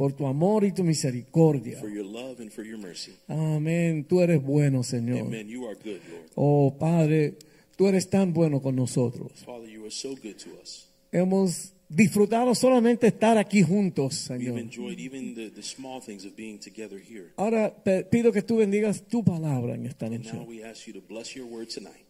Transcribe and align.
por 0.00 0.14
tu 0.14 0.26
amor 0.26 0.64
y 0.64 0.72
tu 0.72 0.82
misericordia. 0.82 1.78
for 1.78 1.90
your 1.90 2.06
love 2.06 2.40
and 2.40 2.50
for 2.50 2.64
your 2.64 2.78
mercy. 2.78 3.12
Amén. 3.28 4.06
Tú 4.08 4.22
eres 4.22 4.42
bueno, 4.42 4.82
Señor. 4.82 5.26
Amen. 5.26 5.46
You 5.46 5.66
are 5.66 5.74
good, 5.74 6.00
Lord. 6.10 6.30
Oh, 6.36 6.74
Padre, 6.78 7.34
tú 7.76 7.86
eres 7.86 8.08
tan 8.08 8.32
bueno 8.32 8.62
con 8.62 8.76
nosotros. 8.76 9.30
Father, 9.44 9.68
you 9.68 9.82
are 9.82 9.90
so 9.90 10.14
good 10.16 10.36
to 10.36 10.58
us. 10.58 10.88
Hemos 11.12 11.74
disfrutado 11.90 12.54
solamente 12.54 13.08
estar 13.08 13.36
aquí 13.36 13.62
juntos, 13.62 14.14
Señor. 14.14 14.58
enjoyed 14.58 14.98
even 14.98 15.34
the, 15.34 15.50
the 15.50 15.62
small 15.62 16.00
things 16.00 16.24
of 16.24 16.34
being 16.34 16.58
together 16.58 16.98
here. 16.98 17.32
Ahora 17.36 17.70
te 17.84 18.02
pido 18.04 18.32
que 18.32 18.40
tú 18.40 18.56
bendigas 18.56 19.02
tu 19.06 19.22
palabra 19.22 19.74
en 19.74 19.84
esta 19.84 20.08
noche. 20.08 20.32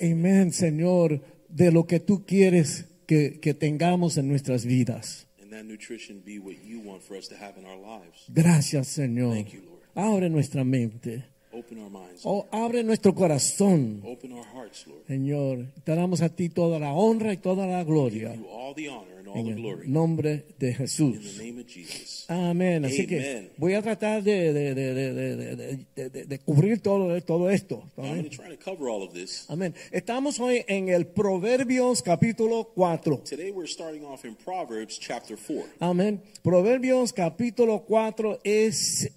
Amén, 0.00 0.52
Señor, 0.52 1.20
de 1.48 1.72
lo 1.72 1.86
que 1.86 2.00
tú 2.00 2.24
quieres 2.26 2.86
que, 3.06 3.38
que 3.40 3.54
tengamos 3.54 4.16
en 4.18 4.28
nuestras 4.28 4.64
vidas. 4.64 5.26
Gracias, 8.28 8.88
Señor. 8.88 9.34
Thank 9.34 9.48
you, 9.48 9.62
Lord. 9.62 9.78
Abre 9.94 10.30
nuestra 10.30 10.64
mente. 10.64 11.24
Open 11.50 11.78
our 11.78 11.90
minds. 11.90 12.20
Oh, 12.24 12.46
abre 12.52 12.84
nuestro 12.84 13.14
corazón, 13.14 14.00
Open 14.04 14.32
our 14.32 14.44
hearts, 14.54 14.86
Lord. 14.86 15.06
Señor. 15.06 15.66
Te 15.82 15.94
damos 15.94 16.20
a 16.22 16.28
ti 16.28 16.50
toda 16.50 16.78
la 16.78 16.92
honra 16.92 17.32
y 17.32 17.38
toda 17.38 17.66
la 17.66 17.82
gloria. 17.84 18.30
Give 18.30 18.42
you 18.42 18.48
all 18.48 18.74
the 18.74 18.88
honor 18.88 19.17
and 19.17 19.17
all 19.17 19.17
En 19.34 19.46
el 19.48 19.92
nombre 19.92 20.46
de 20.58 20.74
Jesús. 20.74 21.40
Amén. 22.28 22.84
Así 22.84 23.06
que 23.06 23.50
voy 23.56 23.74
a 23.74 23.82
tratar 23.82 24.22
de, 24.22 24.52
de, 24.52 24.74
de, 24.74 26.24
de, 26.26 26.38
cubrir 26.40 26.80
todo, 26.80 27.20
todo 27.22 27.50
esto. 27.50 27.82
Amén. 29.48 29.74
Estamos 29.90 30.40
hoy 30.40 30.64
en 30.66 30.88
el 30.88 31.06
Proverbios 31.06 32.02
capítulo 32.02 32.70
4. 32.74 33.22
Today 33.28 33.50
we're 33.50 33.68
starting 33.68 34.04
off 34.04 34.24
in 34.24 34.34
Proverbs 34.34 34.98
chapter 34.98 35.36
4. 35.36 35.64
Amén. 35.80 36.22
Proverbios 36.42 37.12
capítulo 37.12 37.84
4 37.86 38.40
es, 38.44 39.10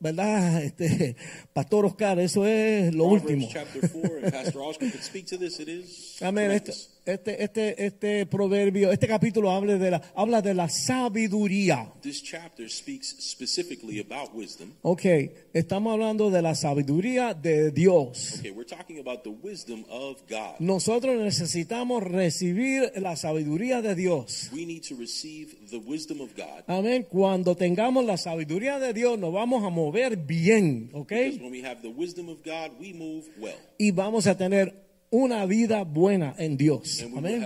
¿verdad? 0.00 0.62
Este, 0.66 1.16
Pastor 1.52 1.86
Oscar, 1.86 2.18
eso 2.20 2.46
es 2.46 2.94
lo 2.94 3.04
Proverbs 3.04 3.24
último. 3.24 3.48
chapter 3.52 3.88
4, 3.88 4.16
and 4.22 4.32
Pastor 4.32 4.62
Oscar 4.64 4.90
could 4.90 5.02
speak 5.02 5.26
to 5.26 5.36
this. 5.38 5.58
It 5.60 5.68
is 5.68 6.16
Amén. 6.20 6.46
Tremendous. 6.46 6.95
Este, 7.06 7.42
este, 7.42 7.86
este 7.86 8.26
proverbio, 8.26 8.90
este 8.90 9.06
capítulo 9.06 9.52
habla 9.52 9.78
de 9.78 9.92
la, 9.92 10.02
habla 10.16 10.42
de 10.42 10.54
la 10.54 10.68
sabiduría. 10.68 11.92
This 12.02 12.22
chapter 12.22 12.68
speaks 12.68 13.16
specifically 13.20 14.00
about 14.00 14.34
wisdom. 14.34 14.72
Ok, 14.82 15.04
estamos 15.52 15.92
hablando 15.92 16.30
de 16.30 16.42
la 16.42 16.54
sabiduría 16.56 17.32
de 17.32 17.70
Dios. 17.70 18.40
Okay, 18.40 18.50
we're 18.50 18.68
talking 18.68 18.98
about 18.98 19.22
the 19.22 19.30
wisdom 19.30 19.84
of 19.88 20.20
God. 20.28 20.58
Nosotros 20.58 21.16
necesitamos 21.16 22.02
recibir 22.02 22.92
la 22.96 23.14
sabiduría 23.14 23.82
de 23.82 23.94
Dios. 23.94 24.50
We 24.52 24.66
need 24.66 24.82
to 24.88 24.96
receive 24.96 25.54
the 25.70 25.78
wisdom 25.78 26.20
of 26.20 26.30
God. 26.36 26.64
Amén. 26.66 27.06
Cuando 27.08 27.54
tengamos 27.54 28.04
la 28.04 28.16
sabiduría 28.16 28.80
de 28.80 28.92
Dios, 28.92 29.16
nos 29.16 29.32
vamos 29.32 29.64
a 29.64 29.70
mover 29.70 30.16
bien, 30.16 30.90
¿ok? 30.92 31.08
Because 31.08 31.40
when 31.40 31.52
we 31.52 31.62
have 31.62 31.82
the 31.82 31.92
wisdom 31.96 32.28
of 32.28 32.38
God, 32.44 32.72
we 32.80 32.92
move 32.92 33.26
well. 33.38 33.54
Y 33.78 33.92
vamos 33.92 34.26
a 34.26 34.36
tener 34.36 34.85
una 35.10 35.46
vida 35.46 35.84
buena 35.84 36.34
en 36.38 36.56
Dios. 36.56 37.04
Amén. 37.16 37.44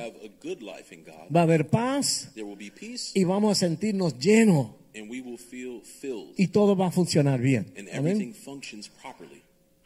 Va 1.34 1.40
a 1.40 1.42
haber 1.42 1.68
paz 1.68 2.32
y 3.14 3.24
vamos 3.24 3.52
a 3.52 3.66
sentirnos 3.66 4.18
llenos 4.18 4.80
and 4.94 5.10
we 5.10 5.20
will 5.20 5.38
feel 5.38 5.80
filled, 5.80 6.34
y 6.36 6.48
todo 6.48 6.76
va 6.76 6.88
a 6.88 6.90
funcionar 6.90 7.40
bien. 7.40 7.72
Amén. 7.92 8.34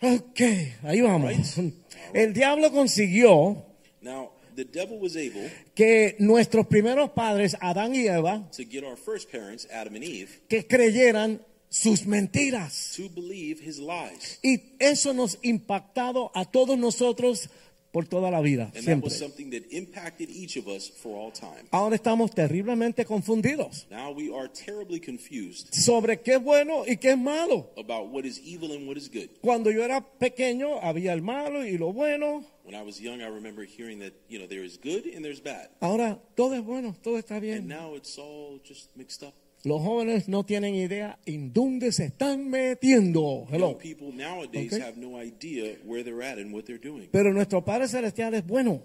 Ok, 0.00 0.40
ahí 0.82 1.00
vamos. 1.00 1.32
El 2.14 2.32
diablo 2.32 2.70
consiguió 2.70 3.64
Now, 4.00 4.32
the 4.54 4.64
devil 4.64 4.98
was 5.00 5.16
able 5.16 5.50
que 5.74 6.16
nuestros 6.18 6.66
primeros 6.66 7.10
padres, 7.10 7.56
Adán 7.60 7.94
y 7.94 8.06
Eva, 8.06 8.48
to 8.56 8.64
get 8.64 8.84
our 8.84 8.96
first 8.96 9.30
parents, 9.30 9.66
Adam 9.72 9.94
and 9.94 10.04
Eve, 10.04 10.42
que 10.48 10.66
creyeran 10.66 11.40
sus 11.74 12.06
mentiras. 12.06 12.92
to 12.96 13.08
believe 13.08 13.60
his 13.60 13.78
lies. 13.78 14.38
Y 14.42 14.60
eso 14.78 15.12
nos 15.12 15.38
impactado 15.42 16.30
a 16.34 16.44
todos 16.44 16.78
nosotros 16.78 17.48
por 17.90 18.06
toda 18.08 18.28
la 18.30 18.40
vida, 18.40 18.64
And 18.64 18.72
that 18.74 18.82
siempre. 18.82 19.04
was 19.08 19.16
something 19.18 19.50
that 19.50 19.62
impacted 19.70 20.28
each 20.28 20.56
of 20.56 20.66
us 20.66 20.90
for 20.90 21.16
all 21.16 21.30
time. 21.32 21.68
Ahora 21.70 21.94
estamos 21.94 22.32
terriblemente 22.32 23.04
confundidos 23.04 23.86
Now 23.88 24.10
we 24.12 24.32
are 24.34 24.48
terribly 24.48 24.98
confused 24.98 25.72
sobre 25.72 26.20
qué 26.20 26.34
es 26.34 26.42
bueno 26.42 26.84
y 26.86 26.96
qué 26.96 27.10
es 27.12 27.18
malo. 27.18 27.70
about 27.76 28.08
what 28.12 28.24
is 28.24 28.40
evil 28.44 28.72
and 28.72 28.88
what 28.88 28.96
is 28.96 29.08
good. 29.08 29.28
Cuando 29.42 29.70
yo 29.70 29.84
era 29.84 30.00
pequeño 30.00 30.80
había 30.82 31.12
el 31.12 31.22
malo 31.22 31.64
y 31.64 31.78
lo 31.78 31.92
bueno. 31.92 32.44
When 32.64 32.74
I 32.74 32.82
was 32.82 32.98
young, 32.98 33.20
I 33.20 33.26
remember 33.28 33.64
hearing 33.64 34.00
that, 34.00 34.12
you 34.28 34.38
know, 34.40 34.48
there 34.48 34.64
is 34.64 34.76
good 34.82 35.06
and 35.06 35.24
there's 35.24 35.40
bad. 35.40 35.68
Ahora 35.80 36.18
todo 36.34 36.54
es 36.54 36.62
bueno, 36.64 36.96
todo 37.02 37.16
está 37.18 37.34
And 37.36 37.42
bien. 37.42 37.68
now 37.68 37.94
it's 37.94 38.18
all 38.18 38.58
just 38.66 38.88
mixed 38.96 39.22
up. 39.22 39.34
Los 39.64 39.80
jóvenes 39.80 40.28
no 40.28 40.44
tienen 40.44 40.74
idea 40.74 41.18
en 41.24 41.52
dónde 41.54 41.90
se 41.90 42.04
están 42.06 42.50
metiendo. 42.50 43.46
Young 43.48 43.54
Hello. 43.54 43.78
people 43.78 44.12
nowadays 44.12 44.72
Okay. 44.74 44.80
have 44.80 44.98
no 44.98 45.18
idea 45.18 45.78
where 45.86 46.04
they're 46.04 46.22
at 46.22 46.38
and 46.38 46.52
what 46.54 46.64
they're 46.66 46.78
doing. 46.78 47.08
Pero 47.10 47.32
nuestro 47.32 47.64
Padre 47.64 47.88
Celestial 47.88 48.34
es 48.34 48.46
bueno 48.46 48.82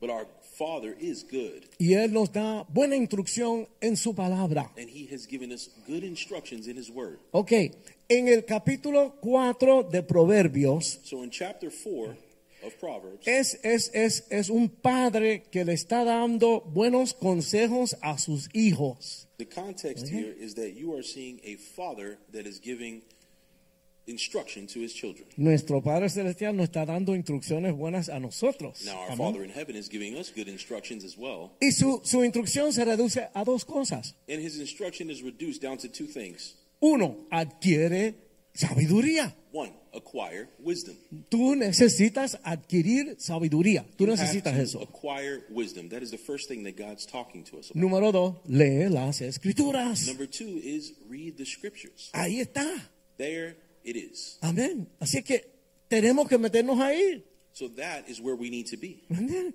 But 0.00 0.10
our 0.10 0.26
Father 0.58 0.94
is 1.00 1.24
good, 1.24 1.64
y 1.78 1.94
Él 1.94 2.12
nos 2.12 2.30
da 2.30 2.64
buena 2.68 2.94
instrucción 2.96 3.66
en 3.80 3.96
su 3.96 4.14
palabra. 4.14 4.70
and 4.76 4.90
He 4.90 5.08
has 5.12 5.26
given 5.26 5.50
us 5.50 5.70
good 5.88 6.02
instructions 6.04 6.68
in 6.68 6.76
His 6.76 6.90
Word. 6.90 7.18
Ok, 7.30 7.52
en 8.08 8.28
el 8.28 8.44
capítulo 8.44 9.16
4 9.22 9.84
de 9.84 10.02
Proverbios 10.02 11.00
So 11.04 11.24
in 11.24 11.30
chapter 11.30 11.70
4 11.70 12.10
of 12.10 12.16
Proverbs, 12.16 12.33
es, 13.24 13.58
es, 13.62 13.90
es, 13.94 14.26
es 14.30 14.50
un 14.50 14.68
padre 14.68 15.44
que 15.50 15.64
le 15.64 15.72
está 15.72 16.04
dando 16.04 16.60
buenos 16.60 17.14
consejos 17.14 17.96
a 18.02 18.18
sus 18.18 18.48
hijos. 18.52 19.28
the 19.38 19.44
context 19.44 20.08
here 20.08 20.32
is 20.38 20.54
that 20.54 20.74
you 20.74 20.94
are 20.94 21.02
seeing 21.02 21.40
a 21.44 21.56
father 21.56 22.18
that 22.32 22.46
is 22.46 22.60
giving 22.60 23.02
instruction 24.06 24.66
to 24.66 24.80
his 24.80 24.92
children. 24.94 25.26
Nuestro 25.36 25.80
Padre 25.80 26.08
Celestial 26.08 26.54
nos 26.54 26.68
está 26.68 26.84
dando 26.86 27.14
instrucciones 27.14 27.74
buenas 27.74 28.08
a 28.08 28.20
nosotros. 28.20 28.84
Now, 28.84 28.98
our 29.00 29.12
Amén. 29.12 29.18
Father 29.18 29.44
in 29.44 29.50
heaven 29.50 29.76
is 29.76 29.88
giving 29.88 30.16
us 30.16 30.30
good 30.30 30.48
instructions 30.48 31.04
as 31.04 31.16
well. 31.16 31.52
Y 31.60 31.70
su, 31.70 32.00
su 32.04 32.22
instrucción 32.22 32.72
se 32.72 32.84
reduce 32.84 33.28
a 33.34 33.44
dos 33.44 33.64
cosas. 33.64 34.14
And 34.28 34.40
his 34.40 34.58
instruction 34.58 35.10
is 35.10 35.22
reduced 35.22 35.62
down 35.62 35.78
to 35.78 35.88
two 35.88 36.06
things. 36.06 36.54
Uno, 36.80 37.16
adquiere 37.30 38.14
sabiduría. 38.54 39.34
One, 39.54 39.72
acquire 39.94 40.48
wisdom. 40.58 40.96
Tú 41.28 41.54
necesitas 41.54 42.36
adquirir 42.42 43.14
sabiduría. 43.20 43.86
Tú 43.96 44.04
You 44.04 44.10
necesitas 44.10 44.52
to 44.52 44.60
eso. 44.60 44.82
Acquire 44.82 45.44
wisdom. 45.48 45.88
That 45.90 46.02
is 46.02 46.10
the 46.10 46.18
first 46.18 46.48
thing 46.48 46.64
that 46.64 46.76
God's 46.76 47.06
talking 47.06 47.44
to 47.44 47.58
us 47.58 47.70
about. 47.70 47.80
Número 47.80 48.10
dos, 48.10 48.34
lee 48.48 48.88
las 48.88 49.20
escrituras. 49.20 50.08
Number 50.08 50.26
two 50.26 50.58
is 50.60 50.94
read 51.08 51.36
the 51.36 51.46
scriptures. 51.46 52.10
Ahí 52.12 52.40
está. 52.40 52.66
There 53.16 53.56
it 53.84 53.94
is. 53.94 54.38
Amén. 54.42 54.88
Así 54.98 55.22
que 55.22 55.46
tenemos 55.88 56.28
que 56.28 56.36
meternos 56.36 56.80
ahí. 56.80 57.22
So 57.52 57.68
that 57.76 58.08
is 58.08 58.20
where 58.20 58.34
we 58.34 58.50
need 58.50 58.66
to 58.72 58.76
be. 58.76 59.04
¿Entiendes? 59.08 59.54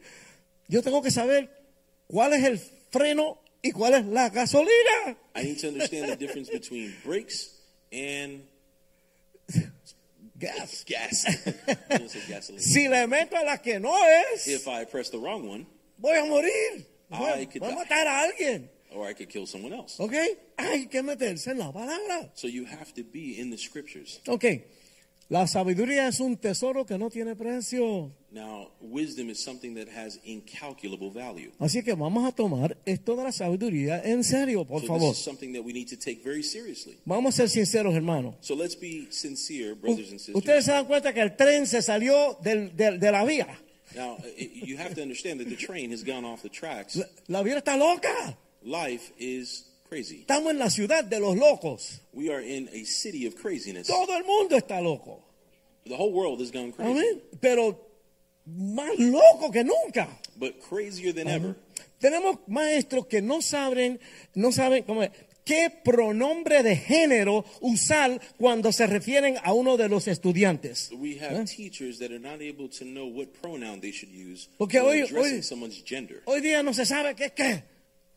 Yo 0.69 0.81
tengo 0.81 1.01
que 1.01 1.12
saber 1.12 1.50
cuál 2.07 2.31
es 2.31 2.46
el 2.46 2.57
freno 2.90 3.38
y 3.62 3.72
cuál 3.72 3.96
es 3.96 4.06
la 4.06 4.30
gasolina. 4.30 5.18
I 5.36 5.44
need 5.44 5.60
to 5.60 5.68
understand 5.68 6.10
the 6.10 6.16
difference 6.16 6.50
between 6.50 6.96
brakes 7.04 7.50
and 7.92 8.44
Gas. 10.39 10.83
gas. 10.86 11.25
I 11.27 11.53
was 11.59 11.77
gonna 11.89 12.09
say 12.09 12.21
gasoline. 12.27 12.59
Si 12.62 12.88
le 12.88 13.07
meto 13.07 13.36
a 13.36 13.44
la 13.44 13.57
que 13.57 13.80
no 13.80 13.94
es, 14.33 14.47
If 14.47 14.68
I 14.68 14.86
press 14.86 15.09
the 15.09 15.18
wrong 15.19 15.47
one, 15.47 15.65
voy 16.01 16.18
a 16.18 16.24
morir. 16.25 16.86
Voy, 17.09 17.41
I 17.41 17.45
could 17.45 17.62
voy 17.62 17.69
a 17.71 17.75
die. 17.75 17.83
matar 17.86 18.07
a 18.07 18.24
alguien. 18.27 18.69
or 18.91 19.07
I 19.07 19.13
could 19.13 19.30
kill 19.30 19.45
someone 19.45 19.74
else. 19.74 20.00
Okay? 20.00 20.36
Hay 20.57 20.88
que 20.88 21.03
meterse 21.03 21.47
en 21.51 21.59
la 21.59 21.71
palabra. 21.71 22.30
So 22.36 22.47
you 22.47 22.65
have 22.65 22.94
to 22.95 23.03
be 23.03 23.39
in 23.39 23.51
the 23.51 23.57
scriptures. 23.57 24.19
Ok. 24.27 24.45
La 25.30 25.46
sabiduría 25.46 26.08
es 26.08 26.20
un 26.20 26.38
tesoro 26.38 26.86
que 26.88 26.98
no 26.98 27.10
tiene 27.12 27.36
precio. 27.36 28.12
Now, 28.31 28.72
wisdom 28.81 29.30
is 29.30 29.40
something 29.40 29.76
that 29.76 29.88
has 29.88 30.20
incalculable 30.24 31.12
value. 31.12 31.52
Así 31.60 31.84
que 31.84 31.94
vamos 31.94 32.26
a 32.28 32.31
tomar 32.31 32.76
esto 32.86 33.16
de 33.16 33.24
la 33.26 33.31
sabiduría 33.31 34.02
en 34.04 34.24
serio, 34.24 34.66
por 34.66 34.81
so 34.81 34.88
favor. 34.88 35.10
this 35.12 35.20
is 35.20 35.24
something 35.24 35.54
that 35.54 35.64
we 35.64 35.72
need 35.72 35.88
to 35.88 35.96
take 35.96 36.24
very 36.24 36.42
seriously. 36.42 36.98
Vamos 37.06 37.36
a 37.36 37.48
ser 37.48 37.50
sinceros, 37.50 37.94
hermanos. 37.94 38.36
So 38.42 38.56
let's 38.56 38.76
be 38.80 39.08
sincere, 39.12 39.76
brothers 39.76 40.10
and 40.10 40.20
sisters. 40.20 40.36
Ustedes 40.36 40.66
se 40.66 40.72
dan 40.72 40.86
cuenta 40.86 41.14
que 41.14 41.22
el 41.22 41.36
tren 41.36 41.68
se 41.68 41.82
salió 41.84 42.38
del- 42.44 42.75
del- 42.75 43.00
de 43.00 43.12
la 43.12 43.24
vía. 43.24 43.48
Now, 43.96 44.18
you 44.38 44.78
have 44.80 44.96
to 44.96 45.02
understand 45.04 45.40
that 45.42 45.48
the 45.50 45.56
train 45.56 45.92
has 45.92 46.04
gone 46.04 46.25
off 46.25 46.42
the 46.42 46.50
tracks. 46.50 46.96
La, 46.96 47.06
la 47.28 47.44
vía 47.44 47.58
está 47.60 47.78
loca. 47.78 48.36
Life 48.64 49.14
is 49.20 49.66
crazy. 49.89 50.21
Estamos 50.21 50.51
en 50.51 50.59
la 50.59 50.69
ciudad 50.69 51.03
de 51.03 51.19
los 51.19 51.36
locos. 51.36 52.01
We 52.13 52.31
are 52.31 52.41
in 52.45 52.69
a 52.69 52.86
city 52.86 53.25
of 53.27 53.36
craziness. 53.36 53.88
Todo 53.88 54.15
el 54.18 54.24
mundo 54.24 54.56
está 54.56 54.80
loco. 54.81 55.24
The 55.86 55.95
whole 55.95 56.12
world 56.12 56.39
has 56.41 56.51
gone 56.51 56.71
crazy. 56.71 56.91
Amén. 56.91 57.21
Pero 57.41 57.80
más 58.45 58.97
loco 59.00 59.51
que 59.51 59.63
nunca. 59.63 60.07
But 60.38 60.59
crazier 60.59 61.13
than 61.13 61.27
ever. 61.27 61.56
Tenemos 62.00 62.38
maestros 62.47 63.07
que 63.07 63.21
no 63.21 63.41
saben, 63.41 64.00
no 64.36 64.51
saben 64.51 64.83
cómo 64.83 65.03
es, 65.03 65.09
qué 65.44 65.69
pronombre 65.83 66.63
de 66.63 66.75
género 66.77 67.44
usar 67.59 68.21
cuando 68.38 68.71
se 68.71 68.88
refieren 68.88 69.36
a 69.44 69.53
uno 69.53 69.75
de 69.75 69.89
los 69.89 70.07
estudiantes. 70.07 70.91
We 70.94 71.18
have 71.19 71.45
teachers 71.45 72.00
that 72.00 72.12
are 72.12 72.19
not 72.19 72.41
able 72.41 72.69
to 72.69 72.86
know 72.86 73.06
what 73.07 73.30
pronoun 73.41 73.81
they 73.81 73.91
should 73.91 74.13
use 74.13 74.47
Porque 74.57 74.80
hoy- 74.80 75.01
addressing 75.01 75.38
hoy- 75.39 75.41
someone's 75.44 75.83
gender. 75.83 76.21
Hoy 76.25 76.39
día 76.41 76.63
no 76.63 76.74
se 76.74 76.86
sabe 76.86 77.15
qué 77.15 77.25
es 77.25 77.31
qué. 77.33 77.63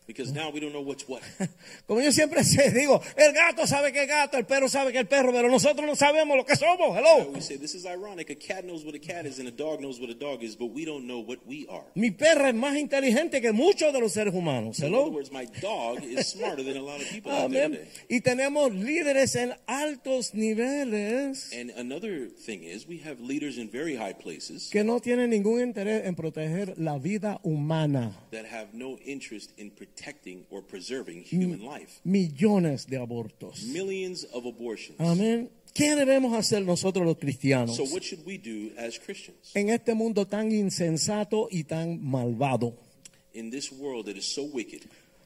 Because 0.05 0.33
now 0.33 0.49
we 0.51 0.59
don't 0.59 0.73
know 0.73 0.81
what's 0.81 1.07
what. 1.07 1.21
Como 1.87 2.01
yo 2.01 2.11
siempre 2.11 2.43
sé, 2.43 2.71
digo, 2.71 3.01
el 3.15 3.31
gato 3.33 3.65
sabe 3.65 3.93
que 3.93 4.01
es 4.03 4.07
gato, 4.07 4.37
el 4.37 4.45
perro 4.45 4.67
sabe 4.67 4.91
que 4.91 4.99
es 4.99 5.07
perro, 5.07 5.31
pero 5.31 5.49
nosotros 5.49 5.87
no 5.87 5.95
sabemos 5.95 6.35
lo 6.35 6.45
que 6.45 6.55
somos. 6.57 6.95
Hello. 6.97 7.31
we 7.33 7.39
say 7.39 7.55
this 7.57 7.73
is 7.73 7.85
ironic. 7.85 8.29
A 8.29 8.35
cat 8.35 8.65
knows 8.65 8.83
what 8.83 8.95
a 8.95 8.99
cat 8.99 9.25
is 9.25 9.39
and 9.39 9.47
a 9.47 9.51
dog 9.51 9.79
knows 9.79 10.01
what 10.01 10.09
a 10.09 10.13
dog 10.13 10.43
is, 10.43 10.57
but 10.57 10.71
we 10.73 10.83
don't 10.83 11.07
know 11.07 11.19
what 11.19 11.39
we 11.47 11.65
are. 11.69 11.85
Mi 11.95 12.11
perra 12.11 12.49
es 12.49 12.55
más 12.55 12.75
inteligente 12.77 13.39
que 13.39 13.53
muchos 13.53 13.93
de 13.93 13.99
los 14.01 14.11
seres 14.11 14.33
humanos. 14.33 14.75
So 14.77 14.87
in 14.87 14.93
other 14.93 15.03
Hello. 15.05 15.15
words, 15.15 15.31
my 15.31 15.45
dog 15.61 16.03
is 16.03 16.27
smarter 16.33 16.63
than 16.63 16.75
a 16.75 16.81
lot 16.83 17.01
of 17.01 17.07
people 17.09 17.31
out 17.31 17.49
there 17.51 17.65
Amén. 17.65 17.79
today. 17.79 17.87
Y 18.09 18.19
tenemos 18.21 18.73
líderes 18.73 19.35
en 19.35 19.53
altos 19.67 20.33
niveles 20.33 21.51
And 21.53 21.69
another 21.77 22.27
thing 22.27 22.63
is, 22.63 22.85
we 22.87 22.97
have 23.05 23.21
leaders 23.21 23.57
in 23.57 23.69
very 23.69 23.95
high 23.95 24.13
places 24.13 24.69
que 24.69 24.83
no 24.83 24.99
tienen 24.99 25.29
ningún 25.29 25.61
interés 25.61 26.05
en 26.05 26.15
proteger 26.15 26.73
la 26.77 26.97
vida 26.97 27.39
humana. 27.43 28.11
that 28.31 28.45
have 28.45 28.73
no 28.73 28.97
interest 29.05 29.51
in 29.57 29.69
protecting 29.71 29.92
or 30.49 30.61
preserving 30.61 31.23
human 31.23 31.63
life. 31.63 31.99
Millones 32.03 32.87
de 32.87 32.97
abortos. 32.97 33.63
Millions 33.63 34.27
of 34.33 34.45
abortions. 34.45 34.99
Amén. 34.99 35.49
¿Qué 35.73 35.95
debemos 35.95 36.37
hacer 36.37 36.61
nosotros 36.61 37.03
los 37.03 37.17
cristianos 37.17 37.75
So 37.75 37.83
what 37.85 38.03
should 38.03 38.23
we 38.27 38.37
do 38.37 38.71
as 38.77 38.99
Christians 38.99 39.51
en 39.55 39.69
este 39.69 39.95
mundo 39.95 40.27
tan 40.27 40.51
insensato 40.51 41.47
y 41.49 41.63
tan 41.63 41.99
malvado? 42.03 42.75
in 43.33 43.49
this 43.49 43.71
world 43.71 44.05
that 44.05 44.15
is 44.15 44.25
so 44.25 44.43
wicked? 44.43 44.81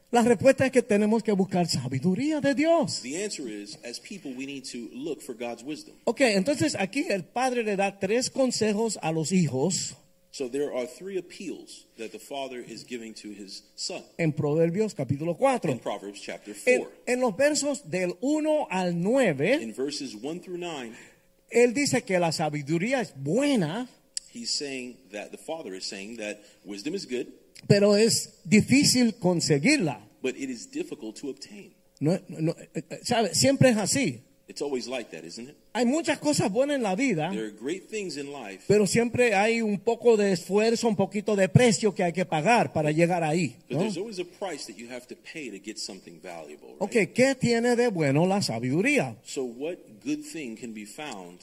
La 0.09 0.21
respuesta 0.21 0.65
es 0.65 0.71
que 0.71 0.81
tenemos 0.81 1.21
que 1.21 1.33
buscar 1.33 1.67
sabiduría 1.67 2.39
de 2.39 2.55
Dios. 2.55 3.01
The 3.01 3.25
answer 3.25 3.45
is, 3.49 3.77
as 3.83 3.99
people, 3.99 4.31
we 4.37 4.45
need 4.45 4.63
to 4.71 4.89
look 4.93 5.21
for 5.21 5.35
God's 5.35 5.63
wisdom. 5.63 5.95
Ok, 6.05 6.21
entonces 6.21 6.75
aquí 6.79 7.05
el 7.09 7.25
padre 7.25 7.63
le 7.63 7.75
da 7.75 7.99
tres 7.99 8.29
consejos 8.29 8.97
a 9.01 9.11
los 9.11 9.33
hijos 9.33 9.97
So 10.31 10.47
there 10.49 10.73
are 10.73 10.85
three 10.85 11.17
appeals 11.17 11.85
that 11.97 12.11
the 12.11 12.19
father 12.19 12.59
is 12.59 12.83
giving 12.83 13.13
to 13.15 13.29
his 13.29 13.63
son 13.75 14.03
en 14.19 14.33
Proverbios 14.33 14.93
capítulo 14.93 15.35
in 15.63 15.79
Proverbs 15.79 16.21
chapter 16.21 16.53
4. 16.53 16.91
en 17.07 17.21
los 17.21 17.35
versos 17.35 17.89
del 17.89 18.13
1 18.21 18.67
al 18.69 18.93
9, 18.93 19.61
In 19.61 19.73
verses 19.73 20.15
1 20.15 20.39
through 20.41 20.57
9, 20.59 20.91
él 21.49 21.73
dice 21.73 22.03
que 22.03 22.19
la 22.19 22.31
sabiduría 22.31 23.01
es 23.01 23.13
buena, 23.15 23.87
he's 24.31 24.51
saying 24.51 24.97
that 25.11 25.31
the 25.31 25.37
father 25.37 25.73
is 25.73 25.85
saying 25.85 26.17
that 26.17 26.39
wisdom 26.65 26.93
is 26.93 27.05
good, 27.05 27.27
pero 27.67 27.95
es 27.95 28.41
difícil 28.43 29.17
conseguirla. 29.19 29.99
but 30.21 30.35
it 30.35 30.49
is 30.49 30.67
difficult 30.67 31.15
to 31.15 31.29
obtain. 31.29 31.73
No, 31.99 32.19
no, 32.27 32.53
eh, 32.75 32.81
eh, 32.91 32.99
¿sabe? 33.03 33.33
Siempre 33.33 33.69
es 33.69 33.77
así. 33.77 34.21
It's 34.49 34.61
always 34.61 34.87
like 34.87 35.11
that, 35.11 35.25
isn't 35.25 35.49
it? 35.49 35.57
Hay 35.73 35.85
muchas 35.85 36.19
cosas 36.19 36.49
buenas 36.49 36.77
en 36.77 36.83
la 36.83 36.95
vida, 36.95 37.29
There 37.31 37.45
are 37.47 37.51
great 37.51 37.89
things 37.89 38.15
in 38.15 38.31
life, 38.31 38.63
pero 38.65 38.87
siempre 38.87 39.35
hay 39.35 39.61
un 39.61 39.77
poco 39.79 40.15
de 40.15 40.31
esfuerzo, 40.31 40.87
un 40.87 40.95
poquito 40.95 41.35
de 41.35 41.49
precio 41.49 41.93
que 41.93 42.03
hay 42.03 42.13
que 42.13 42.25
pagar 42.25 42.71
para 42.71 42.91
llegar 42.91 43.23
ahí. 43.23 43.57
but 43.67 43.77
¿no? 43.77 43.79
there's 43.79 43.97
always 43.97 44.19
a 44.19 44.25
price 44.25 44.65
that 44.65 44.77
you 44.77 44.89
have 44.89 45.05
to 45.05 45.15
pay 45.15 45.49
to 45.49 45.59
get 45.59 45.77
something 45.77 46.19
valuable. 46.21 46.69
Right? 46.79 46.81
Ok, 46.81 47.13
¿qué 47.13 47.35
tiene 47.35 47.75
de 47.75 47.89
bueno 47.89 48.25
la 48.25 48.41
sabiduría? 48.41 49.17
So 49.25 49.43
what 49.43 49.77
good 50.05 50.23
thing 50.23 50.55
can 50.55 50.73
be 50.73 50.85
found 50.85 51.41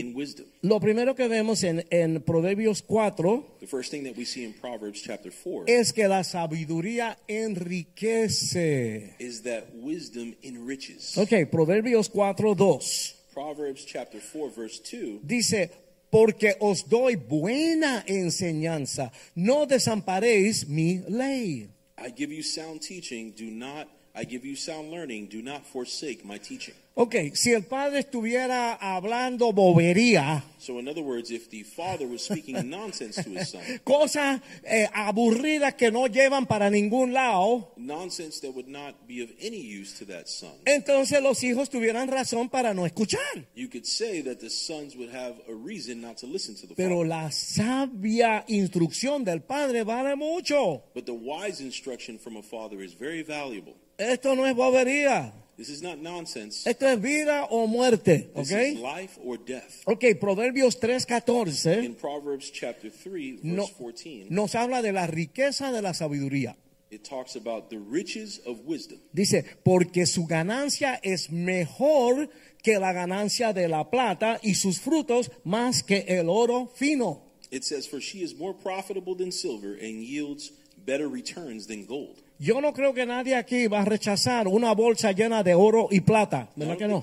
in 0.00 0.14
wisdom? 0.14 0.46
Lo 0.62 0.78
primero 0.80 1.14
que 1.14 1.28
vemos 1.28 1.62
en, 1.64 1.84
en 1.90 2.22
Proverbios 2.22 2.82
4 2.82 3.58
The 3.60 3.66
first 3.66 3.90
thing 3.90 4.04
that 4.04 4.16
we 4.16 4.24
see 4.24 4.44
in 4.44 4.52
Proverbs 4.54 5.02
chapter 5.02 5.32
4 5.32 5.64
es 5.66 5.92
que 5.92 6.08
la 6.08 6.24
sabiduría 6.24 7.18
enriquece. 7.28 9.14
is 9.18 9.42
that 9.42 9.64
wisdom 9.74 10.34
enriches. 10.42 11.16
Ok, 11.18 11.48
Proverbios 11.50 12.08
4, 12.08 12.54
2 12.54 13.14
Proverbs 13.32 13.84
chapter 13.86 14.20
4 14.20 14.50
verse 14.50 14.80
2 14.80 15.20
dice, 15.22 15.70
porque 16.10 16.56
os 16.60 16.88
doy 16.88 17.16
buena 17.16 18.04
enseñanza, 18.06 19.10
no 19.34 19.66
desamparéis 19.66 20.68
mi 20.68 20.98
ley. 21.08 21.70
I 21.98 22.10
give 22.14 22.32
you 22.34 22.42
sound 22.42 22.80
teaching, 22.80 23.32
do 23.34 23.50
not 23.50 23.88
I 24.14 24.24
give 24.24 24.44
you 24.44 24.56
sound 24.56 24.90
learning, 24.90 25.28
do 25.30 25.40
not 25.42 25.64
forsake 25.64 26.22
my 26.24 26.38
teaching. 26.38 26.74
Ok, 26.94 27.14
si 27.32 27.52
el 27.54 27.62
padre 27.62 28.00
estuviera 28.00 28.74
hablando 28.74 29.50
bobería, 29.54 30.44
So 30.58 30.78
in 30.78 30.86
other 30.86 31.00
words, 31.00 31.30
if 31.30 31.48
the 31.48 31.62
father 31.62 32.06
was 32.06 32.22
speaking 32.22 32.68
nonsense 32.70 33.16
to 33.22 33.30
his 33.30 33.48
son, 33.48 33.62
cosas 33.82 34.42
eh, 34.64 34.86
aburridas 34.92 35.72
que 35.74 35.90
no 35.90 36.06
llevan 36.08 36.46
para 36.46 36.68
ningún 36.68 37.14
lado, 37.14 37.72
nonsense 37.78 38.40
that 38.40 38.54
would 38.54 38.68
not 38.68 39.06
be 39.08 39.22
of 39.22 39.30
any 39.40 39.56
use 39.58 39.94
to 39.98 40.04
that 40.04 40.28
son, 40.28 40.52
entonces 40.66 41.22
los 41.22 41.42
hijos 41.42 41.70
tuvieran 41.70 42.08
razón 42.08 42.50
para 42.50 42.74
no 42.74 42.84
escuchar. 42.84 43.46
you 43.54 43.68
could 43.68 43.86
say 43.86 44.20
that 44.20 44.38
the 44.40 44.50
sons 44.50 44.94
would 44.94 45.08
have 45.10 45.40
a 45.48 45.54
reason 45.54 46.02
not 46.02 46.18
to 46.18 46.26
listen 46.26 46.54
to 46.54 46.66
the 46.66 46.74
Pero 46.74 46.96
father. 46.98 47.08
la 47.08 47.30
sabia 47.30 48.44
instrucción 48.48 49.24
del 49.24 49.40
padre 49.40 49.82
vale 49.84 50.14
mucho. 50.16 50.82
But 50.94 51.06
the 51.06 51.14
wise 51.14 51.62
instruction 51.62 52.18
from 52.18 52.36
a 52.36 52.42
father 52.42 52.82
is 52.82 52.92
very 52.92 53.22
valuable. 53.22 53.76
Esto 54.10 54.34
no 54.34 54.46
es 54.46 54.54
bobería. 54.54 55.32
This 55.56 55.68
is 55.68 55.82
not 55.82 55.98
nonsense. 55.98 56.68
Esto 56.68 56.88
es 56.88 57.00
vida 57.00 57.44
o 57.50 57.66
muerte. 57.66 58.30
This 58.34 58.50
¿Ok? 58.52 58.58
is 58.58 58.78
life 58.80 59.20
or 59.24 59.38
death. 59.38 59.82
Ok, 59.84 60.04
Proverbios 60.18 60.80
3:14 60.80 61.84
In 61.84 61.94
Proverbs 61.94 62.50
chapter 62.52 62.90
3 62.90 63.34
verse 63.42 63.44
no- 63.44 63.66
14, 63.68 64.26
nos 64.30 64.54
habla 64.54 64.82
de 64.82 64.92
la 64.92 65.06
riqueza 65.06 65.70
de 65.70 65.82
la 65.82 65.92
sabiduría. 65.94 66.56
it 66.90 67.04
talks 67.04 67.36
about 67.36 67.70
the 67.70 67.78
riches 67.78 68.40
of 68.44 68.60
wisdom. 68.66 68.98
Dice, 69.14 69.44
porque 69.64 70.04
su 70.06 70.26
ganancia 70.26 70.98
es 71.02 71.30
mejor 71.30 72.28
que 72.62 72.78
la 72.78 72.92
ganancia 72.92 73.52
de 73.54 73.66
la 73.68 73.88
plata 73.90 74.38
y 74.42 74.54
sus 74.54 74.78
frutos 74.80 75.30
más 75.44 75.82
que 75.82 76.04
el 76.08 76.28
oro 76.28 76.66
fino. 76.74 77.22
It 77.50 77.62
says, 77.64 77.86
For 77.88 78.00
she 78.00 78.22
is 78.22 78.34
more 78.34 78.54
profitable 78.54 79.14
than 79.14 79.30
silver 79.32 79.74
and 79.74 80.02
yields 80.02 80.52
better 80.84 81.08
returns 81.08 81.66
than 81.66 81.86
gold. 81.86 82.21
Yo 82.38 82.60
no 82.60 82.72
creo 82.72 82.92
que 82.92 83.06
nadie 83.06 83.36
aquí 83.36 83.66
va 83.68 83.82
a 83.82 83.84
rechazar 83.84 84.48
una 84.48 84.72
bolsa 84.72 85.12
llena 85.12 85.42
de 85.42 85.54
oro 85.54 85.88
y 85.90 86.00
plata, 86.00 86.50
¿verdad 86.56 86.76
que 86.76 86.88
no? 86.88 87.02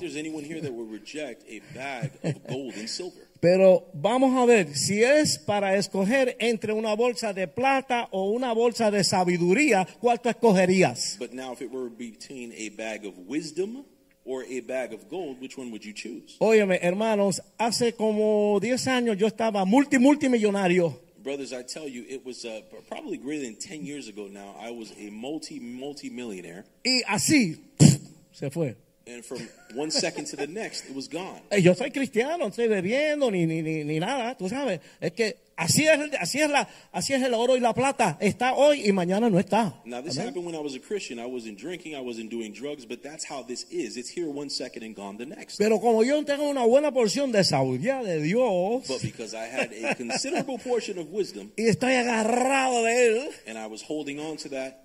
Pero 3.39 3.86
vamos 3.93 4.36
a 4.36 4.45
ver, 4.45 4.75
si 4.75 5.01
es 5.01 5.38
para 5.38 5.77
escoger 5.77 6.36
entre 6.39 6.74
una 6.74 6.93
bolsa 6.93 7.31
de 7.31 7.48
plata 7.48 8.09
o 8.12 8.31
una 8.31 8.51
bolsa 8.51 8.91
de 8.91 9.03
sabiduría, 9.03 9.88
¿cuál 10.01 10.19
tú 10.19 10.27
escogerías? 10.27 11.15
But 11.17 11.31
now, 11.31 11.53
if 11.53 11.62
it 11.62 11.71
were 11.71 11.89
between 11.89 12.51
a 12.51 12.69
bag 12.75 13.05
of 13.05 13.13
wisdom 13.27 13.86
or 14.25 14.43
a 14.43 14.59
bag 14.59 14.93
of 14.93 15.09
gold, 15.09 15.39
which 15.41 15.57
one 15.57 15.71
would 15.71 15.83
you 15.83 15.93
choose? 15.93 16.36
Óyeme, 16.39 16.79
hermanos, 16.81 17.41
hace 17.57 17.93
como 17.93 18.59
10 18.59 18.88
años 18.88 19.17
yo 19.17 19.27
estaba 19.27 19.63
multi 19.63 19.98
multimillonario. 20.00 21.00
Brothers, 21.24 21.54
I 21.54 21.64
tell 21.64 21.88
you, 21.88 22.06
it 22.08 22.26
was 22.26 22.46
uh, 22.46 22.62
probably 22.88 23.18
greater 23.18 23.44
than 23.44 23.56
10 23.56 23.86
years 23.86 24.08
ago 24.08 24.28
now. 24.28 24.56
I 24.60 24.72
was 24.72 24.94
a 24.98 25.10
multi, 25.10 25.60
multi 25.60 26.10
millionaire. 26.10 26.66
Y 26.86 27.02
así 27.08 27.60
se 28.32 28.50
fue. 28.50 28.76
And 29.10 29.25
from 29.25 29.39
one 29.74 29.89
second 29.89 30.25
to 30.28 30.36
the 30.36 30.46
next, 30.46 30.86
it 30.88 30.96
was 30.96 31.08
gone. 31.08 31.42
Eh, 31.50 31.62
Yo 31.62 31.74
soy 31.74 31.89
cristiano, 31.89 32.38
no 32.38 32.48
estoy 32.50 32.68
bebiendo 32.68 33.32
ni, 33.32 33.48
ni, 33.48 33.63
ni, 33.63 33.84
ni 33.84 34.00
nada, 34.00 34.36
tú 34.38 34.48
sabes. 34.48 34.82
Es 35.01 35.13
que 35.13 35.36
así 35.58 35.88
es, 35.88 36.00
así, 36.20 36.39
es 36.39 36.50
la, 36.50 36.70
así 36.92 37.13
es 37.16 37.24
el 37.24 37.34
oro 37.34 37.58
y 37.58 37.60
la 37.60 37.74
plata. 37.74 38.18
Está 38.22 38.54
hoy 38.54 38.88
y 38.88 38.92
mañana 38.92 39.28
no 39.30 39.39
está. 39.39 39.74
Now, 39.84 40.01
this 40.04 40.18
Amén. 40.18 40.28
happened 40.28 40.46
when 40.46 40.54
I 40.56 40.60
was 40.60 40.75
a 40.75 40.80
Christian. 40.80 41.18
I 41.18 41.25
wasn't 41.25 41.58
drinking, 41.58 41.96
I 41.96 42.01
wasn't 42.01 42.30
doing 42.30 42.54
drugs, 42.54 42.86
but 42.86 43.01
that's 43.01 43.25
how 43.28 43.42
this 43.42 43.66
is. 43.72 43.98
It's 43.98 44.10
here 44.10 44.28
one 44.30 44.50
second 44.51 44.84
and 44.84 44.96
gone 44.96 45.18
the 45.18 45.25
next. 45.25 45.58
Pero 45.58 45.80
como 45.80 46.04
yo 46.04 46.24
tengo 46.24 46.48
una 46.48 46.63
buena 46.68 46.92
porción 46.92 47.32
de 47.32 47.44
sabiduría 47.44 48.04
de 48.04 48.22
Dios 48.22 48.88
But 48.88 49.01
because 49.01 49.34
I 49.34 49.48
had 49.48 49.72
a 49.74 49.96
considerable 49.96 50.60
portion 50.60 51.00
of 51.00 51.08
wisdom 51.12 51.51
y 51.58 51.63
estoy 51.68 51.94
agarrado 51.96 52.84
de 52.84 53.08
él, 53.08 53.30
and 53.48 53.58
I 53.58 53.66
was 53.66 53.82
holding 53.82 54.20
on 54.20 54.38
to 54.38 54.50
that 54.50 54.84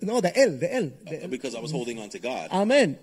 no, 0.00 0.20
de 0.20 0.32
él, 0.34 0.58
de 0.58 0.66
él. 0.76 0.92
de 1.04 1.16
él. 1.24 1.28
because 1.30 1.56
I 1.56 1.60
was 1.60 1.72
holding 1.72 1.98
on 1.98 2.08
to 2.10 2.18
God, 2.18 2.48
Amén. 2.50 2.98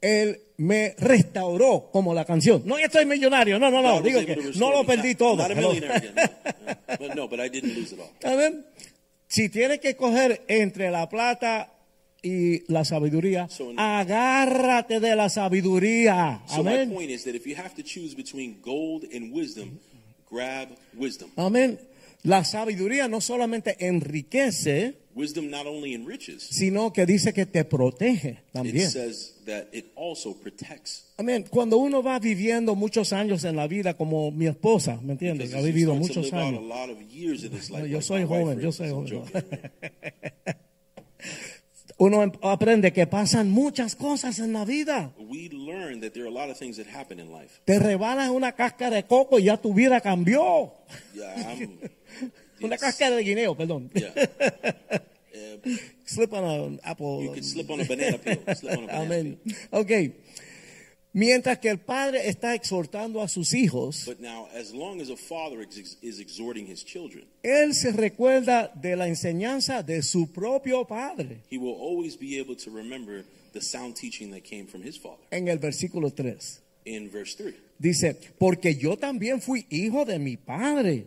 Él 0.00 0.40
me 0.56 0.94
restauró 0.98 1.90
como 1.92 2.14
la 2.14 2.24
canción. 2.24 2.62
No, 2.64 2.78
estoy 2.78 3.04
millonario. 3.04 3.58
No, 3.58 3.70
no, 3.70 3.82
no. 3.82 4.00
Digo 4.00 4.24
que 4.24 4.34
no 4.56 4.70
lo 4.70 4.84
perdí 4.84 5.14
todo. 5.14 5.36
Not 5.36 5.50
a 5.50 5.54
millionaire 5.54 5.94
again. 5.94 6.14
No. 6.14 6.96
But 6.98 7.14
no, 7.14 7.28
but 7.28 7.38
I 7.40 7.48
didn't 7.50 7.74
lose 7.76 7.92
it 7.94 8.00
all. 8.00 8.32
Amén. 8.32 8.64
Si 9.28 9.48
tienes 9.50 9.78
que 9.80 9.96
coger 9.96 10.42
entre 10.48 10.90
la 10.90 11.08
plata 11.08 11.70
y 12.22 12.64
la 12.72 12.84
sabiduría, 12.84 13.48
So- 13.48 13.72
agárrate 13.76 15.00
de 15.00 15.14
la 15.16 15.28
sabiduría. 15.28 16.42
So 16.46 16.62
my 16.64 16.86
point 16.86 17.10
is 17.10 17.24
that 17.24 17.34
if 17.34 17.46
you 17.46 17.56
have 17.56 17.74
to 17.74 17.82
choose 17.82 18.14
between 18.16 18.60
gold 18.62 19.04
and 19.12 19.32
wisdom, 19.34 19.78
grab 20.30 20.68
wisdom. 20.94 21.30
Amén. 21.36 21.78
La 22.22 22.44
sabiduría 22.44 23.08
no 23.08 23.20
solamente 23.20 23.76
enriquece, 23.86 24.98
Wisdom 25.14 25.50
not 25.50 25.66
only 25.66 25.94
enriches, 25.94 26.42
sino 26.42 26.92
que 26.92 27.04
dice 27.04 27.32
que 27.32 27.46
te 27.46 27.64
protege 27.64 28.28
it 28.28 28.52
también. 28.52 28.90
says 28.90 29.34
that 29.46 29.66
it 29.72 29.86
also 29.96 30.34
protects. 30.34 31.06
Amén. 31.16 31.46
Cuando 31.50 31.78
uno 31.78 32.02
va 32.02 32.18
viviendo 32.18 32.74
muchos 32.74 33.12
años 33.12 33.44
en 33.44 33.56
la 33.56 33.66
vida, 33.66 33.94
como 33.94 34.30
mi 34.30 34.46
esposa, 34.46 35.00
¿me 35.02 35.12
entiendes? 35.12 35.54
Ha 35.54 35.60
vivido 35.60 35.94
muchos 35.94 36.32
años. 36.32 36.62
life. 36.62 37.88
yo 37.88 38.02
soy 38.02 38.24
joven, 38.24 38.60
yo 38.60 38.70
soy 38.70 38.90
joven. 38.90 39.24
Uno 42.00 42.32
aprende 42.40 42.94
que 42.94 43.06
pasan 43.06 43.50
muchas 43.50 43.94
cosas 43.94 44.38
en 44.38 44.54
la 44.54 44.64
vida. 44.64 45.12
we 45.18 45.50
learn 45.50 46.00
that 46.00 46.12
there 46.12 46.24
are 46.24 46.28
a 46.28 46.32
lot 46.32 46.48
of 46.48 46.56
things 46.56 46.78
that 46.78 46.86
happen 46.86 47.20
in 47.20 47.30
life. 47.30 47.60
Te 47.66 47.78
rebalas 47.78 48.30
una 48.30 48.52
cáscara 48.52 48.96
de 48.96 49.02
coco 49.02 49.38
y 49.38 49.44
ya 49.44 49.58
tu 49.58 49.74
vida 49.74 50.00
cambió. 50.00 50.72
Yeah, 51.12 51.58
Una 52.62 52.76
cáscara 52.76 53.16
de 53.16 53.22
guineo, 53.22 53.54
perdón. 53.56 53.90
yeah. 53.94 54.12
Uh, 54.14 55.76
Slip 56.04 56.32
on 56.32 56.44
an 56.44 56.80
apple. 56.82 57.22
you 57.22 57.32
can 57.32 57.42
slip 57.44 57.70
on 57.70 57.80
a 57.80 57.84
banana 57.84 58.18
peel. 58.18 58.42
Slip 58.56 58.78
on 58.78 58.84
a 58.84 58.86
banana 58.86 59.02
Amén. 59.04 59.38
peel. 59.44 59.56
Ok. 59.70 60.14
Mientras 61.12 61.58
que 61.58 61.68
el 61.68 61.78
padre 61.78 62.28
está 62.28 62.54
exhortando 62.54 63.20
a 63.20 63.26
sus 63.26 63.52
hijos, 63.52 64.06
now, 64.20 64.46
as 64.54 64.72
as 65.00 65.10
a 65.10 65.16
father 65.16 65.60
ex- 65.60 65.98
is 66.02 66.20
exhorting 66.20 66.66
his 66.66 66.84
children, 66.84 67.24
él 67.42 67.74
se 67.74 67.90
recuerda 67.90 68.70
de 68.76 68.94
la 68.94 69.08
enseñanza 69.08 69.82
de 69.82 70.02
su 70.02 70.30
propio 70.30 70.84
padre. 70.84 71.40
he 71.50 71.58
will 71.58 71.74
always 71.80 72.16
be 72.16 72.38
able 72.38 72.54
to 72.54 72.70
remember 72.70 73.24
the 73.52 73.60
sound 73.60 73.96
teaching 73.96 74.30
that 74.30 74.44
came 74.44 74.66
from 74.68 74.82
his 74.84 74.96
father. 74.96 75.24
En 75.32 75.48
el 75.48 75.58
versículo 75.58 76.12
3 76.12 76.60
In 76.84 77.10
verse 77.10 77.34
3, 77.36 77.54
dice, 77.78 78.14
porque 78.38 78.76
yo 78.76 78.96
también 78.96 79.40
fui 79.42 79.66
hijo 79.68 80.04
de 80.04 80.20
mi 80.20 80.36
padre, 80.36 81.06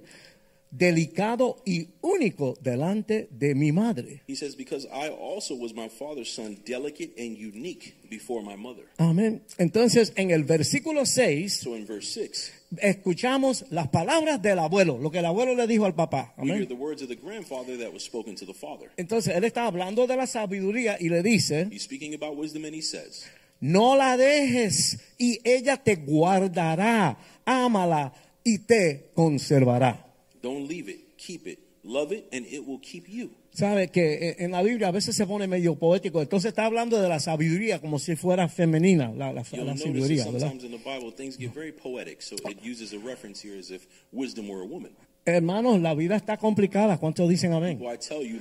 delicado 0.75 1.61
y 1.65 1.89
único 2.01 2.55
delante 2.61 3.27
de 3.31 3.53
mi 3.53 3.71
madre. 3.71 4.23
he 4.27 4.35
says, 4.35 4.55
Because 4.55 4.87
I 4.87 5.09
also 5.09 5.55
was 5.55 5.73
my 5.73 5.87
father's 5.87 6.33
son, 6.33 6.57
delicate 6.65 7.13
and 7.17 7.37
unique 7.37 7.95
before 8.09 8.41
my 8.43 8.55
mother. 8.55 8.83
Amén. 8.97 9.43
Entonces, 9.57 10.13
en 10.15 10.31
el 10.31 10.43
versículo 10.43 11.05
6 11.05 11.53
So 11.53 11.75
in 11.75 11.85
verse 11.85 12.11
6, 12.13 12.51
escuchamos 12.81 13.65
las 13.69 13.89
palabras 13.89 14.41
del 14.41 14.57
abuelo, 14.57 14.97
lo 14.97 15.11
que 15.11 15.19
el 15.19 15.25
abuelo 15.25 15.53
le 15.53 15.67
dijo 15.67 15.85
al 15.85 15.93
papá. 15.93 16.33
Amén. 16.37 16.67
the 16.67 16.73
words 16.73 17.03
of 17.03 17.07
the 17.07 17.15
grandfather 17.15 17.77
that 17.77 17.93
was 17.93 18.03
spoken 18.03 18.35
to 18.35 18.45
the 18.45 18.53
father. 18.53 18.89
Entonces, 18.97 19.35
él 19.35 19.43
está 19.43 19.67
hablando 19.67 20.07
de 20.07 20.17
la 20.17 20.25
sabiduría 20.25 20.97
y 20.99 21.09
le 21.09 21.21
dice, 21.21 21.67
He's 21.71 21.83
speaking 21.83 22.15
about 22.15 22.35
wisdom 22.35 22.65
and 22.65 22.73
he 22.73 22.81
says, 22.81 23.25
no 23.59 23.95
la 23.95 24.17
dejes 24.17 24.99
y 25.17 25.39
ella 25.43 25.77
te 25.77 25.95
guardará, 25.95 27.17
ámala 27.45 28.13
y 28.43 28.57
te 28.57 29.11
conservará. 29.13 30.12
Don't 30.43 30.67
leave 30.67 30.89
it, 30.89 31.15
keep 31.17 31.47
it, 31.47 31.57
love 31.83 32.12
it, 32.12 32.27
and 32.33 32.45
it 32.45 32.67
will 32.67 32.79
keep 32.81 33.07
you. 33.07 33.31
Sabe 33.53 33.88
que 33.89 34.35
en 34.39 34.51
la 34.51 34.62
Biblia 34.62 34.89
a 34.89 34.91
veces 34.91 35.15
se 35.15 35.25
pone 35.25 35.47
medio 35.47 35.75
poético, 35.75 36.21
entonces 36.21 36.50
está 36.50 36.65
hablando 36.65 37.01
de 37.01 37.07
la 37.07 37.19
sabiduría 37.19 37.79
como 37.79 37.97
si 37.97 38.15
fuera 38.15 38.50
femenina, 38.50 39.12
la, 39.15 39.31
la- 39.31 39.43
You'll 39.43 39.65
la 39.65 39.77
sabiduría, 39.77 40.25
¿verdad? 40.25 40.50
sometimes 40.50 40.63
in 40.65 40.71
the 40.71 40.77
Bible 40.83 41.12
things 41.12 41.38
get 41.38 41.53
very 41.53 41.71
poetic, 41.71 42.21
so 42.21 42.35
it 42.50 42.57
uses 42.63 42.93
a 42.93 42.97
reference 43.00 43.39
here 43.41 43.57
as 43.57 43.71
if 43.71 43.88
wisdom 44.12 44.50
were 44.50 44.62
a 44.62 44.65
woman. 44.67 44.91
Hermanos, 45.25 45.79
la 45.79 45.93
vida 45.93 46.17
está 46.17 46.35
complicada, 46.35 46.97
¿cuántos 46.97 47.29
dicen 47.29 47.53
amén? 47.53 47.77
Well, 47.79 47.97
you, 47.97 48.39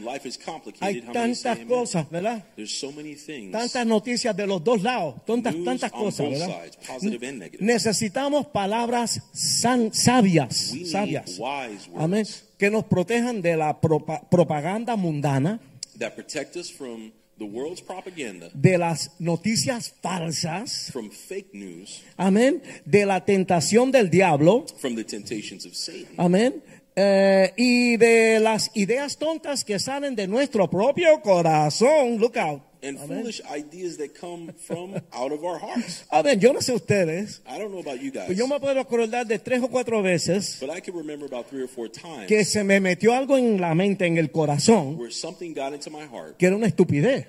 Hay 0.81 1.01
tantas 1.03 1.59
cosas, 1.61 2.11
¿verdad? 2.11 2.43
So 2.67 2.91
many 2.91 3.15
things. 3.15 3.53
Tantas 3.53 3.87
noticias 3.87 4.37
de 4.37 4.49
los 4.49 4.65
dos 4.65 4.83
lados, 4.83 5.15
tantas, 5.25 5.55
News 5.55 5.65
tantas 5.65 5.93
cosas, 5.93 6.29
¿verdad? 6.29 6.49
sides. 6.81 7.61
Necesitamos 7.61 8.47
palabras 8.47 9.23
san- 9.33 9.95
sabias, 9.95 10.75
sabias. 10.91 11.39
wise 11.39 11.89
words. 11.89 11.99
Amén. 11.99 12.27
Que 12.59 12.69
nos 12.69 12.85
protejan 12.85 13.41
de 13.43 13.57
la 13.57 13.81
propa- 13.81 14.29
propaganda 14.29 14.97
mundana, 14.97 15.61
that 15.99 16.15
protect 16.17 16.57
us 16.57 16.69
from 16.73 17.13
the 17.43 17.49
world's 17.49 17.81
propaganda, 17.81 18.51
de 18.55 18.79
las 18.79 19.11
noticias 19.19 19.93
falsas, 20.01 20.91
from 20.93 21.11
fake 21.11 21.53
news, 21.53 22.03
amén, 22.17 22.63
de 22.85 23.05
la 23.05 23.25
tentación 23.25 23.91
del 23.91 24.11
diablo, 24.11 24.65
from 24.79 24.95
the 24.95 25.03
temptations 25.03 25.67
of 25.67 25.75
Satan, 25.75 26.15
amén, 26.19 26.63
eh, 26.97 27.53
y 27.57 27.97
de 27.97 28.41
las 28.41 28.71
ideas 28.75 29.17
tontas 29.17 29.65
que 29.65 29.79
salen 29.79 30.15
de 30.15 30.27
nuestro 30.27 30.69
propio 30.69 31.21
corazón. 31.23 32.19
Look 32.19 32.37
out. 32.37 32.63
and 32.83 32.99
foolish 32.99 33.41
ideas 33.49 33.97
that 33.99 34.15
come 34.15 34.53
from 34.53 34.95
out 35.13 35.33
of 35.33 35.45
our 35.45 35.59
hearts. 35.59 36.05
Amén. 36.11 36.41
Yo 36.41 36.53
no 36.53 36.61
sé 36.61 36.73
ustedes, 36.73 37.41
I 37.47 37.59
don't 37.59 37.71
know 37.71 37.81
about 37.81 38.01
you 38.01 38.11
guys, 38.11 38.25
pero 38.27 38.33
yo 38.33 38.49
me 38.49 38.59
puedo 38.59 38.81
acordar 38.81 39.27
de 39.27 39.39
tres 39.39 39.63
o 39.63 39.69
cuatro 39.69 40.03
veces 40.03 40.59
but 40.61 40.71
I 40.71 40.81
can 40.81 40.95
remember 40.97 41.27
about 41.27 41.47
three 41.49 41.63
or 41.63 41.69
four 41.69 41.89
times 41.89 42.27
que 42.27 42.45
se 42.45 42.65
me 42.65 42.81
metió 42.81 43.15
algo 43.15 43.39
en 43.39 43.61
la 43.61 43.75
mente, 43.75 44.07
en 44.07 44.19
el 44.19 44.31
corazón, 44.31 44.99
where 44.99 45.13
something 45.13 45.55
got 45.55 45.73
into 45.73 45.91
my 45.91 46.07
heart. 46.07 46.37
que 46.37 46.47
era 46.47 46.57
una 46.57 46.67
estupidez, 46.67 47.29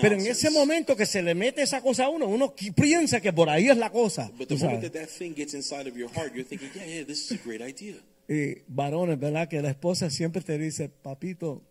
Pero 0.00 0.14
en 0.14 0.26
ese 0.26 0.50
momento 0.50 0.96
que 0.96 1.06
se 1.06 1.22
le 1.22 1.34
mete 1.34 1.62
esa 1.62 1.80
cosa 1.80 2.04
a 2.04 2.08
uno, 2.08 2.26
uno 2.26 2.54
piensa 2.74 3.20
que 3.20 3.32
por 3.32 3.50
ahí 3.50 3.68
es 3.68 3.76
la 3.76 3.90
cosa. 3.90 4.30
But 4.38 4.48
¿tú 4.48 4.56
the 4.56 4.64
moment 4.64 4.92
that 4.92 5.08
thing 5.08 5.34
gets 5.34 5.54
inside 5.54 5.86
of 5.88 5.96
your 5.96 6.10
heart, 6.10 6.32
you're 6.34 6.44
thinking, 6.44 6.70
yeah, 6.74 6.86
yeah, 6.86 7.04
this 7.04 7.30
is 7.30 7.32
a 7.32 7.42
great 7.44 7.60
idea. 7.60 7.96
Y 8.28 8.62
varones, 8.68 9.18
¿verdad? 9.18 9.48
Que 9.48 9.62
la 9.62 9.70
esposa 9.70 10.10
siempre 10.10 10.42
te 10.42 10.58
dice, 10.58 10.88
papito, 10.88 11.62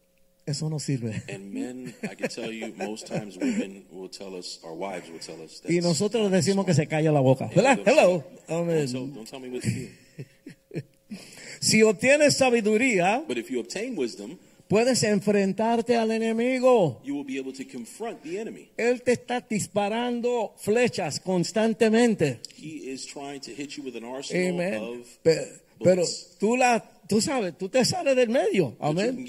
eso 0.45 0.69
no 0.69 0.79
sirve. 0.79 1.23
And 1.27 1.51
men, 1.51 1.93
I 2.03 2.15
can 2.15 2.29
tell 2.29 2.51
you, 2.51 2.73
most 2.77 3.07
times 3.07 3.35
women 3.37 3.85
will 3.91 4.09
tell 4.09 4.35
us, 4.35 4.59
our 4.63 4.73
wives 4.73 5.09
will 5.09 5.19
tell 5.19 5.41
us. 5.43 5.61
Y 5.67 5.79
nosotros 5.81 6.29
le 6.29 6.37
decimos 6.37 6.65
que 6.65 6.73
se 6.73 6.87
calle 6.87 7.11
la 7.11 7.19
boca, 7.19 7.49
¿verdad? 7.53 7.79
Hello. 7.85 8.23
Don't 8.47 9.27
tell, 9.27 9.39
me 9.39 9.49
what 9.49 9.61
to 9.61 9.69
do. 9.69 9.87
Si 11.59 11.81
obtienes 11.81 12.37
sabiduría, 12.37 13.23
But 13.27 13.37
if 13.37 13.49
you 13.49 13.59
obtain 13.59 13.97
wisdom, 13.97 14.37
puedes 14.67 15.01
enfrentarte 15.03 15.95
al 15.95 16.11
enemigo. 16.11 17.01
you 17.03 17.15
will 17.15 17.25
be 17.25 17.39
able 17.39 17.53
to 17.53 17.63
confront 17.65 18.21
the 18.21 18.39
enemy. 18.39 18.69
Él 18.77 19.01
te 19.01 19.13
está 19.13 19.41
disparando 19.41 20.53
flechas 20.57 21.19
constantemente. 21.19 22.39
He 22.55 22.91
is 22.91 23.05
trying 23.07 23.39
to 23.41 23.51
hit 23.51 23.71
you 23.77 23.83
with 23.83 23.95
an 23.95 24.03
arsenal 24.03 24.53
Amén. 24.59 24.75
of 24.75 25.07
Pe- 25.23 25.47
Pero 25.83 26.03
tú 26.39 26.55
la, 26.57 26.83
tú 27.07 27.21
sabes, 27.21 27.57
tú 27.57 27.69
te 27.69 27.83
sales 27.85 28.15
del 28.15 28.29
medio. 28.29 28.75
Amén. 28.79 29.25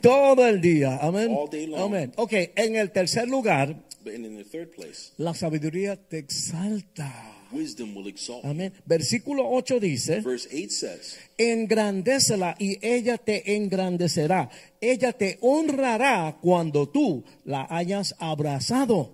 Todo 0.00 0.46
el 0.46 0.60
día. 0.60 0.98
Amén. 1.00 1.30
All 1.36 1.48
day 1.50 1.66
long. 1.66 1.80
Amén. 1.82 2.12
Ok, 2.16 2.32
en 2.56 2.76
el 2.76 2.90
tercer 2.92 3.28
lugar, 3.28 3.82
But 4.04 4.14
in, 4.14 4.24
in 4.24 4.36
the 4.36 4.44
third 4.44 4.70
place, 4.70 5.12
la 5.18 5.34
sabiduría 5.34 5.96
te 5.96 6.18
exalta. 6.18 7.32
wisdom 7.52 7.94
will 7.94 8.06
exalt. 8.08 8.42
you. 8.44 8.50
Amén. 8.50 8.72
Versículo 8.86 9.48
8 9.50 9.78
dice, 9.80 10.20
Verse 10.20 10.48
8 10.52 10.70
says, 10.70 11.18
engrandécela 11.38 12.56
y 12.58 12.78
ella 12.86 13.18
te 13.18 13.54
engrandecerá. 13.56 14.50
Ella 14.80 15.12
te 15.12 15.38
honrará 15.40 16.38
cuando 16.40 16.88
tú 16.88 17.24
la 17.44 17.66
hayas 17.70 18.14
abrazado. 18.18 19.12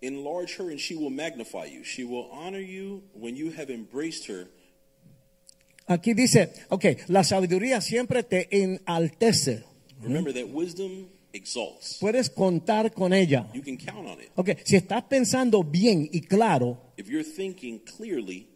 Enlarge 0.00 0.56
her 0.58 0.70
and 0.70 0.80
she 0.80 0.94
will 0.96 1.10
magnify 1.10 1.64
you. 1.64 1.84
She 1.84 2.02
will 2.04 2.28
honor 2.32 2.60
you 2.60 3.02
when 3.14 3.36
you 3.36 3.52
have 3.52 3.70
embraced 3.70 4.26
her. 4.28 4.48
Aquí 5.86 6.14
dice, 6.14 6.52
ok, 6.68 6.84
la 7.08 7.24
sabiduría 7.24 7.80
siempre 7.80 8.22
te 8.22 8.48
enaltece. 8.50 9.64
Remember 10.00 10.32
that 10.32 10.52
wisdom 10.52 11.08
exalts. 11.32 11.98
Puedes 12.00 12.30
contar 12.30 12.92
con 12.92 13.12
ella. 13.12 13.48
You 13.54 13.62
can 13.62 13.76
count 13.76 14.08
on 14.08 14.20
it. 14.20 14.30
Ok, 14.34 14.50
si 14.64 14.76
estás 14.76 15.04
pensando 15.04 15.62
bien 15.62 16.08
y 16.12 16.20
claro, 16.22 16.92
If 16.96 17.08
you're 17.08 17.24
thinking 17.24 17.80
clearly, 17.80 18.48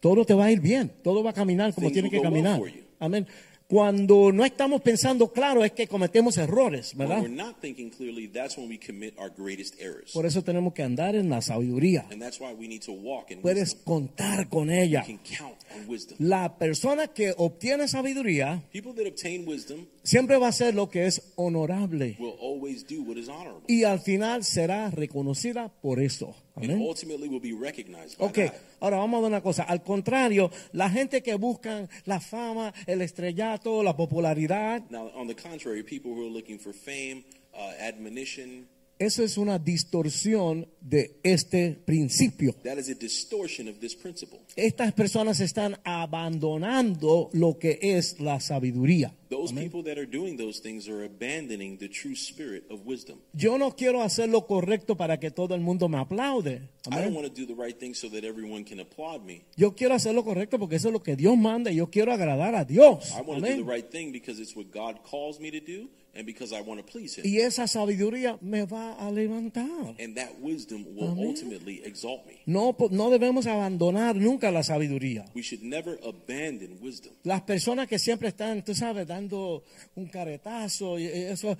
todo 0.00 0.24
te 0.24 0.34
va 0.34 0.46
a 0.46 0.52
ir 0.52 0.60
bien, 0.60 0.92
todo 1.02 1.22
va 1.22 1.30
a 1.30 1.34
caminar 1.34 1.74
como 1.74 1.90
tiene 1.90 2.10
que 2.10 2.18
well 2.18 2.30
caminar. 2.30 2.60
Amén. 3.00 3.26
Cuando 3.68 4.32
no 4.32 4.46
estamos 4.46 4.80
pensando 4.80 5.30
claro 5.30 5.62
es 5.62 5.72
que 5.72 5.86
cometemos 5.86 6.38
errores, 6.38 6.94
when 6.94 7.06
¿verdad? 7.06 7.22
we're 7.22 7.28
not 7.36 7.60
thinking 7.60 7.90
clearly, 7.90 8.26
that's 8.26 8.56
when 8.56 8.66
we 8.66 8.78
commit 8.78 9.12
our 9.18 9.30
greatest 9.30 9.74
errors. 9.78 10.10
Por 10.14 10.24
eso 10.24 10.42
tenemos 10.42 10.72
que 10.72 10.82
andar 10.82 11.14
en 11.14 11.28
la 11.28 11.42
sabiduría. 11.42 12.06
And 12.10 12.18
that's 12.18 12.40
why 12.40 12.54
we 12.58 12.66
need 12.66 12.80
to 12.86 12.92
walk 12.92 13.30
in 13.30 13.42
Puedes 13.42 13.74
wisdom. 13.74 13.84
contar 13.84 14.48
con 14.48 14.70
ella. 14.70 15.04
Can 15.04 15.18
count 15.18 15.58
on 15.76 15.86
wisdom. 15.86 16.16
La 16.18 16.56
persona 16.56 17.08
que 17.08 17.34
obtiene 17.36 17.88
sabiduría 17.88 18.62
People 18.72 18.94
that 18.94 19.06
obtain 19.06 19.46
wisdom 19.46 19.84
siempre 20.02 20.38
va 20.38 20.46
a 20.46 20.48
hacer 20.48 20.74
lo 20.74 20.88
que 20.88 21.04
es 21.04 21.20
honorable 21.36 22.16
will 22.18 22.27
always 22.68 22.84
do 22.86 23.02
what 23.02 23.16
is 23.16 23.28
honorable. 23.28 23.62
y 23.66 23.84
al 23.84 24.00
final 24.00 24.44
será 24.44 24.90
reconocida 24.90 25.68
por 25.80 26.00
eso. 26.00 26.34
And 26.56 26.70
Amén. 26.72 26.80
ultimately 26.82 27.28
will 27.28 27.40
be 27.40 27.52
recognized 27.52 28.18
by 28.18 28.26
Ok, 28.26 28.38
ahora 28.80 28.98
vamos 28.98 29.18
a 29.18 29.20
ver 29.22 29.28
una 29.28 29.40
cosa. 29.42 29.62
Al 29.62 29.82
contrario, 29.82 30.50
la 30.72 30.90
gente 30.90 31.22
que 31.22 31.34
buscan 31.36 31.88
la 32.04 32.20
fama, 32.20 32.72
el 32.86 33.00
estrellato, 33.02 33.82
la 33.82 33.96
popularidad, 33.96 34.82
Now, 34.90 35.10
on 35.14 35.28
the 35.28 35.34
contrary, 35.36 35.82
people 35.82 36.12
who 36.12 36.26
are 36.26 36.30
looking 36.30 36.58
for 36.58 36.72
fame, 36.74 37.24
uh, 37.54 37.70
admonition, 37.80 38.66
eso 39.00 39.22
es 39.22 39.38
una 39.38 39.60
distorsión 39.60 40.66
de 40.80 41.20
este 41.22 41.70
principio. 41.84 42.52
That 42.64 42.78
is 42.78 42.88
a 42.88 42.94
distortion 42.94 43.68
of 43.68 43.78
this 43.78 43.94
principle. 43.94 44.40
Estas 44.56 44.92
personas 44.92 45.38
están 45.38 45.78
abandonando 45.84 47.30
lo 47.32 47.58
que 47.60 47.78
es 47.80 48.18
la 48.18 48.40
sabiduría. 48.40 49.14
Those 49.30 49.52
people 49.52 49.82
that 49.84 49.98
are 49.98 50.06
doing 50.06 50.36
those 50.38 50.60
things 50.60 50.88
are 50.88 51.04
abandoning 51.04 51.76
the 51.78 51.88
true 51.88 52.14
spirit 52.14 52.64
of 52.70 52.86
wisdom. 52.86 53.18
Yo 53.34 53.58
no 53.58 53.72
quiero 53.76 54.02
hacer 54.02 54.28
lo 54.28 54.46
correcto 54.46 54.96
para 54.96 55.18
que 55.20 55.30
todo 55.30 55.54
el 55.54 55.60
mundo 55.60 55.88
me 55.88 55.98
aplaude. 55.98 56.62
I 56.86 56.94
Amén. 56.94 57.04
don't 57.04 57.14
want 57.14 57.26
to 57.28 57.34
do 57.34 57.46
the 57.46 57.54
right 57.54 57.78
thing 57.78 57.92
so 57.94 58.08
that 58.08 58.24
everyone 58.24 58.64
can 58.64 58.80
applaud 58.80 59.24
me. 59.26 59.42
Yo 59.56 59.72
quiero 59.74 59.94
hacer 59.94 60.14
lo 60.14 60.24
correcto 60.24 60.58
porque 60.58 60.76
eso 60.76 60.88
es 60.88 60.92
lo 60.94 61.02
que 61.02 61.14
Dios 61.16 61.36
manda 61.36 61.70
y 61.70 61.76
yo 61.76 61.88
quiero 61.90 62.12
agradar 62.12 62.54
a 62.54 62.64
Dios. 62.64 63.12
I 63.14 63.20
want 63.20 63.40
to 63.42 63.46
do 63.46 63.52
Amén. 63.52 63.66
the 63.66 63.70
right 63.70 63.90
thing 63.90 64.12
because 64.12 64.40
it's 64.40 64.56
what 64.56 64.70
God 64.72 65.00
calls 65.04 65.38
me 65.38 65.50
to 65.50 65.60
do 65.60 65.88
and 66.14 66.24
because 66.26 66.52
I 66.56 66.62
want 66.62 66.80
to 66.80 66.86
please 66.90 67.14
Him. 67.16 67.24
Y 67.26 67.38
esa 67.40 67.66
sabiduría 67.68 68.38
me 68.40 68.64
va 68.64 68.94
a 68.94 69.10
levantar. 69.12 69.94
And 70.00 70.16
that 70.16 70.40
wisdom 70.40 70.84
will 70.96 71.10
Amén. 71.12 71.26
ultimately 71.28 71.82
exalt 71.84 72.26
me. 72.26 72.40
No, 72.46 72.74
no 72.90 73.10
debemos 73.10 73.46
abandonar 73.46 74.16
nunca 74.16 74.50
la 74.50 74.62
sabiduría. 74.62 75.26
We 75.34 75.42
should 75.42 75.62
never 75.62 75.98
abandon 76.02 76.78
wisdom. 76.80 77.12
Las 77.24 77.42
personas 77.42 77.86
que 77.88 77.98
siempre 77.98 78.28
están, 78.28 78.64
tú 78.64 78.74
sabes, 78.74 79.06
dando 79.18 79.64
un 79.96 80.06
caretazo 80.06 80.98
y 80.98 81.06
eso, 81.06 81.56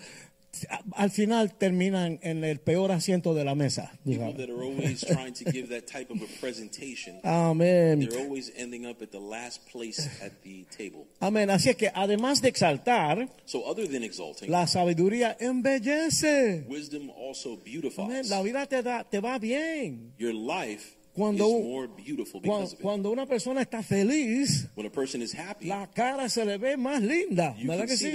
al 0.92 1.10
final 1.10 1.56
terminan 1.58 2.18
en 2.22 2.42
el 2.44 2.58
peor 2.60 2.90
asiento 2.92 3.34
de 3.34 3.44
la 3.44 3.54
mesa. 3.54 3.92
People 4.04 4.32
sabes. 4.32 4.36
that 4.38 4.48
are 4.48 4.62
always 4.62 5.04
trying 5.04 5.34
to 5.34 5.44
give 5.50 5.68
that 5.68 5.86
type 5.86 6.10
of 6.10 6.22
a 6.22 6.26
presentation, 6.40 7.20
Amén. 7.22 8.00
they're 8.00 8.18
always 8.24 8.50
ending 8.56 8.86
up 8.86 9.02
at 9.02 9.10
the 9.10 9.20
last 9.20 9.60
place 9.70 10.08
at 10.22 10.32
the 10.42 10.64
table. 10.76 11.06
Amén. 11.20 11.50
Así 11.50 11.68
es 11.68 11.76
que 11.76 11.90
además 11.94 12.40
de 12.40 12.48
exaltar, 12.48 13.28
So, 13.44 13.64
other 13.66 13.86
than 13.88 14.02
exalting, 14.02 14.50
la 14.50 14.66
sabiduría 14.66 15.36
embellece. 15.38 16.64
wisdom 16.68 17.10
also 17.10 17.54
Amén. 17.54 17.64
beautifies. 17.64 18.30
La 18.30 18.42
vida 18.42 18.66
te, 18.66 18.82
da, 18.82 19.04
te 19.04 19.20
va 19.20 19.38
bien. 19.38 20.14
Your 20.18 20.32
life 20.34 20.96
Cuando- 21.18 21.58
is 21.58 21.64
more 21.64 21.88
beautiful 21.88 22.40
Cuando, 22.40 22.76
cuando 22.78 23.10
una 23.10 23.26
persona 23.26 23.62
está 23.62 23.82
feliz, 23.82 24.68
When 24.76 24.86
a 24.86 24.90
person 24.90 25.20
is 25.22 25.34
happy, 25.34 25.66
la 25.66 25.88
cara 25.90 26.28
se 26.28 26.44
le 26.44 26.56
ve 26.58 26.76
más 26.76 27.02
linda. 27.02 27.54
¿Verdad 27.62 27.86
que 27.86 27.96
sí? 27.96 28.10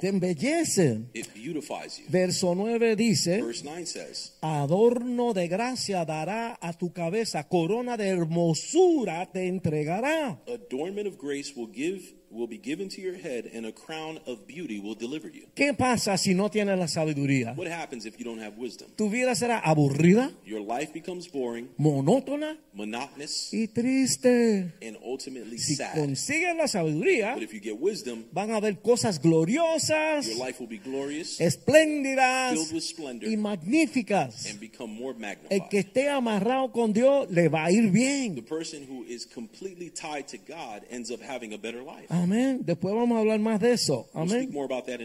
Te 0.00 0.08
embellece. 0.08 1.00
It 1.14 1.26
beautifies 1.34 1.98
you. 1.98 2.04
Verso 2.08 2.54
9 2.54 2.96
dice, 2.96 3.42
Verse 3.42 3.62
9 3.64 3.86
says, 3.86 4.32
adorno 4.40 5.32
de 5.34 5.48
gracia 5.48 6.04
dará 6.04 6.58
a 6.60 6.72
tu 6.72 6.92
cabeza, 6.92 7.46
corona 7.48 7.96
de 7.96 8.08
hermosura 8.08 9.30
te 9.30 9.46
entregará. 9.46 10.40
Adornment 10.46 11.06
of 11.06 11.18
grace 11.18 11.52
will 11.54 11.70
give 11.72 12.14
will 12.30 12.46
be 12.46 12.58
given 12.58 12.88
to 12.90 13.00
your 13.00 13.16
head, 13.16 13.50
and 13.54 13.64
a 13.66 13.72
crown 13.72 14.18
of 14.26 14.46
beauty 14.46 14.78
will 14.80 14.94
deliver 14.94 15.28
you. 15.28 15.46
¿Qué 15.54 15.72
pasa 15.74 16.16
si 16.18 16.34
no 16.34 16.50
tienes 16.50 16.78
la 16.78 16.86
sabiduría? 16.86 17.54
What 17.56 17.68
happens 17.68 18.04
if 18.06 18.18
you 18.18 18.24
don't 18.24 18.40
have 18.42 18.58
wisdom? 18.58 18.88
Tu 18.96 19.08
vida 19.08 19.34
será 19.34 19.58
aburrida, 19.60 20.30
Your 20.44 20.60
life 20.60 20.92
becomes 20.92 21.26
boring, 21.30 21.68
monótona 21.78 22.58
monotonous, 22.74 23.50
y 23.52 23.66
triste. 23.68 24.72
and 24.82 24.96
ultimately 25.04 25.58
Si 25.58 25.74
sad. 25.76 25.94
consigues 25.94 26.54
la 26.56 26.66
sabiduría, 26.68 27.34
But 27.34 27.42
if 27.42 27.52
you 27.54 27.60
get 27.60 27.78
wisdom, 27.80 28.24
van 28.32 28.50
a 28.50 28.56
haber 28.56 28.80
cosas 28.80 29.20
gloriosas, 29.20 30.26
your 30.26 30.36
life 30.44 30.60
will 30.60 30.68
be 30.68 30.78
glorious 30.78 31.40
espléndidas 31.40 32.52
Filled 32.54 32.72
with 32.72 32.82
splendor. 32.84 33.28
y 33.28 33.36
magníficas. 33.36 34.46
and 34.50 34.60
become 34.60 34.92
more 34.92 35.12
El 35.14 35.18
magnified. 35.20 35.68
que 35.70 35.78
esté 35.80 36.08
amarrado 36.08 36.72
con 36.72 36.92
Dios 36.92 37.30
le 37.30 37.48
va 37.48 37.66
a 37.66 37.70
ir 37.72 37.84
The 37.84 37.90
bien. 37.90 38.44
person 38.44 38.84
who 38.88 39.04
is 39.04 39.26
completely 39.26 39.90
tied 39.90 40.26
to 40.28 40.38
God 40.38 40.82
ends 40.90 41.10
up 41.10 41.20
having 41.22 41.52
a 41.52 41.58
better 41.58 41.82
life. 41.82 42.06
Amén. 42.22 42.60
Después 42.64 42.94
vamos 42.94 43.16
a 43.16 43.20
hablar 43.20 43.38
más 43.40 43.60
de 43.60 43.72
eso. 43.72 44.08
We'll 44.14 44.32
Amén. 44.32 44.50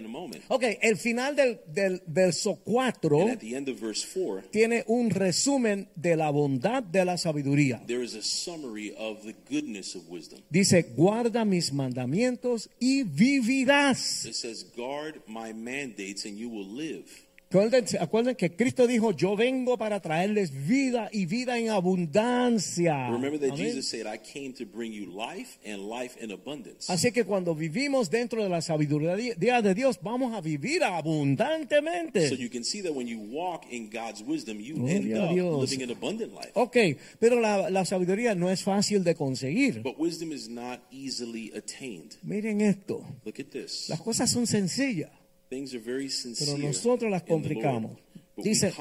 moment. 0.09 0.43
Ok, 0.47 0.63
el 0.81 0.97
final 0.97 1.35
del, 1.35 1.59
del 1.67 2.01
verso 2.07 2.59
4 2.63 3.21
And 3.21 3.31
at 3.31 3.39
the 3.39 3.55
end 3.55 3.69
of 3.69 3.79
verse 3.79 4.05
4, 4.05 4.49
tiene 4.51 4.83
un 4.87 5.09
resumen 5.09 5.87
de 5.95 6.15
la 6.15 6.29
bondad 6.31 6.83
de 6.83 7.05
la 7.05 7.17
sabiduría. 7.17 7.81
there 7.87 8.03
is 8.03 8.15
a 8.15 8.21
summary 8.21 8.93
of 8.97 9.23
the 9.23 9.35
goodness 9.49 9.95
of 9.95 10.09
wisdom. 10.09 10.39
Dice, 10.49 10.83
guarda 10.95 11.45
mis 11.45 11.71
mandamientos 11.73 12.69
y 12.79 13.03
vivirás. 13.03 14.25
It 14.25 14.35
says, 14.35 14.65
Guard 14.75 15.21
my 15.27 15.53
mandates 15.53 16.25
and 16.25 16.37
you 16.37 16.49
will 16.49 16.67
live. 16.67 17.05
Acuérdense, 17.53 17.99
acuérdense 17.99 18.35
que 18.35 18.55
Cristo 18.55 18.87
dijo, 18.87 19.11
yo 19.11 19.35
vengo 19.35 19.77
para 19.77 19.99
traerles 19.99 20.51
vida 20.65 21.09
y 21.11 21.27
vida 21.27 21.59
en 21.59 21.69
abundancia. 21.69 23.11
Remember 23.11 23.39
that 23.39 23.51
Amén. 23.51 23.67
Jesus 23.67 23.87
said, 23.87 24.07
I 24.07 24.17
came 24.17 24.53
to 24.53 24.65
bring 24.65 24.91
you 24.91 25.05
life 25.05 25.59
and 25.63 25.87
life 25.87 26.17
in 26.19 26.31
abundance. 26.31 26.91
Así 26.91 27.11
que 27.11 27.25
cuando 27.25 27.53
vivimos 27.53 28.09
dentro 28.09 28.41
de 28.41 28.49
la 28.49 28.61
sabiduría 28.61 29.61
de 29.61 29.73
Dios, 29.75 29.99
vamos 30.01 30.33
a 30.33 30.41
vivir 30.41 30.83
abundantemente. 30.83 32.27
So 32.27 32.33
you 32.33 32.49
can 32.49 32.63
see 32.63 32.81
that 32.81 32.93
when 32.95 33.07
you 33.07 33.19
walk 33.19 33.65
in 33.69 33.91
God's 33.91 34.23
wisdom, 34.23 34.59
you 34.59 34.73
Gloria 34.73 34.95
end 34.95 35.13
up 35.17 35.33
Dios. 35.35 35.69
living 35.69 35.83
an 35.83 35.91
abundant 35.91 36.33
life. 36.33 36.49
Ok, 36.55 36.77
pero 37.19 37.39
la, 37.39 37.69
la 37.69 37.85
sabiduría 37.85 38.33
no 38.33 38.49
es 38.49 38.63
fácil 38.63 39.03
de 39.03 39.13
conseguir. 39.13 39.83
But 39.83 39.99
wisdom 39.99 40.31
is 40.31 40.49
not 40.49 40.79
easily 40.91 41.51
attained. 41.55 42.15
Miren 42.23 42.61
esto, 42.61 43.05
Look 43.23 43.39
at 43.39 43.51
this. 43.51 43.89
las 43.89 44.01
cosas 44.01 44.31
son 44.31 44.47
sencillas. 44.47 45.11
Things 45.53 45.75
are 45.75 45.79
very 45.79 46.09
sincere. 46.09 46.57
nosotros 46.57 47.11
las 47.11 47.21
complicamos. 47.23 47.95
Dice-. 48.37 48.73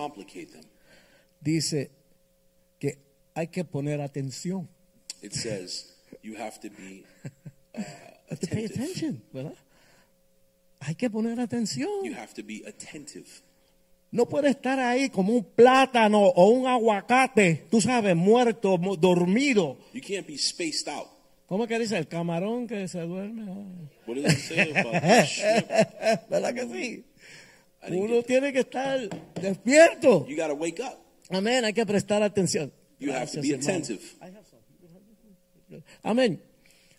Dice 1.41 1.91
que 2.79 2.99
hay 3.35 3.49
que 3.49 3.63
poner 3.65 4.01
atención. 4.01 4.69
It 5.21 5.33
says 5.35 5.95
you 6.23 6.35
have 6.37 6.59
to 6.61 6.71
be 6.71 7.05
uh, 7.77 7.81
Have 8.31 8.41
to 8.41 8.47
pay 8.47 8.65
attentive. 8.65 8.83
attention, 8.85 9.23
¿verdad? 9.35 9.55
Hay 10.81 10.95
que 10.95 11.11
poner 11.11 11.39
atención. 11.41 11.91
You 12.05 12.15
have 12.15 12.33
to 12.35 12.43
be 12.43 12.63
attentive. 12.67 13.27
No 14.11 14.27
puede 14.27 14.49
estar 14.49 14.79
ahí 14.79 15.11
como 15.11 15.35
un 15.35 15.45
plátano 15.45 16.21
o 16.23 16.49
un 16.51 16.67
aguacate, 16.67 17.67
tú 17.71 17.81
sabes, 17.83 18.17
muerto, 18.17 18.79
mu- 18.79 18.97
dormido. 18.97 19.77
You 19.93 20.01
can't 20.01 20.27
be 20.27 20.39
spaced 20.39 20.89
out. 20.89 21.09
¿Cómo 21.53 21.67
que 21.67 21.79
dice? 21.79 21.99
El 21.99 22.09
camarón 22.09 22.67
que 22.67 22.89
se 22.89 23.01
duerme. 23.01 23.45
¿Verdad 26.31 26.55
que 26.55 26.67
sí? 26.73 27.05
Uno 27.91 28.23
tiene 28.23 28.55
que 28.55 28.61
estar 28.61 28.99
despierto. 29.39 30.27
You 30.27 30.35
got 30.35 30.47
to 30.47 30.55
wake 30.55 30.81
up. 30.81 30.97
Amén, 31.29 31.67
hay 31.67 31.75
que 31.75 31.85
prestar 31.85 32.23
atención. 32.23 32.73
You 32.99 33.13
have 33.13 33.31
to 33.33 33.43
Gracias, 33.43 33.47
be 33.47 33.55
attentive. 33.55 34.01
Amén. 36.03 36.41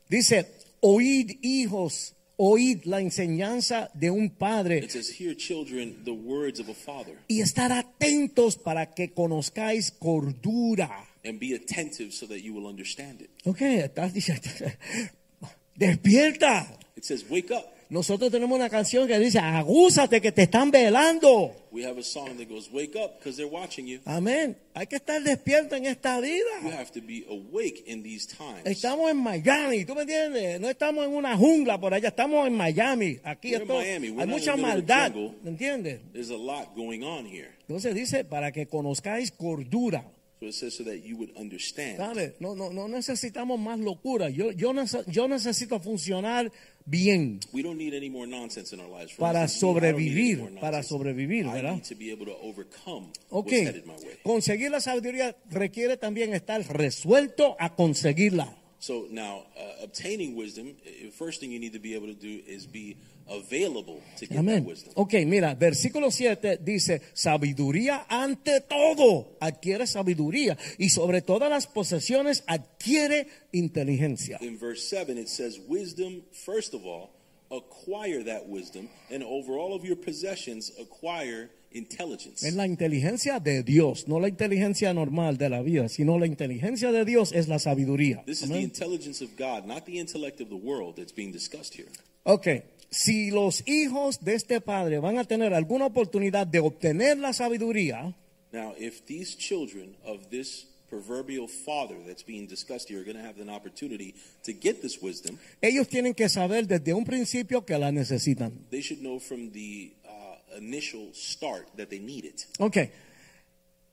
Dice, 0.08 0.46
oíd 0.82 1.40
hijos, 1.42 2.14
oíd 2.38 2.86
la 2.86 3.02
enseñanza 3.02 3.90
de 3.96 4.12
un 4.12 4.30
padre 4.30 4.84
It 4.84 4.92
says, 4.92 5.20
Hear, 5.20 5.36
children, 5.36 6.04
the 6.06 6.12
words 6.12 6.60
of 6.60 6.70
a 6.70 6.76
father, 6.76 7.18
y 7.28 7.42
estar 7.42 7.72
atentos 7.72 8.58
para 8.58 8.94
que 8.94 9.14
conozcáis 9.14 9.90
cordura. 9.90 11.10
And 11.26 11.40
be 11.40 11.54
attentive 11.56 12.12
so 12.14 12.26
that 12.28 12.42
you 12.44 12.54
will 12.54 12.68
understand 12.68 13.22
it. 13.22 13.30
Ok, 13.46 13.62
estás 13.62 14.14
diciendo, 14.14 14.42
despierta. 15.76 16.68
It 16.96 17.04
says, 17.06 17.26
Wake 17.30 17.52
up. 17.52 17.70
Nosotros 17.90 18.32
tenemos 18.32 18.56
una 18.58 18.70
canción 18.72 19.08
que 19.08 19.20
dice, 19.20 19.38
agúzate 19.38 20.20
que 20.20 20.32
te 20.32 20.44
están 20.44 20.72
velando. 20.72 21.56
We 21.72 21.86
have 21.86 22.00
a 22.00 22.04
song 22.04 22.38
that 22.38 22.50
goes, 22.50 22.72
Wake 22.72 22.96
up, 22.96 23.20
because 23.20 23.36
they're 23.38 23.46
watching 23.52 23.86
you. 23.86 24.00
Amén. 24.06 24.56
Hay 24.74 24.88
que 24.88 24.96
estar 24.96 25.22
despierto 25.22 25.76
en 25.76 25.86
esta 25.86 26.16
You 26.18 26.24
vida. 26.24 26.76
have 26.76 26.92
to 26.94 27.02
be 27.02 27.24
awake 27.30 27.84
in 27.86 28.02
these 28.02 28.26
times. 28.26 28.66
Estamos 28.66 29.12
en 29.12 29.18
Miami, 29.18 29.86
¿tú 29.86 29.94
me 29.94 30.02
entiendes? 30.04 30.60
No 30.60 30.70
estamos 30.70 31.06
en 31.06 31.14
una 31.14 31.38
jungla 31.38 31.80
por 31.80 31.94
allá, 31.94 32.08
estamos 32.08 32.48
en 32.48 32.56
Miami. 32.56 33.20
Aquí 33.24 33.54
esto- 33.54 33.76
Miami, 33.76 34.08
hay 34.20 34.28
mucha 34.28 34.56
maldad. 34.56 35.12
¿me 35.44 35.52
entiendes? 35.52 36.00
There's 36.14 36.32
a 36.32 36.38
lot 36.38 36.74
going 36.76 37.04
on 37.04 37.28
here. 37.28 37.50
Entonces 37.68 37.94
dice, 37.94 38.24
para 38.24 38.52
que 38.52 38.66
conozcáis 38.66 39.30
cordura. 39.32 40.04
So 40.44 40.50
it 40.50 40.56
says 40.56 40.76
so 40.76 40.84
that 40.84 41.06
you 41.06 41.16
would 41.16 41.32
understand. 41.38 41.98
¿Sabes? 42.00 42.34
No, 42.42 42.54
no, 42.54 42.70
no 42.74 42.90
necesitamos 42.90 43.58
más 43.62 43.80
locura. 43.80 44.30
Yo, 44.30 44.52
yo, 44.52 44.74
nece- 44.74 45.06
yo 45.10 45.28
necesito 45.30 45.80
funcionar 45.80 46.52
bien 46.86 47.40
We 47.54 47.64
don't 47.64 47.78
need 47.78 47.94
any 47.94 48.10
more 48.10 48.28
nonsense 48.28 48.74
in 48.76 48.82
our 48.82 48.90
lives. 48.90 49.14
For 49.14 49.20
para 49.26 49.44
instance, 49.44 49.62
sobrevivir, 49.62 50.60
para 50.60 50.84
sobrevivir, 50.84 51.46
I 51.46 51.54
¿verdad? 51.54 51.76
need 51.76 51.84
to 51.86 51.96
be 51.96 52.12
able 52.12 52.26
to 52.26 52.36
overcome 52.42 53.14
Ok, 53.30 53.46
what's 53.46 53.62
headed 53.68 53.86
my 53.86 53.94
way. 53.94 54.18
conseguir 54.24 54.70
la 54.70 54.82
sabiduría 54.82 55.34
requiere 55.50 55.96
también 55.96 56.34
estar 56.34 56.62
resuelto 56.68 57.56
a 57.58 57.74
conseguirla. 57.74 58.54
So 58.80 59.08
now, 59.10 59.46
uh, 59.56 59.84
obtaining 59.86 60.36
wisdom, 60.36 60.68
uh, 60.86 61.12
first 61.18 61.40
thing 61.40 61.52
you 61.54 61.60
need 61.60 61.72
to 61.72 61.80
be 61.80 61.96
able 61.96 62.08
to 62.14 62.20
do 62.20 62.42
is 62.46 62.68
be 62.70 62.98
available 63.28 64.02
to 64.20 64.26
Amén. 64.38 64.66
wisdom. 64.66 64.94
Ok, 64.96 65.14
mira, 65.26 65.56
versículo 65.56 66.12
7 66.12 66.60
dice, 66.64 67.02
sabiduría 67.14 68.06
ante 68.10 68.62
todo, 68.62 69.38
adquiere 69.40 69.88
sabiduría 69.88 70.58
y 70.78 70.90
sobre 70.90 71.22
todas 71.22 71.50
las 71.50 71.68
posesiones 71.68 72.44
adquiere 72.48 73.28
inteligencia. 73.52 74.38
In 74.42 74.58
verse 74.60 74.84
7, 74.88 75.18
it 75.20 75.28
says, 75.28 75.60
Wisdom, 75.68 76.24
first 76.32 76.74
of 76.74 76.86
all, 76.86 77.12
acquire 77.50 78.24
that 78.24 78.48
wisdom, 78.48 78.90
and 79.12 79.24
over 79.24 79.58
all 79.58 79.76
of 79.76 79.84
your 79.84 79.98
possessions, 79.98 80.72
acquire 80.80 81.50
intelligence. 81.72 82.48
Es 82.48 82.56
la 82.56 82.66
inteligencia 82.68 83.40
de 83.40 83.64
Dios, 83.64 84.08
no 84.08 84.20
la 84.20 84.28
inteligencia 84.28 84.94
normal 84.94 85.38
de 85.38 85.50
la 85.50 85.62
vida, 85.62 85.90
sino 85.90 86.18
la 86.20 86.28
inteligencia 86.28 86.92
de 86.92 87.06
Dios 87.06 87.32
es 87.34 87.48
la 87.48 87.60
sabiduría. 87.60 88.24
This 88.26 88.44
is 88.44 88.50
the 88.50 88.62
intelligence 88.62 89.24
of 89.24 89.32
God, 89.38 89.66
not 89.66 89.86
the 89.86 90.00
intellect 90.00 90.42
of 90.42 90.50
the 90.50 90.56
world 90.56 90.96
that's 90.96 91.14
being 91.14 91.32
discussed 91.32 91.74
here. 91.76 91.90
Ok, 92.26 92.64
si 92.94 93.32
los 93.32 93.68
hijos 93.68 94.24
de 94.24 94.36
este 94.36 94.62
padre 94.62 95.00
van 95.00 95.18
a 95.18 95.24
tener 95.26 95.54
alguna 95.54 95.88
oportunidad 95.88 96.46
de 96.48 96.60
obtener 96.60 97.18
la 97.18 97.34
sabiduría, 97.34 98.16
Now, 98.52 98.76
if 98.78 99.04
these 99.08 99.36
children 99.36 99.96
of 100.06 100.30
this 100.30 100.68
proverbial 100.88 101.48
father 101.48 101.96
that's 102.06 102.24
being 102.24 102.48
discussed 102.48 102.88
here 102.88 103.00
are 103.00 103.04
going 103.04 103.18
to 103.18 103.24
have 103.28 103.42
an 103.42 103.50
opportunity 103.50 104.14
to 104.44 104.54
get 104.54 104.80
this 104.82 105.02
wisdom, 105.02 105.40
ellos 105.60 105.88
tienen 105.88 106.14
que 106.14 106.30
saber 106.30 106.68
desde 106.68 106.94
un 106.94 107.04
principio 107.04 107.66
que 107.66 107.76
la 107.80 107.92
necesitan. 107.92 108.54
they 108.70 108.82
should 108.82 109.02
know 109.02 109.20
from 109.20 109.52
the 109.52 109.92
uh, 110.06 110.58
initial 110.58 111.10
start 111.14 111.66
that 111.78 111.88
they 111.90 112.00
need 112.00 112.26
it. 112.26 112.46
Ok. 112.60 112.78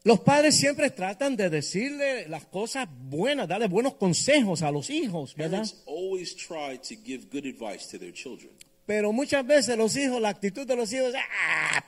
Los 0.04 0.20
padres 0.20 0.56
siempre 0.56 0.90
tratan 0.90 1.36
de 1.36 1.48
decirle 1.50 2.28
las 2.28 2.44
cosas 2.46 2.86
buenas, 3.08 3.48
darle 3.48 3.66
buenos 3.68 3.94
consejos 3.94 4.62
a 4.62 4.70
los 4.70 4.90
hijos, 4.90 5.34
¿verdad? 5.36 5.62
Parents 5.62 5.82
always 5.86 6.34
try 6.36 6.78
to 6.78 6.94
give 7.02 7.28
good 7.30 7.46
advice 7.46 7.86
to 7.90 7.98
their 7.98 8.12
children. 8.12 8.50
Pero 8.90 9.12
muchas 9.12 9.46
veces 9.46 9.78
los 9.78 9.96
hijos, 9.96 10.20
la 10.20 10.30
actitud 10.30 10.66
de 10.66 10.74
los 10.74 10.92
hijos, 10.92 11.14
¡ah! 11.14 11.84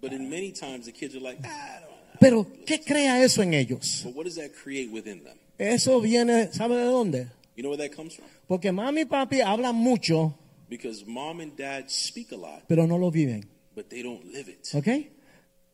But 0.00 0.12
in 0.12 0.28
many 0.28 0.50
times, 0.50 0.84
the 0.84 0.90
kids 0.92 1.14
are 1.14 1.20
like, 1.22 1.38
ah. 1.44 1.78
Pero, 2.18 2.44
¿qué 2.66 2.80
crea 2.80 3.22
eso 3.22 3.40
en 3.40 3.54
ellos? 3.54 4.02
But 4.04 4.16
what 4.16 4.24
does 4.24 4.34
that 4.34 4.50
create 4.52 4.90
within 4.90 5.22
them? 5.22 5.38
Eso 5.58 6.00
viene, 6.00 6.52
¿sabe 6.52 6.74
de 6.76 6.86
dónde? 6.86 7.28
You 7.54 7.62
know 7.62 7.70
where 7.70 7.88
that 7.88 7.94
comes 7.94 8.16
from? 8.16 8.26
Porque 8.48 8.72
mami 8.72 9.02
y 9.02 9.04
papi 9.04 9.42
hablan 9.42 9.76
mucho, 9.76 10.36
Because 10.68 11.04
mom 11.06 11.38
and 11.40 11.56
dad 11.56 11.84
speak 11.88 12.32
a 12.32 12.36
lot, 12.36 12.64
pero 12.66 12.84
no 12.88 12.98
lo 12.98 13.12
viven. 13.12 13.48
but 13.76 13.88
they 13.88 14.02
don't 14.02 14.24
live 14.32 14.48
it. 14.50 14.66
¿Ok? 14.74 14.88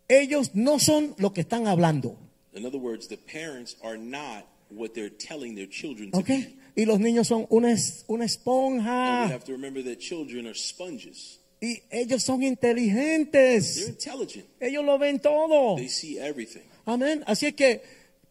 Ellos 0.09 0.51
no 0.55 0.79
son 0.79 1.15
lo 1.17 1.33
que 1.33 1.41
están 1.41 1.69
hablando. 1.69 2.19
In 2.53 2.67
other 2.67 2.79
words, 2.79 3.09
the 3.09 3.17
parents 3.17 3.77
are 3.83 3.97
not 3.97 4.45
what 4.69 4.91
they're 4.93 5.09
telling 5.09 5.55
their 5.55 5.71
children 5.71 6.11
to 6.11 6.19
¿Ok? 6.19 6.27
be. 6.27 6.57
Y 6.77 6.85
los 6.85 6.99
niños 7.01 7.27
son 7.29 7.47
una, 7.51 7.73
es- 7.73 8.05
una 8.09 8.25
And 8.25 8.31
we 8.31 8.35
esponja. 8.35 9.25
have 9.29 9.45
to 9.45 9.53
remember 9.53 9.83
that 9.85 9.99
children 9.99 10.47
are 10.47 10.55
sponges. 10.55 11.39
Y 11.61 11.83
ellos 11.91 12.23
son 12.23 12.41
They're 12.41 12.49
inteligentes. 12.49 13.89
intelligent. 13.89 14.47
Ellos 14.61 14.85
lo 14.85 14.99
ven 14.99 15.21
todo. 15.21 15.77
They 15.77 15.89
see 15.89 16.19
everything. 16.19 16.63
Amén. 16.87 17.23
Así 17.27 17.47
es 17.47 17.55
que 17.55 17.83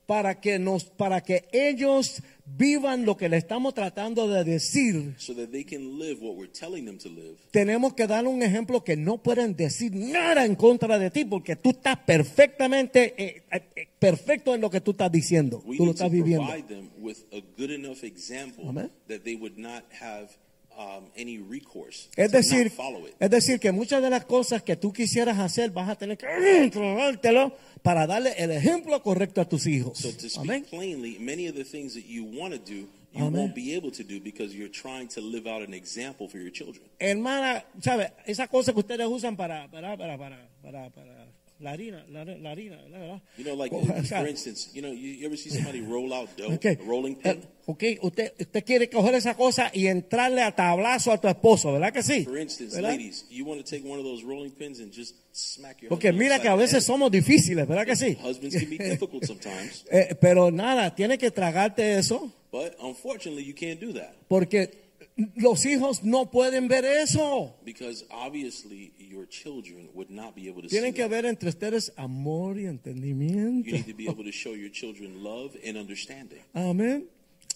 para 0.09 0.41
que 0.41 0.57
nos, 0.57 0.85
para 0.85 1.21
que 1.21 1.47
ellos 1.51 2.23
vivan 2.57 3.05
lo 3.05 3.15
que 3.15 3.29
le 3.29 3.37
estamos 3.37 3.75
tratando 3.75 4.27
de 4.27 4.43
decir, 4.43 5.13
So 5.19 5.35
that 5.35 5.49
they 5.51 5.63
can 5.63 5.99
live 5.99 6.17
what 6.19 6.35
we're 6.35 6.51
telling 6.51 6.83
them 6.85 6.97
to 6.97 7.09
live. 7.09 7.35
tenemos 7.51 7.93
que 7.93 8.07
dar 8.07 8.25
un 8.25 8.41
ejemplo 8.41 8.83
que 8.83 8.97
no 8.97 9.19
pueden 9.21 9.55
decir 9.55 9.91
nada 9.93 10.45
en 10.45 10.55
contra 10.55 10.97
de 10.97 11.11
ti, 11.11 11.25
porque 11.25 11.55
tú 11.55 11.69
estás 11.69 11.97
perfectamente 12.07 13.13
eh, 13.23 13.43
eh, 13.51 13.61
eh, 13.75 13.87
perfecto 13.99 14.55
en 14.55 14.61
lo 14.61 14.71
que 14.71 14.81
tú 14.81 14.91
estás 14.91 15.11
diciendo. 15.11 15.61
We 15.63 15.77
Tú 15.77 15.85
lo 15.85 15.91
estás 15.91 16.09
viviendo. 16.09 16.47
provide 16.47 16.67
them 16.67 16.89
with 16.99 17.17
a 17.31 17.41
good 17.55 17.69
enough 17.69 18.03
example 18.03 18.67
Amen. 18.67 18.89
that 19.07 19.21
they 19.23 19.35
would 19.35 19.59
not 19.59 19.83
have 20.01 20.29
um, 20.79 21.11
any 21.17 21.37
recourse. 21.37 22.09
Es 22.15 22.31
decir, 22.31 22.65
not 22.65 22.73
follow 22.73 23.05
it. 23.05 23.13
es 23.19 23.29
decir, 23.29 23.59
que 23.59 23.71
muchas 23.71 24.01
de 24.01 24.09
las 24.09 24.25
cosas 24.25 24.63
que 24.63 24.77
tú 24.77 24.93
quisieras 24.93 25.37
hacer 25.37 25.71
vas 25.71 25.89
a 25.89 25.95
tener 25.97 26.17
que 26.17 26.69
trabártelo 26.71 27.53
para 27.81 28.07
darle 28.07 28.33
el 28.37 28.51
ejemplo 28.51 29.01
correcto 29.03 29.41
a 29.41 29.45
tus 29.45 29.67
hijos. 29.67 29.99
So 29.99 30.11
to 30.11 30.29
speak 30.29 30.37
Amén. 30.37 30.65
plainly, 30.69 31.17
many 31.19 31.47
of 31.47 31.55
the 31.55 31.65
things 31.65 31.93
that 31.95 32.05
you 32.05 32.23
want 32.23 32.53
to 32.53 32.59
do, 32.59 32.87
you 33.11 33.25
Amen. 33.25 33.33
won't 33.33 33.55
be 33.55 33.75
able 33.75 33.91
to 33.91 34.03
do 34.03 34.21
because 34.21 34.55
you're 34.55 34.71
trying 34.71 35.07
to 35.09 35.21
live 35.21 35.47
out 35.47 35.61
an 35.61 35.73
example 35.73 36.29
for 36.29 36.37
your 36.37 36.51
children. 36.51 36.85
Hermana, 36.99 37.65
¿sabe? 37.81 38.13
Esa 38.25 38.47
cosa 38.47 38.71
que 38.71 38.79
ustedes 38.79 39.07
usan 39.07 39.35
para, 39.35 39.67
para, 39.69 39.97
para, 39.97 40.17
para, 40.17 40.49
para, 40.61 40.89
para 40.91 41.18
la 41.59 41.71
harina, 41.71 42.05
la, 42.09 42.23
la 42.23 42.51
harina, 42.51 42.77
¿verdad? 42.89 43.21
You 43.37 43.43
know, 43.43 43.55
like 43.55 43.75
O 43.75 44.03
sea, 44.03 44.19
for 44.21 44.29
instance, 44.29 44.69
you 44.73 44.81
know, 44.81 44.91
you, 44.93 45.09
you 45.19 45.25
ever 45.25 45.37
see 45.37 45.49
somebody 45.49 45.81
roll 45.81 46.13
out 46.13 46.29
dough, 46.37 46.53
ok, 46.53 46.65
a 46.65 46.77
rolling 46.85 47.15
pin? 47.15 47.31
eh, 47.31 47.47
ok, 47.65 47.83
usted, 48.01 48.33
usted 48.39 48.63
quiere 48.63 48.89
coger 48.89 49.15
esa 49.15 49.35
cosa 49.35 49.69
y 49.73 49.87
entrarle 49.87 50.41
a 50.41 50.55
tablazo 50.55 51.11
a 51.11 51.19
tu 51.19 51.27
esposo, 51.27 51.73
¿verdad 51.73 51.91
que 51.91 52.01
sí? 52.01 52.23
For 52.23 52.39
instance, 52.39 52.75
¿Verdad? 52.75 52.91
ladies, 52.91 53.25
you 53.29 53.45
want 53.45 53.59
to 53.63 53.69
take 53.69 53.83
one 53.85 53.99
of 53.99 54.05
those 54.05 54.23
rolling 54.23 54.51
pins 54.51 54.79
and 54.79 54.91
just 54.93 55.15
smack 55.33 55.81
your 55.81 55.89
Porque 55.89 56.13
mira 56.13 56.39
que 56.41 56.47
a 56.47 56.55
veces 56.55 56.83
somos 56.85 57.11
difíciles, 57.11 57.67
¿verdad 57.67 57.85
que 57.85 57.95
sí? 57.95 58.17
Husbands 58.23 58.55
can 58.55 58.69
be 58.69 58.77
difficult 58.89 59.25
sometimes, 59.25 59.85
Eh, 59.91 60.15
pero 60.19 60.51
nada, 60.51 60.95
tiene 60.95 61.17
que 61.17 61.29
tragarte 61.31 61.97
eso 61.99 62.31
but 62.51 62.73
unfortunately, 62.81 63.43
you 63.43 63.53
can't 63.53 63.79
do 63.79 63.93
that 63.93 64.13
porque 64.27 64.88
los 65.35 65.65
hijos 65.65 66.03
no 66.03 66.29
pueden 66.31 66.67
ver 66.67 66.85
eso. 66.85 67.55
because 67.65 68.05
obviously 68.11 68.93
your 68.97 69.25
children 69.27 69.89
would 69.93 70.09
not 70.09 70.35
be 70.35 70.47
able 70.47 70.61
to 70.61 70.67
Tienen 70.67 70.91
see 70.91 70.93
que 70.93 71.03
that. 71.03 71.09
ver 71.11 71.25
entre 71.25 71.49
ustedes 71.49 71.91
amor 71.97 72.57
y 72.59 72.65
entendimiento. 72.65 73.67
You 73.67 73.73
need 73.77 73.87
to 73.87 73.95
be 73.95 74.07
able 74.07 74.23
to 74.23 74.31
show 74.31 74.53
your 74.55 74.71
children 74.71 75.23
love 75.23 75.55
and 75.65 75.77
understanding. 75.77 76.39
Amén. 76.53 77.07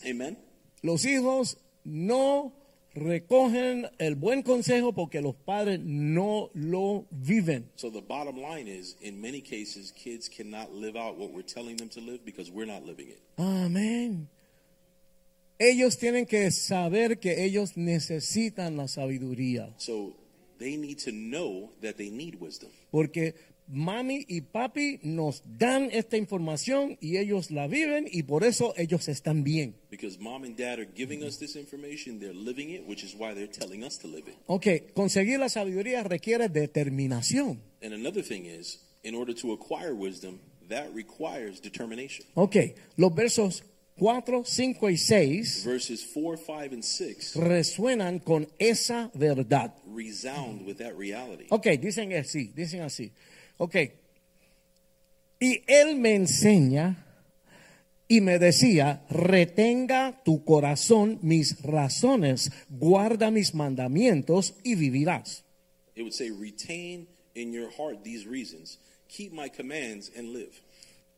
Amen. 0.06 0.38
Los 0.82 1.06
hijos 1.06 1.58
no 1.86 2.54
recogen 2.96 3.90
el 3.98 4.16
buen 4.16 4.44
consejo 4.44 4.94
porque 4.94 5.22
los 5.22 5.36
padres 5.36 5.80
no 5.84 6.50
lo 6.54 7.06
viven. 7.10 7.70
So 7.76 7.90
the 7.90 8.02
bottom 8.02 8.38
line 8.38 8.68
is, 8.68 8.96
in 9.02 9.20
many 9.22 9.42
cases, 9.42 9.92
kids 9.92 10.30
cannot 10.30 10.72
live 10.74 10.96
out 10.96 11.18
what 11.18 11.32
we're 11.32 11.42
telling 11.42 11.78
them 11.78 11.90
to 11.90 12.02
live 12.02 12.24
because 12.26 12.52
we're 12.52 12.68
not 12.68 12.84
living 12.86 13.08
it. 13.10 13.22
Amén. 13.38 14.28
Ellos 15.66 15.98
tienen 15.98 16.26
que 16.26 16.52
saber 16.52 17.20
que 17.20 17.46
ellos 17.46 17.78
necesitan 17.78 18.76
la 18.76 18.88
sabiduría 18.88 19.74
So 19.78 20.14
they 20.60 20.76
need 20.78 20.98
to 21.06 21.12
know 21.12 21.72
that 21.82 21.96
they 21.96 22.10
need 22.10 22.36
wisdom. 22.40 22.70
porque 22.92 23.36
mami 23.68 24.26
y 24.28 24.42
papi 24.42 25.00
nos 25.04 25.42
dan 25.58 25.90
esta 25.94 26.18
información 26.18 26.98
y 27.00 27.16
ellos 27.18 27.50
la 27.50 27.68
viven 27.68 28.06
y 28.12 28.24
por 28.24 28.44
eso 28.44 28.74
ellos 28.76 29.08
están 29.08 29.44
bien. 29.46 29.74
Because 29.90 30.20
mom 30.20 30.44
and 30.44 30.58
dad 30.58 30.80
are 30.80 30.90
giving 30.96 31.24
us 31.24 31.38
this 31.40 31.56
information, 31.56 32.20
they're 32.20 32.34
living 32.36 32.72
it, 32.72 32.86
which 32.86 33.04
is 33.06 33.16
why 33.16 33.34
they're 33.34 33.48
telling 33.48 33.84
us 33.86 33.98
to 34.00 34.08
live 34.08 34.28
it. 34.28 34.36
Ok, 34.48 34.94
conseguir 34.94 35.40
la 35.40 35.48
sabiduría 35.48 36.04
requiere 36.04 36.50
determinación. 36.50 37.62
And 37.82 37.94
another 37.94 38.22
thing 38.22 38.46
is, 38.46 38.80
in 39.04 39.16
order 39.16 39.34
to 39.36 39.54
acquire 39.54 39.94
wisdom, 39.94 40.40
that 40.70 40.88
requires 40.94 41.62
determination. 41.62 42.26
Ok, 42.36 42.58
los 42.98 43.14
versos 43.16 43.64
4, 43.98 44.44
5 44.44 44.90
y 44.90 44.98
6 44.98 45.64
Verses 45.66 46.06
4, 46.14 46.38
5, 46.38 46.74
and 46.74 46.84
6 46.84 47.36
resuenan 47.36 48.20
con 48.20 48.48
esa 48.58 49.12
verdad. 49.14 49.74
resound 49.86 50.66
with 50.66 50.78
that 50.78 50.94
reality. 50.98 51.46
Ok, 51.50 51.68
dicen 51.80 52.12
así, 52.14 52.52
dicen 52.56 52.82
así. 52.82 53.12
Ok. 53.58 53.76
Y 55.40 55.62
él 55.68 55.98
me 55.98 56.16
enseña 56.16 57.06
y 58.08 58.22
me 58.22 58.40
decía, 58.40 59.06
retenga 59.10 60.22
tu 60.24 60.44
corazón 60.44 61.20
mis 61.22 61.62
razones, 61.62 62.52
guarda 62.70 63.30
mis 63.30 63.54
mandamientos 63.54 64.56
y 64.64 64.76
vivirás. 64.76 65.44
It 65.96 66.02
would 66.02 66.14
say, 66.14 66.32
retain 66.32 67.08
in 67.36 67.52
your 67.54 67.70
heart 67.70 68.04
these 68.04 68.26
reasons, 68.28 68.80
keep 69.08 69.32
my 69.32 69.50
commands 69.50 70.10
and 70.16 70.34
live. 70.34 70.63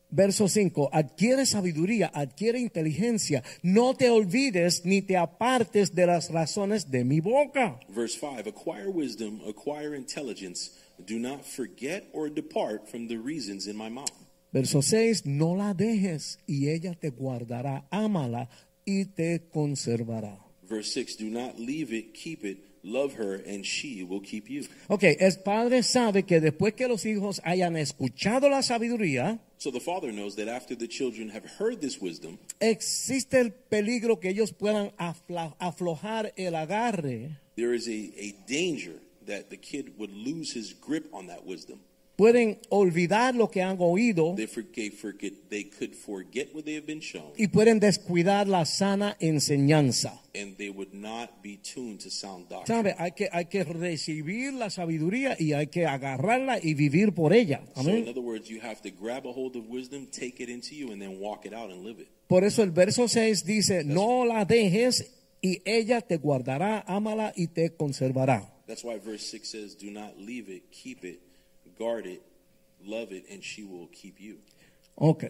Verso 0.08 0.48
5, 0.48 0.90
adquiere 0.92 1.46
sabiduría, 1.46 2.10
adquiere 2.14 2.60
inteligencia, 2.60 3.42
no 3.62 3.94
te 3.94 4.08
olvides 4.08 4.84
ni 4.84 5.02
te 5.02 5.16
apartes 5.16 5.94
de 5.94 6.06
las 6.06 6.30
razones 6.30 6.90
de 6.90 7.04
mi 7.04 7.20
boca. 7.20 7.80
Verse 7.88 8.16
5 8.18 8.48
Acquire 8.48 8.88
wisdom, 8.88 9.40
acquire 9.48 9.96
intelligence. 9.96 10.70
Do 10.98 11.18
not 11.18 11.44
forget 11.44 12.04
or 12.12 12.30
depart 12.30 12.88
from 12.88 13.08
the 13.08 13.16
reasons 13.16 13.66
in 13.66 13.76
my 13.76 13.90
mouth. 13.90 14.12
Verso 14.52 14.80
6, 14.80 15.26
no 15.26 15.54
la 15.54 15.74
dejes 15.74 16.38
y 16.46 16.68
ella 16.68 16.94
te 16.94 17.10
guardará, 17.10 17.86
ámala 17.90 18.48
y 18.84 19.06
te 19.06 19.48
conservará. 19.50 20.38
Verse 20.62 20.92
6 20.92 21.18
Do 21.18 21.26
not 21.26 21.58
leave 21.58 21.92
it, 21.92 22.14
keep 22.14 22.44
it, 22.44 22.75
love 22.86 23.14
her, 23.14 23.34
and 23.34 23.64
she 23.64 24.02
will 24.04 24.20
keep 24.20 24.48
you. 24.48 24.64
Ok, 24.88 25.04
el 25.18 25.38
padre 25.42 25.82
sabe 25.82 26.22
que 26.22 26.40
después 26.40 26.74
que 26.74 26.86
los 26.86 27.04
hijos 27.04 27.40
hayan 27.44 27.76
escuchado 27.76 28.48
la 28.48 28.62
sabiduría, 28.62 29.40
So 29.58 29.70
the 29.70 29.80
father 29.80 30.12
knows 30.12 30.36
that 30.36 30.48
after 30.48 30.76
the 30.76 30.86
children 30.86 31.30
have 31.30 31.44
heard 31.58 31.80
this 31.80 32.00
wisdom, 32.00 32.38
existe 32.60 33.40
el 33.40 33.52
peligro 33.52 34.20
que 34.20 34.30
ellos 34.30 34.52
puedan 34.52 34.92
aflojar 34.98 36.32
el 36.36 36.54
agarre, 36.54 37.38
there 37.56 37.74
is 37.74 37.88
a, 37.88 38.12
a 38.18 38.34
danger 38.46 39.00
that 39.26 39.50
the 39.50 39.56
kid 39.56 39.98
would 39.98 40.12
lose 40.12 40.52
his 40.52 40.72
grip 40.72 41.08
on 41.12 41.26
that 41.26 41.44
wisdom. 41.44 41.80
Pueden 42.16 42.58
olvidar 42.70 43.34
lo 43.34 43.50
que 43.50 43.62
han 43.62 43.76
oído 43.78 44.34
They 44.36 44.46
forget, 44.46 44.92
forget 44.94 45.32
they 45.50 45.64
could 45.64 45.94
forget 45.94 46.48
what 46.54 46.64
they 46.64 46.74
have 46.74 46.86
been 46.86 47.00
shown, 47.00 47.32
y 47.36 47.48
pueden 47.48 47.78
descuidar 47.78 48.48
la 48.48 48.64
sana 48.64 49.16
enseñanza. 49.20 50.20
and 50.34 50.56
they 50.56 50.68
would 50.70 50.92
not 50.92 51.42
be 51.42 51.58
tuned 51.58 51.98
to 52.00 52.10
sound 52.10 52.48
doctrine. 52.48 52.66
¿Sabe? 52.66 52.94
Hay 52.98 53.12
que, 53.12 53.28
hay 53.32 53.46
que 53.46 53.64
recibir 53.64 54.52
la 54.52 54.68
sabiduría 54.70 55.36
y 55.38 55.52
hay 55.52 55.68
que 55.68 55.86
agarrarla 55.86 56.58
y 56.62 56.74
vivir 56.74 57.12
por 57.12 57.32
ella. 57.32 57.62
Amén. 57.74 58.06
other 58.08 58.20
words, 58.22 58.48
you 58.48 58.60
have 58.60 58.80
to 58.82 58.90
grab 58.90 59.26
a 59.26 59.32
hold 59.32 59.56
of 59.56 59.66
wisdom, 59.68 60.06
take 60.06 60.42
it 60.42 60.48
into 60.48 60.74
you, 60.74 60.92
and 60.92 61.00
then 61.00 61.18
walk 61.20 61.46
it 61.46 61.54
out 61.54 61.70
and 61.70 61.84
live 61.84 62.00
it. 62.00 62.08
Por 62.26 62.44
eso 62.44 62.62
el 62.62 62.70
verso 62.70 63.08
6 63.08 63.44
dice, 63.44 63.84
no 63.84 64.24
la 64.24 64.44
dejes 64.44 65.12
y 65.40 65.62
ella 65.64 66.00
te 66.00 66.16
guardará, 66.16 66.84
ámala 66.86 67.32
y 67.36 67.46
te 67.48 67.70
conservará. 67.76 68.52
That's 68.66 68.82
why 68.82 68.98
verse 68.98 69.24
6 69.30 69.48
says, 69.48 69.76
Do 69.76 69.90
not 69.92 70.18
leave 70.18 70.48
it, 70.48 70.70
keep 70.72 71.04
it, 71.04 71.20
guard 71.78 72.06
it, 72.06 72.22
love 72.84 73.12
it, 73.12 73.24
and 73.30 73.42
she 73.42 73.64
will 73.64 73.88
keep 73.88 74.20
you. 74.20 74.38
Ok. 74.96 75.24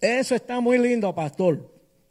Eso 0.00 0.34
está 0.34 0.60
muy 0.60 0.78
lindo, 0.78 1.12
pastor. 1.14 1.58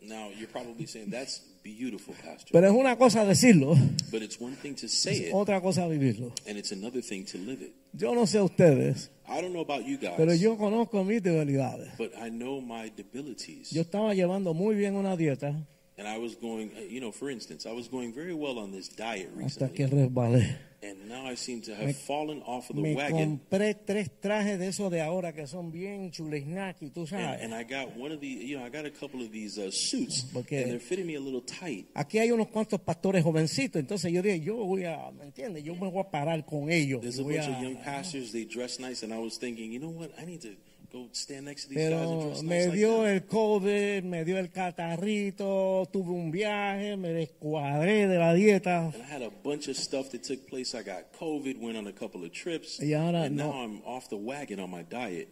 Now, 0.02 0.30
you're 0.38 0.48
probably 0.52 0.86
saying 0.86 1.10
that's 1.10 1.42
beautiful, 1.64 2.14
Pastor. 2.24 2.52
Pero 2.52 2.68
es 2.68 2.74
una 2.74 2.96
cosa 2.98 3.26
decirlo, 3.26 3.76
but 4.12 4.22
it's 4.22 4.40
one 4.40 4.56
thing 4.56 4.74
to 4.76 4.88
say 4.88 5.28
it, 5.30 5.34
otra 5.34 5.60
cosa 5.62 5.82
vivirlo. 5.88 6.32
and 6.48 6.58
it's 6.58 6.72
another 6.72 7.02
thing 7.02 7.26
to 7.26 7.38
live 7.38 7.62
it. 7.62 7.74
Yo 7.94 8.14
no 8.14 8.26
sé 8.26 8.42
ustedes, 8.42 9.10
I 9.28 9.42
don't 9.42 9.52
know 9.54 9.62
about 9.62 9.86
you 9.86 9.98
guys, 9.98 10.14
pero 10.16 10.34
yo 10.34 10.56
conozco 10.58 11.04
mis 11.04 11.22
debilidades. 11.22 11.98
but 11.98 12.12
I 12.18 12.30
know 12.30 12.62
my 12.62 12.90
debilities. 12.96 13.72
Yo 13.72 13.82
estaba 13.82 14.14
llevando 14.14 14.54
muy 14.54 14.76
bien 14.76 14.96
una 14.96 15.16
dieta 15.18 15.54
And 15.98 16.08
I 16.08 16.20
was 16.20 16.36
going, 16.36 16.70
uh, 16.78 16.82
you 16.82 17.02
know, 17.02 17.12
for 17.12 17.32
instance, 17.32 17.66
I 17.66 17.74
was 17.74 17.88
going 17.90 18.14
very 18.14 18.34
well 18.34 18.60
on 18.60 18.72
this 18.72 18.88
diet 18.88 19.30
hasta 19.44 19.66
recently. 19.66 19.76
que 19.76 19.88
resbalé. 19.88 20.58
And 20.80 21.10
now 21.10 21.26
I 21.26 21.36
seem 21.36 21.62
to 21.64 21.74
have 21.76 21.96
fallen 21.96 22.44
off 22.46 22.70
of 22.70 22.76
the 22.76 22.82
Me 22.84 22.94
wagon. 22.94 23.40
compré 23.40 23.74
tres 23.74 24.12
trajes 24.22 24.60
de 24.60 24.68
esos 24.68 24.92
de 24.92 25.02
ahora 25.02 25.34
que 25.34 25.48
son 25.48 25.72
bien 25.72 26.12
chulisnaki, 26.12 26.92
tú 26.92 27.00
And, 27.02 27.10
sabes. 27.10 27.52
I 27.52 27.64
got 27.64 27.98
one 27.98 28.12
of 28.14 28.20
the, 28.22 28.28
you 28.28 28.58
know, 28.58 28.64
I 28.64 28.70
got 28.70 28.86
a 28.86 28.92
couple 28.92 29.22
of 29.26 29.32
these 29.32 29.58
uh, 29.58 29.72
suits, 29.72 30.24
Porque- 30.32 30.62
and 30.62 30.70
they're 30.72 30.80
fitting 30.80 31.08
me 31.08 31.16
a 31.16 31.20
little 31.20 31.42
tight. 31.42 31.88
Aquí 31.96 32.20
hay 32.20 32.30
unos 32.32 32.50
cuantos 32.50 32.80
pastores 32.80 33.24
jovencitos, 33.24 33.80
entonces 33.80 34.12
yo 34.12 34.22
dije, 34.22 34.40
yo 34.40 34.56
voy 34.58 34.84
a, 34.86 35.10
¿me 35.18 35.24
entiendes? 35.26 35.64
Yo 35.64 35.74
me 35.76 35.90
voy 35.90 36.02
a 36.02 36.12
parar 36.12 36.46
con 36.46 36.70
ellos. 36.72 37.02
There's 37.02 37.18
a 37.20 37.24
bunch 37.24 37.38
a- 37.48 37.58
of 37.58 37.64
young 37.64 37.78
pastors. 37.78 38.32
They 38.32 38.46
dress 38.46 38.80
nice, 38.80 39.04
and 39.04 39.12
I 39.12 39.18
was 39.18 39.40
thinking, 39.40 39.72
you 39.72 39.80
know 39.80 39.90
what? 39.90 40.12
I 40.20 40.26
need 40.26 40.42
to 40.42 40.56
go 40.92 41.08
stand 41.12 41.46
next 41.46 41.64
to 41.64 41.70
these 41.70 41.90
guys 41.90 41.94
and 41.94 42.34
Pero 42.34 42.44
me 42.44 42.68
dio 42.76 43.06
el 43.06 43.22
COVID, 43.26 44.04
me 44.04 44.24
dio 44.24 44.38
el 44.38 44.50
catarrito, 44.52 45.88
tuve 45.92 46.12
un 46.12 46.32
viaje, 46.32 46.98
me 46.98 47.10
descuadré 47.10 48.08
de 48.08 48.18
la 48.18 48.34
dieta. 48.34 48.94
And 48.94 49.04
I 49.04 49.06
had 49.06 49.22
a 49.22 49.30
bunch 49.30 49.68
of 49.68 49.76
stuff 49.78 50.10
that 50.12 50.24
took 50.24 50.48
place. 50.48 50.74
I 50.76 50.84
got 50.84 51.12
COVID, 51.20 51.60
went 51.60 51.78
on 51.78 51.88
a 51.88 51.94
couple 51.94 52.24
of 52.24 52.32
trips, 52.32 52.80
Y 52.82 52.94
ahora 52.94 53.24
and 53.24 53.36
no. 53.38 53.52
now 53.52 53.64
I'm 53.64 53.82
off 53.86 54.10
the 54.10 54.18
wagon 54.18 54.60
on 54.60 54.70
my 54.72 54.84
diet. 54.84 55.28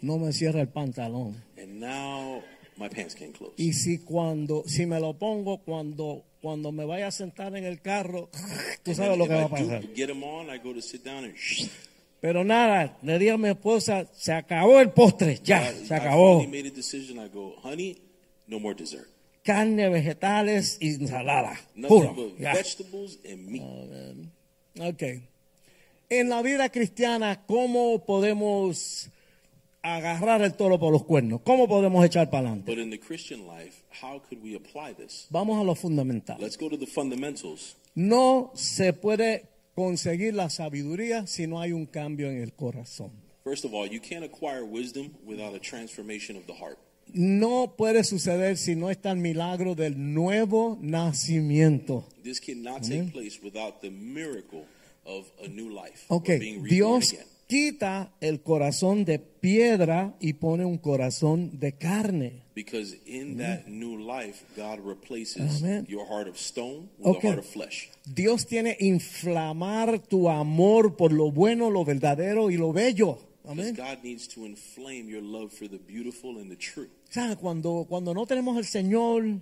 No 0.00 0.18
me 0.18 0.32
cierra 0.32 0.60
el 0.60 0.68
pantalón. 0.68 1.36
And 1.56 1.80
now 1.80 2.42
my 2.76 2.88
pants 2.88 3.14
can't 3.14 3.32
close. 3.34 3.54
Y 3.56 3.72
si 3.72 3.98
cuando, 3.98 4.64
si 4.66 4.86
me 4.86 5.00
lo 5.00 5.14
pongo 5.14 5.58
cuando, 5.64 6.24
cuando 6.42 6.70
me 6.72 6.84
vaya 6.84 7.06
a 7.08 7.10
sentar 7.10 7.56
en 7.56 7.64
el 7.64 7.80
carro, 7.80 8.28
tú 8.82 8.94
sabes 8.94 9.16
lo 9.16 9.26
que 9.26 9.34
va 9.34 9.44
a 9.44 9.48
pasar. 9.48 9.82
I 12.16 12.20
Pero 12.20 12.44
nada, 12.44 12.96
le 13.02 13.18
dije 13.18 13.32
a 13.32 13.38
mi 13.38 13.48
esposa, 13.48 14.06
se 14.12 14.32
acabó 14.32 14.80
el 14.80 14.90
postre, 14.90 15.38
ya, 15.42 15.70
I, 15.70 15.86
se 15.86 15.94
I 15.94 15.98
acabó. 15.98 16.40
finally 16.40 16.62
made 16.62 16.68
a 16.68 16.74
decision. 16.74 17.18
I 17.18 17.28
go, 17.28 17.54
honey, 17.62 17.98
no 18.46 18.58
more 18.58 18.74
dessert. 18.74 19.08
Carne, 19.44 19.88
vegetales 19.88 20.76
y 20.80 20.94
ensalada. 20.94 21.56
Puro. 21.86 22.14
but 22.14 22.38
ya. 22.38 22.52
vegetables 22.52 23.18
and 23.24 23.48
meat. 23.48 23.62
Ok. 24.80 25.02
En 26.08 26.28
la 26.28 26.42
vida 26.42 26.68
cristiana, 26.68 27.44
¿cómo 27.46 28.04
podemos 28.04 29.08
agarrar 29.82 30.42
el 30.42 30.54
toro 30.54 30.78
por 30.78 30.92
los 30.92 31.04
cuernos? 31.04 31.40
¿Cómo 31.42 31.68
podemos 31.68 32.04
echar 32.04 32.28
para 32.28 32.48
adelante? 32.48 32.72
But 32.74 32.82
in 32.82 32.90
the 32.90 32.98
Christian 32.98 33.46
life, 33.46 33.82
how 34.02 34.20
could 34.20 34.42
we 34.42 34.56
apply 34.56 34.94
this? 34.94 35.26
Vamos 35.30 35.60
a 35.60 35.64
lo 35.64 35.74
fundamental. 35.74 36.36
Let's 36.40 36.58
go 36.58 36.68
to 36.68 36.76
the 36.76 36.86
fundamentals. 36.86 37.76
No 37.94 38.50
se 38.54 38.92
puede 38.92 39.44
conseguir 39.76 40.34
la 40.34 40.48
sabiduría 40.48 41.26
si 41.26 41.46
no 41.46 41.60
hay 41.60 41.72
un 41.72 41.86
cambio 41.86 42.30
en 42.30 42.40
el 42.42 42.54
corazón. 42.54 43.12
First 43.44 43.64
of 43.64 43.74
all, 43.74 43.86
you 43.86 44.00
can't 44.00 44.24
acquire 44.24 44.64
wisdom 44.64 45.10
without 45.24 45.54
a 45.54 45.60
transformation 45.60 46.36
of 46.36 46.46
the 46.46 46.54
heart. 46.54 46.78
No 47.12 47.74
puede 47.76 48.02
suceder 48.02 48.56
si 48.56 48.74
no 48.74 48.90
está 48.90 49.12
el 49.12 49.18
milagro 49.18 49.76
del 49.76 49.94
nuevo 49.96 50.76
nacimiento. 50.80 52.04
This 52.24 52.40
cannot 52.40 52.82
take 52.82 53.12
place 53.12 53.38
without 53.40 53.80
the 53.80 53.90
miracle 53.90 54.64
of 55.04 55.26
a 55.44 55.46
new 55.46 55.70
life, 55.70 56.06
Ok, 56.08 56.30
or 56.30 56.38
being 56.40 56.64
Dios 56.64 57.12
again. 57.12 57.26
Quita 57.46 58.12
el 58.20 58.42
corazón 58.42 59.04
de 59.04 59.18
piedra 59.18 60.16
y 60.20 60.34
pone 60.34 60.64
un 60.64 60.78
corazón 60.78 61.58
de 61.58 61.72
carne. 61.76 62.42
Because 62.54 62.96
in 63.06 63.36
that 63.38 63.66
new 63.66 63.96
life, 63.98 64.44
God 64.56 64.80
replaces 64.84 65.62
Amen. 65.62 65.86
your 65.88 66.06
heart 66.06 66.26
of 66.28 66.36
stone 66.38 66.88
with 66.98 67.16
Okay. 67.16 67.28
a 67.28 67.32
heart 67.32 67.38
of 67.38 67.46
flesh. 67.46 67.90
Dios 68.06 68.46
tiene 68.46 68.76
inflamar 68.80 69.98
tu 70.00 70.28
amor 70.28 70.96
por 70.96 71.12
lo 71.12 71.30
bueno, 71.30 71.70
lo 71.70 71.84
verdadero 71.84 72.50
y 72.50 72.56
lo 72.56 72.72
bello. 72.72 73.18
Amén. 73.44 73.74
God 73.76 74.02
needs 74.02 74.26
to 74.28 74.44
inflame 74.44 75.08
your 75.08 75.22
love 75.22 75.52
for 75.52 75.68
the 75.68 75.78
beautiful 75.78 76.38
and 76.38 76.50
the 76.50 76.56
true. 76.56 76.88
¿Sabes? 77.10 77.36
Cuando, 77.36 77.86
cuando 77.88 78.12
no 78.12 78.26
tenemos 78.26 78.56
el 78.58 78.64
Señor, 78.64 79.40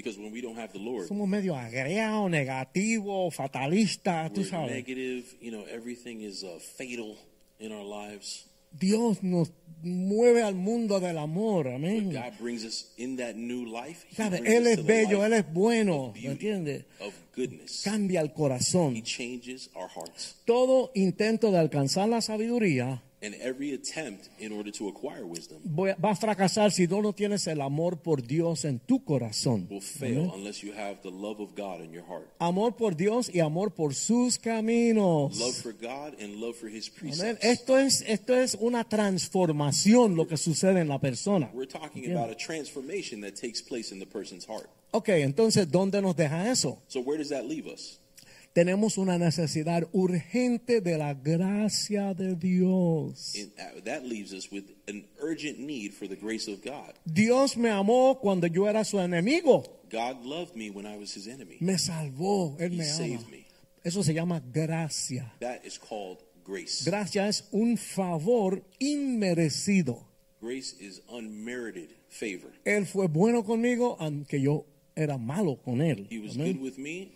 Because 0.00 0.18
when 0.18 0.32
we 0.32 0.40
don't 0.40 0.56
have 0.56 0.72
the 0.72 0.78
Lord, 0.78 1.06
somos 1.08 1.28
medio 1.28 1.54
agreados, 1.54 2.30
negativos, 2.30 3.34
fatalistas, 3.34 4.32
tú 4.32 4.44
sabes. 4.44 4.70
negative. 4.72 5.24
You 5.42 5.50
know, 5.50 5.64
everything 5.70 6.22
is 6.22 6.42
uh, 6.42 6.58
fatal 6.58 7.18
in 7.58 7.70
our 7.70 7.84
lives. 7.84 8.46
Dios 8.72 9.22
nos 9.22 9.52
mueve 9.82 10.42
al 10.42 10.54
mundo 10.54 11.00
del 11.00 11.18
amor, 11.18 11.68
amén. 11.68 12.12
God 12.12 12.38
brings 12.40 12.64
us 12.64 12.92
in 12.96 13.16
that 13.16 13.34
new 13.34 13.66
life. 13.66 14.06
He 14.08 14.14
¿Sabes? 14.16 14.40
brings 14.40 14.56
Él 14.56 14.66
es 14.68 14.86
bello, 14.86 15.22
Él 15.24 15.34
es 15.34 15.52
bueno, 15.52 16.14
¿me 16.14 16.30
entiendes? 16.30 16.84
Cambia 17.84 18.22
el 18.22 18.32
corazón. 18.32 18.96
He 18.96 19.02
changes 19.02 19.68
our 19.74 19.88
hearts. 19.88 20.36
Todo 20.46 20.92
intento 20.94 21.50
de 21.50 21.58
alcanzar 21.58 22.08
la 22.08 22.22
sabiduría 22.22 23.02
And 23.22 23.34
every 23.34 23.74
attempt 23.74 24.30
in 24.38 24.50
order 24.50 24.72
to 24.72 24.88
acquire 24.88 25.26
wisdom 25.26 25.58
voy 25.62 25.92
va 26.02 26.12
a 26.12 26.16
fracasar 26.16 26.72
si 26.72 26.86
no, 26.86 27.02
no 27.02 27.12
tienes 27.12 27.46
el 27.46 27.60
amor 27.60 27.98
por 27.98 28.22
Dios 28.22 28.64
en 28.64 28.78
tu 28.78 29.04
corazón. 29.04 29.68
will 29.70 29.82
fail 29.82 30.32
unless 30.34 30.62
you 30.62 30.72
have 30.72 31.02
the 31.02 31.10
love 31.10 31.38
of 31.38 31.54
God 31.54 31.82
in 31.82 31.92
your 31.92 32.04
heart. 32.06 32.26
Amor 32.38 32.76
por 32.76 32.96
Dios 32.96 33.30
y 33.32 33.40
amor 33.40 33.72
por 33.72 33.94
sus 33.94 34.38
caminos. 34.38 35.38
Love 35.38 35.54
for 35.54 35.72
God 35.72 36.18
and 36.18 36.36
love 36.40 36.56
for 36.56 36.68
His 36.68 36.88
precepts. 36.88 37.44
Esto 37.44 37.78
es, 37.78 38.02
esto 38.06 38.34
es 38.34 38.56
una 38.58 38.84
transformación 38.84 40.16
lo 40.16 40.26
que 40.26 40.36
sucede 40.36 40.80
en 40.80 40.88
la 40.88 40.98
persona. 40.98 41.50
We're 41.52 41.70
talking 41.70 42.10
about 42.10 42.30
a 42.30 42.34
transformation 42.34 43.20
that 43.20 43.34
takes 43.34 43.60
place 43.62 43.92
in 43.92 44.00
the 44.00 44.06
person's 44.06 44.46
heart. 44.46 44.70
Ok, 44.92 45.10
entonces, 45.10 45.70
¿dónde 45.70 46.02
nos 46.02 46.16
deja 46.16 46.50
eso? 46.50 46.82
So 46.88 47.00
where 47.00 47.18
does 47.18 47.28
that 47.28 47.44
leave 47.44 47.66
us? 47.66 47.99
Tenemos 48.52 48.98
una 48.98 49.16
necesidad 49.16 49.88
urgente 49.92 50.80
de 50.80 50.98
la 50.98 51.14
gracia 51.14 52.14
de 52.14 52.34
Dios. 52.34 53.36
In, 53.36 53.52
that 53.84 54.02
leaves 54.02 54.32
us 54.32 54.50
with 54.50 54.64
an 54.88 55.04
urgent 55.20 55.60
need 55.60 55.92
for 55.94 56.08
the 56.08 56.16
grace 56.16 56.50
of 56.50 56.60
God. 56.64 56.94
Dios 57.04 57.56
me 57.56 57.70
amó 57.70 58.18
cuando 58.20 58.48
yo 58.48 58.66
era 58.66 58.84
su 58.84 58.98
enemigo. 58.98 59.62
God 59.88 60.24
loved 60.24 60.56
me 60.56 60.68
when 60.68 60.84
I 60.84 60.96
was 60.96 61.14
His 61.14 61.28
enemy. 61.28 61.58
Me 61.60 61.74
salvó, 61.78 62.56
Él 62.58 62.72
He 62.72 62.78
me 62.78 62.90
ama. 62.90 63.30
me. 63.30 63.46
Eso 63.84 64.02
se 64.02 64.12
llama 64.12 64.40
gracia. 64.40 65.32
That 65.40 65.64
is 65.64 65.78
called 65.78 66.18
grace. 66.44 66.84
Gracia 66.84 67.28
es 67.28 67.44
un 67.52 67.76
favor 67.76 68.64
inmerecido. 68.80 70.06
Grace 70.40 70.74
is 70.80 71.02
unmerited 71.08 71.90
favor. 72.08 72.50
Él 72.64 72.86
fue 72.86 73.06
bueno 73.06 73.44
conmigo 73.44 73.96
aunque 74.00 74.40
yo 74.40 74.66
era 75.00 75.18
malo 75.18 75.56
con 75.56 75.80
él. 75.80 76.06
Me. 76.76 77.08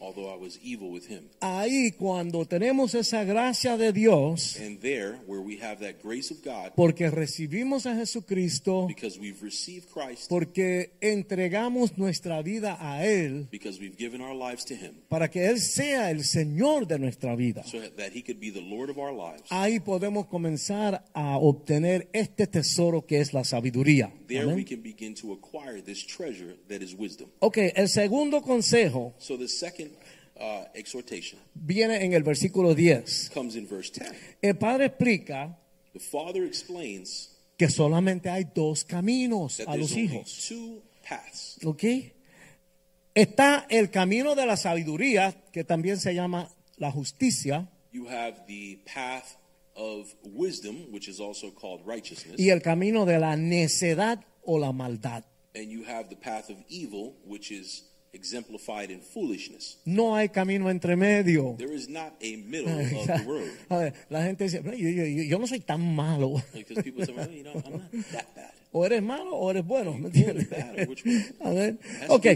Ahí 1.40 1.92
cuando 1.92 2.44
tenemos 2.46 2.94
esa 2.94 3.24
gracia 3.24 3.76
de 3.76 3.92
Dios, 3.92 4.58
And 4.60 4.80
there, 4.80 5.18
where 5.26 5.42
we 5.42 5.58
have 5.62 5.78
that 5.80 6.02
grace 6.02 6.32
of 6.32 6.42
God, 6.44 6.72
porque 6.74 7.10
recibimos 7.10 7.86
a 7.86 7.94
Jesucristo, 7.94 8.88
Christ, 8.88 10.28
porque 10.28 10.92
entregamos 11.00 11.96
nuestra 11.98 12.42
vida 12.42 12.76
a 12.80 13.04
Él, 13.04 13.48
because 13.50 13.80
we've 13.80 13.96
given 13.96 14.20
our 14.20 14.34
lives 14.34 14.64
to 14.64 14.74
Him, 14.74 15.02
para 15.08 15.30
que 15.30 15.46
Él 15.46 15.60
sea 15.60 16.10
el 16.10 16.24
Señor 16.24 16.86
de 16.86 16.98
nuestra 16.98 17.36
vida. 17.36 17.62
so 17.64 17.78
that 17.96 18.12
He 18.14 18.22
could 18.22 18.40
be 18.40 18.50
the 18.50 18.60
Lord 18.60 18.90
of 18.90 18.98
our 18.98 19.12
lives. 19.12 19.44
Ahí 19.50 19.80
podemos 19.80 20.26
comenzar 20.26 21.04
a 21.12 21.38
obtener 21.38 22.08
este 22.12 22.46
tesoro 22.46 23.06
que 23.06 23.20
es 23.20 23.32
la 23.32 23.44
sabiduría. 23.44 24.12
There 24.26 24.46
we 24.46 24.64
can 24.64 24.82
begin 24.82 25.14
to 25.16 25.32
acquire 25.32 25.82
this 25.82 26.04
treasure 26.06 26.56
that 26.68 26.80
is 26.80 26.94
wisdom. 26.94 27.28
Ok, 27.40 27.58
el 27.74 27.88
segundo 27.88 28.42
consejo 28.42 29.14
So 29.18 29.36
the 29.38 29.48
second 29.48 29.90
uh, 30.36 30.64
exhortation 30.74 31.38
viene 31.54 32.04
en 32.04 32.12
el 32.12 32.22
versículo 32.22 32.74
10. 32.74 33.30
comes 33.34 33.56
in 33.56 33.66
verse 33.68 33.90
10. 33.92 34.12
El 34.42 34.56
Padre 34.56 34.86
explica 34.86 35.58
The 35.92 36.00
Father 36.00 36.44
explains 36.44 37.30
que 37.56 37.68
solamente 37.68 38.28
hay 38.28 38.44
dos 38.54 38.84
caminos 38.84 39.60
a 39.60 39.76
los 39.76 39.96
hijos. 39.96 40.46
two 40.48 40.82
paths. 41.08 41.58
¿Ok? 41.64 41.84
Está 43.14 43.66
el 43.70 43.90
camino 43.90 44.34
de 44.34 44.44
la 44.44 44.56
sabiduría, 44.56 45.32
que 45.52 45.62
también 45.62 45.98
se 45.98 46.14
llama 46.14 46.50
la 46.78 46.90
justicia, 46.90 47.70
You 47.92 48.08
have 48.08 48.42
the 48.48 48.80
path 48.92 49.36
of 49.76 50.12
wisdom, 50.24 50.86
which 50.90 51.06
is 51.08 51.20
also 51.20 51.52
called 51.54 51.86
righteousness, 51.86 52.34
y 52.40 52.50
el 52.50 52.60
camino 52.60 53.04
de 53.06 53.20
la 53.20 53.36
necedad 53.36 54.24
o 54.42 54.58
la 54.58 54.72
maldad. 54.72 55.24
And 55.54 55.70
you 55.70 55.84
have 55.84 56.08
the 56.10 56.16
path 56.16 56.50
of 56.50 56.56
evil, 56.68 57.14
which 57.24 57.50
is 57.50 57.84
exemplified 58.12 58.90
in 58.90 59.00
foolishness. 59.00 59.76
No 59.84 60.14
hay 60.14 60.28
camino 60.28 60.68
entre 60.68 60.96
medio. 60.96 61.56
There 61.58 61.72
is 61.74 61.88
not 61.88 62.14
a 62.22 62.36
middle 62.36 62.68
of 62.80 63.06
the 63.06 63.24
road. 63.26 63.50
A 63.70 63.76
ver, 63.78 63.92
la 64.10 64.22
gente 64.22 64.44
dice, 64.44 64.62
yo, 64.64 64.72
yo- 64.72 65.04
yo- 65.04 65.22
yo 65.22 65.38
no 65.38 65.46
soy 65.46 65.58
tan 65.60 65.94
malo. 65.94 66.40
Because 66.52 66.82
people 66.82 67.04
say, 67.04 67.12
well, 67.12 67.28
you 67.30 67.42
know, 67.44 67.52
I'm 67.66 67.72
not 67.72 67.90
that 68.12 68.34
bad. 68.34 68.50
O 68.76 68.82
eres 68.84 69.00
malo 69.02 69.30
o 69.36 69.50
eres 69.50 69.64
bueno. 69.64 69.92
¿me 69.96 70.08
entiendes? 70.10 70.50
bad, 70.50 70.80
or 70.80 70.86
which? 70.88 71.04
A 71.40 71.50
ver, 71.50 71.78
Has 72.02 72.10
ok. 72.10 72.26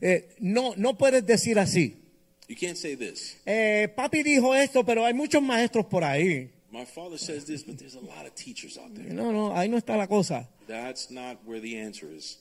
Eh, 0.00 0.20
no, 0.38 0.72
no 0.76 0.94
puedes 0.96 1.26
decir 1.26 1.58
así. 1.58 1.96
You 2.48 2.54
can't 2.54 2.76
say 2.76 2.94
this. 2.94 3.36
Eh, 3.44 3.88
papi 3.96 4.22
dijo 4.22 4.54
esto, 4.54 4.84
pero 4.84 5.04
hay 5.04 5.14
muchos 5.14 5.42
maestros 5.42 5.86
por 5.86 6.04
ahí. 6.04 6.48
My 6.70 6.84
father 6.84 7.18
says 7.18 7.44
this, 7.46 7.64
but 7.64 7.76
there's 7.78 7.96
a 7.96 8.00
lot 8.00 8.24
of 8.24 8.34
teachers 8.36 8.78
out 8.78 8.94
there. 8.94 9.12
No, 9.12 9.32
no, 9.32 9.52
ahí 9.56 9.68
no 9.68 9.76
está 9.76 9.96
la 9.96 10.06
cosa. 10.06 10.48
That's 10.68 11.10
not 11.10 11.38
where 11.44 11.60
the 11.60 11.76
answer 11.78 12.08
is. 12.08 12.38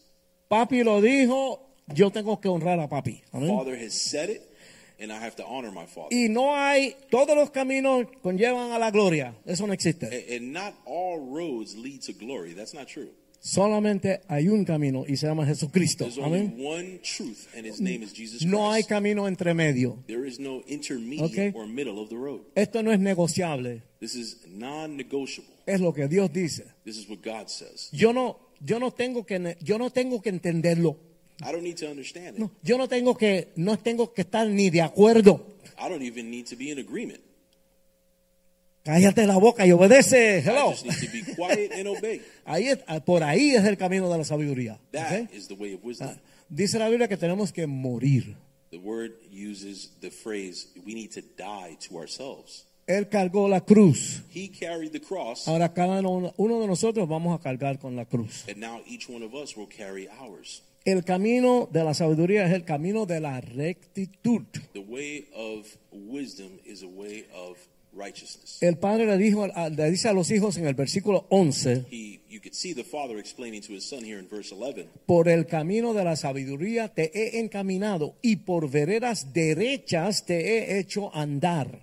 Papi 0.54 0.84
lo 0.84 1.02
dijo, 1.02 1.60
yo 1.96 2.12
tengo 2.12 2.39
que 2.39 2.48
honrar 2.48 2.80
a 2.80 2.88
papi. 2.88 3.22
Amén. 3.32 3.50
Father 3.50 3.76
has 3.76 3.94
said 3.94 4.30
it, 4.30 4.42
and 5.00 5.12
I 5.12 5.16
have 5.18 5.36
to 5.38 5.44
honor 5.46 5.72
my 5.72 5.86
father. 5.88 6.10
Y 6.16 6.28
no 6.30 6.56
hay, 6.56 6.96
todos 7.10 7.36
los 7.36 7.50
caminos 7.50 8.06
conllevan 8.22 8.72
a 8.72 8.78
la 8.78 8.92
gloria. 8.92 9.36
Eso 9.46 9.66
no 9.66 9.74
existe. 9.74 10.06
A- 10.06 10.36
And 10.38 10.54
not 10.54 10.74
all 10.86 11.20
roads 11.20 11.76
lead 11.76 12.02
to 12.04 12.13
glory. 12.13 12.54
That's 12.54 12.74
not 12.74 12.88
true. 12.88 13.10
Solamente 13.46 14.22
hay 14.30 14.48
un 14.48 14.63
camino 14.63 15.04
y 15.06 15.18
se 15.18 15.28
llama 15.28 15.46
Jesucristo. 15.46 16.06
There's 16.06 16.18
only 16.18 16.39
Amén. 16.48 16.56
one 16.66 17.00
truth, 17.04 17.48
and 17.54 17.66
his 17.66 17.82
name 17.82 18.02
is 18.02 18.13
Jesus 18.13 18.42
No 18.46 18.72
hay 18.72 18.84
camino 18.84 19.28
entre 19.28 19.54
medio. 19.54 19.98
There 20.08 20.26
is 20.26 20.39
no 20.39 20.62
intermediate 20.68 21.30
Okay. 21.30 21.52
or 21.54 21.66
middle 21.68 22.00
of 22.02 22.08
the 22.10 22.16
road. 22.16 22.42
Esto 22.56 22.82
no 22.84 22.92
es 22.92 23.00
negociable. 23.00 23.82
This 24.00 24.16
is 24.16 24.38
non-negotiable. 24.48 25.52
Es 25.66 25.82
lo 25.82 25.92
que 25.94 26.08
Dios 26.08 26.32
dice. 26.32 26.63
This 26.86 26.98
is 26.98 27.10
what 27.10 27.22
God 27.22 27.50
says. 27.50 27.89
Yo 27.92 28.13
no, 28.13 28.38
yo 28.65 28.80
no 28.80 28.91
tengo 28.91 29.26
que, 29.26 29.58
yo 29.62 29.78
no 29.78 29.89
tengo 29.91 30.21
que 30.21 30.30
entenderlo. 30.30 30.97
I 31.41 31.52
don't 31.52 31.63
need 31.63 31.78
to 31.78 31.88
understand 31.89 32.36
it. 32.36 32.39
No, 32.39 32.52
yo 32.63 32.78
no 32.78 32.88
tengo 32.88 33.15
que, 33.17 33.52
no 33.56 33.78
tengo 33.78 34.13
que 34.13 34.21
estar 34.21 34.47
ni 34.47 34.69
de 34.69 34.82
acuerdo. 34.82 35.45
I 35.78 35.89
don't 35.89 36.04
even 36.04 36.30
need 36.32 36.45
to 36.47 36.56
be 36.56 36.71
in 36.71 36.80
agreement. 36.80 37.19
Cállate 38.84 39.26
la 39.26 39.38
boca 39.38 39.65
y 39.65 39.71
obedece. 39.71 40.39
I 40.39 40.41
Hello. 40.49 40.71
just 40.71 40.86
need 40.86 40.99
to 40.99 41.12
be 41.12 41.36
quiet 41.36 41.71
and 41.71 41.88
obey. 41.88 42.21
Ahí 42.45 42.67
es- 42.67 42.80
por 43.06 43.23
ahí 43.23 43.56
es 43.56 43.63
el 43.63 43.78
camino 43.78 44.10
de 44.12 44.17
la 44.17 44.26
sabiduría. 44.26 44.80
That 44.91 45.32
is 45.34 45.47
the 45.47 45.54
way 45.56 45.73
of 45.73 45.84
wisdom. 45.84 46.10
Ah, 46.10 46.19
Dice 46.49 46.78
la 46.78 46.89
Biblia 46.89 47.08
que 47.08 47.15
tenemos 47.17 47.52
que 47.54 47.65
morir. 47.65 48.36
The 48.71 48.78
word 48.80 49.13
uses 49.32 49.91
the 50.02 50.12
phrase, 50.12 50.67
we 50.86 50.93
need 50.93 51.12
to 51.13 51.21
die 51.21 51.78
to 51.88 51.97
ourselves. 51.97 52.65
Él 52.88 53.08
cargó 53.10 53.48
la 53.48 53.62
cruz. 53.62 54.24
He 54.34 54.50
carried 54.50 54.91
the 54.91 55.00
cross, 55.02 55.48
Ahora 55.48 55.74
cada 55.74 56.02
uno, 56.02 56.34
uno 56.38 56.60
de 56.60 56.67
nosotros 56.67 57.08
vamos 57.08 57.39
a 57.39 57.41
cargar 57.41 57.80
con 57.80 57.96
la 57.96 58.06
cruz. 58.06 58.46
and 58.50 58.58
now 58.58 58.82
each 58.88 59.08
one 59.10 59.24
of 59.24 59.34
us 59.34 59.56
will 59.56 59.67
carry 59.69 60.08
ours. 60.22 60.63
El 60.86 61.04
camino 61.06 61.69
de 61.72 61.82
la 61.84 61.93
sabiduría 61.93 62.46
es 62.46 62.52
el 62.52 62.65
camino 62.65 63.06
de 63.06 63.22
la 63.22 63.39
rectitud. 63.39 64.43
The 64.74 64.80
way 64.82 65.28
of 65.34 65.65
wisdom 65.93 66.60
is 66.65 66.84
a 66.84 66.88
way 66.88 67.26
of 67.34 67.58
righteousness. 67.93 68.58
El 68.62 68.78
padre 68.78 69.06
le 69.06 69.17
dijo, 69.17 69.48
le 69.48 69.89
dice 69.91 70.10
a 70.10 70.13
los 70.13 70.30
hijos 70.32 70.58
en 70.58 70.65
el 70.67 70.74
versículo 70.74 71.26
11, 71.30 71.86
He, 71.89 72.19
you 72.28 72.41
could 72.41 72.54
see 72.54 72.74
the 72.74 72.84
father 72.84 73.17
explaining 73.17 73.62
to 73.62 73.72
his 73.74 73.86
son 73.88 74.04
here 74.04 74.19
in 74.19 74.28
verse 74.28 74.52
11. 74.54 74.89
por 75.06 75.30
el 75.30 75.46
camino 75.46 75.93
de 75.93 76.04
la 76.04 76.17
sabiduría 76.17 76.89
te 76.93 77.12
he 77.13 77.39
encaminado 77.39 78.15
y 78.22 78.38
por 78.38 78.69
veredas 78.69 79.32
derechas 79.32 80.26
te 80.26 80.58
he 80.58 80.80
hecho 80.80 81.15
andar. 81.15 81.80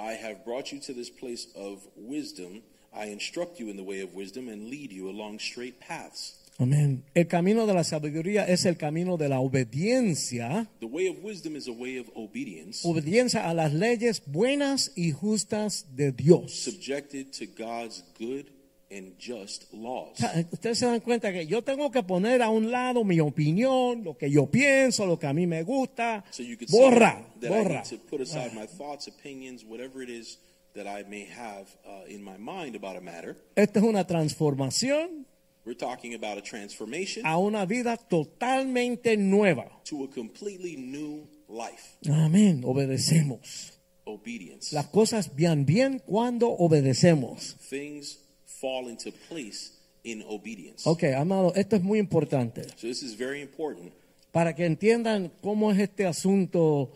I 0.00 0.14
have 0.14 0.44
brought 0.44 0.72
you 0.72 0.80
to 0.80 0.94
this 0.94 1.10
place 1.10 1.48
of 1.54 1.86
wisdom. 1.96 2.62
I 2.92 3.06
instruct 3.06 3.60
you 3.60 3.68
in 3.68 3.76
the 3.76 3.84
way 3.84 4.00
of 4.00 4.14
wisdom 4.14 4.48
and 4.48 4.68
lead 4.70 4.90
you 4.92 5.10
along 5.10 5.38
straight 5.40 5.78
paths. 5.78 6.36
Amén. 6.58 7.04
El 7.14 7.26
camino 7.26 7.66
de 7.66 7.72
la 7.74 7.84
sabiduría 7.84 8.46
es 8.46 8.66
el 8.66 8.76
camino 8.76 9.16
de 9.16 9.28
la 9.28 9.40
obediencia, 9.40 10.66
The 10.80 10.86
way 10.86 11.06
of 11.08 11.22
wisdom 11.22 11.56
is 11.56 11.68
a 11.68 11.72
way 11.72 11.96
of 11.98 12.10
obedience, 12.14 12.80
obediencia 12.86 13.48
a 13.48 13.54
las 13.54 13.72
leyes 13.72 14.22
buenas 14.26 14.92
y 14.94 15.12
justas 15.12 15.86
de 15.96 16.12
Dios. 16.12 16.52
subjected 16.52 17.32
to 17.32 17.46
God's 17.46 18.02
good 18.18 18.46
and 18.90 19.14
just 19.18 19.72
laws. 19.72 20.18
Ustedes 20.52 20.78
se 20.78 20.86
dan 20.86 21.00
cuenta 21.00 21.32
que 21.32 21.46
yo 21.46 21.62
tengo 21.62 21.90
que 21.90 22.02
poner 22.02 22.42
a 22.42 22.48
un 22.50 22.70
lado 22.70 23.04
mi 23.04 23.20
opinión, 23.20 24.02
lo 24.04 24.16
que 24.16 24.30
yo 24.30 24.46
pienso, 24.46 25.06
lo 25.06 25.18
que 25.18 25.26
a 25.26 25.32
mí 25.32 25.46
me 25.46 25.62
gusta. 25.62 26.24
So 26.30 26.42
you 26.42 26.56
could 26.56 26.70
Borra, 26.70 27.24
that 27.40 27.50
I 27.50 27.54
borra. 27.54 27.82
need 27.82 27.84
to 27.90 27.98
put 28.08 28.20
aside 28.20 28.52
my 28.54 28.66
thoughts, 28.66 29.06
opinions, 29.06 29.64
whatever 29.64 30.02
it 30.02 30.10
is 30.10 30.38
that 30.74 30.86
I 30.86 31.04
may 31.08 31.24
have 31.26 31.66
uh, 31.86 32.04
in 32.08 32.22
my 32.22 32.36
mind 32.38 32.74
about 32.76 32.96
a 32.96 33.00
matter. 33.00 33.36
Esta 33.56 33.78
es 33.80 33.84
una 33.84 34.06
transformación 34.06 35.26
We're 35.64 35.76
talking 35.76 36.14
about 36.14 36.38
a 36.38 36.42
transformation 36.42 37.24
a 37.26 37.36
una 37.38 37.66
vida 37.66 37.96
totalmente 37.96 39.16
nueva. 39.16 39.66
to 39.84 40.04
a 40.04 40.08
completely 40.08 40.76
new 40.76 41.28
life. 41.48 41.96
Amén. 42.10 42.62
Obedecemos. 42.64 43.74
Obedience. 44.04 44.74
Las 44.74 44.86
cosas 44.86 45.30
van 45.36 45.66
bien 45.66 46.00
cuando 46.04 46.48
obedecemos. 46.50 47.56
Things 47.68 48.18
fall 48.60 48.88
into 48.88 49.10
place 49.28 49.72
in 50.04 50.22
obedience. 50.28 50.82
Ok, 50.88 51.04
amado, 51.16 51.52
esto 51.54 51.76
es 51.76 51.82
muy 51.82 51.98
importante 51.98 52.62
So 52.76 52.86
this 52.88 53.02
is 53.02 53.16
very 53.16 53.40
important 53.40 53.92
para 54.32 54.54
que 54.54 54.64
entiendan 54.64 55.32
cómo 55.40 55.72
es 55.72 55.78
este 55.80 56.06
asunto 56.06 56.92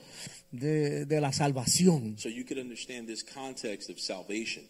de, 0.52 1.04
de 1.04 1.20
la 1.20 1.32
salvación. 1.32 2.16
so 2.18 2.28
you 2.28 2.44
could 2.44 2.58
understand 2.60 3.06
this 3.08 3.24
context 3.24 3.90
of 3.90 3.98
salvation. 3.98 4.64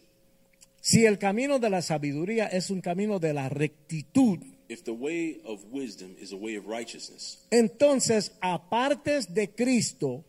Si 0.81 1.05
el 1.07 1.19
camino 1.19 1.59
de 1.59 1.71
la 1.71 1.81
sabiduría 1.83 2.47
es 2.47 2.71
un 2.71 2.81
camino 2.81 3.19
de 3.19 3.33
la 3.35 3.49
rectitud, 3.49 4.39
If 4.69 4.83
the 4.85 4.93
way 4.93 5.43
of 5.45 5.61
wisdom 5.71 6.17
is 6.19 6.33
a 6.33 6.37
way 6.37 6.57
of 6.57 6.67
righteousness, 6.67 7.39
entonces, 7.51 8.33
apartes 8.41 9.35
de 9.35 9.49
Cristo, 9.51 10.25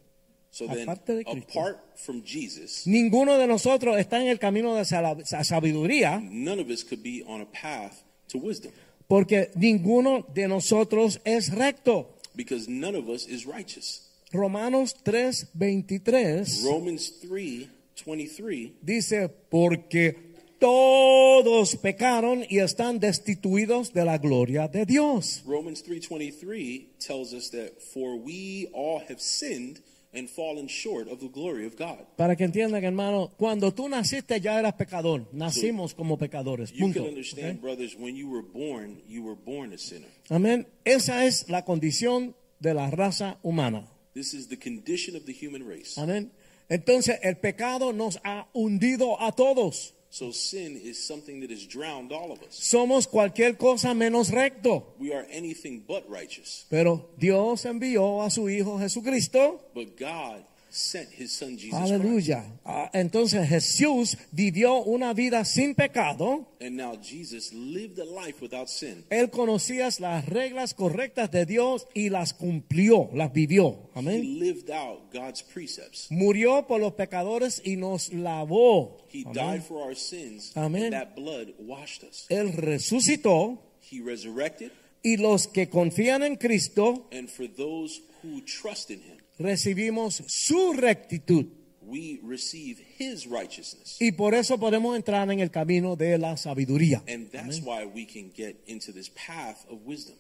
so 0.56 0.68
then 0.68 0.88
Aparte 0.88 1.16
de 1.16 1.24
Cristo. 1.26 1.60
apart 1.60 1.78
from 1.98 2.24
Jesus, 2.24 2.88
ninguno 2.88 3.38
de 3.38 3.46
nosotros 3.46 3.98
está 3.98 4.22
en 4.22 4.28
el 4.28 4.40
camino 4.40 4.74
de 4.76 4.86
sabiduría, 4.86 6.22
none 6.22 6.62
of 6.62 6.70
us 6.70 6.82
could 6.82 7.04
be 7.04 7.24
on 7.28 7.42
a 7.42 7.46
path 7.46 8.04
to 8.30 8.38
wisdom 8.38 8.72
porque 9.08 9.52
ninguno 9.56 10.26
de 10.34 10.48
nosotros 10.48 11.20
es 11.26 11.54
recto. 11.54 12.08
because 12.36 12.70
none 12.70 12.96
of 12.96 13.10
us 13.10 13.28
is 13.28 13.46
righteous. 13.46 14.02
Romanos 14.32 14.96
3:23 15.04 16.64
Romans 16.64 17.20
3 17.22 17.68
23 18.06 18.72
dice, 18.82 19.30
porque 19.50 20.36
todos 20.60 21.76
pecaron 21.78 22.46
y 22.50 22.60
están 22.60 23.00
destituidos 23.00 23.94
de 23.94 24.06
la 24.06 24.18
gloria 24.18 24.68
de 24.68 24.86
Dios. 24.86 25.44
Romans 25.46 25.84
3:23 25.84 26.88
tells 27.00 27.34
us 27.34 27.50
that 27.52 27.82
for 27.94 28.16
we 28.16 28.70
all 28.74 29.00
have 29.00 29.20
sinned 29.20 29.82
and 30.16 30.30
fallen 30.30 30.68
short 30.68 31.08
of 31.08 31.20
the 31.20 31.28
glory 31.28 31.66
of 31.66 31.76
God. 31.76 32.06
Para 32.16 32.36
que 32.36 32.46
entiendan, 32.46 32.84
hermano, 32.84 33.32
cuando 33.38 33.74
tú 33.74 33.90
naciste 33.90 34.40
ya 34.40 34.58
eras 34.60 34.74
pecador. 34.74 35.28
Nacimos 35.32 35.94
como 35.94 36.18
pecadores. 36.18 36.72
You 36.72 36.92
can 36.94 37.04
understand, 37.04 37.62
brothers, 37.62 37.96
when 37.96 38.16
you 38.16 38.30
were 38.30 38.44
born, 38.44 39.02
you 39.08 39.24
were 39.24 39.36
born 39.36 39.74
a 39.74 39.78
sinner. 39.78 40.10
Amén. 40.30 40.68
Esa 40.86 41.26
es 41.26 41.50
la 41.50 41.64
condición 41.64 42.36
de 42.60 42.74
la 42.74 42.90
raza 42.90 43.38
humana. 43.44 43.88
This 44.14 44.34
is 44.34 44.48
the 44.48 44.58
condition 44.58 45.16
of 45.16 45.26
the 45.26 45.34
human 45.34 45.68
race. 45.68 46.00
Amén. 46.00 46.32
Entonces, 46.70 47.20
el 47.22 47.38
pecado 47.38 47.94
nos 47.94 48.20
ha 48.24 48.48
hundido 48.54 49.22
a 49.22 49.32
todos. 49.34 49.94
So 50.16 50.32
sin 50.32 50.80
is 50.82 51.06
something 51.06 51.42
that 51.42 51.50
has 51.50 51.66
drowned 51.66 52.14
all 52.14 52.32
of 52.32 52.42
us. 52.42 52.58
Somos 52.58 53.06
cualquier 53.06 53.58
cosa 53.58 53.94
menos 53.94 54.32
recto. 54.32 54.94
We 54.98 55.12
are 55.12 55.28
anything 55.30 55.84
but 55.86 56.10
righteous. 56.10 56.66
Pero 56.70 57.10
Dios 57.18 57.66
envió 57.66 58.24
a 58.24 58.30
su 58.30 58.48
Hijo 58.48 58.80
Jesucristo. 58.80 59.60
But 59.74 59.98
God 60.00 60.46
sent 60.76 61.10
his 61.18 61.32
son 61.32 61.58
Jesus 61.58 61.80
Aleluya. 61.80 62.44
Ah, 62.66 62.90
Entonces 62.94 63.48
Jesús 63.48 64.18
vivió 64.32 64.84
una 64.84 65.14
vida 65.14 65.46
sin 65.46 65.74
pecado. 65.74 66.48
And 66.60 66.76
now 66.76 66.96
Jesus 67.02 67.54
lived 67.54 67.98
a 68.00 68.06
life 68.06 68.42
without 68.42 68.68
sin. 68.68 69.06
Él 69.10 69.30
conocía 69.30 69.90
las 70.00 70.26
reglas 70.26 70.74
correctas 70.74 71.32
de 71.32 71.46
Dios 71.46 71.88
y 71.94 72.10
las 72.10 72.34
cumplió, 72.34 73.10
las 73.14 73.32
vivió. 73.32 73.90
He 73.96 74.00
Amén. 74.00 74.40
lived 74.40 74.70
out 74.70 75.12
God's 75.14 75.42
precepts. 75.42 76.08
Murió 76.12 76.68
por 76.68 76.80
los 76.82 76.94
pecadores 76.94 77.62
y 77.64 77.78
nos 77.78 78.12
lavó. 78.12 78.98
He 79.12 79.22
Amén. 79.26 79.34
died 79.34 79.64
for 79.64 79.82
our 79.84 79.96
sins, 79.96 80.52
Amen. 80.56 80.86
and 80.86 80.94
that 80.94 81.16
blood 81.16 81.54
washed 81.60 82.04
us. 82.04 82.26
Él 82.30 82.52
resucitó 82.54 83.60
He 83.92 84.02
resurrected, 84.02 84.72
y 85.04 85.18
los 85.18 85.48
que 85.48 85.70
confían 85.70 86.24
en 86.24 86.36
Cristo 86.36 87.08
and 87.12 87.30
for 87.30 87.48
those 87.48 88.02
who 88.24 88.42
trust 88.42 88.90
in 88.90 89.00
him, 89.02 89.18
recibimos 89.38 90.24
su 90.28 90.74
rectitud. 90.74 91.48
we 91.86 92.20
receive 92.24 92.80
his 92.98 93.28
righteousness. 93.28 93.98
Y 94.00 94.12
por 94.12 94.34
eso 94.34 94.58
podemos 94.58 94.96
entrar 94.96 95.30
en 95.32 95.40
el 95.40 95.52
camino 95.52 95.96
de 95.96 96.18
la 96.18 96.36
sabiduría. 96.38 97.04
And 97.08 97.32
that's 97.32 97.62
why 97.62 97.86
we 97.86 98.06
can 98.06 98.32
get 98.36 98.58
into 98.68 98.92
this 98.92 99.10
path 99.10 99.66
of 99.70 99.86
wisdom. 99.86 100.16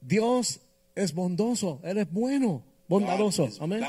Dios 0.00 0.60
es 0.94 1.14
bondoso, 1.14 1.80
Él 1.84 1.98
es 1.98 2.10
bueno, 2.10 2.62
bondadoso. 2.88 3.48
Amén. 3.60 3.82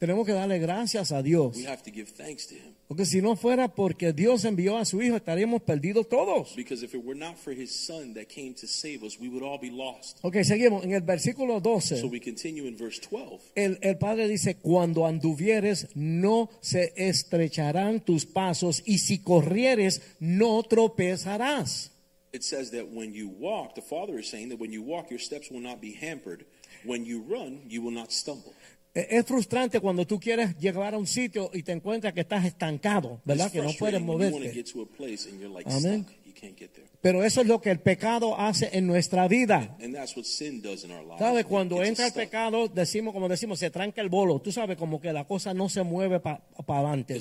Tenemos 0.00 0.24
que 0.24 0.32
darle 0.32 0.58
gracias 0.58 1.12
a 1.12 1.22
Dios. 1.22 1.54
We 1.58 1.66
have 1.66 1.82
to 1.82 1.90
give 1.92 2.10
thanks 2.16 2.46
to 2.46 2.54
him. 2.54 2.72
Porque 2.88 3.04
si 3.04 3.20
no 3.20 3.36
fuera 3.36 3.68
porque 3.68 4.14
Dios 4.14 4.46
envió 4.46 4.78
a 4.78 4.86
su 4.86 5.02
Hijo, 5.02 5.14
estaríamos 5.14 5.60
perdidos 5.60 6.08
todos. 6.08 6.56
Because 6.56 6.82
if 6.82 6.94
it 6.94 7.04
were 7.04 7.14
not 7.14 7.36
for 7.36 7.52
his 7.52 7.70
son 7.70 8.14
that 8.14 8.24
came 8.28 8.54
to 8.54 8.66
save 8.66 9.04
us, 9.04 9.20
we 9.20 9.28
would 9.28 9.42
all 9.42 9.58
be 9.60 9.70
lost. 9.70 10.18
Ok, 10.22 10.36
seguimos. 10.42 10.84
En 10.84 10.92
el 10.92 11.02
versículo 11.02 11.56
So 11.56 11.60
12, 11.60 12.04
we 12.06 12.18
continue 12.18 12.66
in 12.66 12.78
verse 12.78 12.98
12. 12.98 13.52
el, 13.56 13.78
el 13.82 13.98
Padre 13.98 14.26
dice, 14.26 14.56
cuando 14.56 15.06
anduvieres 15.06 15.88
no 15.94 16.48
se 16.62 16.94
estrecharán 16.96 18.00
tus 18.00 18.24
pasos 18.24 18.82
y 18.86 18.98
si 19.00 19.18
corrieres 19.18 20.00
no 20.18 20.62
tropezarás. 20.62 21.90
It 22.32 22.42
says 22.42 22.70
that 22.70 22.86
when 22.90 23.12
you 23.12 23.28
walk, 23.28 23.74
the 23.74 23.82
Father 23.82 24.18
is 24.18 24.30
saying 24.30 24.48
that 24.48 24.58
when 24.58 24.72
you 24.72 24.82
walk, 24.82 25.10
your 25.10 25.20
steps 25.20 25.50
will 25.50 25.60
not 25.60 25.80
be 25.80 25.92
hampered. 25.92 26.46
When 26.84 27.04
you 27.04 27.22
run, 27.28 27.60
you 27.68 27.82
will 27.82 27.92
not 27.92 28.12
stumble. 28.12 28.54
E- 28.94 29.06
Es 29.10 29.24
frustrante 29.26 29.78
cuando 29.80 30.06
tú 30.06 30.18
quieres 30.18 30.56
llegar 30.58 30.94
a 30.94 30.98
un 30.98 31.06
sitio 31.06 31.50
y 31.54 31.62
te 31.62 31.72
encuentras 31.72 32.12
que 32.12 32.20
estás 32.22 32.44
estancado, 32.44 33.20
¿verdad? 33.24 33.50
Que 33.52 33.62
no 33.62 33.70
puedes 33.78 34.00
moverte. 34.00 34.52
get 34.52 34.66
to 34.72 34.82
a 34.82 34.86
place 34.86 35.28
and 35.30 35.40
you're 35.40 35.52
like 35.54 35.68
Amen. 35.70 36.06
Can't 36.40 36.58
get 36.58 36.70
there. 36.72 36.88
Pero 37.02 37.24
eso 37.24 37.40
es 37.40 37.46
lo 37.46 37.60
que 37.60 37.70
el 37.70 37.80
pecado 37.80 38.38
hace 38.38 38.70
en 38.72 38.86
nuestra 38.86 39.26
vida. 39.26 39.76
And 39.82 39.94
that's 39.94 40.16
what 40.16 40.24
sin 40.24 40.60
does 40.60 40.84
in 40.84 40.90
our 40.90 41.02
lives. 41.02 41.18
¿Sabes? 41.18 41.42
It 41.42 41.46
Cuando 41.46 41.82
entra 41.82 42.06
el 42.06 42.12
pecado, 42.12 42.68
decimos, 42.68 43.14
como 43.14 43.28
decimos, 43.28 43.58
se 43.58 43.70
tranca 43.70 44.02
el 44.02 44.10
bolo. 44.10 44.40
Tú 44.40 44.52
sabes, 44.52 44.76
como 44.76 45.00
que 45.00 45.12
la 45.12 45.26
cosa 45.26 45.54
no 45.54 45.68
se 45.68 45.82
mueve 45.82 46.20
para 46.20 46.42
adelante. 46.66 47.18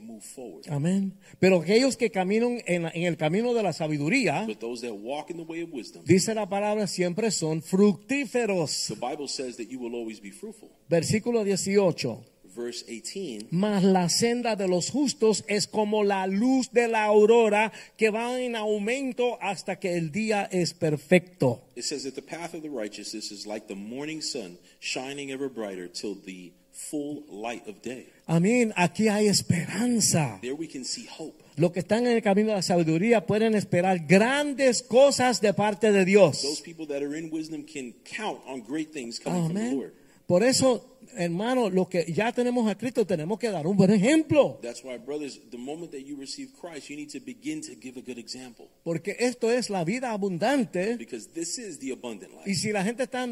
Move 0.00 0.20
forward. 0.22 0.64
Amén. 0.70 1.14
Pero 1.38 1.60
aquellos 1.60 1.96
que 1.96 2.10
caminan 2.10 2.62
en, 2.66 2.86
en 2.86 3.02
el 3.02 3.16
camino 3.16 3.52
de 3.54 3.62
la 3.62 3.72
sabiduría, 3.72 4.44
But 4.46 4.58
those 4.58 4.86
that 4.86 4.94
walk 4.94 5.30
in 5.30 5.36
the 5.36 5.44
way 5.44 5.62
of 5.62 5.70
wisdom, 5.72 6.02
dice 6.04 6.34
la 6.34 6.48
palabra, 6.48 6.86
siempre 6.86 7.30
son 7.30 7.62
fructíferos. 7.62 8.88
the 8.88 8.94
Bible 8.94 9.28
says 9.28 9.56
that 9.56 9.66
you 9.68 9.78
will 9.78 9.94
always 9.94 10.20
be 10.20 10.30
fruitful. 10.30 10.70
Versículo 10.88 11.44
18. 11.44 12.31
Verse 12.54 12.84
18, 12.86 13.48
Mas 13.50 13.82
la 13.82 14.08
senda 14.08 14.56
de 14.56 14.68
los 14.68 14.90
justos 14.90 15.44
es 15.48 15.66
como 15.66 16.04
la 16.04 16.26
luz 16.26 16.70
de 16.72 16.86
la 16.88 17.04
aurora 17.04 17.72
que 17.96 18.10
va 18.10 18.38
en 18.40 18.56
aumento 18.56 19.38
hasta 19.40 19.78
que 19.78 19.96
el 19.96 20.12
día 20.12 20.48
es 20.50 20.74
perfecto. 20.74 21.62
it 21.76 21.84
says 21.84 22.04
that 22.04 22.14
the 22.14 22.22
path 22.22 22.54
of 22.54 22.62
the 22.62 22.68
righteous 22.68 23.14
is 23.14 23.46
like 23.46 23.66
the 23.68 23.74
morning 23.74 24.20
sun 24.20 24.58
shining 24.80 25.30
ever 25.30 25.48
brighter 25.48 25.88
till 25.88 26.14
the 26.14 26.52
full 26.72 27.22
light 27.30 27.66
of 27.68 27.82
day. 27.82 28.06
Amén. 28.26 28.72
Aquí 28.76 29.08
hay 29.08 29.28
esperanza. 29.28 30.38
There 30.42 30.54
we 30.54 30.68
can 30.68 30.84
see 30.84 31.06
hope. 31.06 31.42
Los 31.56 31.72
que 31.72 31.80
están 31.80 32.06
en 32.06 32.16
el 32.16 32.22
camino 32.22 32.50
de 32.50 32.56
la 32.56 32.62
sabiduría 32.62 33.26
pueden 33.26 33.54
esperar 33.54 34.06
grandes 34.06 34.82
cosas 34.82 35.40
de 35.40 35.52
parte 35.52 35.92
de 35.92 36.04
Dios. 36.04 36.42
Those 36.42 36.62
people 36.62 36.86
that 36.86 37.02
are 37.02 37.16
in 37.16 37.30
wisdom 37.30 37.64
can 37.64 37.94
count 38.04 38.40
on 38.46 38.62
great 38.62 38.92
things 38.92 39.18
coming 39.18 39.46
from 39.46 39.54
the. 39.54 39.74
Lord. 39.74 39.92
Por 40.32 40.44
eso, 40.44 40.96
hermano, 41.14 41.68
lo 41.68 41.90
que 41.90 42.10
ya 42.10 42.32
tenemos 42.32 42.66
a 42.66 42.78
Cristo 42.78 43.06
tenemos 43.06 43.38
que 43.38 43.50
dar 43.50 43.66
un 43.66 43.76
buen 43.76 43.90
ejemplo. 43.90 44.58
That's 44.62 44.82
why, 44.82 44.96
brothers, 44.96 45.38
the 45.50 45.58
moment 45.58 45.92
that 45.92 46.06
you 46.06 46.16
receive 46.16 46.52
Christ, 46.58 46.88
you 46.88 46.96
need 46.96 47.10
to 47.10 47.20
begin 47.20 47.60
to 47.60 47.72
give 47.78 47.98
a 47.98 48.02
good 48.02 48.16
example. 48.16 48.70
Porque 48.82 49.14
esto 49.18 49.50
es 49.50 49.68
la 49.68 49.84
vida 49.84 50.10
abundante. 50.10 50.96
Because 50.96 51.28
this 51.34 51.58
is 51.58 51.80
the 51.80 51.92
abundant 51.92 52.32
life. 52.32 52.50
Y 52.50 52.54
si 52.54 52.72
la 52.72 52.82
gente 52.82 53.02
está 53.02 53.26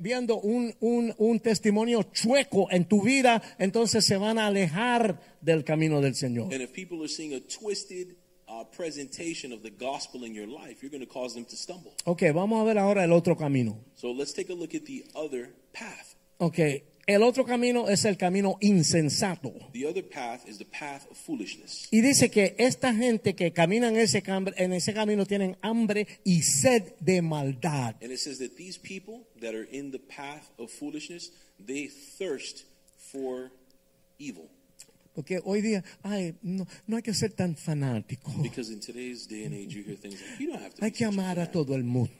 viendo 0.00 0.40
un, 0.40 0.74
un, 0.80 1.14
un 1.18 1.40
testimonio 1.40 2.04
chueco 2.04 2.68
en 2.70 2.86
tu 2.86 3.02
vida, 3.02 3.42
entonces 3.58 4.06
se 4.06 4.16
van 4.16 4.38
a 4.38 4.46
alejar 4.46 5.20
del 5.42 5.62
camino 5.62 6.00
del 6.00 6.14
Señor. 6.14 6.54
And 6.54 6.62
if 6.62 6.72
people 6.72 7.02
are 7.02 7.08
seeing 7.08 7.34
a 7.34 7.40
twisted 7.40 8.16
uh, 8.48 8.64
presentation 8.74 9.52
of 9.52 9.62
the 9.62 9.72
gospel 9.78 10.24
in 10.24 10.34
your 10.34 10.48
life, 10.48 10.78
you're 10.80 10.90
going 10.90 11.06
to 11.06 11.12
cause 11.12 11.34
them 11.34 11.44
to 11.44 11.54
stumble. 11.54 11.92
Ok, 12.06 12.22
vamos 12.32 12.62
a 12.62 12.64
ver 12.64 12.78
ahora 12.78 13.04
el 13.04 13.12
otro 13.12 13.36
camino. 13.36 13.76
So 13.94 14.14
let's 14.14 14.32
take 14.32 14.50
a 14.50 14.56
look 14.56 14.74
at 14.74 14.86
the 14.86 15.04
other 15.14 15.50
path. 15.74 16.15
Ok, 16.38 16.58
el 17.06 17.22
otro 17.22 17.44
camino 17.44 17.88
es 17.88 18.04
el 18.04 18.16
camino 18.16 18.58
insensato. 18.60 19.52
The 19.72 19.86
other 19.86 20.02
path 20.02 20.46
is 20.48 20.58
the 20.58 20.64
path 20.66 21.06
of 21.10 21.16
foolishness. 21.16 21.86
Y 21.90 22.00
dice 22.00 22.30
que 22.30 22.54
esta 22.58 22.92
gente 22.94 23.34
que 23.34 23.52
camina 23.52 23.88
en 23.88 23.96
ese, 23.96 24.22
cam- 24.22 24.52
en 24.56 24.72
ese 24.72 24.92
camino 24.92 25.24
tienen 25.24 25.56
hambre 25.62 26.06
y 26.24 26.42
sed 26.42 26.94
de 27.00 27.22
maldad. 27.22 27.94
And 28.02 28.12
it 28.12 28.18
says 28.18 28.38
that 28.38 28.56
these 28.56 28.78
people 28.78 29.26
that 29.40 29.54
are 29.54 29.66
in 29.70 29.92
the 29.92 29.98
path 30.00 30.50
of 30.58 30.70
foolishness, 30.70 31.30
they 31.64 31.88
thirst 31.88 32.64
for 33.12 33.50
evil. 34.18 34.50
Porque 35.16 35.40
hoy 35.44 35.62
día, 35.62 35.82
ay, 36.02 36.34
no, 36.42 36.66
no 36.86 36.96
hay 36.96 37.02
que 37.02 37.14
ser 37.14 37.32
tan 37.32 37.56
fanático. 37.56 38.30
Because 38.42 38.70
in 38.70 38.80
today's 38.80 39.26
day 39.26 39.46
and 39.46 39.54
age, 39.54 39.74
you 39.74 39.82
hear 39.82 39.96
things 39.96 40.20
like, 40.20 40.38
you 40.38 40.48
don't 40.48 40.62
have 40.62 40.74
to 40.74 40.84
Hay 40.84 40.90
que 40.90 41.06
amar 41.06 41.40
a 41.40 41.50
todo 41.50 41.74
el 41.74 41.84
mundo. 41.84 42.12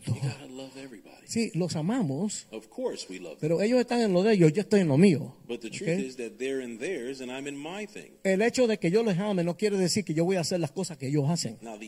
Sí, 1.26 1.50
los 1.54 1.76
amamos, 1.76 2.46
Of 2.52 2.68
course 2.70 3.06
we 3.10 3.18
love 3.18 3.38
them. 3.38 3.40
pero 3.40 3.60
ellos 3.60 3.80
están 3.80 4.00
en 4.00 4.12
lo 4.12 4.22
de 4.22 4.32
ellos, 4.32 4.52
yo 4.52 4.62
estoy 4.62 4.80
en 4.80 4.88
lo 4.88 4.96
mío. 4.96 5.36
But 5.46 5.60
the 5.60 5.70
truth 5.70 5.90
¿ok? 5.90 5.98
is 5.98 6.16
that 6.16 6.38
they're 6.38 6.62
in 6.62 6.78
theirs 6.78 7.20
and 7.20 7.30
I'm 7.30 7.46
in 7.46 7.56
my 7.56 7.86
thing. 7.86 8.12
El 8.24 8.40
hecho 8.40 8.66
de 8.66 8.78
que 8.78 8.90
yo 8.90 9.02
les 9.02 9.18
ame 9.18 9.44
no 9.44 9.56
quiere 9.56 9.76
decir 9.76 10.04
que 10.04 10.14
yo 10.14 10.24
voy 10.24 10.36
a 10.36 10.40
hacer 10.40 10.58
las 10.58 10.70
cosas 10.70 10.96
que 10.96 11.08
ellos 11.08 11.28
hacen. 11.28 11.58
Now, 11.60 11.78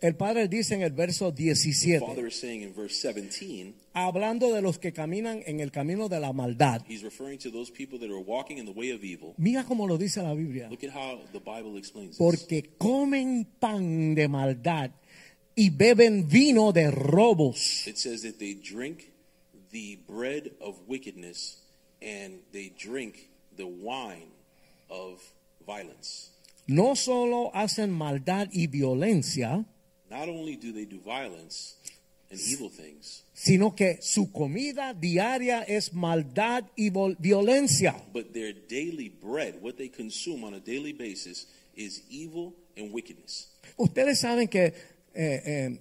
El 0.00 0.14
Padre 0.14 0.46
dice 0.46 0.74
en 0.74 0.82
el 0.82 0.92
verso 0.92 1.32
The 1.32 1.54
17, 1.54 2.00
Father 2.00 2.26
is 2.26 2.38
saying 2.38 2.62
in 2.62 2.74
verse 2.74 3.00
17, 3.00 3.74
hablando 3.94 4.52
de 4.52 4.60
los 4.60 4.78
que 4.78 4.92
caminan 4.92 5.42
en 5.46 5.60
el 5.60 5.70
camino 5.70 6.10
de 6.10 6.20
la 6.20 6.34
maldad. 6.34 6.82
He's 6.86 7.02
referring 7.02 7.38
to 7.38 7.50
those 7.50 7.72
people 7.72 7.98
that 8.00 8.10
are 8.10 8.22
walking 8.22 8.58
in 8.58 8.66
the 8.66 8.72
way 8.72 8.90
of 8.90 9.02
evil. 9.02 9.34
Mira 9.38 9.64
cómo 9.64 9.86
lo 9.86 9.96
dice 9.96 10.22
la 10.22 10.34
Biblia. 10.34 10.68
Look 10.68 10.84
at 10.84 10.90
how 10.90 11.20
the 11.32 11.40
Bible 11.40 11.78
explains 11.78 12.10
this. 12.10 12.18
Porque 12.18 12.76
comen 12.76 13.46
pan 13.58 14.14
de 14.14 14.28
maldad 14.28 14.90
y 15.54 15.70
beben 15.70 16.28
vino 16.28 16.72
de 16.72 16.90
robos. 16.90 17.86
It 17.86 17.96
says 17.96 18.22
that 18.22 18.38
they 18.38 18.52
drink 18.52 19.12
the 19.70 19.98
bread 20.06 20.52
of 20.60 20.76
wickedness 20.86 21.62
and 22.02 22.40
they 22.52 22.70
drink 22.78 23.30
the 23.56 23.66
wine 23.66 24.28
of 24.90 25.22
violence. 25.66 26.32
No 26.66 26.96
solo 26.96 27.50
hacen 27.54 27.92
maldad 27.92 28.48
y 28.52 28.66
violencia, 28.66 29.64
Not 30.10 30.28
only 30.28 30.56
do 30.56 30.72
they 30.72 30.84
do 30.84 31.00
violence 31.00 31.76
and 32.30 32.40
evil 32.40 32.68
things, 32.68 33.24
sino 33.32 33.74
que 33.74 33.98
su 34.00 34.30
comida 34.32 34.94
diaria 34.94 35.62
es 35.62 35.92
maldad 35.92 36.64
y 36.76 36.90
violencia. 37.18 37.94
but 38.12 38.32
their 38.32 38.52
daily 38.52 39.08
bread, 39.08 39.60
what 39.60 39.76
they 39.76 39.88
consume 39.88 40.44
on 40.44 40.54
a 40.54 40.60
daily 40.60 40.92
basis, 40.92 41.46
is 41.74 42.02
evil 42.08 42.54
and 42.76 42.92
wickedness. 42.92 43.48
Ustedes 43.76 44.20
saben 44.20 44.48
que 44.48 44.72
eh, 45.14 45.42
eh, 45.44 45.80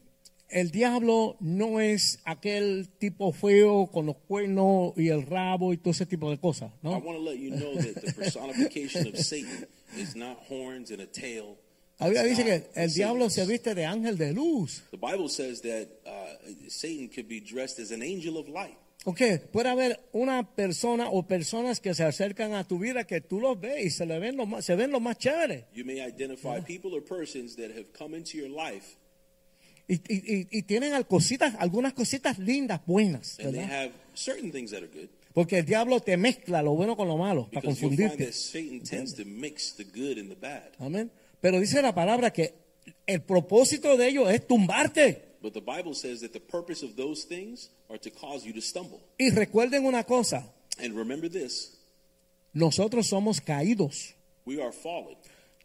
el 0.50 0.72
diablo 0.72 1.38
no 1.40 1.80
es 1.80 2.20
aquel 2.26 2.88
tipo 3.00 3.32
feo 3.32 3.88
con 3.88 4.06
los 4.06 4.18
cuernos 4.28 4.94
y 4.98 5.10
el 5.10 5.26
rabo 5.26 5.74
y 5.74 5.78
todo 5.78 5.92
ese 5.92 6.06
tipo 6.06 6.30
de 6.30 6.38
cosas, 6.38 6.72
I 6.84 6.88
want 6.88 7.18
to 7.18 7.20
let 7.20 7.38
you 7.38 7.52
know 7.52 7.76
that 7.76 8.02
the 8.02 8.14
personification 8.14 9.08
of 9.08 9.18
Satan 9.18 9.66
is 9.98 10.16
not 10.16 10.38
horns 10.48 10.92
and 10.92 11.02
a 11.02 11.06
tail. 11.08 11.58
La 12.00 12.08
Biblia 12.08 12.24
dice 12.24 12.44
que 12.44 12.58
not 12.60 12.68
el 12.78 12.94
diablo 12.94 13.30
se 13.30 13.46
viste 13.46 13.74
de 13.74 13.86
ángel 13.86 14.18
de 14.18 14.34
luz. 14.34 14.84
The 14.92 14.98
Bible 14.98 15.30
says 15.30 15.62
that 15.62 15.88
uh, 16.06 16.70
Satan 16.70 17.08
could 17.10 17.28
be 17.28 17.40
dressed 17.40 17.80
as 17.80 17.92
an 17.92 18.02
angel 18.04 18.38
of 18.38 18.48
light. 18.50 18.78
Ok, 19.08 19.22
puede 19.52 19.70
haber 19.70 20.00
una 20.14 20.56
persona 20.56 21.10
o 21.12 21.28
personas 21.28 21.80
que 21.80 21.94
se 21.94 22.04
acercan 22.04 22.54
a 22.54 22.64
tu 22.68 22.80
vida 22.80 23.06
que 23.06 23.22
tú 23.22 23.40
los 23.40 23.60
ves 23.60 23.86
y 23.86 23.90
se 23.92 24.06
le 24.06 24.18
ven 24.20 24.36
los 24.36 24.48
más, 24.48 24.66
se 24.66 24.76
ven 24.76 24.90
los 24.92 25.00
más 25.02 25.18
chéveres. 25.20 25.66
You 25.74 25.86
may 25.86 26.00
identify 26.02 26.60
people 26.62 26.92
or 26.94 27.04
persons 27.04 27.56
that 27.58 27.70
have 27.72 27.86
come 27.98 28.18
into 28.18 28.38
your 28.38 28.50
life 28.50 28.98
Y, 29.88 30.02
y- 30.10 30.48
y- 30.52 30.64
tienen 30.64 30.92
cositas, 31.04 31.54
algunas 31.60 31.94
cositas 31.94 32.40
lindas, 32.40 32.82
buenas, 32.88 33.38
and 33.40 33.52
they 33.54 33.60
¿verdad? 33.62 33.84
have 33.84 33.92
certain 34.16 34.52
things 34.52 34.72
that 34.72 34.80
are 34.82 34.88
good. 34.88 35.08
Porque 35.36 35.60
el 35.60 35.66
diablo 35.66 36.00
te 36.00 36.18
mezcla 36.18 36.64
lo 36.64 36.74
bueno 36.74 36.98
con 36.98 37.08
lo 37.08 37.18
malo 37.18 37.48
para 37.52 37.62
Because 37.62 37.80
find 37.80 37.98
confundirte. 38.00 38.32
Amén. 40.80 41.12
Pero 41.46 41.60
dice 41.60 41.80
la 41.80 41.94
palabra 41.94 42.34
que 42.34 42.56
el 43.06 43.22
propósito 43.22 43.96
de 43.98 44.08
ellos 44.08 44.32
es 44.32 44.48
tumbarte. 44.48 45.36
But 45.44 45.54
the 45.54 45.62
Bible 45.62 45.94
says 45.94 46.22
that 46.22 46.32
the 46.32 46.40
purpose 46.40 46.84
of 46.84 46.96
those 46.96 47.24
things 47.28 47.70
are 47.88 48.00
to 48.00 48.10
cause 48.10 48.48
you 48.48 48.52
to 48.56 48.62
stumble. 48.62 48.98
Y 49.20 49.30
recuerden 49.30 49.86
una 49.86 50.04
cosa, 50.06 50.52
And 50.84 50.98
remember 50.98 51.30
this 51.30 51.78
nosotros 52.52 53.06
somos 53.06 53.42
caídos, 53.42 54.16
we 54.48 54.60
are 54.60 54.72
fallen. 54.72 55.18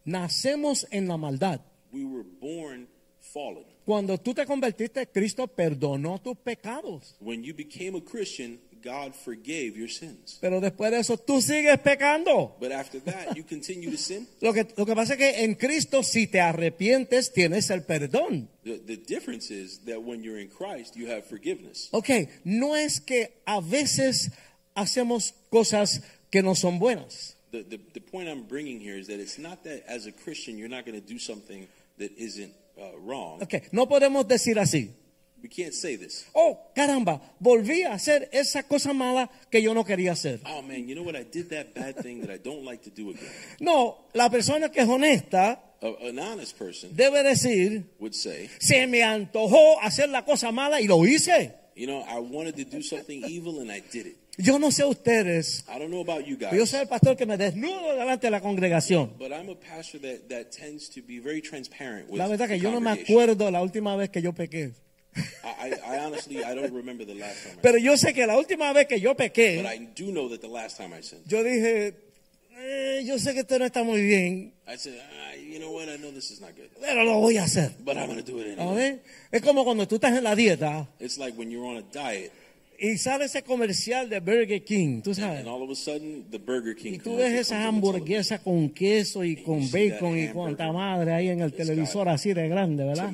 nacemos 0.04 0.86
en 0.90 1.08
la 1.08 1.16
maldad. 1.16 1.62
We 1.94 2.04
were 2.04 2.24
born 2.42 2.86
fallen. 3.32 3.64
Cuando 3.86 4.18
tú 4.18 4.34
te 4.34 4.44
convertiste, 4.44 5.06
Cristo 5.06 5.46
perdonó 5.46 6.20
tus 6.20 6.36
pecados. 6.36 7.16
When 7.20 7.42
you 7.42 7.54
became 7.54 7.96
a 7.96 8.04
Christian, 8.04 8.60
God 8.82 9.14
forgave 9.14 9.76
your 9.76 9.88
sins. 9.88 10.38
Pero 10.40 10.60
después 10.60 10.90
de 10.90 11.00
eso, 11.00 11.16
tú 11.16 11.40
sigues 11.40 11.78
pecando. 11.80 12.56
But 12.58 12.72
after 12.72 13.00
that, 13.00 13.36
you 13.36 13.44
continue 13.44 13.90
to 13.90 13.96
sin. 13.96 14.26
Lo 14.40 14.52
que, 14.52 14.66
lo 14.76 14.86
que 14.86 14.94
pasa 14.94 15.14
es 15.14 15.18
que 15.18 15.44
en 15.44 15.54
Cristo, 15.54 16.02
si 16.02 16.26
te 16.26 16.40
arrepientes, 16.40 17.32
tienes 17.32 17.70
el 17.70 17.82
perdón. 17.84 18.48
The, 18.64 18.78
the 18.78 18.96
difference 18.96 19.50
is 19.50 19.80
that 19.86 20.02
when 20.02 20.22
you're 20.22 20.40
in 20.40 20.48
Christ, 20.48 20.96
you 20.96 21.10
have 21.10 21.24
forgiveness. 21.24 21.88
Ok, 21.92 22.28
no 22.44 22.74
es 22.74 23.00
que 23.00 23.42
a 23.46 23.60
veces 23.60 24.30
hacemos 24.74 25.34
cosas 25.50 26.02
que 26.30 26.42
no 26.42 26.54
son 26.54 26.78
buenas. 26.78 27.36
The, 27.52 27.64
the, 27.64 27.78
the 27.94 28.00
point 28.00 28.28
I'm 28.28 28.44
bringing 28.44 28.80
here 28.80 28.96
is 28.96 29.08
that 29.08 29.18
it's 29.18 29.38
not 29.38 29.64
that 29.64 29.84
as 29.88 30.06
a 30.06 30.12
Christian, 30.12 30.56
you're 30.56 30.68
not 30.68 30.86
going 30.86 31.00
to 31.00 31.06
do 31.06 31.18
something 31.18 31.66
that 31.98 32.12
isn't 32.16 32.52
uh, 32.78 32.96
wrong. 33.04 33.42
Ok, 33.42 33.68
no 33.72 33.88
podemos 33.88 34.26
decir 34.26 34.58
así. 34.58 34.90
We 35.42 35.48
can't 35.48 35.74
say 35.74 35.96
this. 35.96 36.26
Oh, 36.34 36.58
caramba, 36.74 37.20
volví 37.40 37.82
a 37.82 37.94
hacer 37.94 38.28
esa 38.32 38.62
cosa 38.62 38.92
mala 38.92 39.30
que 39.50 39.62
yo 39.62 39.72
no 39.74 39.84
quería 39.84 40.12
hacer. 40.12 40.40
Oh 40.46 40.62
man, 40.62 40.86
you 40.86 40.94
know 40.94 41.02
what? 41.02 41.16
I 41.16 41.24
did 41.24 41.48
that 41.50 41.74
bad 41.74 41.96
thing 41.96 42.20
that 42.20 42.30
I 42.30 42.38
don't 42.38 42.64
like 42.64 42.82
to 42.84 42.90
do 42.90 43.10
again. 43.10 43.32
No, 43.60 44.06
la 44.12 44.28
persona 44.28 44.70
que 44.70 44.82
es 44.82 44.88
honesta 44.88 45.60
A, 45.82 46.08
an 46.08 46.18
honest 46.18 46.58
person 46.58 46.94
debe 46.94 47.22
decir, 47.22 47.84
would 47.98 48.14
say, 48.14 48.50
se 48.58 48.86
me 48.86 49.02
antojó 49.02 49.80
hacer 49.80 50.10
la 50.10 50.24
cosa 50.26 50.52
mala 50.52 50.80
y 50.80 50.86
lo 50.86 51.06
hice. 51.06 51.54
you 51.74 51.86
know, 51.86 52.04
I 52.06 52.18
wanted 52.18 52.56
to 52.56 52.64
do 52.64 52.82
something 52.82 53.24
evil 53.24 53.60
and 53.60 53.72
I 53.72 53.80
did 53.80 54.06
it. 54.06 54.16
Yo 54.36 54.58
no 54.58 54.68
sé 54.68 54.84
ustedes, 54.84 55.64
I 55.68 55.78
don't 55.78 55.90
know 55.90 56.00
about 56.00 56.26
you 56.26 56.36
pero 56.38 56.52
yo 56.52 56.60
guys, 56.60 56.70
soy 56.70 56.80
el 56.80 56.88
pastor 56.88 57.16
que 57.16 57.26
me 57.26 57.36
desnudo 57.36 57.94
delante 57.96 58.26
de 58.26 58.30
la 58.30 58.40
congregación. 58.40 59.12
but 59.18 59.32
I'm 59.32 59.48
a 59.48 59.54
pastor 59.54 59.98
that, 60.00 60.28
that 60.28 60.50
tends 60.50 60.88
to 60.90 61.02
be 61.02 61.18
very 61.18 61.40
transparent 61.42 62.08
with 62.10 62.18
La 62.18 62.28
verdad 62.28 62.48
que 62.48 62.58
yo 62.58 62.70
no 62.70 62.80
me 62.80 62.90
acuerdo 62.90 63.50
la 63.50 63.62
última 63.62 63.96
vez 63.96 64.10
que 64.10 64.20
yo 64.22 64.32
pequé. 64.32 64.72
I, 65.42 65.98
honestly, 65.98 66.44
I 66.44 66.54
don't 66.54 66.72
remember 66.72 67.04
the 67.04 67.14
last 67.14 67.42
time 67.44 67.58
I 67.58 67.62
Pero 67.62 67.78
yo 67.78 67.96
sé 67.96 68.14
que 68.14 68.26
la 68.26 68.36
última 68.38 68.72
vez 68.72 68.86
que 68.86 69.00
yo 69.00 69.10
But 69.10 69.18
pequé, 69.32 69.58
I 69.66 69.78
do 69.96 70.12
know 70.12 70.28
that 70.30 70.40
the 70.40 70.48
last 70.48 70.76
time 70.76 70.92
I 70.96 71.02
sinned, 71.02 71.24
yo 71.26 71.42
dije, 71.42 71.88
"Eh, 71.88 71.94
"Eh, 72.56 73.02
yo 73.04 73.18
sé 73.18 73.32
que 73.34 73.40
esto 73.40 73.58
no 73.58 73.64
está 73.64 73.82
muy 73.82 74.02
bien, 74.02 74.54
I 74.68 74.76
said, 74.76 74.94
ah, 75.00 75.34
you 75.36 75.58
know 75.58 75.72
what? 75.72 75.88
I 75.88 75.96
know 75.98 76.12
this 76.12 76.30
is 76.30 76.40
not 76.40 76.54
good, 76.54 76.70
pero 76.80 77.02
lo 77.04 77.18
voy 77.18 77.38
a 77.38 77.44
hacer. 77.44 77.72
but 77.84 77.96
I'm 77.96 78.06
going 78.06 78.22
to 78.22 78.32
do 78.32 78.38
it 78.40 78.56
anyway. 78.58 79.00
Es 79.32 79.42
como 79.42 79.64
cuando 79.64 79.86
tú 79.88 79.96
estás 79.96 80.16
en 80.16 80.22
la 80.24 80.34
dieta 80.36 80.86
It's 81.00 81.18
like 81.18 81.36
when 81.36 81.50
you're 81.50 81.66
on 81.66 81.78
a 81.78 81.82
diet, 81.92 82.30
y 82.82 82.96
sale 82.96 83.26
ese 83.26 83.42
comercial 83.42 84.08
de 84.08 84.20
Burger 84.20 84.64
King, 84.64 85.02
tú 85.02 85.14
sabes. 85.14 85.40
and 85.40 85.48
all 85.48 85.62
of 85.62 85.70
a 85.70 85.74
sudden 85.74 86.24
the 86.30 86.38
Burger 86.38 86.74
King 86.74 86.94
Y 86.94 86.98
tú 86.98 87.16
ves 87.16 87.32
esa 87.38 87.66
hamburguesa 87.68 88.38
con 88.42 88.70
queso 88.70 89.22
y 89.22 89.36
con 89.36 89.70
bacon 89.70 90.18
y 90.18 90.28
cuanta 90.28 90.72
madre 90.72 91.12
ahí 91.12 91.28
en 91.28 91.40
el 91.42 91.52
televisor 91.52 92.08
así 92.08 92.32
de 92.32 92.48
grande, 92.48 92.84
¿verdad? 92.84 93.12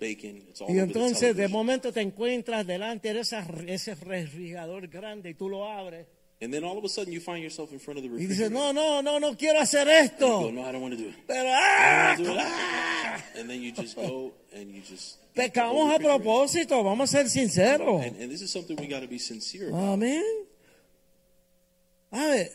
bacon. 0.00 0.42
Y 0.68 0.78
entonces 0.78 1.36
de 1.36 1.48
momento 1.48 1.92
te 1.92 2.00
encuentras 2.00 2.66
delante 2.66 3.12
de 3.12 3.20
esa- 3.20 3.46
ese 3.66 3.94
refrigerador 3.94 4.88
grande 4.88 5.30
y 5.30 5.34
tú 5.34 5.48
lo 5.48 5.68
abres 5.68 6.06
And 6.40 6.52
then 6.52 6.64
all 6.64 6.76
of 6.76 6.84
a 6.84 6.88
sudden 6.88 7.12
you 7.14 7.20
find 7.20 7.42
yourself 7.42 7.72
in 7.72 7.78
front 7.78 7.96
of 7.98 8.02
the 8.04 8.10
y 8.10 8.18
dices, 8.18 8.38
refrigerator. 8.50 8.54
no, 8.54 8.72
no, 8.72 9.00
no, 9.00 9.18
no 9.18 9.34
quiero 9.36 9.58
hacer 9.60 9.86
You 9.86 9.86
go, 9.86 9.90
esto. 9.90 10.50
no, 10.50 10.62
I 10.64 10.72
don't 10.72 10.82
want 10.82 10.92
to 10.92 10.98
do 11.02 11.08
it. 11.08 11.14
Pero 11.26 11.48
I 11.48 11.54
¡ah! 11.54 12.14
don't 12.18 12.26
want 12.28 12.40
to 12.40 12.44
do 12.44 12.50
it. 12.50 13.40
And 13.40 13.48
then 13.50 13.62
you 13.62 13.72
just 13.72 13.96
go 13.96 14.32
and 14.54 14.70
you 14.70 14.82
just. 14.82 15.16
eat 15.38 15.54
the 15.54 15.60
whole 15.62 15.88
pecamos 15.88 15.94
a 15.94 15.98
refrigerator. 15.98 16.22
propósito, 16.22 16.84
vamos 16.84 17.14
a 17.14 17.24
ser 17.24 17.28
sinceros. 17.30 18.04
And, 18.04 18.16
and 18.20 18.30
this 18.30 18.42
is 18.42 18.50
something 18.52 18.76
we 18.76 18.86
got 18.86 19.00
to 19.00 19.08
be 19.08 19.18
sincere 19.18 19.68
about. 19.70 19.98
Amén. 19.98 20.22
A 22.12 22.16
ver, 22.18 22.48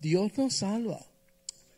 Dios 0.00 0.30
nos 0.36 0.54
salva. 0.56 1.04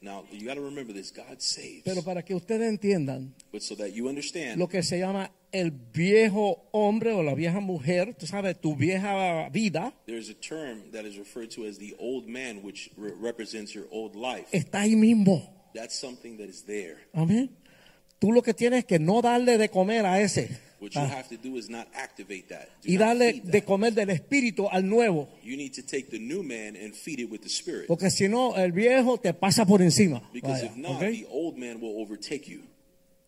Now, 0.00 0.24
you 0.30 0.46
got 0.46 0.54
to 0.54 0.60
remember 0.60 0.92
this 0.92 1.10
God 1.12 1.40
saves. 1.40 1.82
Pero 1.84 2.02
para 2.02 2.22
que 2.24 2.34
ustedes 2.34 2.68
entiendan, 2.68 3.32
but 3.52 3.62
so 3.62 3.74
that 3.76 3.92
you 3.92 4.08
understand, 4.08 4.58
lo 4.58 4.68
que 4.68 4.82
se 4.82 4.98
llama 4.98 5.30
el 5.52 5.70
viejo 5.70 6.68
hombre 6.72 7.12
o 7.12 7.22
la 7.22 7.34
vieja 7.34 7.60
mujer, 7.60 8.14
tú 8.14 8.26
sabes, 8.26 8.60
tu 8.60 8.76
vieja 8.76 9.48
vida, 9.50 9.94
there's 10.06 10.28
a 10.28 10.34
term 10.34 10.90
that 10.92 11.04
is 11.04 11.16
referred 11.16 11.50
to 11.50 11.66
as 11.66 11.78
the 11.78 11.94
old 11.98 12.26
man, 12.26 12.62
which 12.62 12.90
re- 12.96 13.12
represents 13.18 13.74
your 13.74 13.86
old 13.90 14.14
life. 14.14 14.46
está 14.52 14.80
ahí 14.82 14.96
mismo. 14.96 15.54
That's 15.74 15.98
something 15.98 16.36
that 16.38 16.48
is 16.48 16.64
there. 16.64 16.96
Amén. 17.12 17.50
Tú 18.18 18.32
lo 18.32 18.42
que 18.42 18.52
tienes 18.52 18.80
es 18.80 18.84
que 18.84 18.98
no 18.98 19.22
darle 19.22 19.58
de 19.58 19.68
comer 19.68 20.04
a 20.04 20.20
ese 20.20 20.58
What 20.80 20.94
you 20.94 21.00
ah, 21.00 21.06
have 21.06 21.28
to 21.28 21.36
do 21.36 21.56
is 21.56 21.68
not 21.68 21.88
activate 21.92 22.48
that. 22.50 22.68
Do 22.82 22.92
y 22.92 22.96
darle 22.96 23.40
de 23.42 23.62
comer 23.62 23.94
del 23.94 24.10
espíritu 24.10 24.68
al 24.70 24.88
nuevo, 24.88 25.28
You 25.42 25.56
need 25.56 25.72
to 25.74 25.82
take 25.82 26.08
the 26.10 26.20
new 26.20 26.42
man 26.42 26.76
and 26.76 26.94
feed 26.94 27.18
it 27.18 27.30
with 27.30 27.40
the 27.42 27.48
spirit. 27.48 27.86
porque 27.88 28.10
si 28.10 28.28
no 28.28 28.54
el 28.56 28.72
viejo 28.72 29.18
te 29.18 29.32
pasa 29.34 29.66
por 29.66 29.82
encima. 29.82 30.22
Because 30.32 30.62
Vaya, 30.62 30.72
if 30.72 30.76
not, 30.76 31.00
the 31.00 31.26
old 31.30 31.56
man 31.56 31.80
will 31.80 32.00
overtake 32.00 32.48
you. 32.48 32.62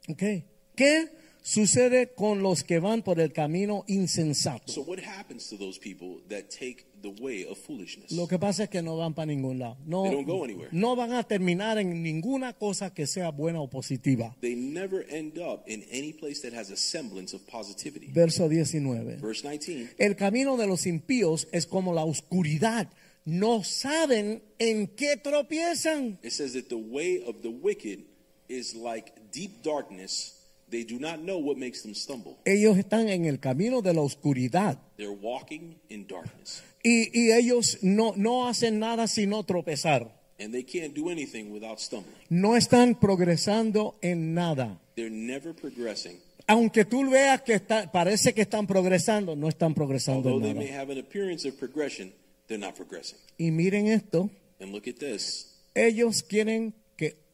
Ok. 0.08 0.44
¿Qué 0.76 1.08
sucede 1.42 2.12
con 2.14 2.42
los 2.42 2.62
que 2.64 2.78
van 2.80 3.02
por 3.02 3.20
el 3.20 3.32
camino 3.32 3.84
insensato? 3.88 4.70
So 4.72 4.82
what 4.82 4.98
happens 5.00 5.48
to 5.48 5.56
those 5.56 5.78
people 5.78 6.22
that 6.28 6.50
take 6.50 6.86
the 7.02 7.08
way 7.20 7.44
of 7.44 7.58
foolishness? 7.58 8.12
Lo 8.12 8.26
que 8.28 8.38
pasa 8.38 8.64
es 8.64 8.70
que 8.70 8.82
no 8.82 8.96
van 8.96 9.14
para 9.14 9.26
ningún 9.26 9.58
lado. 9.58 9.76
No, 9.86 10.02
They 10.04 10.12
don't 10.12 10.26
go 10.26 10.44
anywhere. 10.44 10.68
no 10.72 10.96
van 10.96 11.12
a 11.12 11.22
terminar 11.22 11.78
en 11.78 12.02
ninguna 12.02 12.52
cosa 12.52 12.92
que 12.92 13.06
sea 13.06 13.30
buena 13.30 13.60
o 13.60 13.68
positiva. 13.68 14.36
They 14.40 14.54
never 14.54 15.04
end 15.10 15.38
up 15.38 15.62
in 15.66 15.84
any 15.90 16.12
place 16.12 16.42
that 16.42 16.52
has 16.58 16.70
a 16.70 16.76
semblance 16.76 17.34
of 17.34 17.42
positivity. 17.46 18.08
Verso 18.12 18.48
19. 18.48 19.16
Verse 19.20 19.42
19. 19.42 19.94
El 19.98 20.16
camino 20.16 20.56
de 20.56 20.66
los 20.66 20.86
impíos 20.86 21.48
es 21.52 21.66
como 21.66 21.92
la 21.94 22.04
oscuridad. 22.04 22.88
No 23.24 23.62
saben 23.64 24.42
en 24.58 24.88
qué 24.88 25.16
tropiezan. 25.16 26.18
It 26.22 26.32
says 26.32 26.54
that 26.54 26.68
the 26.68 26.76
way 26.76 27.22
of 27.26 27.42
the 27.42 27.50
wicked 27.50 28.00
is 28.48 28.74
like 28.74 29.12
deep 29.30 29.62
darkness. 29.62 30.36
They 30.70 30.84
do 30.84 30.98
not 31.00 31.18
know 31.20 31.38
what 31.38 31.56
makes 31.56 31.82
them 31.82 31.94
stumble. 31.94 32.36
Ellos 32.44 32.78
están 32.78 33.08
en 33.08 33.24
el 33.24 33.40
camino 33.40 33.82
de 33.82 33.92
la 33.92 34.02
oscuridad. 34.02 34.78
They're 34.96 35.10
walking 35.10 35.76
in 35.88 36.06
darkness. 36.06 36.62
Y, 36.84 37.10
y 37.12 37.32
ellos 37.32 37.78
no, 37.82 38.14
no 38.16 38.46
hacen 38.48 38.78
nada 38.78 39.06
sino 39.08 39.42
tropezar. 39.42 40.16
And 40.38 40.52
they 40.54 40.62
can't 40.64 40.94
do 40.94 41.10
anything 41.10 41.50
without 41.52 41.78
stumbling. 41.80 42.14
No 42.30 42.56
están 42.56 42.94
progresando 42.98 43.96
en 44.00 44.32
nada. 44.32 44.80
They're 44.96 45.10
never 45.10 45.52
progressing. 45.54 46.18
Aunque 46.46 46.84
tú 46.84 47.08
veas 47.10 47.42
que 47.42 47.54
está, 47.54 47.92
parece 47.92 48.32
que 48.32 48.42
están 48.42 48.66
progresando, 48.66 49.36
no 49.36 49.48
están 49.48 49.74
progresando 49.74 50.30
Although 50.30 50.46
en 50.46 50.54
they 50.54 50.54
may 50.54 50.70
nada. 50.70 50.80
have 50.80 50.92
an 50.92 50.98
appearance 50.98 51.46
of 51.46 51.56
progression, 51.58 52.12
they're 52.48 52.58
not 52.58 52.74
progressing. 52.74 53.18
Y 53.38 53.50
miren 53.50 53.86
esto, 53.88 54.30
And 54.60 54.72
look 54.72 54.88
at 54.88 54.96
this. 54.98 55.46
ellos 55.74 56.22
quieren 56.22 56.74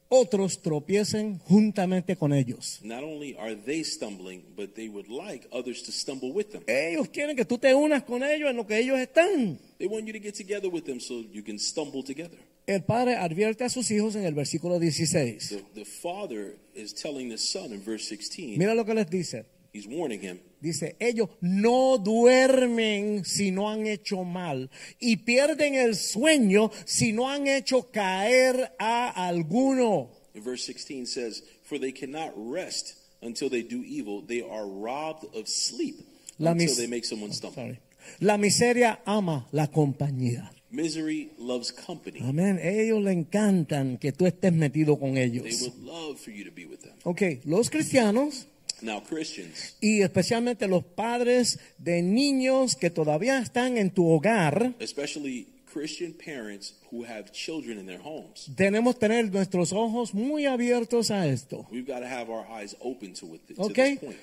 otros 0.09 0.63
tropiecen 0.63 1.39
juntamente 1.41 2.17
con 2.17 2.33
ellos. 2.33 2.81
Not 2.83 3.03
only 3.03 3.37
are 3.39 3.57
they 3.57 3.85
stumbling, 3.85 4.43
but 4.57 4.75
they 4.75 4.89
would 4.89 5.09
like 5.09 5.49
others 5.53 5.83
to 5.85 5.93
stumble 5.93 6.31
with 6.33 6.47
them. 6.51 6.63
Ellos 6.67 7.09
quieren 7.09 7.37
que 7.37 7.45
tú 7.45 7.59
te 7.59 7.75
unas 7.75 8.05
con 8.05 8.23
ellos 8.23 8.51
en 8.51 8.57
lo 8.57 8.67
que 8.67 8.79
ellos 8.79 8.99
están. 8.99 9.59
They 9.79 9.89
want 9.89 10.07
you 10.07 10.13
to 10.13 10.21
get 10.21 10.35
together 10.35 10.71
with 10.71 10.85
them 10.85 11.01
so 11.01 11.23
you 11.33 11.43
can 11.43 11.59
stumble 11.59 12.03
together. 12.03 12.39
El 12.67 12.83
padre 12.83 13.15
advierte 13.17 13.63
a 13.65 13.69
sus 13.69 13.91
hijos 13.91 14.17
en 14.17 14.25
el 14.25 14.35
versículo 14.35 14.81
16. 14.81 15.49
The, 15.49 15.65
the 15.75 15.85
father 15.85 16.57
is 16.75 16.93
telling 16.93 17.31
the 17.31 17.39
son 17.39 17.73
in 17.73 17.83
verse 17.85 18.09
16, 18.09 18.59
Mira 18.59 18.75
lo 18.75 18.85
que 18.85 18.95
les 18.95 19.09
dice. 19.09 19.45
He's 19.77 19.87
warning 19.87 20.21
him, 20.21 20.39
Dice, 20.61 20.97
ellos 20.99 21.29
no 21.43 21.99
duermen 21.99 23.25
si 23.25 23.51
no 23.51 23.69
han 23.71 23.87
hecho 23.87 24.25
mal 24.25 24.71
y 24.99 25.17
pierden 25.19 25.75
el 25.75 25.95
sueño 25.95 26.71
si 26.87 27.13
no 27.13 27.29
han 27.29 27.47
hecho 27.47 27.91
caer 27.91 28.73
a 28.79 29.29
alguno. 29.29 30.11
in 30.35 30.43
verse 30.43 30.65
16 30.65 31.07
says, 31.07 31.43
For 31.63 31.79
they 31.79 31.93
cannot 31.93 32.33
rest 32.37 32.95
until 33.23 33.49
they 33.51 33.63
do 33.63 33.83
evil. 33.85 34.23
They 34.27 34.43
are 34.43 34.67
robbed 34.67 35.25
of 35.35 35.47
sleep 35.49 35.97
La 36.39 36.53
until 36.53 36.75
they 36.75 36.87
make 36.87 37.05
someone 37.05 37.33
stumble. 37.33 37.55
Sorry. 37.63 37.79
La 38.21 38.37
miseria 38.39 39.01
ama 39.07 39.47
la 39.53 39.67
compañía. 39.69 40.51
Misery 40.71 41.31
loves 41.39 41.71
company. 41.73 42.21
Amén. 42.23 42.59
Ellos 42.63 43.03
le 43.03 43.13
encantan 43.13 43.99
que 43.99 44.13
tú 44.13 44.27
estés 44.27 44.53
metido 44.53 44.99
con 44.99 45.15
They 45.15 45.25
ellos. 45.25 45.63
would 45.63 45.79
love 45.85 46.19
for 46.21 46.33
you 46.33 46.45
to 46.45 46.51
be 46.51 46.67
with 46.67 46.81
them. 46.81 46.93
Ok, 47.05 47.41
los 47.45 47.71
cristianos 47.71 48.47
Now, 48.83 49.03
Christians, 49.03 49.77
y 49.81 50.03
especialmente 50.03 50.69
los 50.69 50.85
padres 50.85 51.59
de 51.79 52.03
niños 52.03 52.77
que 52.77 52.91
todavía 52.91 53.39
están 53.39 53.79
en 53.79 53.91
tu 53.91 54.07
hogar, 54.09 54.75
especially 54.81 55.47
Christian 55.73 56.13
parents 56.13 56.75
who 56.93 57.05
have 57.05 57.33
children 57.33 57.79
in 57.79 57.87
their 57.87 58.01
homes, 58.01 58.51
tenemos 58.55 58.99
tener 58.99 59.31
nuestros 59.33 59.73
ojos 59.73 60.13
muy 60.15 60.45
abiertos 60.47 61.11
a 61.11 61.27
esto. 61.27 61.67
we've 61.71 61.87
got 61.87 62.01
to 62.01 62.07
have 62.09 62.31
our 62.31 62.47
eyes 62.51 62.77
open 62.81 63.15
to, 63.15 63.35
it, 63.35 63.47
to 63.49 63.55
Okay. 63.63 63.93
this 63.97 64.01
point. 64.01 64.17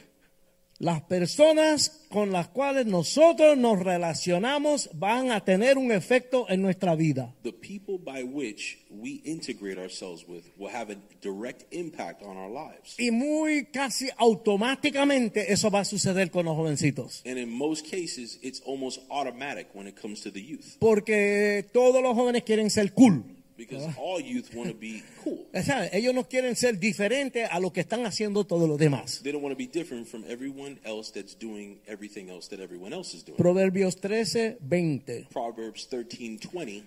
Las 0.80 1.02
personas 1.04 2.04
con 2.10 2.32
las 2.32 2.48
cuales 2.50 2.86
nosotros 2.86 3.58
nos 3.58 3.80
relacionamos 3.80 4.90
van 4.94 5.32
a 5.32 5.46
tener 5.46 5.78
un 5.78 5.92
efecto 5.92 6.50
en 6.50 6.62
nuestra 6.62 6.96
vida. 6.96 7.34
The 7.44 7.54
people 7.54 8.00
by 8.00 8.24
which 8.24 8.80
we 8.90 9.22
integrate 9.24 9.80
ourselves 9.80 10.28
with 10.28 10.44
will 10.58 10.74
have 10.74 10.92
a 10.92 10.98
direct 11.22 11.72
impact 11.72 12.22
on 12.24 12.38
our 12.38 12.50
lives. 12.50 12.96
Y 13.00 13.12
muy 13.12 13.66
casi 13.66 14.10
automáticamente 14.18 15.54
eso 15.54 15.70
va 15.70 15.82
a 15.82 15.86
suceder 15.86 16.32
con 16.32 16.46
los 16.46 16.56
jovencitos. 16.56 17.22
And 17.26 17.38
in 17.38 17.50
most 17.50 17.86
cases, 17.90 18.40
it's 18.42 18.62
almost 18.66 19.00
automatic 19.10 19.68
when 19.74 19.88
it 19.88 20.00
comes 20.00 20.22
to 20.22 20.32
the 20.32 20.42
youth. 20.42 20.78
Porque 20.80 21.66
todos 21.72 22.02
los 22.02 22.16
jóvenes 22.16 22.44
quieren 22.44 22.70
ser 22.70 22.94
cool. 22.94 23.24
Because 23.68 23.94
all 23.98 24.20
youth 24.20 24.54
want 24.54 24.70
to 24.70 24.76
be 24.76 25.04
cool. 25.24 25.46
¿Sabes? 25.64 25.94
Ellos 25.94 26.14
no 26.14 26.24
quieren 26.28 26.56
ser 26.56 26.80
diferentes 26.80 27.48
a 27.50 27.60
lo 27.60 27.72
que 27.72 27.82
están 27.82 28.06
haciendo 28.06 28.44
todos 28.46 28.68
los 28.68 28.78
demás. 28.78 29.22
They 29.24 29.32
don't 29.32 29.44
want 29.44 29.54
to 29.54 29.58
be 29.58 29.68
different 29.68 30.08
from 30.08 30.24
everyone 30.28 30.80
else 30.84 31.12
that's 31.12 31.36
doing 31.36 31.80
everything 31.88 32.30
else 32.30 32.50
that 32.50 32.60
everyone 32.60 32.94
else 32.94 33.16
is 33.16 33.24
doing. 33.24 33.38
Proverbios 33.38 34.00
13, 34.00 34.58
20. 34.60 35.28
Proverbs 35.32 35.88
13:20 35.90 36.84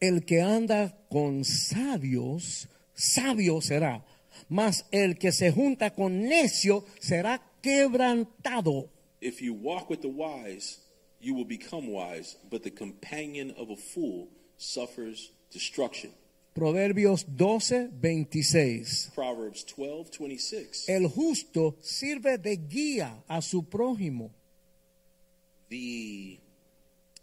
El 0.00 0.24
que 0.24 0.40
anda 0.40 0.96
con 1.10 1.44
sabios, 1.44 2.68
sabio 2.94 3.60
será. 3.60 4.04
Mas 4.48 4.84
el 4.90 5.16
que 5.16 5.30
se 5.30 5.52
junta 5.52 5.94
con 5.94 6.24
necio 6.24 6.84
será 7.00 7.40
quebrantado. 7.62 8.88
If 9.20 9.40
you 9.40 9.54
walk 9.54 9.88
with 9.88 10.00
the 10.00 10.08
wise, 10.08 10.78
you 11.20 11.34
will 11.34 11.44
become 11.44 11.86
wise, 11.86 12.36
but 12.50 12.64
the 12.64 12.70
companion 12.70 13.54
of 13.56 13.70
a 13.70 13.76
fool 13.76 14.28
suffers 14.56 15.30
destruction. 15.52 16.10
Proverbios 16.54 17.24
12, 17.34 17.88
26. 18.00 19.12
Proverbs 19.14 19.64
12:26 19.74 20.84
El 20.88 21.06
justo 21.08 21.76
sirve 21.80 22.36
de 22.38 22.56
guía 22.56 23.22
a 23.26 23.40
su 23.40 23.64
prójimo. 23.64 24.30
The 25.70 26.38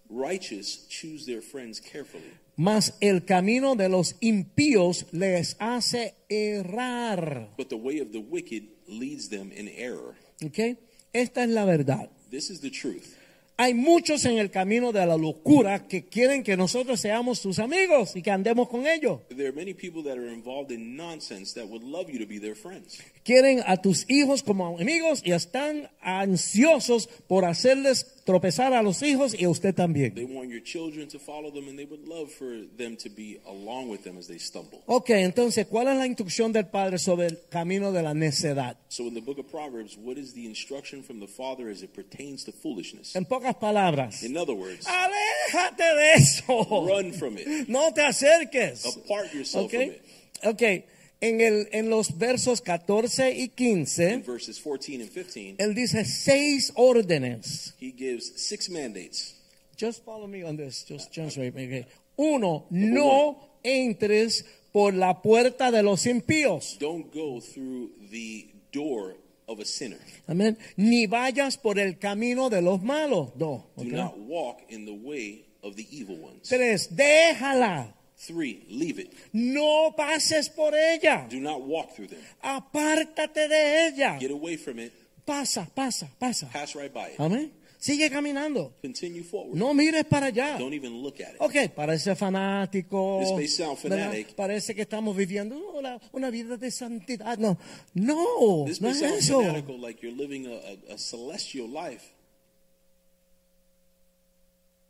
righteous 0.10 0.88
choose 0.90 1.26
their 1.26 1.42
friends 1.42 1.80
carefully, 1.80 2.34
Mas 2.58 2.94
el 3.02 3.24
camino 3.26 3.76
de 3.76 3.88
los 3.90 4.16
impíos 4.22 5.06
les 5.12 5.56
hace 5.60 6.16
errar. 6.30 7.50
but 7.58 7.70
the 7.70 7.78
way 7.78 8.00
of 8.00 8.12
the 8.12 8.20
wicked 8.20 8.64
leads 8.88 9.30
them 9.30 9.52
in 9.52 9.68
error. 9.68 10.16
¿Ok? 10.44 10.78
Esta 11.14 11.44
es 11.44 11.50
la 11.50 11.66
verdad. 11.66 12.10
This 12.32 12.50
is 12.50 12.62
the 12.62 12.72
truth. 12.72 13.16
Hay 13.62 13.74
muchos 13.74 14.24
en 14.24 14.38
el 14.38 14.52
camino 14.52 14.94
de 14.94 15.06
la 15.06 15.18
locura 15.18 15.86
que 15.86 16.08
quieren 16.08 16.44
que 16.44 16.56
nosotros 16.56 17.02
seamos 17.02 17.40
sus 17.40 17.60
amigos 17.60 18.16
y 18.16 18.22
que 18.22 18.32
andemos 18.32 18.70
con 18.70 18.88
ellos. 18.88 19.20
There 19.28 19.50
are 19.50 19.52
many 19.52 19.74
people 19.74 20.02
that 20.04 20.18
are 20.18 20.32
involved 20.32 20.72
in 20.72 20.96
nonsense 20.96 21.60
that 21.60 21.68
would 21.68 21.84
love 21.84 22.10
you 22.10 22.20
to 22.20 22.26
be 22.26 22.40
their 22.40 22.56
friends. 22.56 22.98
Quieren 23.26 23.62
a 23.68 23.76
tus 23.76 24.06
hijos 24.10 24.44
como 24.44 24.80
amigos 24.80 25.22
y 25.26 25.34
están 25.34 25.90
ansiosos 26.00 27.10
por 27.28 27.44
hacerles 27.44 28.19
tropezar 28.34 28.74
a 28.74 28.84
los 28.84 29.02
hijos 29.02 29.34
y 29.34 29.46
a 29.46 29.50
usted 29.50 29.74
They 29.74 29.86
también. 29.86 30.14
want 30.36 30.52
your 30.52 30.62
children 30.62 31.08
to 31.10 31.18
follow 31.18 31.50
them, 31.52 31.68
and 31.68 31.78
they 31.80 31.86
would 31.86 32.08
love 32.08 32.30
for 32.30 32.68
them 32.78 32.96
to 32.98 33.10
be 33.10 33.40
along 33.48 33.90
with 33.90 34.04
them 34.04 34.18
as 34.20 34.28
they 34.28 34.38
stumble. 34.38 34.84
Ok, 34.86 35.10
entonces, 35.10 35.66
¿cuál 35.66 35.88
es 35.88 35.98
la 35.98 36.06
instrucción 36.06 36.54
del 36.54 36.68
Padre 36.68 37.00
sobre 37.00 37.26
el 37.26 37.40
camino 37.50 37.92
de 37.92 38.04
la 38.04 38.14
necedad? 38.14 38.78
So, 38.90 39.04
in 39.08 39.16
the 39.16 39.22
book 39.22 39.40
of 39.40 39.48
Proverbs, 39.50 39.98
what 39.98 40.18
is 40.18 40.34
the 40.34 40.46
instruction 40.46 41.02
from 41.02 41.20
the 41.20 41.28
Father 41.28 41.70
as 41.72 41.82
it 41.82 41.92
pertains 41.96 42.44
to 42.46 42.52
foolishness? 42.52 43.16
En 43.16 43.26
pocas 43.26 43.56
palabras, 43.56 44.22
In 44.24 44.38
other 44.38 44.54
words, 44.56 44.86
aléjate 44.86 45.84
de 45.84 46.14
eso. 46.14 46.86
run 46.88 47.12
from 47.14 47.38
it, 47.40 47.48
No 47.68 47.92
te 47.94 48.02
acerques. 48.02 48.86
apart 48.86 49.34
yourself 49.34 49.66
Ok, 49.66 49.72
from 49.72 49.82
it. 49.82 50.02
ok. 50.44 50.86
En, 51.22 51.42
el, 51.42 51.68
en 51.74 51.90
los 51.90 52.18
versos 52.18 52.62
14 52.62 53.32
y 53.32 53.44
In 53.44 53.50
15, 53.86 54.18
verses 54.20 54.60
14 54.62 55.02
and 55.02 55.12
15, 55.12 55.56
él 55.58 55.74
dice 55.76 56.06
seis 56.06 56.72
órdenes. 56.76 57.76
he 57.80 57.92
gives 57.92 58.32
six 58.38 58.70
mandates. 58.70 59.36
Just 59.78 60.04
follow 60.06 60.28
me 60.28 60.44
on 60.44 60.56
this. 60.56 60.86
Just 60.88 61.12
translate 61.14 61.54
me. 61.54 61.66
okay. 61.66 61.86
Uno, 62.16 62.66
no 62.70 63.38
entres 63.64 64.46
por 64.72 64.94
la 64.94 65.22
puerta 65.22 65.72
de 65.72 65.84
los 65.84 66.06
impíos. 66.06 66.78
Don't 66.80 67.14
go 67.14 67.42
through 67.42 67.92
the 68.12 68.50
door 68.72 69.16
of 69.48 69.60
a 69.60 69.66
sinner. 69.66 70.00
Amén. 70.28 70.58
Ni 70.78 71.06
vayas 71.08 71.58
por 71.58 71.80
el 71.80 71.98
camino 71.98 72.50
de 72.50 72.62
los 72.62 72.82
malos. 72.82 73.32
Dos. 73.38 73.64
Do 73.76 73.84
ok. 73.84 73.88
not 73.88 74.18
walk 74.20 74.60
in 74.70 74.86
the 74.86 74.94
way 74.94 75.46
of 75.64 75.76
the 75.76 75.86
evil 75.92 76.18
ones. 76.18 76.48
Tres, 76.48 76.96
déjala. 76.96 77.94
Three, 78.28 78.66
leave 78.70 79.00
it. 79.00 79.14
No 79.32 79.94
pases 79.96 80.50
por 80.50 80.74
ella. 80.76 81.26
Do 81.30 81.40
not 81.40 81.62
walk 81.62 81.96
through 81.96 82.10
them. 82.10 82.20
Apártate 82.44 83.48
de 83.48 83.88
ella. 83.88 84.18
Get 84.20 84.32
away 84.32 84.58
from 84.58 84.78
it. 84.80 84.92
Pasa, 85.26 85.66
pasa, 85.74 86.10
pasa. 86.20 86.48
Pass 86.52 86.76
right 86.76 86.92
by 86.94 87.12
it. 87.14 87.20
Amén. 87.20 87.52
Sigue 87.78 88.10
caminando. 88.10 88.74
Continue 88.82 89.24
forward. 89.24 89.56
No 89.58 89.74
mires 89.74 90.04
para 90.04 90.26
allá. 90.28 90.58
Don't 90.60 90.74
even 90.74 91.02
look 91.02 91.22
at 91.22 91.36
it. 91.36 91.38
Ok, 91.40 91.70
parece 91.74 92.14
fanático. 92.14 93.20
This 93.22 93.32
may 93.32 93.48
sound 93.48 93.78
fanatic. 93.78 94.36
Parece 94.36 94.76
que 94.76 94.82
estamos 94.82 95.16
viviendo 95.16 95.56
una, 95.78 95.98
una 96.12 96.30
vida 96.30 96.58
de 96.58 96.72
santidad. 96.72 97.38
No, 97.38 97.58
no, 97.94 98.66
This 98.68 98.82
no 98.82 98.90
may 98.90 98.98
es 98.98 99.00
sound 99.00 99.14
eso. 99.20 99.42
fanatical, 99.42 99.80
like 99.80 100.02
you're 100.06 100.14
living 100.14 100.46
a, 100.48 100.92
a, 100.92 100.96
a 100.96 100.98
celestial 100.98 101.70
life. 101.70 102.04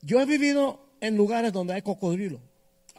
Yo 0.01 0.19
he 0.19 0.25
vivido 0.25 0.79
en 0.99 1.15
lugares 1.15 1.53
donde 1.53 1.73
hay 1.75 1.83
cocodrilos. 1.83 2.41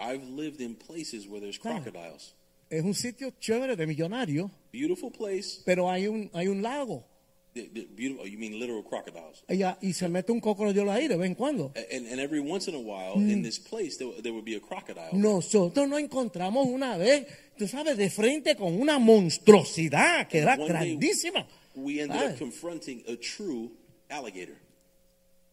I've 0.01 0.23
lived 0.25 0.61
in 0.61 0.75
places 0.77 1.27
where 1.29 1.41
there's 1.41 1.59
crocodiles. 1.59 2.35
Es 2.71 2.83
un 2.85 2.95
sitio 2.95 3.33
chévere 3.41 3.77
de 3.77 3.87
millonario, 3.87 4.51
Beautiful 4.73 5.11
place. 5.11 5.61
pero 5.65 5.91
hay 5.91 6.07
un, 6.07 6.31
hay 6.33 6.49
un 6.49 6.63
lago. 6.63 7.05
The- 7.53 7.69
the 7.75 7.89
beautiful, 7.97 8.29
you 8.29 8.39
mean 8.39 8.61
literal 8.61 8.85
crocodiles? 8.85 9.43
Y, 9.49 9.65
y 9.89 9.93
se 9.93 10.09
mete 10.09 10.31
un 10.31 10.41
cocodrilo 10.41 10.91
ahí 10.93 11.09
de 11.09 11.17
vez 11.17 11.27
en 11.27 11.35
cuando. 11.35 11.73
And, 11.75 12.07
and 12.07 12.21
every 12.21 12.39
once 12.39 12.69
in 12.71 12.77
a 12.77 12.79
while, 12.79 13.15
in 13.17 13.43
this 13.43 13.59
place, 13.59 13.97
there, 13.99 14.09
there 14.23 14.33
would 14.33 14.45
be 14.45 14.55
a 14.55 14.61
crocodile. 14.61 15.11
Nosotros 15.13 15.89
nos 15.89 15.99
encontramos 16.01 16.65
una 16.69 16.97
vez, 16.97 17.27
tú 17.59 17.67
sabes, 17.67 17.97
de 17.97 18.09
frente 18.09 18.55
con 18.55 18.81
una 18.81 19.01
monstruosidad 19.01 20.29
que 20.29 20.39
era 20.39 20.55
One 20.55 20.69
day, 20.69 20.69
grandísima. 20.69 21.45
We 21.75 22.01
ended 22.01 22.17
¿sabes? 22.21 22.33
up 22.35 22.39
confronting 22.39 23.03
a 23.09 23.17
true 23.17 23.73
alligator. 24.09 24.55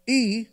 Y 0.06 0.48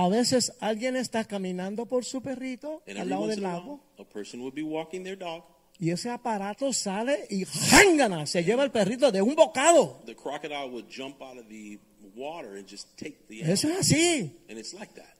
a 0.00 0.08
veces 0.08 0.52
alguien 0.60 0.94
está 0.94 1.24
caminando 1.24 1.84
por 1.86 2.04
su 2.04 2.22
perrito 2.22 2.82
And 2.86 2.98
al 2.98 3.08
lado 3.08 3.26
del 3.26 3.42
lago 3.42 3.80
a 3.98 4.04
person 4.04 4.40
would 4.40 4.54
be 4.54 4.62
walking 4.62 5.02
their 5.02 5.18
dog. 5.18 5.42
y 5.80 5.90
ese 5.90 6.08
aparato 6.08 6.72
sale 6.72 7.26
y 7.30 7.44
¡jángana! 7.44 8.24
se 8.26 8.44
lleva 8.44 8.62
el 8.62 8.70
perrito 8.70 9.10
de 9.10 9.20
un 9.22 9.34
bocado. 9.34 10.00
The 10.06 10.14
crocodile 10.14 10.70
would 10.70 10.86
jump 10.88 11.20
out 11.20 11.36
of 11.38 11.48
the 11.48 11.78
water 12.14 12.56
and 12.58 12.68
just 12.68 12.96
take 12.96 13.26
the 13.28 13.36
animal. 13.42 13.52
Eso 13.54 13.68
es 13.70 13.78
así. 13.80 14.36
And 14.48 14.58
it's 14.58 14.72
like 14.72 14.92
that. 14.94 15.14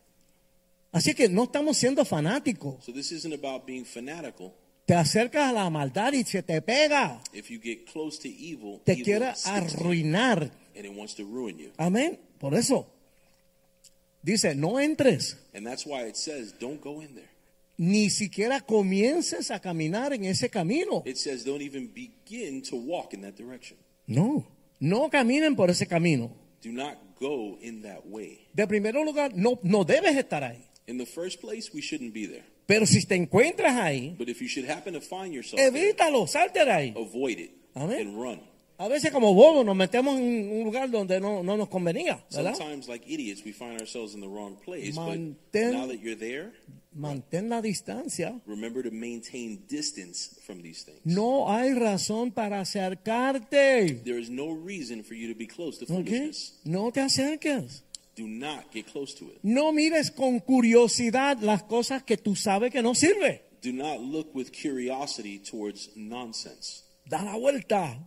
Así 0.92 1.12
que 1.14 1.28
no 1.28 1.44
estamos 1.44 1.76
siendo 1.76 2.04
fanáticos. 2.04 2.84
So 2.84 2.92
this 2.92 3.10
isn't 3.12 3.34
about 3.34 3.66
being 3.66 3.84
fanatical. 3.84 4.52
Te 4.86 4.94
acercas 4.94 5.50
a 5.50 5.52
la 5.52 5.68
maldad 5.70 6.12
y 6.14 6.22
se 6.24 6.42
te 6.42 6.62
pega. 6.62 7.20
If 7.32 7.50
you 7.50 7.60
get 7.60 7.84
close 7.92 8.18
to 8.22 8.28
evil, 8.28 8.80
Te 8.84 8.92
evil 8.92 9.04
quiere 9.04 9.32
arruinar. 9.44 10.50
and 10.76 10.86
it 10.86 10.92
wants 10.96 11.14
to 11.16 11.24
ruin 11.24 11.58
you. 11.58 11.70
Amén. 11.76 12.18
Por 12.38 12.54
eso. 12.54 12.86
Dice, 14.22 14.54
no 14.54 14.78
entres. 14.80 15.36
And 15.54 15.66
that's 15.66 15.86
why 15.86 16.02
it 16.08 16.16
says, 16.16 16.52
don't 16.58 16.80
go 16.80 17.00
in 17.00 17.14
there. 17.14 17.30
Ni 17.76 18.10
siquiera 18.10 18.60
comiences 18.60 19.50
a 19.52 19.60
caminar 19.60 20.12
en 20.12 20.24
ese 20.24 20.50
camino. 20.50 21.02
It 21.06 21.16
says, 21.16 21.44
don't 21.44 21.62
even 21.62 21.88
begin 21.94 22.62
to 22.62 22.76
walk 22.76 23.14
in 23.14 23.22
that 23.22 23.36
direction. 23.36 23.76
No. 24.06 24.44
No 24.80 25.08
caminen 25.10 25.54
por 25.56 25.70
ese 25.70 25.86
camino. 25.86 26.32
Do 26.60 26.72
not 26.72 26.96
go 27.20 27.56
in 27.60 27.82
that 27.82 28.04
way. 28.06 28.48
De 28.54 28.66
primero 28.66 29.04
lugar, 29.04 29.30
no, 29.34 29.58
no 29.62 29.84
debes 29.84 30.16
estar 30.16 30.42
ahí. 30.42 30.64
In 30.88 30.98
the 30.98 31.06
first 31.06 31.40
place, 31.40 31.70
we 31.72 31.80
shouldn't 31.80 32.12
be 32.12 32.26
there. 32.26 32.44
Pero 32.66 32.84
si 32.86 33.00
te 33.06 33.14
encuentras 33.14 33.76
ahí, 33.76 34.16
But 34.18 34.28
if 34.28 34.40
you 34.42 34.48
should 34.48 34.68
happen 34.68 34.94
to 34.94 35.00
find 35.00 35.32
yourself 35.32 35.60
evítalo, 35.60 36.26
salte 36.26 36.64
de 36.64 36.70
ahí. 36.72 36.94
avoid 36.96 37.38
it 37.38 37.50
Amén. 37.74 38.00
and 38.08 38.20
run. 38.20 38.40
A 38.80 38.86
veces 38.88 39.10
como 39.10 39.34
bobos 39.34 39.66
nos 39.66 39.74
metemos 39.74 40.18
en 40.20 40.52
un 40.52 40.64
lugar 40.64 40.88
donde 40.90 41.20
no, 41.20 41.42
no 41.42 41.56
nos 41.56 41.68
convenía, 41.68 42.24
¿verdad? 42.32 42.54
Sometimes, 42.54 42.86
like 42.88 43.04
idiots, 43.12 43.44
we 43.44 43.52
find 43.52 43.80
ourselves 43.80 44.14
in 44.14 44.20
the 44.20 44.28
wrong 44.28 44.56
place. 44.64 44.92
Mantén- 44.94 45.72
But 45.72 45.78
now 45.80 45.86
that 45.88 45.98
you're 46.00 46.16
there, 46.16 46.52
Mantén 46.94 47.48
la 47.48 47.60
distancia. 47.60 48.40
remember 48.46 48.82
to 48.84 48.90
maintain 48.92 49.64
distance 49.68 50.38
from 50.46 50.62
these 50.62 50.84
things. 50.84 51.00
No 51.04 51.48
hay 51.50 51.72
razón 51.74 52.30
para 52.30 52.60
acercarte. 52.60 54.02
There 54.04 54.18
is 54.20 54.30
no 54.30 54.52
reason 54.54 55.02
for 55.02 55.14
you 55.14 55.32
to 55.32 55.36
be 55.38 55.46
close 55.48 55.78
to 55.80 55.86
foolishness. 55.86 56.60
No 56.64 56.90
te 56.92 57.00
acerques. 57.00 57.82
Do 58.16 58.26
not 58.28 58.72
get 58.72 58.86
close 58.86 59.14
to 59.18 59.26
it. 59.26 59.38
No 59.42 59.72
mires 59.72 60.10
con 60.12 60.40
curiosidad 60.40 61.38
las 61.40 61.62
cosas 61.64 62.02
que 62.04 62.16
tú 62.16 62.36
sabes 62.36 62.70
que 62.72 62.82
no 62.82 62.94
sirven. 62.94 63.40
Do 63.62 63.72
not 63.72 64.00
look 64.00 64.34
with 64.34 64.50
curiosity 64.52 65.38
towards 65.40 65.90
nonsense. 65.96 66.84
Da 67.06 67.22
la 67.24 67.36
vuelta. 67.36 67.98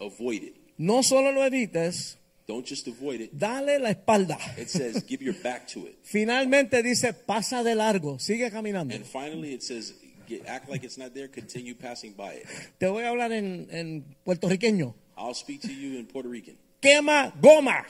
Avoid 0.00 0.42
it. 0.42 0.56
No 0.78 1.02
solo 1.02 1.30
lo 1.32 1.42
evites, 1.42 2.16
Don't 2.46 2.66
just 2.66 2.88
avoid 2.88 3.20
it. 3.20 3.30
dale 3.38 3.78
la 3.78 3.90
espalda. 3.90 4.38
It 4.58 4.68
says 4.70 5.04
give 5.06 5.22
your 5.22 5.34
back 5.42 5.68
to 5.68 5.86
it. 5.86 5.98
Finalmente 6.02 6.82
dice, 6.82 7.12
pasa 7.12 7.62
de 7.62 7.74
largo, 7.74 8.18
sigue 8.18 8.50
caminando. 8.50 8.94
And 8.94 9.04
finally, 9.04 9.52
it 9.52 9.62
says 9.62 9.94
get, 10.26 10.46
act 10.48 10.68
like 10.68 10.82
it's 10.84 10.96
not 10.98 11.12
there. 11.14 11.28
Continue 11.28 11.74
passing 11.74 12.14
by 12.14 12.32
it. 12.32 12.46
Te 12.78 12.86
voy 12.86 13.04
a 13.04 13.08
hablar 13.10 13.30
en, 13.32 13.68
en 13.70 14.04
puertorriqueño. 14.24 14.94
I'll 15.16 15.34
speak 15.34 15.60
to 15.62 15.72
you 15.72 15.98
in 15.98 16.06
Puerto 16.06 16.28
Rican. 16.28 16.56
Quema 16.80 17.32
goma, 17.40 17.84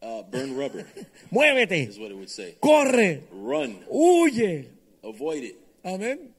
Uh, 0.00 0.22
burn 0.30 0.54
rubber 0.54 0.86
muévete, 1.32 1.88
is 1.88 1.98
what 1.98 2.10
it 2.10 2.14
would 2.16 2.28
say. 2.30 2.56
corre, 2.60 3.22
Run. 3.32 3.76
huye. 3.90 4.68
Avoid 5.02 5.42
it. 5.44 5.56
Amén. 5.82 6.30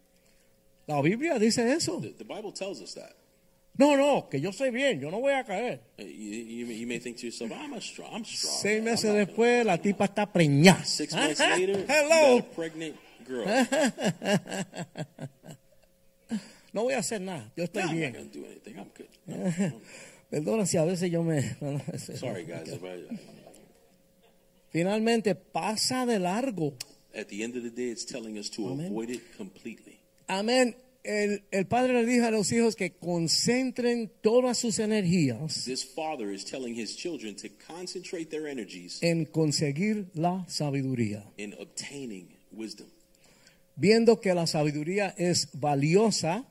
La 0.88 1.02
Biblia 1.02 1.38
dice 1.40 1.60
eso. 1.74 2.00
The, 2.00 2.10
the 2.18 2.24
Bible 2.24 2.52
tells 2.52 2.80
us 2.82 2.94
that. 2.94 3.14
No, 3.78 3.98
no, 3.98 4.30
que 4.30 4.40
yo 4.40 4.54
soy 4.54 4.70
bien, 4.72 5.00
yo 5.02 5.12
no 5.12 5.20
voy 5.20 5.34
a 5.34 5.44
caer. 5.44 5.82
You, 5.98 6.06
you, 6.08 6.66
may- 6.66 6.76
you 6.78 6.88
may 6.88 7.00
think 7.00 7.18
to 7.18 7.26
yourself, 7.26 7.52
I'm 7.52 7.74
a 7.74 7.82
strong. 7.82 8.10
I'm 8.14 8.24
strong. 8.26 8.54
Seis 8.62 8.82
meses 8.82 9.10
I'm 9.12 9.18
después, 9.18 9.66
la 9.66 9.78
tipa 9.78 10.06
está 10.06 10.32
preñada. 10.32 10.86
Six 10.86 11.14
months 11.14 11.40
later, 11.58 11.80
you 11.80 11.86
got 11.86 11.90
a 11.90 11.94
Hello. 11.94 12.42
pregnant 12.56 12.96
girl. 13.28 13.46
No 16.74 16.84
voy 16.84 16.94
a 16.94 16.98
hacer 17.00 17.22
nada, 17.22 17.52
yo 17.56 17.64
estoy 17.64 17.84
No, 17.84 17.90
I'm 17.90 17.96
not 18.02 18.12
bien. 18.12 18.14
gonna 18.14 18.30
do 18.34 18.46
anything. 18.46 18.78
I'm 18.78 18.90
good. 18.94 19.08
No, 19.26 19.36
no. 19.70 19.82
Perdona 20.30 20.66
si 20.66 20.76
a 20.76 20.84
veces 20.84 21.10
yo 21.10 21.24
me... 21.24 21.42
Sorry, 22.18 22.44
guys. 22.44 22.68
I, 22.74 23.18
Finalmente 24.72 25.36
pasa 25.36 26.06
de 26.06 26.20
largo. 26.20 26.74
at 27.14 27.30
the 27.30 27.44
end 27.44 27.56
of 27.56 27.64
the 27.64 27.70
day, 27.70 27.92
it's 27.92 28.04
telling 28.06 28.38
us 28.38 28.50
to 28.50 28.68
Amen. 28.68 28.88
avoid 28.88 29.10
it 29.10 29.22
completely. 29.38 30.00
Amén. 30.28 30.76
El, 31.06 31.44
el 31.52 31.68
padre 31.68 31.94
le 31.94 32.06
dijo 32.06 32.26
a 32.26 32.32
los 32.32 32.52
hijos 32.52 32.76
que 32.76 32.94
concentren 32.98 34.12
todas 34.22 34.58
sus 34.58 34.80
energías 34.80 35.64
This 35.66 35.86
father 35.86 36.34
is 36.34 36.44
telling 36.44 36.76
his 36.76 36.96
children 36.98 37.36
to 37.36 37.48
concentrate 37.68 38.26
their 38.30 38.48
energies 38.48 38.98
en 39.04 39.26
conseguir 39.26 40.08
la 40.16 40.44
sabiduría. 40.48 41.24
in 41.38 41.54
obtaining 41.60 42.28
wisdom, 42.52 42.88
Viendo 43.78 44.20
que 44.22 44.34
la 44.34 44.48
sabiduría 44.48 45.14
es 45.18 45.50
valiosa 45.54 46.46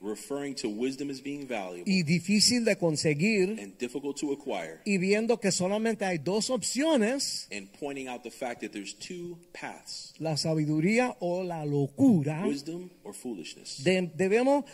referring 0.00 0.54
to 0.54 0.68
wisdom 0.68 1.10
as 1.10 1.20
being 1.20 1.46
valuable 1.48 1.82
y 1.90 2.02
difícil 2.04 2.64
de 2.64 2.76
conseguir 2.76 3.58
and 3.60 3.76
difficult 3.78 4.16
to 4.16 4.32
acquire, 4.32 4.80
y 4.84 4.96
viendo 4.98 5.38
que 5.40 5.50
solamente 5.50 6.04
hay 6.04 6.18
dos 6.18 6.50
opciones, 6.50 7.48
and 7.50 7.68
pointing 7.80 8.06
out 8.08 8.22
the 8.22 8.30
fact 8.30 8.60
that 8.60 8.70
there's 8.72 8.94
two 8.94 9.36
paths 9.52 10.14
la 10.18 10.36
sabiduría 10.36 11.16
o 11.20 11.42
la 11.42 11.64
locura, 11.64 12.44
wisdom 12.46 12.90
or 13.04 13.12
foolishness. 13.12 13.82
de- 13.82 14.10
debemos 14.16 14.64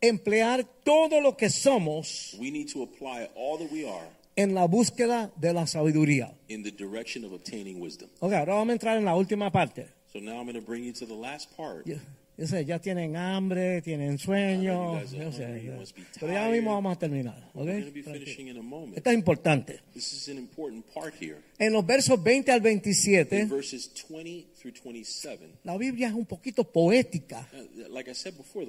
emplear 0.00 0.64
todo 0.84 1.20
lo 1.20 1.36
que 1.36 1.48
somos 1.50 2.36
We 2.40 2.50
need 2.50 2.68
to 2.72 2.82
apply 2.82 3.28
all 3.36 3.58
that 3.58 3.70
we 3.72 3.88
are 3.88 4.06
en 4.36 4.54
la 4.54 4.66
búsqueda 4.66 5.30
de 5.40 5.52
la 5.52 5.66
sabiduría. 5.66 6.34
in 6.48 6.62
the 6.64 6.72
direction 6.72 7.24
of 7.24 7.32
obtaining 7.32 7.80
wisdom. 7.80 8.08
Ok, 8.20 8.32
ahora 8.32 8.54
vamos 8.54 8.70
a 8.70 8.72
entrar 8.72 8.98
en 8.98 9.04
la 9.04 9.14
última 9.14 9.52
parte. 9.52 9.86
So 10.12 10.18
now 10.20 10.38
I'm 10.38 10.44
going 10.46 10.54
to 10.54 10.60
bring 10.60 10.84
you 10.84 10.92
to 10.94 11.06
the 11.06 11.14
last 11.14 11.56
part 11.56 11.86
Yeah. 11.86 11.98
Yo 12.36 12.48
sé, 12.48 12.64
ya 12.64 12.80
tienen 12.80 13.14
hambre, 13.14 13.80
tienen 13.82 14.18
sueño. 14.18 15.00
Yo 15.04 15.30
sé, 15.30 15.70
Pero 16.18 16.32
ya 16.32 16.48
mismo 16.48 16.72
vamos 16.72 16.96
a 16.96 16.98
terminar. 16.98 17.50
¿ok? 17.54 17.64
We're 17.64 17.72
going 17.72 17.84
to 17.84 17.92
be 17.92 18.02
Tranquilo. 18.02 18.24
finishing 18.24 18.48
in 18.48 18.56
a 18.56 18.62
moment. 18.62 18.96
Esto 18.96 19.10
es 19.10 19.16
importante. 19.16 19.80
This 19.92 20.12
is 20.12 20.28
an 20.28 20.38
important 20.38 20.84
part 20.92 21.14
here. 21.20 21.36
En 21.58 21.72
los 21.72 21.86
versos 21.86 22.20
20 22.20 22.50
al 22.50 22.58
In 22.58 22.80
27, 22.80 23.44
verses 23.44 23.88
20 24.08 24.48
through 24.60 24.74
27, 24.82 25.60
la 25.62 25.76
Biblia 25.76 26.08
es 26.08 26.14
un 26.14 26.26
poquito 26.26 26.64
poética, 26.64 27.48
uh, 27.52 28.36
before, 28.36 28.66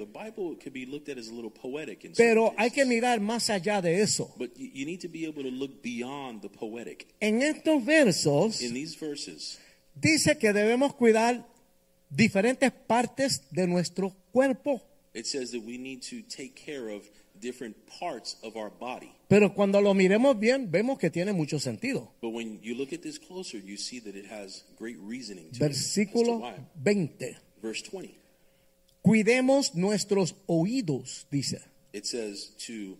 pero 2.16 2.54
hay 2.56 2.70
que 2.70 2.84
mirar 2.84 3.20
más 3.20 3.50
allá 3.50 3.82
de 3.82 4.00
eso. 4.00 4.32
But 4.38 4.56
you, 4.56 4.70
you 4.72 4.86
need 4.86 5.00
to 5.00 5.08
be 5.08 5.26
able 5.26 5.42
to 5.42 5.50
look 5.50 5.82
beyond 5.82 6.40
the 6.42 6.48
poetic. 6.48 7.08
En 7.18 7.42
estos 7.42 7.84
versos 7.84 8.60
verses, 9.00 9.58
dice 9.96 10.38
que 10.38 10.52
debemos 10.52 10.94
cuidar 10.94 11.44
diferentes 12.10 12.72
partes 12.72 13.42
de 13.50 13.66
nuestro 13.66 14.14
cuerpo. 14.32 14.82
it 15.14 15.26
says 15.26 15.50
that 15.52 15.62
we 15.64 15.78
need 15.78 16.02
to 16.02 16.20
take 16.28 16.54
care 16.54 16.88
of 16.90 17.02
different 17.40 17.74
parts 17.86 18.36
of 18.42 18.56
our 18.56 18.70
body. 18.70 19.12
Pero 19.28 19.54
cuando 19.54 19.80
lo 19.80 19.92
miremos 19.94 20.38
bien, 20.38 20.70
vemos 20.70 20.98
que 20.98 21.10
tiene 21.10 21.32
mucho 21.32 21.58
sentido. 21.58 22.12
But 22.20 22.30
when 22.30 22.60
you 22.62 22.74
look 22.74 22.92
at 22.92 23.02
this 23.02 23.18
closer, 23.18 23.58
you 23.58 23.76
see 23.76 23.98
that 24.00 24.14
it 24.14 24.26
has 24.26 24.64
great 24.78 24.96
reasoning 25.00 25.50
to 25.52 25.56
it. 25.56 25.70
Versículo 25.72 26.40
why. 26.40 26.54
20. 26.82 27.36
Verse 27.62 27.82
20, 27.82 28.16
Cuidemos 29.02 29.74
nuestros 29.74 30.34
oídos, 30.46 31.26
dice. 31.30 31.60
it 31.92 32.04
says 32.06 32.50
to 32.66 32.96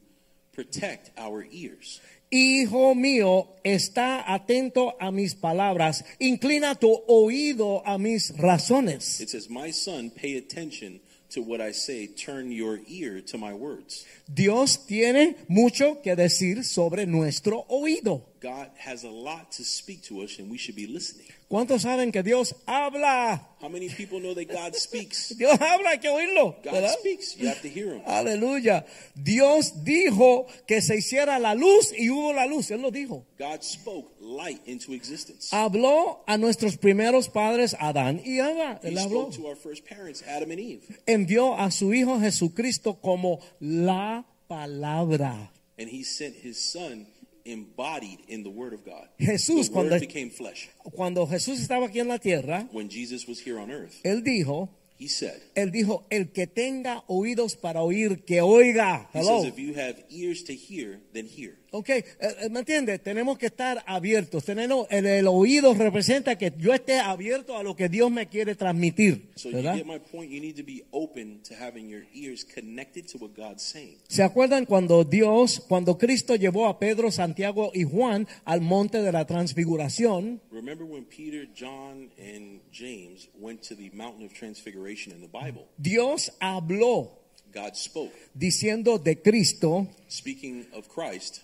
protect 0.52 1.10
our 1.18 1.44
ears. 1.50 2.00
Hijo 2.30 2.94
mío, 2.94 3.48
está 3.62 4.32
atento 4.32 4.94
a 5.00 5.10
mis 5.12 5.34
palabras. 5.34 6.04
Inclina 6.18 6.74
tu 6.74 7.02
oído 7.06 7.86
a 7.86 7.98
mis 7.98 8.36
razones. 8.36 9.20
It 9.20 9.28
says, 9.28 9.48
My 9.48 9.72
son, 9.72 10.10
pay 10.10 10.36
attention 10.36 11.00
to 11.30 11.42
what 11.42 11.60
I 11.60 11.72
say, 11.72 12.08
turn 12.08 12.50
your 12.50 12.80
ear 12.88 13.22
to 13.30 13.38
my 13.38 13.52
words. 13.52 14.06
Dios 14.26 14.86
tiene 14.86 15.36
mucho 15.48 16.00
que 16.02 16.16
decir 16.16 16.64
sobre 16.64 17.06
nuestro 17.06 17.64
oído. 17.68 18.24
God 18.40 18.68
has 18.78 19.04
a 19.04 19.10
lot 19.10 19.50
to 19.52 19.64
speak 19.64 20.02
to 20.08 20.20
us, 20.22 20.38
and 20.38 20.50
we 20.50 20.58
should 20.58 20.76
be 20.76 20.86
listening. 20.86 21.26
¿Cuántos 21.48 21.82
saben 21.82 22.12
que 22.12 22.22
Dios 22.22 22.54
habla? 22.66 23.40
How 23.62 23.68
many 23.68 23.88
people 23.88 24.20
know 24.20 24.34
that 24.34 24.48
God 24.48 24.74
speaks? 24.74 25.28
Dios 25.38 25.58
habla, 25.58 25.90
hay 25.90 25.98
que 25.98 26.08
oírlo. 26.10 26.56
God 26.62 26.72
¿verdad? 26.72 26.94
speaks. 26.98 27.36
You 27.38 27.48
have 27.48 27.62
to 27.62 27.68
hear 27.68 27.94
him. 27.94 28.02
Aleluya. 28.06 28.84
Dios 29.14 29.84
dijo 29.84 30.46
que 30.66 30.80
se 30.82 30.96
hiciera 30.96 31.38
la 31.38 31.54
luz 31.54 31.92
y 31.96 32.10
hubo 32.10 32.32
la 32.34 32.46
luz. 32.46 32.70
Él 32.70 32.82
lo 32.82 32.90
dijo. 32.90 33.24
God 33.38 33.62
spoke 33.62 34.12
light 34.20 34.60
into 34.66 34.92
existence. 34.92 35.48
Habló 35.54 36.24
a 36.26 36.36
nuestros 36.36 36.76
primeros 36.76 37.28
padres, 37.28 37.76
Adán 37.78 38.20
y 38.24 38.38
Eva. 38.40 38.80
He 38.82 38.88
Él 38.88 38.98
habló. 38.98 39.32
spoke 39.32 39.36
to 39.36 39.46
our 39.46 39.56
first 39.56 39.84
parents, 39.86 40.22
Adam 40.26 40.50
and 40.50 40.60
Eve, 40.60 40.82
Envió 41.06 41.56
a 41.58 41.70
su 41.70 41.94
Hijo 41.94 42.18
Jesucristo 42.20 43.00
como 43.00 43.40
la 43.60 44.24
palabra. 44.48 45.50
and 45.78 45.88
he 45.90 46.02
sent 46.02 46.34
his 46.34 46.58
son 46.58 47.06
embodied 47.46 48.20
in 48.28 48.42
the 48.42 48.50
word 48.50 48.72
of 48.74 48.84
God. 48.84 49.08
Jesús, 49.20 49.66
the 49.66 49.72
cuando- 49.72 49.92
word 49.94 50.00
became 50.00 50.30
flesh. 50.30 50.68
Cuando 50.92 51.26
Jesús 51.26 51.60
estaba 51.60 51.86
aquí 51.86 52.00
en 52.00 52.08
la 52.08 52.18
tierra, 52.18 52.68
When 52.72 52.88
Jesus 52.90 53.26
was 53.28 53.38
here 53.40 53.58
on 53.58 53.70
earth, 53.70 53.94
Él 54.04 54.22
dijo, 54.22 54.68
he 54.98 55.08
said, 55.08 55.42
Él 55.54 55.70
dijo, 55.70 56.06
el 56.10 56.32
que 56.32 56.46
tenga 56.46 57.04
oídos 57.06 57.56
para 57.56 57.82
oír, 57.82 58.24
que 58.24 58.40
oiga. 58.40 59.08
He 59.12 59.20
Hello. 59.20 59.42
says, 59.42 59.52
if 59.52 59.58
you 59.58 59.74
have 59.74 60.02
ears 60.10 60.44
to 60.44 60.54
hear, 60.54 61.00
then 61.12 61.26
hear. 61.26 61.56
Ok, 61.72 61.90
eh, 61.90 62.04
eh, 62.20 62.48
¿me 62.48 62.60
entiendes? 62.60 63.02
Tenemos 63.02 63.36
que 63.36 63.46
estar 63.46 63.84
abiertos. 63.86 64.44
Tenemos, 64.44 64.86
el, 64.88 65.04
el 65.04 65.26
oído 65.26 65.74
representa 65.74 66.38
que 66.38 66.52
yo 66.56 66.72
esté 66.72 66.98
abierto 67.00 67.58
a 67.58 67.62
lo 67.62 67.76
que 67.76 67.90
Dios 67.90 68.10
me 68.10 68.28
quiere 68.28 68.54
transmitir. 68.54 69.30
So 69.34 69.50
you 69.50 69.56
¿verdad? 69.56 69.76
get 69.76 69.84
my 69.84 69.98
point. 69.98 70.30
You 70.30 70.40
need 70.40 70.56
to 70.56 70.64
be 70.64 70.84
open 70.92 71.42
to 71.42 71.54
having 71.54 71.88
your 71.90 72.04
ears 72.14 72.44
connected 72.44 73.06
to 73.08 73.18
what 73.18 73.32
God's 73.36 73.62
saying. 73.62 73.98
¿Se 74.08 74.22
acuerdan 74.22 74.64
cuando 74.64 75.04
Dios, 75.04 75.60
cuando 75.68 75.98
Cristo 75.98 76.36
llevó 76.36 76.66
a 76.66 76.78
Pedro, 76.78 77.10
Santiago 77.10 77.70
y 77.74 77.84
Juan 77.84 78.26
al 78.44 78.62
monte 78.62 79.02
de 79.02 79.12
la 79.12 79.26
transfiguración? 79.26 80.40
Remember 80.50 80.86
when 80.86 81.04
Peter, 81.04 81.46
John, 81.54 82.10
and 82.18 82.60
James 82.72 83.28
went 83.38 83.60
to 83.68 83.74
the 83.74 83.90
mountain 83.92 84.24
of 84.24 84.32
transfiguration 84.32 84.85
in 85.12 85.20
the 85.20 85.28
Bible? 85.28 85.66
Dios 85.78 86.32
habló 86.40 87.10
God 87.52 87.74
spoke. 87.74 88.12
diciendo 88.34 88.98
de 88.98 89.20
Cristo, 89.20 89.88
Speaking 90.08 90.66
of 90.72 90.88
Christ, 90.88 91.38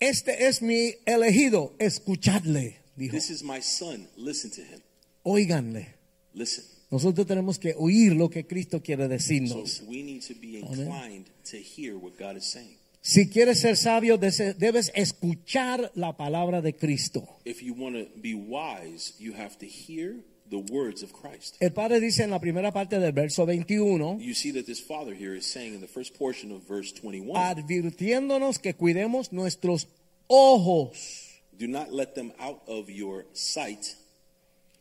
este 0.00 0.46
es 0.48 0.62
mi 0.62 0.94
elegido, 1.06 1.74
escuchadle, 1.78 2.76
dijo, 2.96 3.12
this 3.12 3.30
is 3.30 3.42
my 3.42 3.60
son. 3.60 4.08
Listen 4.16 4.50
to 4.50 4.62
him. 4.62 4.80
oíganle. 5.22 5.94
Listen. 6.34 6.64
Nosotros 6.90 7.26
tenemos 7.26 7.58
que 7.58 7.74
oír 7.76 8.14
lo 8.14 8.30
que 8.30 8.46
Cristo 8.46 8.82
quiere 8.82 9.18
So 9.18 9.84
we 9.86 10.02
need 10.02 10.22
to 10.22 10.34
be 10.34 10.58
inclined 10.58 11.26
to 11.50 11.58
hear 11.58 11.96
what 11.98 12.16
God 12.18 12.36
is 12.36 12.44
saying. 12.44 12.78
Si 13.02 13.28
quieres 13.28 13.60
ser 13.60 13.76
sabio, 13.76 14.16
debes 14.18 14.90
escuchar 14.94 15.92
la 15.94 16.16
palabra 16.16 16.62
de 16.62 16.74
Cristo. 16.74 17.40
If 17.44 17.62
you 17.62 17.74
want 17.74 17.96
to 17.96 18.20
be 18.20 18.34
wise, 18.34 19.14
you 19.18 19.34
have 19.34 19.58
to 19.58 19.66
hear 19.66 20.16
the 20.50 20.56
words 20.72 21.02
of 21.02 21.12
Christ. 21.12 21.56
El 21.60 21.72
Padre 21.72 22.00
dice 22.00 22.22
en 22.24 22.30
la 22.30 22.38
primera 22.40 22.72
parte 22.72 22.98
del 22.98 23.12
verso 23.12 23.44
21, 23.46 24.18
You 24.20 24.34
see 24.34 24.52
that 24.52 24.64
this 24.66 24.80
father 24.80 25.14
here 25.14 25.36
is 25.36 25.46
saying 25.46 25.74
in 25.74 25.80
the 25.80 25.86
first 25.88 26.16
portion 26.18 26.52
of 26.52 26.62
verse 26.66 26.92
21 26.92 27.36
advirtiéndonos 27.38 28.58
que 28.58 28.74
cuidemos 28.74 29.32
nuestros 29.32 29.88
ojos. 30.28 31.40
do 31.58 31.66
not 31.66 31.90
let 31.92 32.14
them 32.14 32.32
out 32.38 32.60
of 32.66 32.88
your 32.88 33.26
sight, 33.32 33.96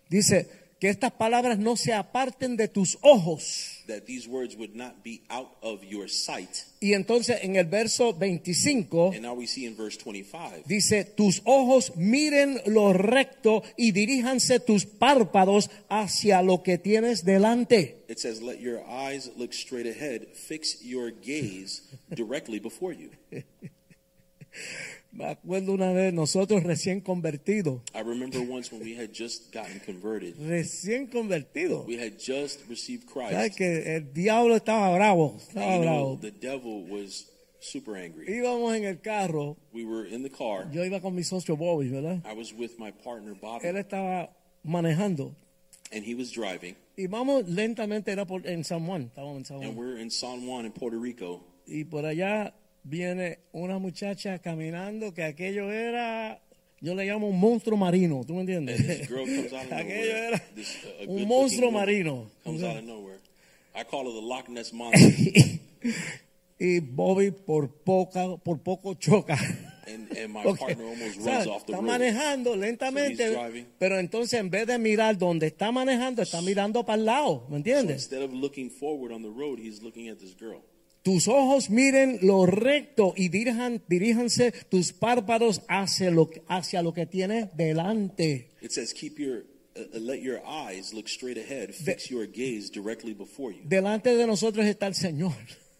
Dice 0.10 0.48
que 0.80 0.90
estas 0.90 1.12
palabras 1.12 1.58
no 1.60 1.76
se 1.76 1.92
aparten 1.94 2.56
de 2.56 2.68
tus 2.68 2.98
ojos. 3.02 3.77
That 3.88 4.06
these 4.06 4.28
words 4.28 4.56
would 4.56 4.76
not 4.76 5.04
be 5.04 5.24
out 5.30 5.50
of 5.62 5.84
your 5.84 6.08
sight. 6.08 6.66
Y 6.80 6.94
entonces 6.94 7.40
en 7.42 7.56
el 7.56 7.66
verso 7.66 8.14
25 8.14 9.16
And 9.16 9.22
now 9.24 9.34
we 9.34 9.48
see 9.48 9.66
in 9.66 9.76
verse 9.76 9.98
25 9.98 10.64
dice, 10.68 11.06
tus 11.06 11.42
ojos 11.46 11.96
miren 11.96 12.62
lo 12.68 12.94
recto 12.94 13.64
y 13.78 13.92
diríjanse 13.92 14.60
tus 14.60 14.86
párpados 14.86 15.70
hacia 15.90 16.42
lo 16.44 16.62
que 16.62 16.78
tienes 16.78 17.26
delante. 17.26 18.06
it 18.08 18.20
says, 18.20 18.42
Let 18.42 18.60
your 18.62 18.86
eyes 18.88 19.30
look 19.36 19.54
straight 19.54 19.88
ahead, 19.88 20.28
fix 20.36 20.84
your 20.84 21.12
gaze 21.12 21.82
directly 22.14 22.60
before 22.60 22.94
you. 22.94 23.12
Me 25.12 25.26
acuerdo 25.26 25.74
una 25.74 25.92
vez 25.94 26.14
nosotros 26.14 26.64
recién 26.64 27.02
convertidos, 27.02 27.82
I 27.96 28.02
remember 28.02 28.40
once 28.42 28.72
when 28.72 28.84
we 28.84 28.96
had 28.96 29.10
just 29.14 29.52
gotten 29.54 29.80
converted, 29.86 30.36
recién 30.38 31.08
convertidos. 31.08 31.88
we 31.88 31.96
had 31.98 32.14
just 32.20 32.60
received 32.70 33.06
¿Sabes 33.12 33.56
Christ. 33.56 33.58
que 33.58 33.96
el 33.96 34.14
diablo 34.14 34.56
estaba 34.56 34.94
bravo? 34.96 35.38
Estaba 35.38 35.76
you 35.78 35.82
know, 35.82 36.16
bravo. 36.16 36.18
the 36.22 36.32
devil 36.32 36.84
was 36.88 37.26
super 37.60 37.96
angry. 37.98 38.26
Íbamos 38.28 38.76
en 38.76 38.84
el 38.84 39.00
carro, 39.02 39.58
We 39.74 39.86
were 39.86 40.06
in 40.08 40.22
the 40.24 40.30
car. 40.30 40.68
yo 40.72 40.84
iba 40.86 41.02
con 41.02 41.16
mi 41.16 41.24
socio 41.24 41.56
Bobby, 41.56 41.90
¿verdad? 41.90 42.22
I 42.26 42.34
was 42.34 42.54
with 42.54 42.78
my 42.78 42.92
partner 42.92 43.34
Bobby, 43.34 43.66
Él 43.68 43.78
estaba 43.78 44.30
manejando 44.64 45.34
and 45.92 46.04
he 46.06 46.14
was 46.14 46.32
driving. 46.32 46.76
y 46.96 47.08
vamos 47.08 47.48
lentamente, 47.48 48.12
era 48.12 48.26
por, 48.26 48.46
en 48.46 48.64
San 48.64 48.86
Juan, 48.86 49.04
estábamos 49.04 49.38
en 49.38 49.46
San 49.46 49.58
And 49.64 49.74
Juan. 49.74 49.78
we're 49.78 50.00
in 50.00 50.12
San 50.12 50.46
Juan 50.46 50.66
in 50.66 50.72
Puerto 50.74 51.00
Rico. 51.00 51.42
Y 51.66 51.86
por 51.86 52.06
allá 52.06 52.54
viene 52.88 53.40
una 53.52 53.80
muchacha 53.80 54.40
caminando 54.40 55.14
que 55.14 55.24
aquello 55.24 55.72
era, 55.72 56.40
yo 56.82 56.96
le 56.96 57.06
llamo 57.06 57.28
un 57.28 57.40
monstruo 57.40 57.78
marino, 57.78 58.24
¿tú 58.26 58.34
me 58.36 58.42
entiendes? 58.42 58.80
Aquello 59.10 59.26
nowhere. 59.26 60.28
era 60.28 60.40
This, 60.56 60.78
uh, 61.06 61.12
un 61.12 61.28
monstruo 61.28 61.72
marino. 61.72 62.30
Comes 62.44 62.64
out 62.64 62.78
of 62.78 62.84
nowhere. 62.84 63.20
I 63.76 63.84
call 63.84 64.06
her 64.08 64.14
the 64.14 64.22
Loch 64.26 64.48
Ness 64.50 64.72
Monster. 64.74 65.60
y 66.60 66.80
Bobby 66.80 67.32
por 67.32 67.70
poca, 67.70 68.38
por 68.38 68.60
poco 68.60 68.94
choca. 68.96 69.38
and, 69.86 70.12
and 70.18 70.34
my 70.34 70.42
Porque, 70.44 70.60
partner 70.66 70.86
almost 70.88 71.16
runs 71.18 71.24
¿sabes? 71.26 71.48
off 71.48 71.66
the 71.66 71.74
está 71.74 71.78
road. 71.82 71.86
manejando 71.88 72.52
So 72.52 72.58
lentamente, 72.58 73.30
driving. 73.30 73.66
pero 73.78 74.00
entonces 74.00 74.40
en 74.40 74.50
vez 74.50 74.66
de 74.68 74.78
mirar 74.80 75.18
donde 75.18 75.48
está 75.48 75.72
manejando, 75.72 76.22
está 76.22 76.42
mirando 76.42 76.84
para 76.86 77.00
el 77.00 77.06
lado, 77.06 77.44
¿me 77.50 77.52
So 77.52 77.56
entiendes? 77.58 77.96
instead 77.98 78.22
of 78.24 78.34
looking 78.34 78.70
forward 78.72 79.12
on 79.14 79.22
the 79.22 79.30
road, 79.30 79.60
he's 79.60 79.82
looking 79.84 80.10
at 80.10 80.18
this 80.18 80.36
girl. 80.40 80.62
Tus 81.04 81.28
ojos 81.30 81.70
miren 81.70 82.20
lo 82.22 82.46
recto 82.46 83.14
y 83.16 83.30
dirijan, 83.30 83.82
diríjanse 83.88 84.52
tus 84.70 84.92
párpados 84.92 85.62
hacia 85.70 86.12
lo, 86.12 86.30
que- 86.30 86.42
hacia 86.50 86.82
lo 86.82 86.94
que 86.94 87.06
tienes 87.06 87.48
delante. 87.56 88.50
It 88.62 88.72
says, 88.72 88.94
keep 88.94 89.18
your, 89.18 89.46
uh, 89.78 89.82
uh, 89.96 90.00
let 90.00 90.20
your 90.22 90.42
eyes 90.46 90.94
look 90.94 91.08
straight 91.08 91.38
ahead, 91.38 91.74
fix 91.74 92.10
your 92.10 92.26
gaze 92.28 92.70
directly 92.70 93.14
before 93.14 93.54
you. 93.54 93.62
Delante 93.64 94.16
de 94.18 94.28
nosotros 94.28 94.66
está 94.66 94.88
el 94.88 94.96
Señor. 94.96 95.34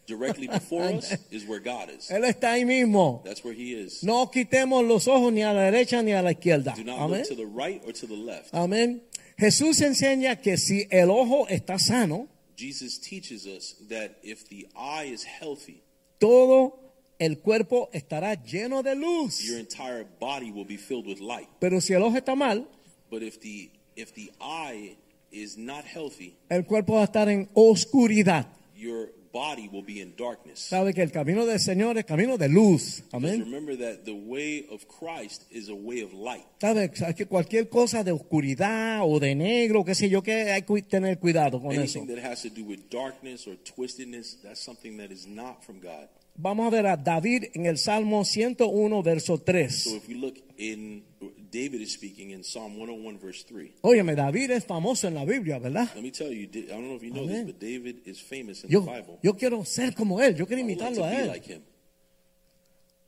Directly 0.08 0.48
before 0.48 0.86
us 0.98 1.12
is 1.30 1.46
where 1.46 1.60
God 1.60 1.90
is. 1.90 2.10
Él 2.10 2.24
está 2.24 2.54
ahí 2.54 2.64
mismo. 2.64 3.22
That's 3.26 3.44
where 3.44 3.54
he 3.54 3.74
is. 3.74 4.02
No 4.06 4.32
quitemos 4.32 4.86
los 4.88 5.10
ojos 5.10 5.34
ni 5.34 5.42
a 5.44 5.52
la 5.52 5.64
derecha 5.70 6.02
ni 6.02 6.14
a 6.14 6.22
la 6.22 6.32
izquierda. 6.32 6.74
Do 6.78 6.86
not 6.86 7.00
Amén. 7.02 7.20
look 7.20 7.28
to 7.28 7.36
the 7.36 7.46
right 7.46 7.82
or 7.86 7.92
to 7.92 8.08
the 8.08 8.16
left. 8.16 8.54
Amén. 8.54 9.04
Jesús 9.38 9.82
enseña 9.82 10.38
que 10.42 10.58
si 10.58 10.88
el 10.90 11.10
ojo 11.10 11.50
está 11.50 11.78
sano, 11.78 12.30
Jesus 12.58 12.98
teaches 12.98 13.46
us 13.46 13.76
that 13.90 14.18
if 14.24 14.48
the 14.50 14.68
eye 14.76 15.04
is 15.14 15.24
healthy, 15.24 15.84
todo 16.20 16.74
el 17.20 17.36
cuerpo 17.38 17.90
estará 17.94 18.36
lleno 18.36 18.82
de 18.84 18.96
luz. 18.96 19.44
your 19.48 19.60
entire 19.60 20.06
body 20.20 20.52
will 20.52 20.66
be 20.66 20.78
filled 20.78 21.06
with 21.06 21.20
light. 21.20 21.48
Pero 21.60 21.80
si 21.80 21.94
el 21.94 22.02
ojo 22.04 22.18
está 22.18 22.36
mal, 22.36 22.68
But 23.12 23.22
if 23.24 23.40
the 23.40 23.70
if 23.96 24.14
the 24.16 24.32
eye 24.42 24.98
is 25.32 25.56
not 25.58 25.84
healthy, 25.86 26.36
el 26.50 26.64
cuerpo 26.66 26.94
va 26.96 27.02
a 27.02 27.06
estar 27.06 27.30
en 27.30 27.48
oscuridad. 27.54 28.48
your 28.76 29.10
body 29.32 29.70
will 29.72 29.84
be 29.84 30.02
in 30.02 30.16
darkness. 30.16 30.60
Sabe 30.60 30.94
que 30.94 31.02
el 31.02 31.12
camino 31.12 31.46
del 31.46 31.60
Señor 31.60 31.98
es 31.98 32.06
camino 32.06 32.38
de 32.38 32.50
luz. 32.50 33.04
Amén. 33.12 33.40
remember 33.40 33.78
that 33.78 34.06
the 34.06 34.14
way 34.14 34.66
of 34.72 34.86
Christ 34.88 35.44
is 35.52 35.70
a 35.70 35.76
way 35.76 36.02
of 36.02 36.14
light. 36.14 36.46
Sabe 36.60 36.92
que 37.16 37.26
cualquier 37.26 37.70
cosa 37.70 38.04
de 38.04 38.12
oscuridad 38.12 39.02
o 39.04 39.20
de 39.20 39.36
negro, 39.36 39.84
qué 39.84 39.96
sé 39.96 40.10
yo, 40.10 40.22
que 40.22 40.52
hay 40.52 40.64
que 40.64 40.82
tener 40.82 41.20
cuidado 41.20 41.62
con 41.62 41.72
eso. 41.72 42.00
Anything 42.00 42.16
that 42.16 42.24
has 42.24 42.42
to 42.44 42.50
do 42.50 42.64
with 42.64 42.90
darkness 42.90 43.48
or 43.48 43.56
twistedness, 43.64 44.42
that's 44.42 44.64
something 44.64 44.98
that 44.98 45.12
is 45.12 45.28
not 45.28 45.64
from 45.64 45.80
God. 45.80 46.08
Vamos 46.40 46.68
a 46.68 46.70
ver 46.70 46.86
a 46.86 46.96
David 46.98 47.46
en 47.56 47.66
el 47.66 47.78
Salmo 47.80 48.24
101, 48.24 49.02
verso 49.04 49.40
3. 49.40 49.74
So 49.84 49.96
if 49.96 50.08
we 50.08 50.14
look 50.16 50.36
in, 50.58 51.04
David 51.52 51.82
is 51.82 51.94
speaking 51.94 52.30
in 52.30 52.44
Psalm 52.44 52.78
101, 52.78 53.18
verse 53.20 53.44
3. 53.48 53.74
Óyeme, 53.82 54.14
David 54.16 54.52
es 54.52 54.64
famoso 54.66 55.08
en 55.08 55.16
la 55.16 55.26
Biblia, 55.26 55.58
¿verdad? 55.58 55.90
Let 55.96 56.04
me 56.04 56.12
tell 56.12 56.32
you, 56.32 56.48
I 56.54 56.68
don't 56.68 56.84
know 56.88 56.96
if 56.96 57.02
you 57.02 57.10
know 57.12 57.24
Amen. 57.24 57.48
this, 57.48 57.56
but 57.56 57.60
David 57.60 58.02
is 58.06 58.22
famous 58.22 58.64
in 58.64 58.70
Yo, 58.70 58.82
the 58.82 58.92
Bible. 58.92 59.18
yo 59.24 59.34
quiero 59.36 59.66
ser 59.66 59.96
como 59.96 60.22
él, 60.22 60.36
yo 60.36 60.46
quiero 60.46 60.62
like 60.62 60.74
imitarlo 60.74 60.98
to 60.98 61.06
a 61.06 61.14
él. 61.14 61.28
like. 61.28 61.62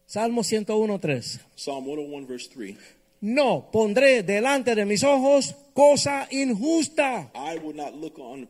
Salmo 0.07 0.41
101, 0.41 0.99
3. 0.99 1.39
Psalm 1.55 1.85
101, 1.85 2.25
verse 2.25 2.47
3. 2.47 2.75
No 3.21 3.69
pondré 3.71 4.23
delante 4.23 4.75
de 4.75 4.85
mis 4.85 5.03
ojos 5.03 5.53
cosa 5.73 6.27
injusta. 6.31 7.31
I 7.35 7.57
will 7.57 7.75
not 7.75 7.93
look 7.95 8.17
on 8.17 8.47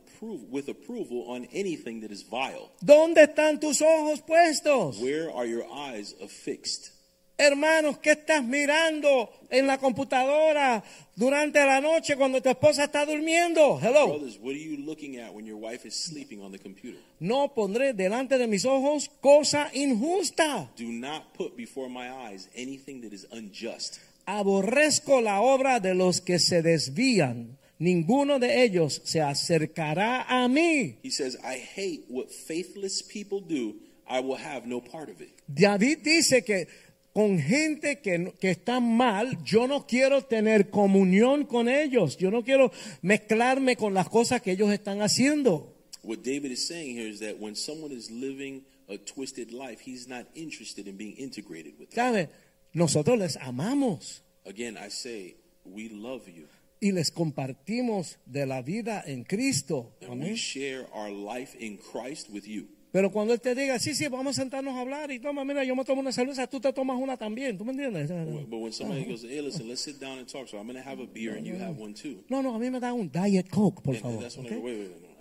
with 0.50 0.68
approval 0.68 1.24
on 1.26 1.48
anything 1.52 2.00
that 2.02 2.12
is 2.12 2.22
vile. 2.22 2.70
¿Dónde 2.80 3.22
están 3.22 3.58
tus 3.58 3.82
ojos 3.82 4.20
puestos? 4.20 5.00
Where 5.00 5.30
are 5.34 5.46
your 5.46 5.64
eyes 5.72 6.14
affixed? 6.22 6.92
Hermanos, 7.36 7.98
¿qué 7.98 8.10
estás 8.10 8.44
mirando 8.44 9.30
en 9.48 9.66
la 9.66 9.78
computadora 9.78 10.84
durante 11.16 11.58
la 11.64 11.80
noche 11.80 12.14
cuando 12.14 12.42
tu 12.42 12.50
esposa 12.50 12.84
está 12.84 13.06
durmiendo? 13.06 13.80
Hello. 13.80 14.08
Brothers, 14.08 14.38
what 14.38 14.52
are 14.52 14.62
you 14.62 14.76
looking 14.76 15.16
at 15.16 15.32
when 15.32 15.46
your 15.46 15.56
wife 15.56 15.88
is 15.88 15.94
sleeping 15.94 16.42
on 16.42 16.52
the 16.52 16.58
computer? 16.58 17.00
No 17.18 17.54
pondré 17.54 17.94
delante 17.94 18.36
de 18.36 18.46
mis 18.46 18.66
ojos 18.66 19.10
cosa 19.20 19.70
injusta. 19.72 20.70
Do 20.76 20.92
not 20.92 21.32
put 21.32 21.56
before 21.56 21.88
my 21.88 22.10
eyes 22.28 22.48
anything 22.54 23.00
that 23.00 23.12
is 23.14 23.26
unjust. 23.32 24.00
Aborrezco 24.26 25.20
la 25.20 25.40
obra 25.40 25.80
de 25.80 25.94
los 25.94 26.20
que 26.20 26.38
se 26.38 26.62
desvían. 26.62 27.58
Ninguno 27.78 28.38
de 28.38 28.62
ellos 28.62 29.00
se 29.04 29.22
acercará 29.22 30.22
a 30.28 30.48
mí. 30.48 30.98
He 31.02 31.10
says, 31.10 31.36
I 31.36 31.56
hate 31.58 32.04
what 32.08 32.30
faithless 32.30 33.02
people 33.02 33.40
do. 33.40 33.76
I 34.06 34.20
will 34.20 34.36
have 34.36 34.66
no 34.66 34.80
part 34.80 35.08
of 35.08 35.20
it. 35.20 35.30
David 35.46 36.00
dice 36.02 36.44
que 36.44 36.68
con 37.12 37.38
gente 37.38 38.00
que, 38.00 38.32
que 38.38 38.50
está 38.50 38.80
mal, 38.80 39.38
yo 39.44 39.66
no 39.66 39.86
quiero 39.86 40.22
tener 40.22 40.70
comunión 40.70 41.46
con 41.46 41.68
ellos. 41.68 42.16
Yo 42.18 42.30
no 42.30 42.44
quiero 42.44 42.70
mezclarme 43.02 43.76
con 43.76 43.94
las 43.94 44.08
cosas 44.08 44.42
que 44.42 44.52
ellos 44.52 44.70
están 44.70 45.00
haciendo. 45.00 45.74
What 46.02 46.18
David 46.18 46.50
is 46.50 46.66
saying 46.66 46.96
here 46.96 47.08
is 47.08 47.20
that 47.20 47.38
when 47.38 47.54
someone 47.54 47.92
is 47.92 48.10
living 48.10 48.64
a 48.88 48.98
twisted 48.98 49.52
life, 49.52 49.80
he's 49.84 50.08
not 50.08 50.26
interested 50.34 50.86
in 50.86 50.96
being 50.96 51.16
integrated 51.16 51.78
with 51.78 51.90
them. 51.90 52.12
¿Sabe? 52.12 52.28
Nosotros 52.72 53.18
les 53.18 53.36
amamos 53.36 54.22
Again, 54.46 54.76
I 54.76 54.90
say, 54.90 55.36
we 55.64 55.88
love 55.88 56.26
you. 56.28 56.46
y 56.80 56.92
les 56.92 57.10
compartimos 57.10 58.18
de 58.24 58.46
la 58.46 58.62
vida 58.62 59.02
en 59.06 59.24
Cristo. 59.24 59.92
And 60.08 60.22
we 60.22 60.34
share 60.34 60.86
our 60.94 61.10
life 61.10 61.56
in 61.58 61.78
Christ 61.78 62.30
with 62.30 62.44
you. 62.44 62.68
Pero 62.92 63.12
cuando 63.12 63.32
Él 63.32 63.40
te 63.40 63.54
diga, 63.54 63.78
sí, 63.78 63.94
sí, 63.94 64.08
vamos 64.08 64.36
a 64.36 64.40
sentarnos 64.40 64.74
a 64.74 64.80
hablar 64.80 65.12
y 65.12 65.20
toma, 65.20 65.44
mira, 65.44 65.62
yo 65.62 65.76
me 65.76 65.84
tomo 65.84 66.00
una 66.00 66.10
cerveza, 66.10 66.48
tú 66.48 66.58
te 66.58 66.72
tomas 66.72 66.98
una 67.00 67.16
también, 67.16 67.56
¿tú 67.56 67.64
me 67.64 67.70
entiendes? 67.70 68.08
But 68.48 68.60
when 68.60 68.72
somebody 68.72 69.04
goes, 69.04 69.22
hey, 69.22 69.40
listen, 69.40 69.68
let's 69.68 69.80
sit 69.80 70.00
down 70.00 70.18
and 70.18 70.26
talk. 70.26 70.48
So 70.48 70.58
I'm 70.58 70.66
going 70.66 70.82
to 70.82 70.88
have 70.88 71.00
a 71.00 71.06
beer 71.06 71.36
and 71.36 71.46
you 71.46 71.54
have 71.56 71.78
one 71.78 71.94
too. 71.94 72.24
No, 72.28 72.42
no, 72.42 72.54
a 72.54 72.58
mí 72.58 72.68
me 72.70 72.80
da 72.80 72.92
un 72.92 73.08
Diet 73.08 73.48
Coke, 73.48 73.82
por 73.82 73.94
favor. 73.94 74.24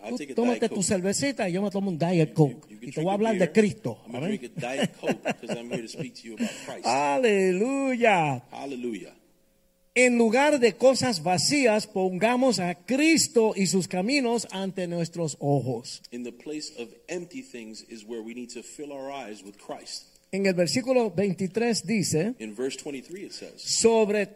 No. 0.01 0.05
I'll 0.07 0.11
Tú 0.11 0.17
take 0.17 0.31
a 0.31 0.35
tómate 0.35 0.59
Diet 0.59 0.69
tu 0.69 0.75
Coke. 0.75 0.83
cervecita 0.87 1.49
y 1.49 1.53
yo 1.53 1.61
me 1.61 1.69
tomo 1.71 1.89
un 1.89 1.97
Diet 1.97 2.33
Coke. 2.33 2.67
You 2.69 2.79
can 2.79 2.89
y 2.89 2.91
te 2.91 3.01
drink 3.01 3.03
voy 3.03 3.07
a 3.07 3.11
a 3.11 3.13
hablar 3.15 3.33
de 3.33 3.39
beer. 3.39 3.51
Cristo. 3.53 3.97
I'm 4.05 4.11
going 4.11 4.21
to 4.21 4.27
amén. 4.27 4.39
drink 4.39 4.57
a 4.57 4.59
Diet 4.59 4.91
Coke 4.99 5.23
because 5.41 5.57
I'm 5.57 5.69
here 5.69 5.81
to 5.81 5.87
speak 5.87 6.15
to 6.15 6.21
you 6.27 6.33
about 6.35 6.49
Christ. 6.65 6.85
Aleluya. 6.85 8.43
Hallelujah. 8.51 9.15
En 9.95 10.17
lugar 10.17 10.59
de 10.59 10.73
cosas 10.73 11.23
vacías, 11.23 11.87
pongamos 11.87 12.59
a 12.59 12.75
Cristo 12.75 13.53
y 13.55 13.65
sus 13.67 13.87
caminos 13.87 14.47
ante 14.51 14.87
nuestros 14.87 15.35
ojos. 15.39 16.01
In 16.11 16.23
the 16.23 16.31
place 16.31 16.71
of 16.77 16.89
empty 17.09 17.41
things 17.41 17.83
is 17.89 18.05
where 18.05 18.21
we 18.21 18.33
need 18.33 18.49
to 18.53 18.61
fill 18.63 18.91
our 18.93 19.11
eyes 19.11 19.43
with 19.43 19.55
Christ. 19.57 20.05
En 20.31 20.45
el 20.45 20.53
versículo 20.53 21.11
23 21.11 21.85
dice, 21.85 22.35
In 22.39 22.53
verse 22.55 22.77
23, 22.77 23.23
it 23.25 23.33
says, 23.33 23.61
sobre 23.61 24.29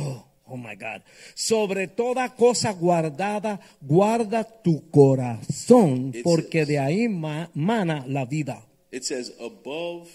oh, 0.00 0.26
oh 0.48 0.56
my 0.56 0.74
God, 0.76 1.02
sobre 1.34 1.88
toda 1.88 2.34
cosa 2.36 2.72
guardada, 2.72 3.60
guarda 3.80 4.44
tu 4.44 4.88
corazón, 4.90 6.12
It 6.14 6.22
porque 6.22 6.60
says- 6.64 6.68
de 6.68 6.78
ahí 6.78 7.08
ma- 7.08 7.50
mana 7.54 8.04
la 8.06 8.24
vida. 8.24 8.62
it 8.92 9.04
says, 9.04 9.32
above 9.40 10.08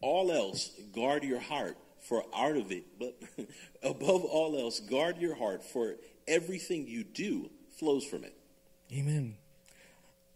all 0.00 0.30
else, 0.30 0.70
guard 0.92 1.22
your 1.24 1.40
heart, 1.40 1.76
for 2.00 2.24
out 2.34 2.56
of 2.56 2.70
it, 2.70 2.84
but 2.98 3.14
above 3.82 4.24
all 4.24 4.56
else, 4.58 4.80
guard 4.80 5.18
your 5.18 5.34
heart, 5.36 5.62
for 5.64 5.96
everything 6.28 6.86
you 6.86 7.04
do 7.04 7.50
flows 7.78 8.04
from 8.04 8.24
it. 8.24 8.34
Amén. 8.90 9.36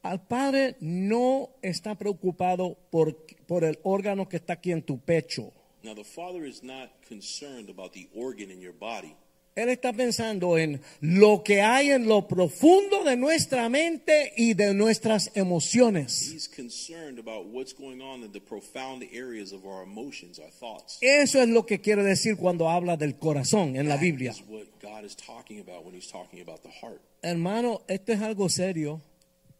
Al 0.02 0.18
Padre 0.26 0.76
no 0.80 1.50
está 1.62 1.94
preocupado 1.96 2.78
por, 2.90 3.14
por 3.46 3.64
el 3.64 3.78
órgano 3.82 4.28
que 4.28 4.38
está 4.38 4.54
aquí 4.54 4.72
en 4.72 4.82
tu 4.82 4.98
pecho. 4.98 5.52
Now, 5.82 5.94
the 5.94 6.04
Father 6.04 6.44
is 6.44 6.62
not 6.62 6.90
concerned 7.06 7.68
about 7.70 7.92
the 7.92 8.08
organ 8.14 8.50
in 8.50 8.60
your 8.60 8.72
body. 8.74 9.14
Él 9.56 9.68
está 9.68 9.92
pensando 9.92 10.56
en 10.56 10.80
lo 11.00 11.42
que 11.42 11.60
hay 11.60 11.90
en 11.90 12.06
lo 12.06 12.28
profundo 12.28 13.02
de 13.04 13.16
nuestra 13.16 13.68
mente 13.68 14.32
y 14.36 14.54
de 14.54 14.72
nuestras 14.74 15.32
emociones. 15.34 16.32
He's 16.32 16.48
concerned 16.48 17.18
about 17.18 17.46
what's 17.52 17.74
going 17.74 18.00
on 18.00 18.22
in 18.22 18.32
the 18.32 18.40
profound 18.40 19.02
areas 19.12 19.52
of 19.52 19.64
our 19.66 19.82
emotions, 19.82 20.38
our 20.38 20.50
thoughts. 20.50 20.98
Eso 21.00 21.42
es 21.42 21.48
lo 21.48 21.66
que 21.66 21.80
quiere 21.80 22.04
decir 22.04 22.36
cuando 22.36 22.70
habla 22.70 22.96
del 22.96 23.16
corazón 23.18 23.76
en 23.76 23.88
la 23.88 23.96
Biblia. 23.96 24.30
is 24.30 24.42
what 24.48 24.66
God 24.80 25.04
is 25.04 25.16
talking 25.16 25.60
about 25.60 25.84
when 25.84 25.94
He's 25.94 26.10
talking 26.10 26.40
about 26.40 26.62
the 26.62 26.70
heart. 26.70 27.00
Hermano, 27.22 27.82
esto 27.88 28.12
es 28.12 28.20
algo 28.20 28.48
serio. 28.48 29.00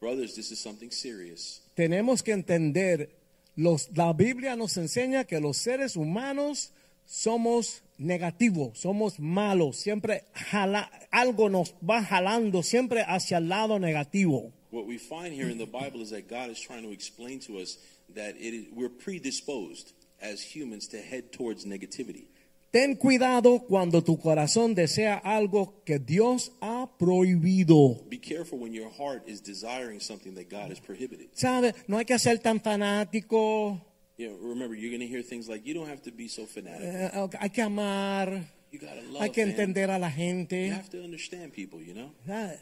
Brothers, 0.00 0.34
this 0.34 0.50
is 0.52 0.60
something 0.60 0.90
serious. 0.90 1.62
Tenemos 1.74 2.22
que 2.22 2.32
entender, 2.32 3.10
los, 3.56 3.90
la 3.94 4.12
Biblia 4.12 4.56
nos 4.56 4.76
enseña 4.76 5.24
que 5.26 5.40
los 5.40 5.56
seres 5.56 5.96
humanos 5.96 6.72
somos 7.06 7.82
negativos, 8.00 8.78
somos 8.78 9.20
malos, 9.20 9.76
siempre 9.76 10.24
jala- 10.34 10.90
algo 11.12 11.48
nos 11.48 11.74
va 11.88 12.02
jalando 12.02 12.62
siempre 12.62 13.02
hacia 13.06 13.38
el 13.38 13.48
lado 13.48 13.78
negativo. 13.78 14.52
What 14.72 14.86
we 14.86 14.98
find 14.98 15.32
here 15.34 15.50
in 15.50 15.58
the 15.58 15.66
Bible 15.66 16.00
is 16.00 16.10
that 16.10 16.28
God 16.28 16.50
is 16.50 16.60
trying 16.60 16.82
to 16.84 16.92
explain 16.92 17.40
to 17.40 17.58
us 17.58 17.78
that 18.14 18.36
it 18.36 18.54
is, 18.54 18.66
we're 18.74 18.88
predisposed 18.88 19.92
as 20.22 20.40
humans 20.42 20.88
to 20.88 20.98
head 20.98 21.32
towards 21.32 21.64
negativity. 21.66 22.26
Ten 22.72 22.94
cuidado 22.94 23.66
cuando 23.66 24.00
tu 24.02 24.16
corazón 24.18 24.76
desea 24.76 25.16
algo 25.24 25.82
que 25.84 25.98
Dios 25.98 26.52
ha 26.60 26.88
prohibido. 26.98 28.08
Be 28.08 28.18
careful 28.20 28.60
when 28.60 28.72
your 28.72 28.88
heart 28.90 29.28
is 29.28 29.40
desiring 29.42 29.98
something 29.98 30.34
that 30.36 30.48
God 30.48 30.70
has 30.70 30.78
prohibited. 30.78 31.30
¿Sabe? 31.34 31.74
No 31.88 31.96
hay 31.98 32.04
que 32.04 32.16
ser 32.20 32.38
tan 32.38 32.60
fanático. 32.60 33.80
You 34.20 34.28
know, 34.28 34.36
remember, 34.50 34.74
you're 34.74 34.90
going 34.90 35.00
to 35.00 35.06
hear 35.06 35.22
things 35.22 35.48
like, 35.48 35.64
you 35.66 35.72
don't 35.72 35.88
have 35.88 36.02
to 36.02 36.10
be 36.10 36.28
so 36.28 36.44
fanatic. 36.44 36.82
eh, 36.84 37.10
hay 37.40 37.48
que 37.48 37.62
amar. 37.62 38.28
You 38.70 38.78
got 38.78 38.92
to 39.00 39.00
love 39.10 39.22
Hay 39.22 39.30
que 39.30 39.46
man. 39.46 39.50
entender 39.54 39.88
a 39.90 39.98
la 39.98 40.08
You 40.08 40.14
gente. 40.14 40.68
have 40.68 40.90
to 40.90 41.02
understand 41.02 41.54
people, 41.54 41.80
you 41.80 41.94
know? 41.94 42.10
Ya, 42.28 42.52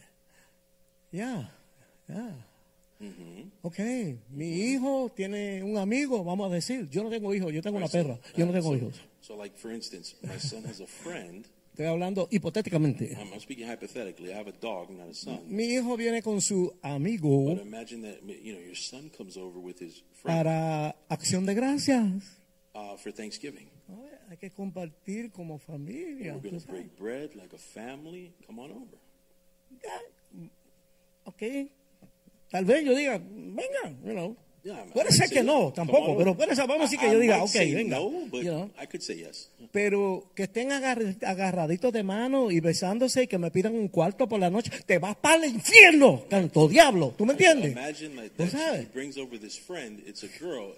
ya, 1.11 1.49
ya. 2.09 2.31
Mm-hmm. 3.03 3.43
Ok, 3.63 3.79
mi 4.31 4.73
hijo 4.73 5.11
tiene 5.17 5.63
un 5.65 5.77
amigo, 5.79 6.23
vamos 6.23 6.49
a 6.51 6.55
decir. 6.55 6.89
Yo 6.91 7.03
no 7.03 7.11
tengo 7.11 7.35
hijos, 7.35 7.53
yo 7.53 7.61
tengo 7.61 7.77
una 7.79 7.89
So, 7.89 7.93
perra. 7.99 8.19
Yo 8.37 8.45
no 8.47 8.53
uh, 8.53 8.55
tengo 8.55 8.69
so- 8.71 8.77
hijos. 8.77 9.01
So, 9.21 9.35
like, 9.37 9.57
for 9.59 9.73
instance, 9.73 10.15
my 10.23 10.39
son 10.39 10.65
has 10.65 10.81
a 10.81 10.87
friend. 10.87 11.45
Estoy 11.79 11.93
hablando 11.93 12.27
hipotéticamente. 12.29 13.13
I'm, 13.17 13.33
I'm 13.33 13.41
speaking 13.41 13.65
hypothetically. 13.69 14.33
I 14.33 14.37
have 14.37 14.49
a 14.49 14.53
dog, 14.61 14.91
not 14.91 15.11
a 15.11 15.15
son. 15.15 15.43
Mi 15.47 15.63
hijo 15.77 15.97
viene 15.97 16.23
con 16.23 16.41
su 16.41 16.75
amigo 16.83 17.55
But 17.55 17.63
imagine 17.63 18.03
that, 18.03 18.21
you 18.25 18.53
know, 18.55 18.61
your 18.61 18.75
son 18.75 19.09
comes 19.17 19.37
over 19.37 19.61
with 19.61 19.79
his 19.79 20.03
friend 20.21 20.43
para 20.43 20.97
acción 21.09 21.47
de 21.47 21.55
gracias. 21.55 22.41
uh, 22.75 22.97
for 22.97 23.13
Thanksgiving. 23.13 23.69
Ay, 23.89 24.19
Hay 24.31 24.37
que 24.39 24.51
compartir 24.51 25.31
como 25.31 25.57
familia. 25.61 26.33
We're 26.35 26.41
tú 26.43 26.49
going 26.51 26.61
to 26.61 26.67
sabes. 26.67 26.67
break 26.67 26.97
bread 26.99 27.37
like 27.37 27.55
a 27.55 27.59
family. 27.59 28.33
Come 28.45 28.59
on 28.61 28.73
over. 28.73 28.99
Ok. 31.27 31.43
Tal 32.51 32.65
vez 32.65 32.85
yo 32.85 32.93
diga, 32.97 33.19
venga, 33.25 33.97
you 34.05 34.15
know. 34.15 34.37
Yeah, 34.69 34.85
Puede 34.93 35.13
ser 35.13 35.31
que 35.31 35.43
no, 35.43 35.73
tampoco, 35.73 36.15
pero 36.17 36.37
puede 36.37 36.55
ser, 36.55 36.67
vamos 36.67 36.81
a 36.81 36.85
decir 36.91 36.99
que 36.99 37.07
I- 37.07 37.13
yo 37.13 37.19
I 37.19 37.21
diga, 37.23 37.43
ok, 37.43 37.55
venga. 37.55 37.97
no, 37.97 38.11
but 38.31 38.43
you 38.43 38.51
know. 38.51 38.71
I 38.79 38.87
could 38.87 39.01
say 39.01 39.17
yes. 39.17 39.49
Pero 39.73 40.31
que 40.35 40.43
estén 40.45 40.73
agar- 40.73 41.17
agarraditos 41.23 41.91
de 41.93 42.03
mano 42.03 42.51
y 42.51 42.61
besándose 42.61 43.23
y 43.23 43.27
que 43.29 43.39
me 43.39 43.51
pidan 43.51 43.75
un 43.75 43.89
cuarto 43.89 44.29
por 44.29 44.39
la 44.41 44.51
noche, 44.51 44.71
te 44.85 44.99
vas 44.99 45.17
para 45.17 45.37
el 45.37 45.53
infierno, 45.55 46.25
canto 46.29 46.69
diablo. 46.69 47.15
¿Tú 47.17 47.25
me 47.25 47.33
entiendes? 47.33 47.75
¿Tú 48.37 48.47
sabes? 48.47 48.89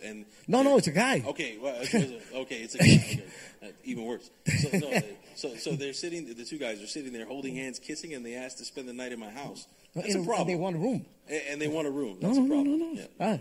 and 0.03 0.27
No, 0.47 0.63
no, 0.63 0.77
it's 0.79 0.89
a 0.89 0.93
guy. 0.93 1.23
Okay, 1.27 1.59
well, 1.59 1.75
okay, 2.43 2.63
it's 2.63 2.75
a 2.75 2.79
guy. 2.79 2.85
Okay. 2.85 3.23
Uh, 3.63 3.67
even 3.85 4.05
worse. 4.07 4.31
So, 4.47 4.69
no, 4.79 4.89
uh, 4.89 5.01
so, 5.35 5.55
so 5.57 5.73
they're 5.77 5.93
sitting. 5.95 6.27
The 6.35 6.45
two 6.45 6.59
guys 6.59 6.81
are 6.81 6.87
sitting 6.87 7.13
there 7.13 7.27
holding 7.27 7.57
hands, 7.57 7.79
kissing, 7.79 8.15
and 8.15 8.25
they 8.25 8.35
asked 8.37 8.59
to 8.59 8.65
spend 8.65 8.89
the 8.89 8.93
night 8.95 9.13
in 9.13 9.19
my 9.21 9.31
house. 9.31 9.67
That's 9.95 10.15
And- 10.15 10.25
a 10.25 10.27
problem. 10.27 10.49
and 10.49 10.51
they 10.51 10.63
want 10.63 10.77
a 10.77 10.79
room. 10.79 11.05
A- 11.29 11.51
and 11.53 11.61
they 11.61 11.69
want 11.69 11.87
a 11.87 11.91
room. 11.91 12.19
No, 12.21 12.29
That's 12.29 12.39
no, 12.39 12.45
a 12.45 12.49
no, 12.49 12.55
no, 12.63 12.79
problem. 12.79 12.95
no. 12.95 13.01
Yeah. 13.01 13.07
Ah, 13.21 13.39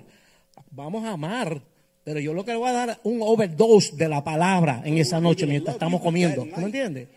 vamos 0.72 1.06
a 1.06 1.12
amar, 1.12 1.62
pero 2.04 2.20
yo 2.20 2.34
lo 2.34 2.44
que 2.44 2.52
le 2.52 2.58
voy 2.58 2.70
a 2.70 2.74
dar 2.74 3.00
un 3.04 3.22
overdose 3.22 3.96
de 3.96 4.10
la 4.10 4.24
palabra 4.24 4.82
en 4.84 4.98
esa 4.98 5.20
noche 5.20 5.46
mientras 5.46 5.76
estamos 5.76 6.02
comiendo. 6.02 6.44
¿Tú 6.44 6.60
me 6.60 6.66
entiendes? 6.66 7.08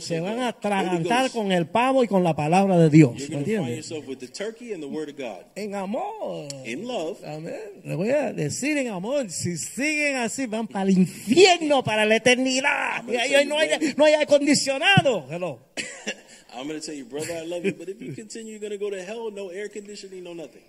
Se 0.00 0.18
van 0.20 0.40
a 0.40 0.48
atragantar 0.48 1.30
con 1.30 1.52
el 1.52 1.66
pavo 1.66 2.02
y 2.02 2.08
con 2.08 2.24
la 2.24 2.34
palabra 2.34 2.78
de 2.78 2.90
Dios. 2.90 3.12
¿Me 3.28 3.36
entiendes? 3.36 3.92
En 5.54 5.74
amor. 5.74 6.48
Amén. 7.24 7.60
Le 7.84 7.94
voy 7.94 8.10
a 8.10 8.32
decir 8.32 8.76
en 8.78 8.88
amor, 8.88 9.30
si 9.30 9.56
siguen 9.56 10.16
así, 10.16 10.46
van 10.46 10.66
para 10.66 10.90
el 10.90 10.98
infierno, 10.98 11.84
para 11.84 12.04
la 12.04 12.16
eternidad. 12.16 13.04
Y 13.06 13.16
ahí 13.16 13.46
no 13.46 13.56
hay, 13.58 13.68
no 13.96 14.04
hay 14.04 14.14
acondicionado. 14.14 15.26
Hello. 15.30 15.60
I'm 16.52 16.66
going 16.66 16.80
to 16.80 16.84
tell 16.84 16.94
you, 16.94 17.04
brother, 17.04 17.36
I 17.36 17.44
love 17.46 17.64
you, 17.64 17.72
but 17.72 17.88
if 17.88 18.00
you 18.02 18.12
continue, 18.12 18.50
you're 18.50 18.60
going 18.60 18.72
to 18.72 18.78
go 18.78 18.90
to 18.90 19.00
hell. 19.00 19.30
No 19.30 19.50
air 19.50 19.68
conditioning, 19.68 20.24
no 20.24 20.32
nothing. 20.34 20.62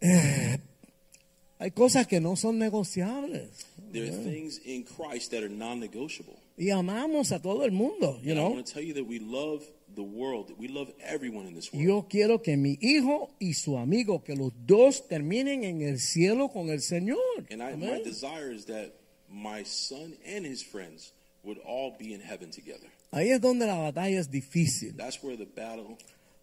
Hay 0.00 1.70
cosas 1.72 2.06
que 2.06 2.20
no 2.20 2.36
son 2.36 2.58
negociables. 2.58 3.66
There 3.92 4.04
are 4.04 4.22
things 4.22 4.58
in 4.64 4.84
Christ 4.84 5.32
that 5.32 5.42
are 5.42 5.48
non-negotiable. 5.48 6.36
Y 6.56 6.70
amamos 6.70 7.32
a 7.32 7.40
todo 7.40 7.64
el 7.64 7.72
mundo, 7.72 8.18
you 8.22 8.32
And 8.32 8.40
I 8.40 8.44
want 8.44 8.66
to 8.66 8.72
tell 8.72 8.82
you 8.82 8.94
that 8.94 9.06
we 9.06 9.18
love 9.18 9.62
the 9.94 10.02
world. 10.02 10.52
We 10.58 10.68
love 10.68 10.92
everyone 11.00 11.46
in 11.46 11.54
this 11.54 11.72
world. 11.72 11.84
Yo 11.84 12.02
quiero 12.08 12.42
que 12.42 12.56
mi 12.56 12.78
hijo 12.80 13.30
y 13.40 13.54
su 13.54 13.76
amigo, 13.76 14.22
que 14.22 14.34
los 14.36 14.52
dos 14.66 15.08
terminen 15.08 15.64
en 15.64 15.82
el 15.82 15.98
cielo 15.98 16.48
con 16.48 16.70
el 16.70 16.80
Señor. 16.80 17.16
and 17.50 17.62
I, 17.62 17.74
my 17.74 18.02
desire 18.02 18.52
is 18.52 18.66
that 18.66 18.92
my 19.28 19.64
son 19.64 20.14
and 20.26 20.44
his 20.44 20.62
friends 20.62 21.12
would 21.42 21.58
all 21.64 21.96
be 21.98 22.12
in 22.12 22.20
heaven 22.20 22.50
together. 22.50 22.88
Ahí 23.10 23.30
es 23.30 23.40
donde 23.40 23.66
la 23.66 23.78
batalla 23.78 24.20
es 24.20 24.30
difícil. 24.30 24.96
That's 24.96 25.22
where 25.22 25.36
the 25.36 25.46
battle 25.46 25.96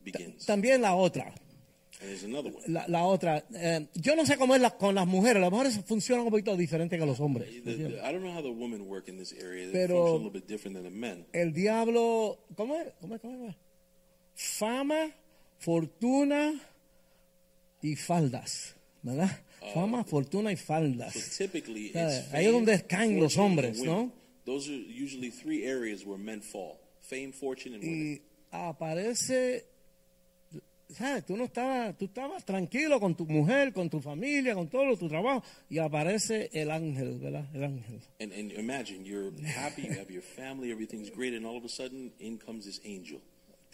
begins. 0.04 0.46
También 0.46 0.82
la 0.82 0.96
otra, 0.96 1.34
la, 2.68 2.88
la 2.88 3.04
otra. 3.06 3.46
eh, 3.54 3.88
yo 3.96 4.16
no 4.16 4.26
sé 4.26 4.38
cómo 4.38 4.54
es 4.56 4.62
la- 4.62 4.78
con 4.78 4.96
las 4.96 5.08
mujeres. 5.08 5.42
Las 5.42 5.52
mujeres 5.52 5.80
funcionan 5.86 6.26
un 6.26 6.32
poquito 6.32 6.56
diferente 6.58 6.98
que 6.98 7.06
los 7.06 7.20
hombres. 7.20 7.50
The- 7.64 7.76
the- 7.76 7.84
I 7.98 8.12
don't 8.12 8.22
know 8.22 8.34
how 8.34 8.42
the 8.44 8.50
women 8.50 8.82
work 8.82 9.08
in 9.08 9.18
this 9.18 9.34
area. 9.34 9.66
They 9.66 9.72
Pero- 9.74 9.96
function 9.98 10.22
a 10.22 10.24
little 10.26 10.40
bit 10.42 10.48
different 10.48 10.76
than 10.76 10.84
the 10.84 10.90
men. 10.90 11.26
El 11.34 11.54
diablo, 11.54 12.40
¿cómo 12.56 12.76
es? 12.76 12.88
¿Cómo 13.00 13.16
es? 13.16 13.22
¿Cómo 13.22 13.48
es? 13.50 13.56
Fama, 14.36 15.12
fortuna 15.60 16.62
y 17.82 17.96
faldas, 17.96 18.76
¿verdad? 19.02 19.30
Fama, 19.74 20.04
fortuna 20.04 20.52
y 20.52 20.58
faldas. 20.58 21.14
So 21.14 21.44
typically, 21.46 21.88
it's 21.88 22.32
Ahí 22.34 22.46
es 22.46 22.52
donde 22.52 22.86
caen 22.86 23.20
los 23.20 23.38
hombres, 23.38 23.82
¿no? 23.82 24.12
Those 24.46 24.70
are 24.70 24.78
usually 25.04 25.32
three 25.32 25.66
areas 25.66 26.06
where 26.06 26.22
men 26.22 26.42
fall: 26.42 26.78
fame, 27.00 27.32
fortune, 27.32 27.76
and 27.76 27.84
women. 27.84 28.14
y 28.14 28.22
aparece, 28.52 29.66
¿sabes? 30.90 31.26
Tú 31.26 31.36
no 31.38 31.46
tú 31.98 32.06
estabas 32.06 32.46
tranquilo 32.46 33.00
con 33.00 33.16
tu 33.16 33.26
mujer, 33.26 33.74
con 33.74 33.90
tu 33.90 34.00
familia, 34.00 34.54
con 34.54 34.70
todo 34.70 34.96
tu 34.98 35.08
trabajo, 35.08 35.44
y 35.70 35.80
aparece 35.80 36.50
el 36.54 36.72
ángel, 36.72 37.20
¿verdad? 37.20 37.46
El 37.54 37.64
ángel. 37.64 38.02
And, 38.20 38.32
and 38.32 38.52
imagine 38.54 39.06
you're 39.06 39.32
happy, 39.46 39.84
you 39.84 39.94
have 40.00 40.12
your 40.12 40.24
family, 40.24 40.72
everything's 40.72 41.10
great, 41.10 41.34
and 41.34 41.46
all 41.46 41.58
of 41.58 41.66
a 41.66 41.70
sudden, 41.70 42.12
in 42.20 42.38
comes 42.38 42.66
this 42.66 42.80
angel. 42.84 43.22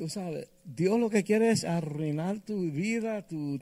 Tú 0.01 0.09
sabes, 0.09 0.47
Dios 0.65 0.99
lo 0.99 1.11
que 1.11 1.23
quiere 1.23 1.51
es 1.51 1.63
arruinar 1.63 2.39
tu 2.39 2.59
vida, 2.71 3.27
tu, 3.27 3.59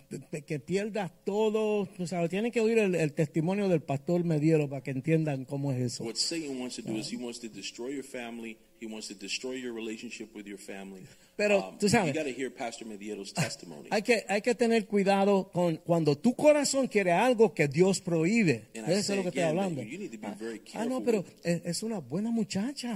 que 0.48 0.58
pierdas 0.62 1.12
todo. 1.26 1.86
Tú 1.98 2.08
sabes, 2.08 2.30
tienen 2.30 2.50
que 2.50 2.62
oír 2.62 2.78
el, 2.78 2.96
el 2.96 3.12
testimonio 3.12 3.68
del 3.68 3.82
pastor 3.82 4.24
Mediero 4.24 4.70
para 4.70 4.82
que 4.82 4.92
entiendan 4.92 5.44
cómo 5.44 5.74
es 5.74 5.82
eso. 5.82 6.06
What 6.06 6.16
Satan 6.16 6.58
wants 6.62 6.78
to 6.78 6.82
do 6.82 6.96
is 6.98 7.12
he 7.12 7.18
wants 7.18 7.42
to 7.42 7.50
destroy 7.50 7.94
your 7.94 8.06
family. 8.06 8.58
He 8.80 8.86
wants 8.88 9.10
to 9.10 9.16
destroy 9.16 9.62
your 9.62 9.74
relationship 9.76 10.34
with 10.34 10.46
your 10.46 10.58
family. 10.58 11.02
Pero, 11.36 11.76
tú 11.78 11.90
sabes- 11.90 12.16
you 12.16 12.34
hear 12.38 12.54
Pastor 12.56 12.88
Mediero's 12.88 13.34
testimony. 13.34 13.90
Hay 13.92 14.02
que, 14.02 14.24
hay 14.30 14.42
que 14.42 14.56
tener 14.56 14.86
cuidado 14.86 15.50
con 15.52 15.76
cuando 15.76 16.18
tu 16.18 16.36
corazón 16.36 16.88
quiere 16.88 17.12
algo 17.12 17.54
que 17.54 17.68
Dios 17.68 18.00
prohíbe. 18.00 18.70
And 18.76 18.88
Eso 18.88 19.12
es 19.12 19.18
lo 19.18 19.24
que 19.24 19.28
estoy 19.28 19.44
hablando. 19.44 19.82
you- 19.84 20.04
you 20.04 20.20
Ah, 20.24 20.38
very 20.40 20.62
ah, 20.74 20.86
no, 20.86 21.04
pero 21.04 21.26
es, 21.44 21.62
es 21.66 21.84
una 21.84 22.00
buena 22.00 22.32
muchacha. 22.32 22.96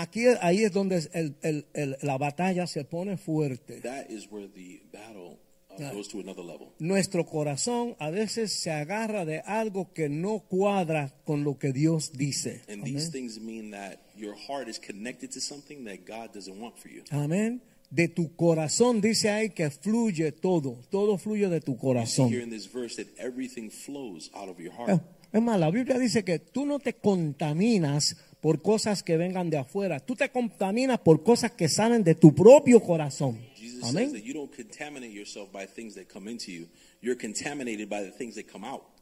Aquí, 0.00 0.26
ahí 0.40 0.62
es 0.62 0.72
donde 0.72 0.96
el- 1.12 1.34
el- 1.42 1.66
el- 1.74 1.96
la 2.02 2.16
batalla 2.18 2.66
se 2.66 2.84
pone 2.84 3.16
fuerte. 3.16 3.80
That 3.80 4.08
is 4.10 4.28
where 4.30 4.46
the 4.48 4.80
battle 4.92 5.38
uh, 5.70 5.92
goes 5.92 6.08
to 6.08 6.20
another 6.20 6.44
level. 6.44 6.68
Nuestro 6.78 7.26
corazón 7.26 7.96
a 7.98 8.08
veces 8.10 8.52
se 8.52 8.70
agarra 8.70 9.24
de 9.24 9.40
algo 9.40 9.92
que 9.92 10.08
no 10.08 10.40
cuadra 10.48 11.12
con 11.24 11.42
lo 11.42 11.58
que 11.58 11.72
Dios 11.72 12.12
dice. 12.12 12.62
And 12.68 12.82
Amén. 12.82 12.94
these 12.94 13.10
things 13.10 13.40
mean 13.40 13.72
that 13.72 13.98
your 14.16 14.36
heart 14.48 14.68
is 14.68 14.78
connected 14.78 15.30
to 15.32 15.40
something 15.40 15.84
that 15.84 15.98
God 16.06 16.32
doesn't 16.32 16.60
want 16.60 16.76
for 16.78 16.90
you. 16.90 17.02
Amén. 17.10 17.60
De 17.90 18.06
tu 18.06 18.36
corazón 18.36 19.00
dice 19.00 19.30
ahí 19.30 19.50
que 19.50 19.70
fluye 19.70 20.30
todo. 20.30 20.78
Todo 20.90 21.16
fluye 21.18 21.48
de 21.48 21.60
tu 21.60 21.76
corazón. 21.76 22.28
here 22.28 22.42
in 22.42 22.50
this 22.50 22.70
verse 22.72 23.02
that 23.02 23.08
everything 23.18 23.68
flows 23.70 24.30
out 24.34 24.48
of 24.48 24.60
your 24.60 24.72
heart. 24.72 25.02
Es 25.32 25.42
más, 25.42 25.58
la 25.58 25.70
Biblia 25.70 25.98
dice 25.98 26.22
que 26.24 26.38
tú 26.38 26.64
no 26.66 26.78
te 26.78 26.94
contaminas 26.94 28.16
por 28.40 28.62
cosas 28.62 29.02
que 29.02 29.16
vengan 29.16 29.50
de 29.50 29.58
afuera. 29.58 30.00
Tú 30.00 30.14
te 30.14 30.30
contaminas 30.30 31.00
por 31.00 31.22
cosas 31.22 31.52
que 31.52 31.68
salen 31.68 32.04
de 32.04 32.14
tu 32.14 32.34
propio 32.34 32.80
corazón. 32.80 33.38
Amén. 33.82 34.12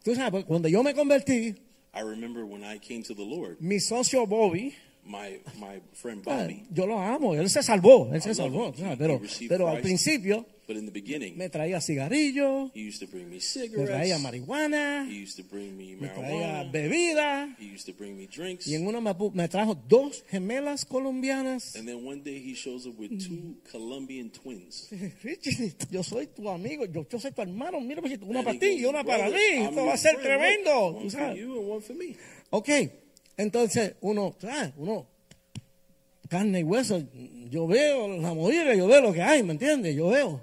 Tú 0.03 0.15
sabes, 0.15 0.45
cuando 0.45 0.69
yo 0.69 0.83
me 0.83 0.95
convertí, 0.95 1.55
I 1.95 2.03
remember 2.03 2.45
when 2.45 2.63
I 2.63 2.79
came 2.79 3.03
to 3.03 3.15
the 3.15 3.25
Lord, 3.25 3.57
mi 3.59 3.81
socio 3.81 4.27
Bobby, 4.27 4.75
my 5.03 5.41
my 5.59 5.81
friend 5.95 6.23
ah, 6.27 6.43
Bobby, 6.43 6.67
yo 6.71 6.87
lo 6.87 7.01
amo, 7.01 7.35
él 7.35 7.49
se 7.49 7.63
salvó, 7.63 8.11
él 8.13 8.19
I 8.19 8.21
se 8.21 8.35
salvó. 8.35 8.75
him. 8.77 8.97
Pero, 8.99 9.21
pero 9.49 9.69
al 9.69 9.81
principio 9.81 10.45
but 10.67 10.77
in 10.77 10.85
the 10.87 10.93
beginning, 10.93 11.37
me 11.37 11.49
traía 11.49 11.81
cigarrillos, 11.81 12.71
he 12.75 12.81
used 12.89 13.01
to 13.01 13.07
bring 13.07 13.31
me 13.31 13.39
traía 13.87 14.19
marihuana, 14.19 15.07
He 15.09 15.23
used 15.23 15.37
to 15.37 15.45
bring 15.45 15.77
me 15.77 15.95
me 15.97 16.09
traía 16.09 16.65
marijuana. 16.65 16.73
bebida. 16.73 17.57
He 17.59 17.67
used 17.75 17.87
to 17.87 17.93
bring 17.93 18.17
me 18.17 18.27
drinks. 18.27 18.67
Y 18.67 18.75
en 18.75 18.87
uno 18.87 19.01
me, 19.01 19.49
trajo 19.49 19.75
dos 19.89 20.25
gemelas 20.31 20.85
colombianas. 20.85 21.77
And 21.77 21.87
then 21.87 22.05
one 22.05 22.23
day 22.23 22.39
he 22.41 22.55
shows 22.55 22.87
up 22.87 22.99
with 22.99 23.11
two 23.19 23.57
Colombian 23.71 24.31
twins. 24.31 24.89
Richie, 25.23 25.75
yo 25.91 26.03
soy 26.03 26.27
tu 26.27 26.49
amigo, 26.49 26.85
yo, 26.87 27.07
yo 27.09 27.19
soy 27.19 27.33
tu 27.33 27.43
hermano. 27.43 27.81
Mira, 27.81 28.03
una 28.03 28.41
And 28.41 28.45
para 28.45 28.59
ti 28.59 28.67
y 28.67 28.85
una 28.85 29.05
para 29.05 29.29
"Brother, 29.29 29.39
mí. 29.59 29.65
Esto 29.65 29.85
va 29.87 29.93
a 29.95 29.97
ser 29.97 30.17
tremendo. 30.21 30.87
One 30.97 31.11
for 31.11 31.35
you 31.37 31.59
and 31.61 31.71
one 31.71 31.81
for 31.81 31.95
me. 31.97 32.17
Ok, 32.51 32.69
entonces 33.37 33.95
uno. 34.01 34.37
Uno, 34.77 35.07
carne 36.29 36.61
y 36.61 36.63
hueso, 36.65 37.03
yo 37.51 37.67
veo 37.67 38.09
la 38.19 38.35
movida, 38.35 38.75
yo 38.75 38.87
veo 38.89 39.01
lo 39.01 39.13
que 39.13 39.23
hay, 39.23 39.43
¿me 39.43 39.53
entiendes? 39.53 39.95
Yo 39.95 40.09
veo. 40.09 40.43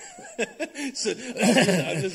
so, 0.93 1.11
I'm 1.41 2.09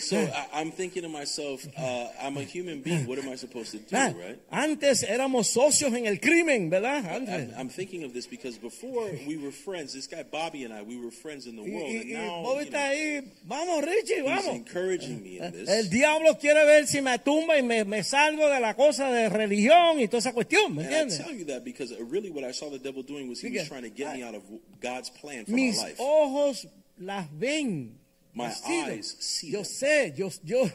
so 0.00 0.16
I, 0.18 0.46
I'm 0.60 0.70
thinking 0.70 1.02
to 1.02 1.08
myself, 1.08 1.66
uh, 1.76 2.06
I'm 2.22 2.36
a 2.36 2.42
human 2.42 2.80
being. 2.82 3.06
What 3.06 3.18
am 3.18 3.28
I 3.28 3.36
supposed 3.36 3.72
to 3.72 3.78
do, 3.78 3.96
right? 3.96 4.38
Antes 4.50 5.02
éramos 5.04 5.46
socios 5.48 5.92
en 5.94 6.06
el 6.06 6.18
crimen, 6.18 6.70
¿verdad? 6.70 7.04
I'm, 7.06 7.52
I'm 7.58 7.68
thinking 7.68 8.04
of 8.04 8.12
this 8.12 8.26
because 8.26 8.58
before 8.58 9.10
we 9.26 9.36
were 9.36 9.50
friends, 9.50 9.92
this 9.94 10.06
guy 10.06 10.22
Bobby 10.22 10.64
and 10.64 10.72
I, 10.72 10.82
we 10.82 10.96
were 10.98 11.10
friends 11.10 11.46
in 11.46 11.56
the 11.56 11.62
world, 11.62 11.90
y- 11.90 12.00
and 12.02 12.12
now 12.12 12.42
Bobby 12.42 12.64
you 12.64 12.70
está 12.70 12.72
know, 12.72 12.92
ahí, 12.92 13.24
vamos 13.46 13.84
Richie, 13.84 14.14
he's 14.16 14.24
vamos. 14.24 14.46
encouraging 14.56 15.22
me 15.22 15.38
in 15.38 15.52
this. 15.52 15.68
El 15.68 15.88
diablo 15.90 16.34
quiere 16.38 16.64
ver 16.64 16.86
si 16.86 17.00
me 17.00 17.18
tumba 17.18 17.58
y 17.58 17.62
me, 17.62 17.84
me 17.84 18.02
salgo 18.02 18.48
de 18.48 18.60
la 18.60 18.74
cosa 18.74 19.10
de 19.10 19.28
religión 19.28 20.00
y 20.00 20.06
toda 20.08 20.18
esa 20.18 20.32
cuestión, 20.32 20.74
¿me 20.74 20.84
And 20.84 20.92
I 20.92 20.98
entiendes? 21.00 21.18
tell 21.18 21.34
you 21.34 21.44
that 21.46 21.64
because 21.64 21.92
uh, 21.92 21.96
really 22.04 22.30
what 22.30 22.44
I 22.44 22.52
saw 22.52 22.70
the 22.70 22.78
devil 22.78 23.02
doing 23.02 23.28
was 23.28 23.40
he 23.40 23.48
Fíjate, 23.48 23.58
was 23.60 23.68
trying 23.68 23.82
to 23.82 23.90
get 23.90 24.14
me 24.14 24.22
out 24.22 24.34
of 24.34 24.42
God's 24.80 25.10
plan 25.10 25.44
for 25.44 25.52
Mis 25.52 25.76
my 25.78 25.84
life. 25.88 25.96
ojos 26.00 26.66
las 26.98 27.26
ven. 27.32 27.98
My 28.34 28.52
eyes 28.66 29.16
see 29.18 29.50
Yo 29.50 29.62
them. 29.62 29.64
sé, 29.64 30.14
yo, 30.16 30.30
yo, 30.44 30.70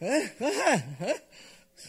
¿Eh? 0.00 0.30
Ah, 0.40 0.82
ah. 1.00 1.14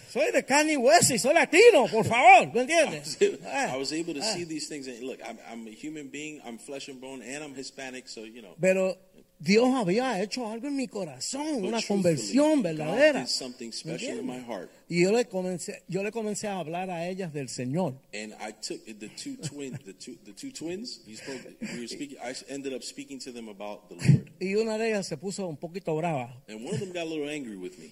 Soy 0.09 0.31
de 0.31 0.43
carne 0.43 0.73
y 0.73 0.77
hueso 0.77 1.13
y 1.13 1.19
soy 1.19 1.33
latino, 1.35 1.85
por 1.87 2.05
favor, 2.05 2.51
¿me 2.53 2.61
entiendes? 2.61 3.17
I 3.45 3.77
was 3.77 3.91
able 3.93 4.13
to 4.15 4.21
Ah. 4.21 4.33
see 4.33 4.43
these 4.43 4.67
things. 4.67 4.87
And 4.87 5.03
look, 5.03 5.19
I'm, 5.23 5.37
I'm 5.49 5.67
a 5.67 5.71
human 5.71 6.09
being. 6.09 6.41
I'm 6.45 6.57
flesh 6.57 6.87
and 6.89 6.99
bone, 6.99 7.21
and 7.21 7.43
I'm 7.43 7.53
Hispanic. 7.53 8.07
So 8.07 8.21
you 8.23 8.41
know. 8.41 8.55
Pero 8.59 8.97
Dios 9.43 9.67
había 9.75 10.21
hecho 10.23 10.47
algo 10.49 10.67
en 10.69 10.77
mi 10.77 10.87
corazón, 10.87 11.65
una 11.65 11.81
conversión 11.81 12.61
verdadera. 12.63 13.21
did 13.21 13.27
something 13.27 13.67
¿Me 13.67 13.73
special 13.73 14.19
in 14.19 14.25
my 14.25 14.35
entiendes? 14.35 14.47
heart. 14.47 14.69
Y 14.87 15.01
yo 15.03 15.11
le 15.11 15.25
comencé, 15.25 15.83
yo 15.89 16.01
le 16.01 16.11
comencé 16.13 16.47
a 16.47 16.59
hablar 16.59 16.89
a 16.89 17.09
ellas 17.09 17.33
del 17.33 17.49
Señor. 17.49 17.95
And 18.13 18.33
I 18.39 18.53
took 18.53 18.79
the 18.85 19.09
two 19.09 19.35
twins, 19.35 19.79
the 19.83 19.93
two, 19.93 20.15
the 20.23 20.31
two 20.31 20.51
twins. 20.51 21.01
You 21.05 21.17
spoke. 21.17 21.41
We 21.61 21.79
were 21.81 21.87
speaking. 21.89 22.17
I 22.23 22.33
ended 22.47 22.73
up 22.73 22.83
speaking 22.83 23.19
to 23.19 23.33
them 23.33 23.49
about 23.49 23.89
the 23.89 23.95
Lord, 23.95 24.31
Y 24.39 24.55
una 24.55 24.77
de 24.77 24.91
ellas 24.91 25.07
se 25.07 25.17
puso 25.17 25.45
un 25.47 25.57
poquito 25.57 25.93
brava 25.95 26.41
and 26.47 26.63
one 26.63 26.73
of 26.75 26.79
them 26.79 26.93
got 26.93 27.01
a 27.03 27.09
little 27.09 27.27
angry 27.29 27.57
with 27.57 27.77
me. 27.77 27.91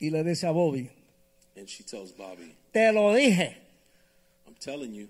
y 0.00 0.10
le 0.10 0.22
dice 0.22 0.46
a 0.46 0.50
Bobby, 0.50 0.90
And 1.56 1.66
she 1.66 1.82
tells 1.82 2.12
Bobby, 2.12 2.54
te 2.72 2.92
lo 2.92 3.14
dije, 3.14 3.56
"I'm 4.46 4.54
telling 4.56 4.92
you, 4.92 5.08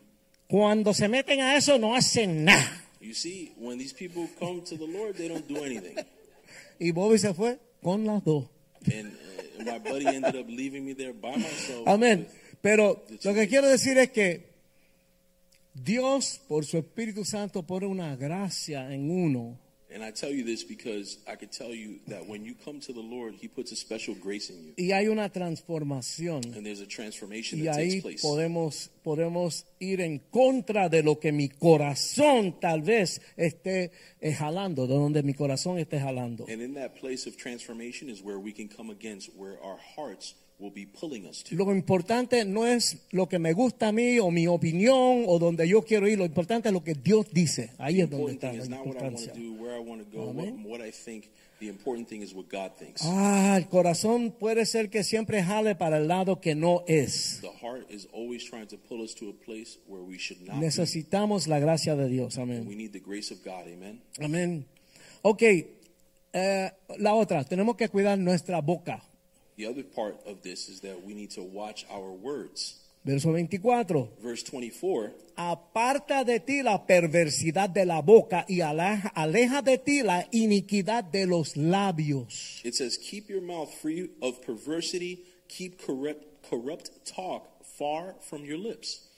cuando 0.49 0.93
se 0.95 1.09
meten 1.09 1.41
a 1.41 1.57
eso 1.57 1.79
no 1.79 1.97
hacen 1.97 2.45
nada. 2.45 2.85
You 3.01 3.15
see, 3.15 3.53
when 3.59 3.79
these 3.79 3.93
people 3.95 4.29
come 4.39 4.63
to 4.63 4.77
the 4.77 4.87
Lord, 4.87 5.17
they 5.17 5.29
don't 5.29 5.47
do 5.49 5.65
anything." 5.65 5.97
Y 6.79 6.93
Bobby 6.93 7.19
se 7.19 7.35
fue 7.35 7.59
con 7.83 8.07
las 8.07 8.25
dos. 8.25 8.47
And 8.87 9.13
uh, 9.61 9.65
my 9.65 9.79
buddy 9.79 10.07
ended 10.07 10.35
up 10.35 10.47
leaving 10.49 10.85
me 10.87 10.95
there 10.95 11.13
by 11.13 11.37
myself. 11.37 11.87
Amén. 11.87 12.21
with- 12.21 12.59
Pero 12.63 13.05
lo 13.23 13.35
que 13.35 13.47
quiero 13.49 13.69
decir 13.69 13.99
es 13.99 14.11
que 14.11 14.49
Dios, 15.75 16.41
por 16.49 16.65
su 16.65 16.79
Espíritu 16.79 17.25
Santo, 17.25 17.63
pone 17.63 17.87
una 17.87 18.17
gracia 18.17 18.93
en 18.93 19.11
uno 19.11 19.59
And 19.93 20.05
I 20.05 20.13
tell 20.13 20.31
you 20.31 20.45
this 20.45 20.63
because 20.63 21.19
I 21.27 21.35
could 21.35 21.51
tell 21.51 21.71
you 21.75 21.99
that 22.07 22.25
when 22.29 22.45
you 22.45 22.55
come 22.65 22.79
to 22.81 22.93
the 22.93 23.01
Lord, 23.01 23.35
He 23.35 23.49
puts 23.49 23.73
a 23.73 23.77
special 23.77 24.15
grace 24.15 24.49
in 24.49 24.63
you, 24.63 24.75
y 24.79 24.93
hay 24.97 25.09
una 25.09 25.29
transformación. 25.31 26.45
and 26.57 26.65
there's 26.65 26.81
a 26.81 26.87
transformation 26.87 27.59
Y 27.61 27.65
that 27.67 27.77
ahí 27.77 27.91
takes 28.01 28.03
place. 28.03 28.23
podemos, 28.23 28.91
podemos 29.05 29.65
ir 29.81 30.01
en 30.01 30.19
contra 30.31 30.89
de 30.89 31.03
lo 31.03 31.19
que 31.19 31.33
mi 31.33 31.49
corazón 31.49 32.61
tal 32.61 32.83
vez 32.83 33.21
esté 33.37 33.91
eh, 34.21 34.33
jalando, 34.33 34.87
de 34.87 34.95
donde 34.95 35.23
mi 35.23 35.35
corazón 35.35 35.79
esté 35.79 35.99
jalando. 36.01 36.45
And 36.49 36.63
in 36.63 36.75
that 36.75 36.95
place 37.01 37.27
of 37.27 37.37
transformation 37.37 38.09
is 38.09 38.23
where 38.23 38.39
we 38.39 38.53
can 38.53 38.69
come 38.69 38.91
against 38.91 39.31
where 39.37 39.59
our 39.63 39.79
hearts 39.97 40.35
will 40.61 40.73
be 40.73 40.87
pulling 40.87 41.27
us 41.27 41.43
to. 41.45 41.55
Lo 41.55 41.73
importante 41.75 42.45
no 42.45 42.67
es 42.67 42.99
lo 43.11 43.29
que 43.29 43.39
me 43.39 43.53
gusta 43.53 43.89
a 43.89 43.93
mí 43.93 44.19
o 44.19 44.31
mi 44.31 44.47
opinión 44.47 45.25
o 45.27 45.39
donde 45.39 45.67
yo 45.69 45.83
quiero 45.83 46.07
ir, 46.07 46.19
lo 46.19 46.25
importante 46.25 46.69
es 46.69 46.73
lo 46.73 46.85
que 46.85 46.95
Dios 46.95 47.27
dice. 47.33 47.71
Ahí 47.79 47.97
The 47.97 48.03
es 48.03 48.11
donde 48.11 48.33
está 48.33 48.53
la 48.53 48.59
is 48.59 48.69
not 48.69 48.87
what 48.87 48.97
I 48.97 49.03
want 49.03 49.17
to 49.17 49.23
importancia. 49.25 49.35
do, 49.35 49.63
where 49.63 49.77
I 49.77 49.81
want 49.81 50.03
to 50.05 50.17
go, 50.17 50.27
what, 50.27 50.49
Amen. 50.49 50.65
what 50.65 50.81
I 50.81 50.93
think. 50.93 51.25
The 51.61 51.69
important 51.69 52.09
thing 52.09 52.23
is 52.23 52.33
what 52.33 52.47
God 52.51 52.73
thinks. 52.79 53.03
Ah, 53.05 53.55
el 53.59 53.69
corazón 53.69 54.33
puede 54.33 54.65
ser 54.65 54.89
que 54.89 55.05
siempre 55.05 55.43
jale 55.43 55.75
para 55.75 55.99
el 55.99 56.09
lado 56.09 56.41
que 56.41 56.55
no 56.55 56.85
es. 56.87 57.41
The 57.43 57.49
heart 57.49 57.91
is 57.91 58.09
always 58.15 58.43
trying 58.49 58.67
to 58.69 58.79
pull 58.79 59.03
us 59.03 59.15
to 59.17 59.29
a 59.29 59.35
place 59.45 59.79
where 59.87 60.03
we 60.03 60.17
should 60.19 60.41
not 60.41 60.59
be. 60.59 60.65
Necesitamos 60.65 61.49
la 61.49 61.59
gracia 61.59 61.97
de 61.97 62.09
Dios. 62.09 62.39
Amén. 62.39 62.67
need 62.67 62.93
the 62.93 63.01
grace 63.01 63.31
of 63.31 63.45
God. 63.45 63.69
Amen. 63.71 64.01
Amén. 64.23 64.67
Ok, 65.21 65.43
eh, 66.33 66.73
la 66.99 67.15
otra, 67.15 67.45
tenemos 67.45 67.77
que 67.77 67.91
cuidar 67.91 68.19
nuestra 68.19 68.63
boca. 68.63 69.05
The 69.61 69.67
other 69.67 69.83
part 69.83 70.17
of 70.27 70.41
this 70.41 70.71
is 70.71 70.81
that 70.81 71.05
we 71.05 71.13
need 71.13 71.33
to 71.33 71.43
watch 71.43 71.85
our 71.91 72.13
words. 72.13 72.81
Verso 73.05 73.29
24. 73.29 74.09
Verse 74.23 74.43
24 74.43 75.13
Aparta 75.37 76.25
de 76.25 76.41
ti 76.41 76.63
la 76.63 76.79
perversidad 76.87 77.69
de 77.69 77.85
la 77.85 78.01
boca 78.01 78.47
y 78.49 78.63
aleja, 78.63 79.13
aleja 79.15 79.61
de 79.61 79.77
ti 79.77 80.03
la 80.03 80.27
iniquidad 80.33 81.05
de 81.05 81.27
los 81.27 81.59
labios. 81.59 82.63
It 82.65 82.75
says, 82.75 82.97
Keep 82.97 83.29
your 83.29 83.43
mouth 83.43 83.71
free 83.83 84.09
of 84.23 84.41
perversity, 84.41 85.25
keep 85.47 85.79
corrupt, 85.79 86.25
corrupt 86.49 86.91
talk 87.05 87.63
far 87.63 88.15
from 88.31 88.47
your 88.47 88.57
lips. 88.57 89.10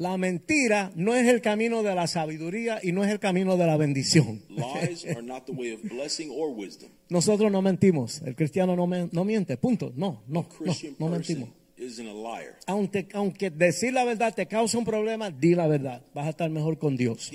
La 0.00 0.16
mentira 0.16 0.90
no 0.96 1.14
es 1.14 1.28
el 1.28 1.42
camino 1.42 1.82
de 1.82 1.94
la 1.94 2.06
sabiduría 2.06 2.80
y 2.82 2.90
no 2.92 3.04
es 3.04 3.10
el 3.10 3.18
camino 3.18 3.58
de 3.58 3.66
la 3.66 3.76
bendición. 3.76 4.40
Lies 4.48 5.04
are 5.04 5.20
not 5.22 5.44
the 5.44 5.52
way 5.52 5.72
of 5.72 5.82
blessing 5.82 6.30
or 6.34 6.48
wisdom. 6.56 6.88
Nosotros 7.10 7.52
no 7.52 7.60
mentimos. 7.60 8.22
El 8.22 8.34
cristiano 8.34 8.74
no, 8.74 8.86
men- 8.86 9.10
no 9.12 9.26
miente. 9.26 9.58
Punto. 9.58 9.92
No, 9.94 10.22
no, 10.26 10.46
no, 10.64 10.74
no 10.98 11.08
mentimos. 11.08 11.50
isn't 11.76 12.08
a 12.08 12.14
liar. 12.14 12.56
Aunque, 12.66 13.08
aunque 13.12 13.50
decir 13.50 13.92
la 13.92 14.04
verdad 14.04 14.34
te 14.34 14.46
causa 14.46 14.78
un 14.78 14.86
problema, 14.86 15.30
di 15.30 15.54
la 15.54 15.66
verdad. 15.66 16.02
Vas 16.14 16.26
a 16.28 16.30
estar 16.30 16.48
mejor 16.48 16.78
con 16.78 16.96
Dios. 16.96 17.30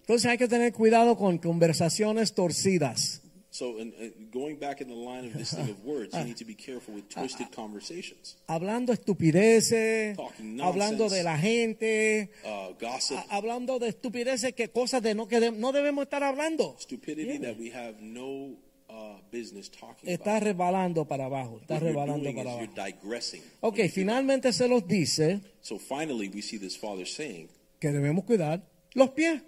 Entonces 0.00 0.26
hay 0.26 0.36
que 0.36 0.48
tener 0.48 0.72
cuidado 0.74 1.16
con 1.16 1.38
conversaciones 1.38 2.34
torcidas. 2.34 3.21
So, 3.54 3.76
and, 3.78 3.92
and 4.00 4.32
going 4.32 4.56
back 4.58 4.80
in 4.80 4.88
the 4.88 4.94
line 4.94 5.26
of 5.26 5.34
this 5.34 5.52
thing 5.52 5.68
of 5.68 5.84
words, 5.84 6.14
you 6.16 6.24
need 6.28 6.38
to 6.38 6.44
be 6.46 6.54
careful 6.54 6.94
with 6.94 7.06
twisted 7.10 7.52
conversations, 7.54 8.34
Hablando 8.48 8.94
estupideces, 8.94 10.16
Talking 10.16 10.58
hablando 10.58 11.08
de 11.10 11.22
la 11.22 11.36
gente, 11.36 12.30
uh, 12.46 12.72
gossip, 12.80 13.18
hablando 13.28 13.78
de 13.78 13.88
estupideces 13.88 14.54
que 14.54 14.68
cosas 14.68 15.02
de 15.02 15.14
no 15.14 15.26
que 15.28 15.38
de- 15.38 15.52
no 15.52 15.70
debemos 15.72 16.04
estar 16.04 16.22
hablando. 16.22 16.76
stupidity 16.78 17.36
that 17.38 17.58
we 17.58 17.70
have 17.70 18.00
no 18.00 18.56
uh, 18.88 19.18
business 19.30 19.68
talking 19.70 20.08
Está 20.08 20.36
about. 20.38 20.44
rebalando 20.44 21.04
para 21.06 21.26
abajo, 21.26 21.58
está 21.60 21.74
What 21.74 21.82
you're 21.82 21.92
rebalando 21.92 22.22
doing 22.24 22.36
para 22.36 22.48
is 22.50 22.56
abajo. 22.56 22.64
you're 22.64 22.92
digressing. 22.92 23.42
Ok, 23.60 23.80
finalmente 23.90 24.52
se 24.54 24.66
los 24.66 24.86
dice 24.88 25.40
So 25.60 25.78
finally, 25.78 26.30
we 26.34 26.40
see 26.40 26.58
this 26.58 26.76
father 26.78 27.06
saying 27.06 27.48
que 27.78 27.90
debemos 27.92 28.24
cuidar 28.24 28.62
los 28.94 29.10
pies. 29.10 29.42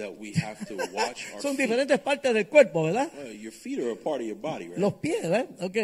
That 0.00 0.18
we 0.18 0.32
have 0.32 0.66
to 0.66 0.76
watch 0.92 1.26
our 1.34 1.40
Son 1.40 1.56
feet. 1.56 1.68
partes 2.02 2.32
del 2.34 2.46
cuerpo, 2.48 2.84
¿verdad? 2.84 3.10
Well, 3.16 3.32
your 3.32 3.52
feet 3.52 3.78
are 3.78 3.92
a 3.92 3.96
part 3.96 4.20
of 4.20 4.26
your 4.26 4.36
body, 4.36 4.68
right? 4.68 4.78
Los 4.78 4.94
pies, 4.94 5.22
¿verdad? 5.22 5.46
Ok. 5.60 5.76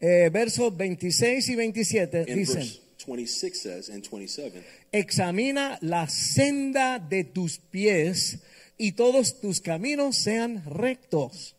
Eh, 0.00 0.30
versos 0.32 0.76
26 0.76 1.48
y 1.48 1.54
27 1.56 2.24
In 2.28 2.38
dicen, 2.38 2.56
verse 2.56 2.80
26 2.98 3.60
says, 3.60 3.88
and 3.88 4.02
27, 4.04 4.62
examina 4.92 5.78
la 5.80 6.08
senda 6.08 6.98
de 6.98 7.24
tus 7.24 7.58
pies 7.58 8.38
y 8.78 8.92
todos 8.92 9.40
tus 9.40 9.60
caminos 9.60 10.16
sean 10.16 10.62
rectos. 10.66 11.54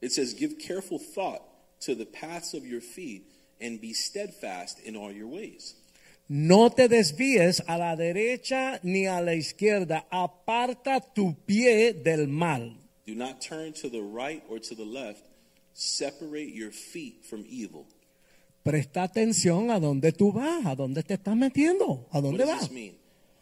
it 0.00 0.12
says, 0.12 0.32
Give 0.34 0.58
careful 0.58 0.98
thought 0.98 1.42
to 1.80 1.94
the 1.94 2.06
paths 2.06 2.54
of 2.54 2.64
your 2.64 2.80
feet 2.80 3.24
and 3.60 3.80
be 3.80 3.92
steadfast 3.92 4.78
in 4.84 4.94
all 4.96 5.10
your 5.10 5.26
ways. 5.28 5.74
No 6.28 6.70
te 6.70 6.88
desvíes 6.88 7.62
a 7.66 7.78
la 7.78 7.96
derecha 7.96 8.80
ni 8.82 9.06
a 9.06 9.20
la 9.22 9.34
izquierda. 9.34 10.06
Aparta 10.10 11.00
tu 11.00 11.34
pie 11.46 11.94
del 11.94 12.28
mal. 12.28 12.76
Do 13.06 13.14
not 13.14 13.40
turn 13.40 13.72
to 13.74 13.88
the 13.88 14.02
right 14.02 14.42
or 14.50 14.60
to 14.60 14.74
the 14.74 14.84
left. 14.84 15.22
Separate 15.72 16.52
your 16.54 16.70
feet 16.72 17.24
from 17.24 17.44
evil. 17.48 17.86
Presta 18.62 19.04
atención 19.04 19.70
a 19.70 19.78
dónde 19.80 20.12
tú 20.12 20.32
vas, 20.32 20.66
a 20.66 20.74
dónde 20.74 21.02
te 21.02 21.14
estás 21.14 21.34
metiendo, 21.36 22.06
a 22.10 22.18
What 22.18 22.22
dónde 22.24 22.44
does 22.44 22.48
vas. 22.50 22.60
this 22.68 22.70
mean? 22.72 22.94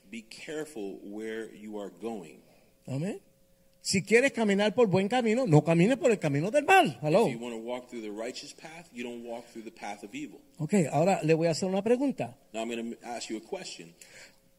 Be 0.08 0.22
careful 0.22 1.00
where 1.02 1.50
you 1.52 1.80
are 1.80 1.90
going. 2.00 2.38
Amén. 2.86 3.20
Si 3.86 4.02
quieres 4.02 4.32
caminar 4.32 4.74
por 4.74 4.88
buen 4.88 5.06
camino, 5.06 5.46
no 5.46 5.62
camines 5.62 5.96
por 5.96 6.10
el 6.10 6.18
camino 6.18 6.50
del 6.50 6.64
mal. 6.64 6.98
Hello. 7.02 7.28
If 7.28 7.34
you 7.34 7.38
want 7.38 7.54
to 7.54 7.62
walk 7.62 7.88
through 7.88 8.02
the 8.02 8.10
righteous 8.10 8.52
path, 8.52 8.88
you 8.92 9.04
don't 9.04 9.22
walk 9.24 9.44
through 9.52 9.62
the 9.62 9.70
path 9.70 10.02
of 10.02 10.12
evil. 10.12 10.40
Ok, 10.58 10.74
ahora 10.90 11.20
le 11.22 11.34
voy 11.34 11.46
a 11.46 11.52
hacer 11.52 11.68
una 11.68 11.82
pregunta. 11.82 12.36
Now 12.52 12.62
I'm 12.62 12.68
going 12.68 12.96
to 12.96 13.06
ask 13.06 13.30
you 13.30 13.36
a 13.36 13.40
question. 13.40 13.94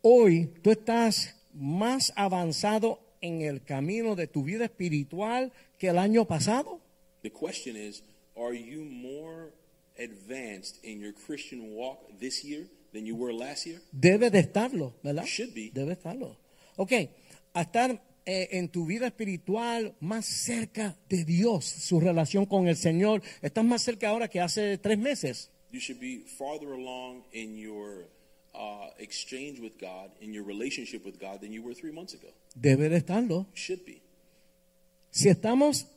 Hoy 0.02 0.54
tú 0.62 0.72
estás 0.72 1.36
más 1.54 2.14
avanzado 2.16 3.02
en 3.20 3.42
el 3.42 3.66
camino 3.66 4.16
de 4.16 4.28
tu 4.28 4.46
vida 4.46 4.64
espiritual 4.64 5.52
que 5.78 5.90
el 5.90 5.98
año 5.98 6.24
pasado. 6.26 6.80
The 7.22 7.32
question 7.32 7.76
is, 7.76 8.04
are 8.38 8.56
you 8.56 8.86
more 8.86 9.52
advanced 10.00 10.82
in 10.86 11.02
your 11.02 11.12
Christian 11.12 11.76
walk 11.76 12.00
this 12.18 12.46
year 12.46 12.70
than 12.94 13.06
you 13.06 13.18
were 13.18 13.34
last 13.34 13.66
year? 13.66 13.82
Debe 13.92 14.30
de 14.30 14.40
estarlo, 14.40 14.94
¿verdad? 15.04 15.24
You 15.24 15.28
should 15.28 15.54
be. 15.54 15.70
Debe 15.74 15.92
estarlo. 15.92 16.38
Ok, 16.78 16.94
a 17.54 17.64
estar 17.64 18.07
eh, 18.30 18.58
en 18.58 18.68
tu 18.68 18.86
vida 18.86 19.08
espiritual 19.08 19.96
más 20.02 20.26
cerca 20.26 20.98
de 21.08 21.24
Dios, 21.24 21.64
su 21.64 22.02
relación 22.02 22.46
con 22.46 22.68
el 22.68 22.76
Señor. 22.76 23.22
Estás 23.42 23.64
más 23.64 23.82
cerca 23.82 24.10
ahora 24.10 24.28
que 24.28 24.42
hace 24.42 24.78
tres 24.78 24.98
meses. 24.98 25.50
You 25.72 25.80
should 25.80 26.02
be 26.02 26.26
farther 26.38 26.74
along 26.74 27.24
in 27.32 27.58
your 27.58 28.10
uh, 28.54 28.90
exchange 29.00 29.62
with 29.62 29.80
God, 29.80 30.12
in 30.20 30.34
your 30.34 30.46
relationship 30.46 31.06
with 31.06 31.18
God, 31.22 31.40
than 31.40 31.54
you 31.54 31.64
were 31.64 31.74
three 31.74 31.94
months 31.94 32.16
ago. 32.16 32.28
Debe 32.54 32.90
de 32.90 32.98
estarlo. 32.98 33.48
Should 33.56 33.86
be. 33.86 34.02
Si 35.10 35.30
estamos 35.30 35.88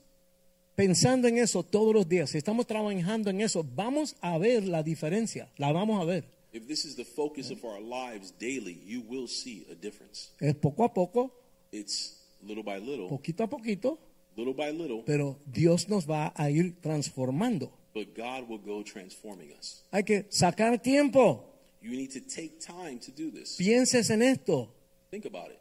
pensando 0.76 1.26
en 1.26 1.36
eso 1.38 1.64
todos 1.64 1.92
los 1.92 2.08
días, 2.08 2.30
si 2.30 2.38
estamos 2.38 2.68
trabajando 2.68 3.30
en 3.30 3.40
eso, 3.40 3.66
vamos 3.74 4.14
a 4.20 4.38
ver 4.38 4.68
la 4.68 4.84
diferencia, 4.84 5.50
la 5.56 5.72
vamos 5.72 6.00
a 6.00 6.04
ver. 6.04 6.24
If 6.52 6.68
this 6.68 6.84
is 6.84 6.94
the 6.94 7.04
focus 7.04 7.50
of 7.50 7.64
our 7.64 7.80
lives 7.80 8.32
daily, 8.38 8.80
you 8.86 9.02
will 9.08 9.26
see 9.26 9.66
a 9.68 9.74
difference. 9.74 10.30
Es 10.38 10.54
poco 10.54 10.84
a 10.84 10.94
poco, 10.94 11.32
It's 11.72 12.19
little 12.42 12.62
by 12.62 12.78
little, 12.78 13.08
poquito 13.08 13.44
a 13.44 13.48
poquito, 13.48 13.98
little 14.36 14.54
by 14.54 14.70
little, 14.72 15.02
pero 15.04 15.38
Dios 15.46 15.88
nos 15.88 16.06
va 16.08 16.32
a 16.36 16.50
ir 16.50 16.80
transformando. 16.80 17.70
but 17.92 18.14
God 18.16 18.48
will 18.48 18.60
go 18.64 18.82
transforming 18.84 19.52
us. 19.58 19.82
Hay 19.90 20.04
que 20.04 20.26
sacar 20.30 20.80
tiempo, 20.80 21.46
You 21.82 21.90
need 21.92 22.10
to 22.12 22.20
take 22.20 22.58
time 22.60 22.98
to 23.00 23.10
do 23.10 23.30
this. 23.30 23.56
pienses 23.56 24.10
en 24.10 24.22
esto, 24.22 24.72
Think 25.10 25.26
about 25.26 25.50
it. 25.50 25.58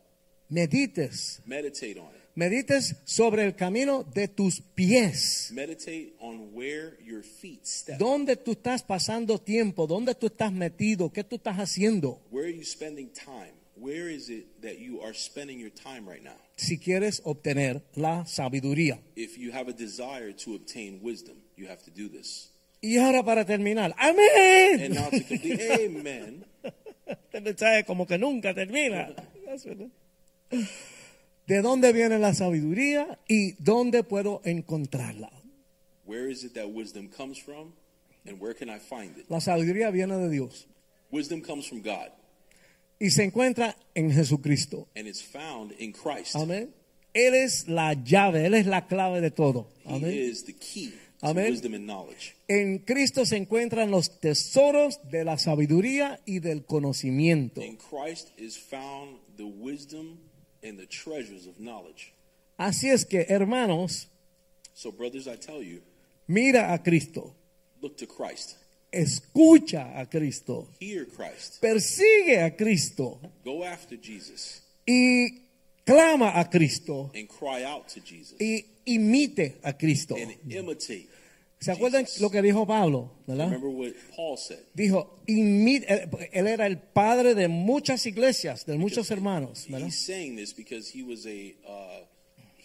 medites. 0.50 1.42
Meditate 1.46 1.98
on 2.00 2.08
it. 2.08 2.22
medites 2.36 2.96
sobre 3.06 3.44
el 3.46 3.56
camino 3.56 4.04
de 4.04 4.28
tus 4.28 4.62
pies. 4.76 5.50
Meditate 5.54 6.14
on 6.20 6.54
where 6.54 6.98
your 7.04 7.24
feet 7.24 7.66
step. 7.66 7.98
¿Dónde 7.98 8.36
tú 8.36 8.52
estás 8.52 8.84
pasando 8.84 9.40
tiempo? 9.40 9.88
¿Dónde 9.88 10.14
tú 10.16 10.28
estás 10.28 10.52
metido? 10.52 11.12
¿Qué 11.12 11.24
tú 11.24 11.36
estás 11.38 11.58
haciendo? 11.58 12.22
Where 12.32 12.48
are 12.48 12.56
you 12.56 12.64
spending 12.64 13.10
time? 13.14 13.54
Where 13.80 14.10
is 14.10 14.30
it 14.30 14.62
that 14.62 14.80
you 14.80 15.02
are 15.02 15.14
spending 15.14 15.60
your 15.60 15.70
time 15.70 16.08
right 16.08 16.24
now? 16.24 16.36
Si 16.58 16.78
quieres 16.78 17.22
obtener 17.24 17.82
la 17.96 18.26
sabiduría. 18.26 19.00
If 19.16 19.38
you 19.38 19.52
have 19.52 19.70
a 19.70 19.74
desire 19.74 20.34
to 20.44 20.56
obtain 20.56 21.00
wisdom, 21.02 21.38
you 21.56 21.68
have 21.68 21.82
to 21.84 21.92
do 21.92 22.10
this. 22.10 22.50
Y 22.82 22.98
ahora 22.98 23.24
para 23.24 23.46
terminar, 23.46 23.94
And 23.98 24.94
now 24.94 25.10
to 25.10 25.24
complete, 25.24 25.86
amen. 25.86 26.46
Este 27.08 27.42
mensaje 27.42 27.86
como 27.86 28.06
que 28.06 28.18
nunca 28.18 28.54
termina. 28.54 29.16
¿De 31.48 31.62
dónde 31.62 31.92
viene 31.94 32.20
la 32.20 32.34
sabiduría 32.34 33.20
y 33.28 33.54
dónde 33.54 34.04
puedo 34.04 34.42
encontrarla? 34.44 35.32
Where 36.06 36.30
is 36.30 36.44
it 36.44 36.54
that 36.54 36.70
wisdom 36.70 37.08
comes 37.10 37.40
from? 37.40 37.74
And 38.26 38.40
where 38.40 38.54
can 38.54 38.70
I 38.70 38.80
find 38.80 39.18
it? 39.18 39.30
La 39.30 39.40
sabiduría 39.40 39.90
viene 39.92 40.18
de 40.18 40.30
Dios 40.30 40.68
Wisdom 41.12 41.42
comes 41.42 41.66
from 41.66 41.82
God, 41.82 42.12
y 43.00 43.12
se 43.12 43.24
encuentra 43.24 43.76
en 43.96 44.12
Jesucristo. 44.12 44.88
and 44.96 45.08
it's 45.08 45.22
found 45.22 45.72
in 45.80 45.92
Christ. 45.94 46.36
Amén. 46.36 46.74
Él 47.14 47.34
es 47.34 47.68
la 47.68 47.94
llave, 47.94 48.46
Él 48.46 48.54
es 48.54 48.66
la 48.68 48.86
clave 48.88 49.20
de 49.22 49.32
todo. 49.32 49.68
He 49.86 49.96
Amén. 49.96 50.12
is 50.14 50.44
the 50.46 50.54
key 50.54 50.94
to 51.22 51.34
wisdom 51.34 51.74
and 51.74 51.86
knowledge. 51.86 52.36
En 52.48 52.80
Cristo 52.80 53.26
se 53.26 53.36
encuentran 53.38 53.90
los 53.92 54.20
tesoros 54.20 55.00
de 55.10 55.24
la 55.26 55.38
sabiduría 55.38 56.20
y 56.26 56.40
del 56.40 56.66
conocimiento. 56.66 57.62
In 57.62 57.78
Christ 57.78 58.30
is 58.38 58.58
found 58.58 59.18
the 59.38 59.44
wisdom 59.44 60.20
and 60.64 60.78
the 60.78 60.86
treasures 60.88 61.48
of 61.48 61.58
knowledge. 61.58 62.14
Así 62.58 62.90
es 62.90 63.06
que, 63.06 63.26
hermanos, 63.30 64.08
So, 64.74 64.92
brothers, 64.92 65.28
I 65.28 65.36
tell 65.38 65.62
you, 65.64 65.82
mira 66.28 66.72
a 66.74 66.82
Cristo, 66.84 67.36
look 67.82 67.98
to 67.98 68.06
Christ, 68.08 68.56
escucha 68.92 70.00
a 70.00 70.10
Cristo, 70.10 70.70
hear 70.80 71.08
Christ, 71.08 71.60
persigue 71.62 72.42
a 72.42 72.56
Cristo 72.56 73.20
go 73.44 73.64
after 73.64 73.98
Jesus, 74.00 74.64
y 74.86 75.48
clama 75.86 76.40
a 76.40 76.50
Cristo 76.50 77.12
and 77.16 77.28
cry 77.28 77.64
out 77.64 77.88
to 77.88 78.02
Jesus, 78.02 78.40
y 78.40 78.66
imite 78.86 79.60
a 79.64 79.74
Cristo. 79.74 80.16
and 80.16 80.36
imitate. 80.50 81.08
¿Se 81.62 81.72
acuerdan 81.74 82.06
Jesus. 82.06 82.22
lo 82.22 82.30
que 82.30 82.42
dijo 82.42 82.66
Pablo? 82.66 83.12
¿verdad? 83.28 83.52
Remember 83.52 83.70
what 83.70 83.92
Paul 84.16 84.38
said. 84.38 84.60
Dijo, 84.74 85.20
imite, 85.28 85.86
él, 85.92 86.10
él 86.32 86.48
era 86.48 86.66
el 86.66 86.78
padre 86.78 87.36
de 87.36 87.50
muchas 87.50 88.06
iglesias, 88.06 88.66
de 88.66 88.78
muchos 88.78 89.12
hermanos, 89.12 89.66
¿verdad? 89.68 89.88
He's 89.88 90.00
saying 90.00 90.38
this 90.38 90.54
because 90.56 90.90
he 90.90 91.04
was 91.04 91.26
a 91.26 91.56
uh, 91.68 92.06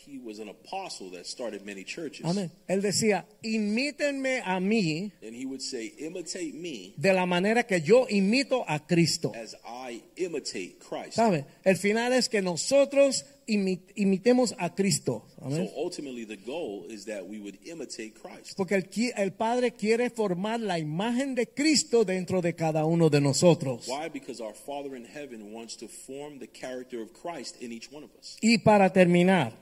he 0.07 0.19
was 0.19 0.39
an 0.39 0.49
apostle 0.49 1.11
that 1.13 1.27
started 1.27 1.65
many 1.65 1.85
churches, 1.85 2.25
Amén. 2.27 2.51
Él 2.69 2.83
decía, 2.83 3.27
imítenme 3.43 4.43
a 4.45 4.61
mí 4.61 5.13
and 5.23 5.35
he 5.35 5.47
would 5.47 5.61
say, 5.61 5.93
"Imitate 5.99 6.53
me 6.55 6.95
de 6.97 7.13
la 7.13 7.27
manera 7.27 7.65
que 7.67 7.81
yo 7.81 8.07
imito 8.09 8.65
a 8.67 8.79
Cristo. 8.87 9.33
as 9.35 9.57
I 9.65 10.03
imitate 10.17 10.77
Christ." 10.79 11.15
¿Sabe? 11.15 11.47
El 11.65 11.77
final 11.77 12.13
es 12.13 12.29
que 12.29 12.43
nosotros 12.43 13.25
imi- 13.47 13.81
imitemos 13.97 14.55
a 14.59 14.75
Cristo. 14.75 15.27
So 15.51 15.69
ultimately, 15.77 16.25
the 16.25 16.37
goal 16.39 16.87
is 16.89 17.05
that 17.05 17.27
we 17.29 17.39
would 17.39 17.59
imitate 17.67 18.15
Christ. 18.15 18.57
Porque 18.57 18.77
el 19.17 19.33
Padre 19.33 19.73
quiere 19.73 20.09
formar 20.09 20.59
la 20.61 20.79
imagen 20.79 21.35
de 21.35 21.47
Cristo 21.47 22.05
dentro 22.05 22.41
de 22.41 22.55
cada 22.55 22.87
uno 22.87 23.11
de 23.11 23.21
nosotros. 23.21 23.87
Why? 23.87 24.09
Because 24.09 24.41
our 24.43 24.55
Father 24.55 24.97
in 24.97 25.05
heaven 25.05 25.53
wants 25.53 25.77
to 25.77 25.87
form 25.89 26.39
the 26.39 26.49
character 26.49 27.03
of 27.03 27.11
Christ 27.13 27.61
in 27.61 27.73
each 27.73 27.91
one 27.93 28.05
of 28.05 28.11
us. 28.19 28.39
Y 28.41 28.57
para 28.59 28.91
terminar, 28.91 29.53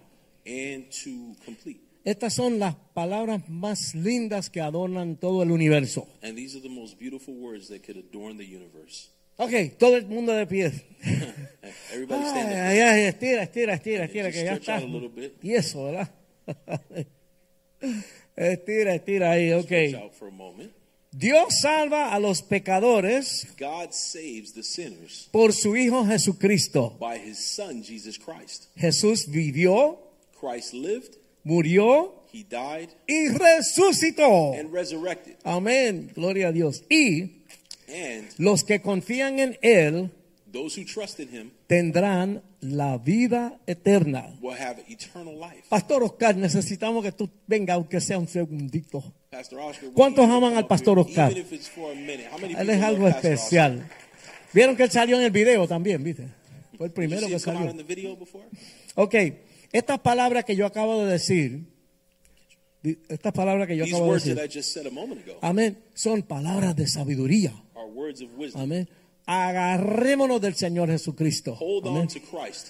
And 0.45 0.91
to 1.05 1.37
complete. 1.45 1.81
estas 2.05 2.35
son 2.35 2.59
las 2.59 2.75
palabras 2.95 3.49
más 3.49 3.95
lindas 3.95 4.51
que 4.51 4.61
adornan 4.61 5.17
todo 5.17 5.43
el 5.43 5.51
universo. 5.51 6.09
And 6.23 6.37
these 6.37 6.57
are 6.57 6.63
the 6.63 6.69
most 6.69 6.99
beautiful 6.99 7.35
words 7.35 7.69
that 7.69 7.83
could 7.85 7.97
adorn 7.97 8.37
the 8.39 8.45
universe. 8.45 9.09
Ok, 9.37 9.79
todo 9.79 9.97
el 9.97 10.07
mundo 10.07 10.33
de 10.33 10.47
pie. 10.47 10.67
Everybody 11.93 12.23
stand 12.25 12.49
up. 12.51 12.57
Ay, 12.57 12.81
ay, 12.81 13.05
estira, 13.05 13.43
estira, 13.43 13.75
estira, 13.75 14.05
estira, 14.05 14.31
que 14.31 14.45
ya 14.45 14.55
está. 14.55 14.77
out 14.77 14.85
a 14.85 14.87
little 14.87 15.09
bit. 15.09 15.35
Y 15.43 15.55
eso, 15.55 15.85
¿verdad? 15.85 16.11
estira, 18.37 18.95
estira 18.95 19.31
ahí, 19.33 19.53
ok. 19.53 19.73
out 20.03 20.13
for 20.13 20.29
a 20.29 20.31
moment. 20.31 20.73
Dios 21.15 21.61
salva 21.61 22.15
a 22.15 22.19
los 22.19 22.41
pecadores 22.41 23.47
God 23.59 23.93
saves 23.93 24.55
the 24.55 24.63
sinners 24.63 25.29
por 25.31 25.53
su 25.53 25.77
Hijo 25.77 26.07
Jesucristo. 26.07 26.97
by 26.99 27.19
his 27.19 27.39
Son, 27.39 27.83
Jesus 27.83 28.19
Christ. 28.19 28.69
Jesús 28.77 29.27
vivió, 29.29 30.02
Christ 30.43 30.75
lived, 30.75 31.17
murió 31.45 32.25
he 32.33 32.43
died, 32.45 32.89
y 33.07 33.29
resucitó. 33.29 34.55
and 34.59 34.73
resurrected. 34.73 35.37
Amén, 35.45 36.11
gloria 36.15 36.49
a 36.49 36.53
Dios. 36.53 36.83
Y 36.91 37.45
And 37.89 38.29
los 38.39 38.65
que 38.65 38.81
confían 38.81 39.39
en 39.39 39.59
Él 39.63 40.11
those 40.51 40.79
who 40.81 40.85
trust 40.87 41.21
in 41.21 41.29
him 41.29 41.51
tendrán 41.67 42.43
la 42.61 42.97
vida 42.99 43.59
eterna. 43.67 44.35
will 44.41 44.57
have 44.59 44.83
eternal 44.89 45.35
life. 45.39 45.65
Pastor 45.69 46.03
Oscar, 46.03 46.37
necesitamos 46.37 47.03
que 47.05 47.13
tú 47.13 47.29
venga, 47.47 47.75
aunque 47.75 48.01
sea 48.01 48.19
un 48.19 48.29
segundito. 48.29 49.03
Pastor 49.31 49.61
Oscar, 49.61 49.91
¿Cuántos 49.95 50.29
aman 50.29 50.57
al 50.57 50.67
Pastor 50.67 50.99
Oscar? 50.99 51.33
Él 51.33 52.71
es 52.71 52.83
algo 52.83 53.07
Oscar? 53.07 53.25
especial. 53.33 53.89
Vieron 54.53 54.77
que 54.77 54.83
él 54.85 54.91
salió 54.91 55.17
en 55.19 55.23
el 55.25 55.31
video 55.31 55.67
también, 55.67 56.03
¿viste? 56.05 56.29
Fue 56.77 56.87
el 56.87 56.93
primero 56.93 57.27
que 57.27 57.39
salió. 57.39 57.75
Ok, 58.95 59.15
estas 59.73 60.01
palabras 60.01 60.45
que 60.45 60.55
yo 60.55 60.67
acabo 60.67 61.05
de 61.05 61.13
decir, 61.13 61.67
estas 63.09 63.33
palabras 63.33 63.67
que 63.69 63.77
yo 63.77 63.85
These 63.85 63.95
acabo 63.95 64.07
de 64.07 64.11
words 64.11 64.25
that 64.25 64.33
I 64.33 64.35
decir, 64.35 64.61
just 64.61 64.73
said 64.73 64.87
a 64.87 64.91
moment 64.91 65.23
ago 65.23 65.39
amén, 65.41 65.79
son 65.95 66.23
palabras 66.23 66.77
de 66.77 66.87
sabiduría. 66.87 67.53
Amén. 68.55 68.89
Agarrémonos 69.27 70.41
del 70.41 70.55
Señor 70.55 70.89
Jesucristo. 70.91 71.57
Amén. 71.85 72.09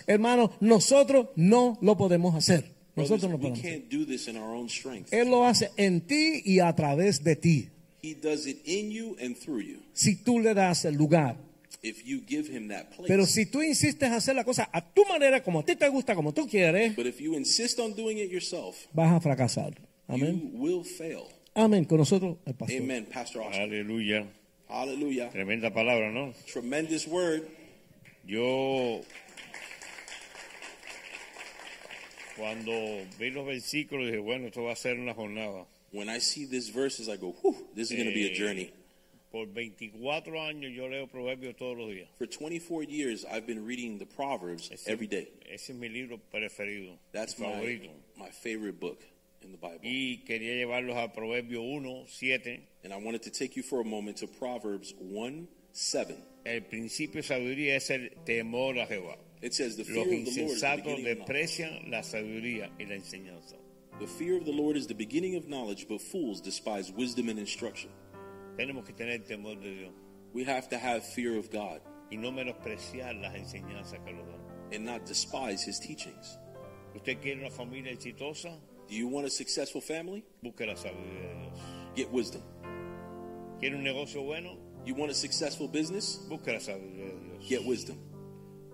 Hermano, 0.07 0.53
nosotros 0.61 1.29
no 1.37 1.79
lo 1.81 1.97
podemos 1.97 2.35
hacer. 2.35 2.71
Nosotros 2.95 3.31
no 3.31 3.39
podemos. 3.39 3.61
can't 3.61 3.89
do 3.89 4.05
this 4.05 4.29
in 4.29 4.37
our 4.37 4.55
own 4.55 4.69
strength. 4.69 5.13
Él 5.13 5.31
lo 5.31 5.47
hace 5.47 5.71
en 5.77 6.03
ti 6.03 6.43
y 6.45 6.61
a 6.61 6.75
través 6.75 7.25
de 7.25 7.37
ti. 7.37 7.71
He 8.03 8.15
does 8.15 8.47
it 8.47 8.59
in 8.67 8.91
you 8.91 9.17
and 9.23 9.37
through 9.37 9.63
you. 9.63 9.79
Si 9.95 10.17
tú 10.17 10.41
le 10.41 10.53
das 10.53 10.85
el 10.85 10.97
lugar. 10.97 11.37
If 11.83 12.05
you 12.07 12.21
give 12.25 12.47
him 12.49 12.69
that 12.69 12.91
place. 12.95 13.09
Pero 13.09 13.27
si 13.27 13.45
tú 13.47 13.61
insistes 13.63 14.09
a 14.09 14.17
hacer 14.17 14.37
la 14.37 14.45
cosa 14.45 14.69
a 14.73 14.81
tu 14.95 15.05
manera, 15.07 15.43
como 15.43 15.61
a 15.61 15.65
ti 15.65 15.75
te 15.75 15.89
gusta, 15.89 16.15
como 16.15 16.33
tú 16.33 16.47
quieres, 16.49 16.95
But 16.95 17.07
if 17.07 17.21
you 17.21 17.35
insist 17.35 17.81
on 17.81 17.95
doing 17.95 18.19
it 18.19 18.31
yourself, 18.31 18.77
vas 18.93 19.13
a 19.13 19.21
fracasar. 19.21 19.75
Amén. 20.07 20.41
you 20.53 20.59
will 20.61 20.85
fail. 20.85 21.25
Amén. 21.55 21.85
Con 21.85 21.99
nosotros, 21.99 22.37
el 22.47 22.55
pastor. 22.55 22.81
Amen, 22.81 23.07
Pastor 23.07 23.43
Oscar. 23.43 23.63
Aleluya. 23.63 24.27
Hallelujah. 24.69 25.29
Tremenda 25.31 25.71
palabra, 25.75 26.11
¿no? 26.13 26.33
Tremendous 26.51 27.07
word. 27.09 27.43
Yo 28.25 29.01
cuando 32.37 32.73
vi 33.19 33.31
los 33.31 33.47
versículos 33.47 34.07
dije, 34.07 34.19
bueno, 34.19 34.47
esto 34.47 34.63
va 34.63 34.73
a 34.73 34.77
ser 34.77 34.99
una 34.99 35.15
jornada. 35.15 35.67
When 35.93 36.09
I 36.09 36.21
see 36.21 36.47
these 36.47 36.71
verses, 36.73 37.09
I 37.09 37.17
go, 37.19 37.35
whew, 37.43 37.55
this 37.75 37.91
is 37.91 37.97
going 37.99 38.09
to 38.09 38.15
be 38.15 38.25
a 38.25 38.31
Eh, 38.31 38.35
journey. 38.35 38.71
Por 39.33 39.47
24 39.47 40.43
años 40.43 40.73
yo 40.75 40.89
leo 40.89 41.07
Proverbios 41.07 41.57
todos 41.57 41.77
los 41.77 41.89
días. 41.91 42.07
For 42.19 42.27
24 42.27 42.83
years, 42.85 43.25
I've 43.25 43.47
been 43.47 43.65
reading 43.67 43.99
the 43.99 44.05
Proverbs 44.05 44.71
Ese, 44.71 44.87
every 44.87 45.07
day. 45.07 45.29
ese 45.51 45.71
es 45.71 45.77
mi 45.77 45.89
libro 45.89 46.19
preferido, 46.31 46.99
That's 47.13 47.39
mi 47.39 47.47
my, 47.47 47.53
favorito. 47.55 47.91
my 48.19 48.29
favorite 48.31 48.79
book 48.79 49.01
in 49.43 49.51
the 49.51 49.57
Bible. 49.59 49.81
Y 49.83 50.23
quería 50.27 50.55
llevarlos 50.55 50.97
a 50.97 51.13
Proverbios 51.13 51.63
1, 51.65 52.05
7. 52.09 52.61
And 52.85 52.93
I 52.93 52.97
wanted 52.99 53.23
to 53.23 53.31
take 53.31 53.57
you 53.57 53.63
for 53.63 53.81
a 53.81 53.85
moment 53.85 54.19
to 54.19 54.27
Proverbs 54.27 54.93
1 55.01 55.49
7. 55.73 56.15
El 56.45 56.61
principio 56.63 57.23
de 57.23 57.27
sabiduría 57.27 57.77
es 57.77 57.89
el 57.91 58.11
temor 58.27 58.79
a 58.79 58.87
Jehová. 58.87 59.17
It 59.41 59.55
says, 59.55 59.77
The 59.77 59.85
fear 59.85 60.05
Los 60.05 60.07
of 60.07 60.11
the 60.11 60.17
Lord 60.19 60.29
is 60.29 60.35
the 60.37 60.43
insensatos 60.43 60.77
beginning 60.85 61.07
of 61.07 61.19
knowledge. 61.19 61.27
desprecian 61.27 61.91
la 61.91 62.01
sabiduría 62.03 62.71
y 62.79 62.85
la 62.85 62.97
enseñanza. 62.97 63.57
The 63.99 64.07
fear 64.07 64.37
of 64.37 64.45
the 64.45 64.53
Lord 64.53 64.77
is 64.77 64.87
the 64.87 64.95
beginning 64.95 65.37
of 65.37 65.49
knowledge, 65.49 65.87
but 65.89 66.01
fools 66.03 66.41
despise 66.43 66.93
wisdom 66.93 67.29
and 67.29 67.39
instruction. 67.39 67.89
Tenemos 68.57 68.85
que 68.85 68.93
tener 68.93 69.25
temor 69.25 69.59
de 69.61 69.71
Dios 69.75 69.93
We 70.35 70.45
have 70.45 70.69
to 70.71 70.79
have 70.79 71.03
fear 71.05 71.37
of 71.39 71.51
God 71.51 71.81
y 72.11 72.17
no 72.17 72.31
menospreciar 72.33 73.15
las 73.21 73.35
enseñanzas 73.35 73.99
que 74.05 74.13
nos 74.13 74.27
dan. 74.27 74.41
and 74.73 74.85
not 74.87 75.05
despise 75.07 75.63
his 75.65 75.79
teachings. 75.79 76.39
¿Usted 76.95 77.21
quiere 77.21 77.41
una 77.41 77.51
familia 77.51 77.93
exitosa? 77.93 78.59
Do 78.89 78.95
you 78.95 79.09
want 79.09 79.27
a 79.27 79.31
successful 79.31 79.81
family? 79.81 80.25
Busque 80.43 80.67
la 80.67 80.75
sabiduría 80.75 81.29
de 81.29 81.41
Dios. 81.41 81.59
Get 81.95 82.11
wisdom. 82.13 82.43
¿Quiere 83.61 83.77
un 83.77 83.83
negocio 83.85 84.23
bueno? 84.23 84.57
You 84.85 84.95
want 84.95 85.11
a 85.11 85.15
successful 85.15 85.69
business? 85.69 86.27
Busque 86.29 86.53
la 86.53 86.59
sabiduría 86.61 87.07
de 87.13 87.21
Dios. 87.21 87.45
Get 87.49 87.65
wisdom. 87.67 87.97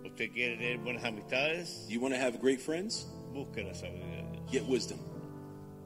¿Usted 0.05 0.33
quiere 0.33 0.57
tener 0.57 0.79
buenas 0.79 1.05
amistades? 1.05 1.87
You 1.89 2.01
want 2.01 2.15
to 2.15 2.21
have 2.21 2.41
great 2.41 2.61
friends? 2.61 3.07
Busque 3.33 3.63
la 3.65 3.75
sabiduría 3.75 4.23
de 4.23 4.31
Dios. 4.39 4.51
Get 4.51 4.65
wisdom. 4.69 4.99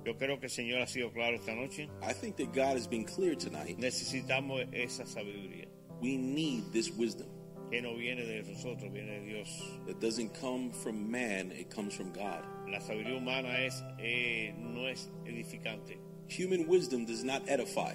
Yo 0.04 0.16
creo 0.16 0.38
que 0.40 0.46
el 0.46 0.52
Señor 0.52 0.80
ha 0.80 0.86
sido 0.86 1.12
claro 1.12 1.36
esta 1.36 1.54
noche. 1.54 1.88
I 2.02 2.12
think 2.12 2.36
that 2.36 2.52
God 2.52 2.76
has 2.76 2.88
been 2.88 3.04
clear 3.04 3.36
tonight. 3.36 3.78
Necesitamos 3.78 4.66
esa 4.72 5.04
sabiduría. 5.04 5.68
We 6.00 6.16
need 6.16 6.72
this 6.72 6.90
wisdom. 6.90 7.28
que 7.72 7.80
no 7.80 7.94
viene 7.94 8.22
de 8.26 8.42
nosotros, 8.42 8.92
viene 8.92 9.20
de 9.20 9.26
Dios. 9.26 9.62
It 9.88 9.98
doesn't 9.98 10.34
come 10.38 10.70
from 10.70 11.10
man, 11.10 11.52
it 11.52 11.70
comes 11.70 11.94
from 11.94 12.12
God. 12.12 12.44
La 12.68 12.80
sabiduría 12.80 13.16
humana 13.16 13.64
es, 13.64 13.82
eh, 13.98 14.52
no 14.58 14.86
es 14.88 15.08
edificante. 15.24 15.96
Human 16.28 16.66
wisdom 16.68 17.06
does 17.06 17.24
not 17.24 17.48
edify. 17.48 17.94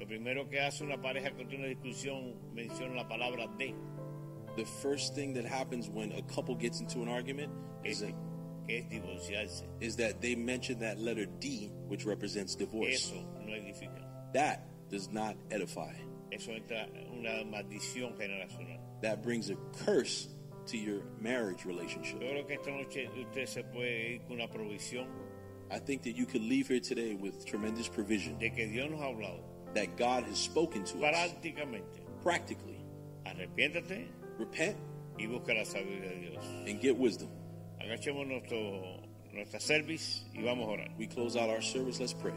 Lo 0.00 0.06
primero 0.06 0.48
que 0.48 0.60
hace 0.60 0.82
una 0.82 0.96
pareja 0.96 1.30
que 1.36 1.44
tiene 1.44 1.64
una 1.64 1.74
discusión 1.74 2.36
menciona 2.54 2.94
la 2.94 3.06
palabra 3.06 3.46
de, 3.58 3.74
The 4.56 4.64
first 4.64 5.14
thing 5.14 5.34
that 5.34 5.44
happens 5.44 5.90
when 5.90 6.12
a 6.12 6.22
couple 6.22 6.54
gets 6.54 6.80
into 6.80 7.02
an 7.02 7.08
argument 7.08 7.52
is 7.84 8.00
es, 8.00 8.14
que 8.66 8.78
es 8.78 8.84
divorciarse. 8.88 9.64
is 9.80 9.96
that 9.96 10.20
they 10.20 10.34
mention 10.34 10.78
that 10.80 10.98
letter 10.98 11.26
D, 11.40 11.70
which 11.88 12.04
represents 12.04 12.54
divorce. 12.54 12.94
Eso 12.94 13.24
no 13.44 13.52
edifica. 13.52 14.02
That 14.32 14.66
does 14.90 15.10
not 15.12 15.36
edify. 15.50 15.92
Eso 16.32 16.50
entra 16.52 16.86
una 17.12 17.44
maldición 17.44 18.16
generacional. 18.18 18.78
That 19.02 19.22
brings 19.22 19.50
a 19.50 19.56
curse 19.84 20.28
to 20.66 20.76
your 20.76 21.02
marriage 21.20 21.64
relationship. 21.64 22.20
Yo 22.20 22.26
creo 22.28 22.46
que 22.46 22.54
esta 22.56 22.70
noche 22.70 23.08
usted 23.20 23.46
se 23.46 23.62
puede 23.62 24.14
ir 24.16 24.20
con 24.26 24.32
una 24.40 24.48
provisión 24.48 25.06
I 25.70 25.78
think 25.80 26.02
that 26.02 26.16
you 26.16 26.26
could 26.26 26.42
leave 26.42 26.68
here 26.68 26.78
today 26.80 27.14
with 27.14 27.44
tremendous 27.44 27.88
provision 27.88 28.38
de 28.38 28.50
que 28.50 28.66
Dios 28.68 28.88
nos 28.90 29.00
ha 29.00 29.06
hablado 29.12 29.40
that 29.74 29.96
God 29.96 30.24
has 30.24 30.38
spoken 30.38 30.84
to 30.84 31.04
us 31.04 31.32
practically. 32.22 32.84
Arrepiéntate 33.24 34.06
Repent 34.38 34.76
y 35.18 35.26
busca 35.26 35.54
la 35.54 35.64
sabiduría 35.64 36.10
de 36.10 36.30
Dios. 36.30 36.44
and 36.66 36.80
get 36.80 36.96
wisdom. 36.96 37.28
Agachemos 37.86 38.26
nuestro, 38.26 39.00
nuestra 39.32 39.60
service 39.60 40.22
y 40.34 40.42
vamos 40.42 40.66
a 40.68 40.72
orar. 40.72 40.90
We 40.98 41.06
close 41.06 41.36
out 41.36 41.48
our 41.48 41.62
service. 41.62 42.00
Let's 42.00 42.12
pray. 42.14 42.34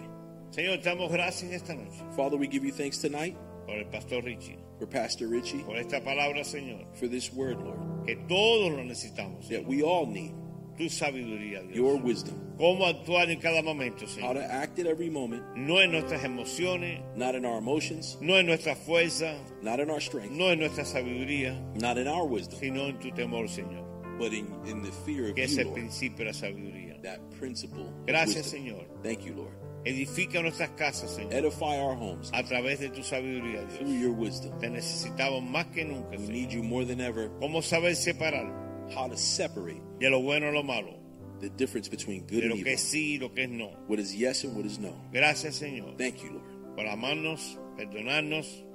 Señor, 0.51 0.77
te 0.81 0.89
damos 0.89 1.11
gracias 1.11 1.51
esta 1.51 1.75
noche 1.75 2.01
Father, 2.15 2.35
we 2.37 2.47
give 2.47 2.63
you 2.65 2.71
thanks 2.71 2.97
tonight 2.99 3.35
por 3.67 3.75
el 3.77 3.85
pastor 3.85 4.23
Richie, 4.23 4.57
for 4.79 4.87
Pastor 4.87 5.27
Richie, 5.27 5.59
por 5.63 5.75
esta 5.77 5.99
palabra, 6.01 6.43
Señor, 6.43 6.85
for 6.95 7.07
this 7.07 7.31
word, 7.33 7.59
Lord, 7.59 8.05
que 8.07 8.15
todos 8.27 8.71
lo 8.71 8.83
necesitamos. 8.83 9.47
that 9.49 9.63
we 9.65 9.83
all 9.83 10.05
need 10.07 10.33
Tu 10.77 10.85
sabiduría, 10.85 11.61
Dios. 11.67 11.75
your 11.75 11.97
wisdom. 11.97 12.35
Cómo 12.57 12.85
actuar 12.87 13.29
en 13.29 13.39
cada 13.39 13.61
momento, 13.61 14.05
How 14.05 14.07
Señor. 14.07 14.33
to 14.35 14.43
act 14.43 14.79
at 14.79 14.87
every 14.87 15.09
moment, 15.09 15.43
No 15.55 15.79
en 15.81 15.91
nuestras 15.91 16.23
emociones, 16.23 16.99
not 17.15 17.35
in 17.35 17.45
our 17.45 17.57
emotions, 17.59 18.17
no 18.21 18.35
en 18.37 18.45
nuestra 18.47 18.75
fuerza, 18.75 19.35
not 19.61 19.79
in 19.79 19.89
our 19.89 19.99
strength, 20.01 20.31
no 20.31 20.49
en 20.49 20.59
nuestra 20.59 20.83
sabiduría, 20.85 21.53
not 21.79 21.97
in 21.97 22.07
our 22.07 22.25
wisdom, 22.25 22.57
sino 22.59 22.87
en 22.87 22.97
tu 22.99 23.11
temor, 23.11 23.47
Señor, 23.49 23.85
but 24.19 24.33
in, 24.33 24.45
in 24.67 24.83
the 24.83 24.91
fear 25.05 25.29
of 25.29 25.35
que 25.35 25.43
es 25.45 25.53
you, 25.55 25.61
el 25.61 25.65
Lord. 25.67 25.75
principio 25.79 26.17
de 26.17 26.25
la 26.25 26.33
sabiduría. 26.33 27.01
That 27.01 27.19
principle. 27.39 27.91
Gracias. 28.05 28.45
Señor. 28.51 28.85
Thank 29.01 29.21
you, 29.25 29.33
Lord. 29.33 29.53
Edifica 29.85 30.41
nuestras 30.41 30.71
casas, 30.71 31.09
Señor, 31.15 31.33
Edify 31.33 31.79
our 31.79 31.95
homes 31.95 32.29
a 32.33 32.43
través 32.43 32.79
de 32.79 32.89
tu 32.89 33.01
sabiduría, 33.01 33.65
through 33.77 33.97
your 33.97 34.11
wisdom. 34.11 34.59
Te 34.59 34.69
necesitamos 34.69 35.41
más 35.41 35.67
que 35.67 35.85
nunca, 35.85 36.09
We 36.11 36.17
Señor. 36.17 36.31
need 36.31 36.49
you 36.51 36.63
more 36.63 36.85
than 36.85 36.99
ever. 36.99 37.31
¿Cómo 37.39 37.61
saber 37.61 37.95
separar 37.95 38.45
How 38.93 39.07
to 39.07 39.15
separate 39.17 39.81
de 39.99 40.09
lo 40.09 40.21
bueno 40.21 40.49
a 40.49 40.51
lo 40.51 40.63
malo? 40.63 40.97
the 41.39 41.49
difference 41.51 41.87
between 41.87 42.23
good 42.27 42.41
De 42.41 42.47
and 42.47 42.49
lo 42.49 42.55
que 42.55 42.61
evil. 42.63 42.73
es 42.73 42.81
sí 42.81 43.13
y 43.13 43.17
lo 43.19 43.31
que 43.33 43.43
es 43.45 43.49
no. 43.49 43.69
What 43.87 43.99
is 43.99 44.13
yes 44.13 44.43
and 44.43 44.53
what 44.57 44.65
is 44.65 44.77
no. 44.79 44.93
Gracias, 45.13 45.55
Señor, 45.55 45.95
Thank 45.97 46.17
you, 46.23 46.31
Lord, 46.33 46.75
por 46.75 46.85
amarnos, 46.85 47.57
perdonarnos 47.77 48.65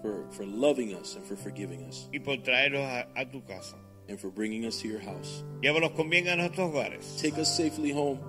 for, 0.00 0.28
for 0.30 0.46
loving 0.46 0.94
us 0.94 1.16
and 1.16 1.24
for 1.26 1.36
forgiving 1.36 1.82
us 1.88 2.08
y 2.12 2.20
por 2.20 2.36
traernos 2.44 2.82
a, 2.82 3.08
a 3.20 3.28
tu 3.28 3.42
casa. 3.42 3.76
And 4.12 4.20
for 4.20 4.30
bringing 4.30 4.66
us 4.66 4.80
to 4.82 4.88
your 4.88 5.00
house. 5.00 5.42
Llévalos 5.62 5.96
con 5.96 6.08
bien 6.10 6.28
a 6.28 6.36
nuestros 6.36 6.70
hogares. 6.70 7.18
Take 7.20 7.38
us 7.40 7.48
safely 7.56 7.90
home. 7.92 8.20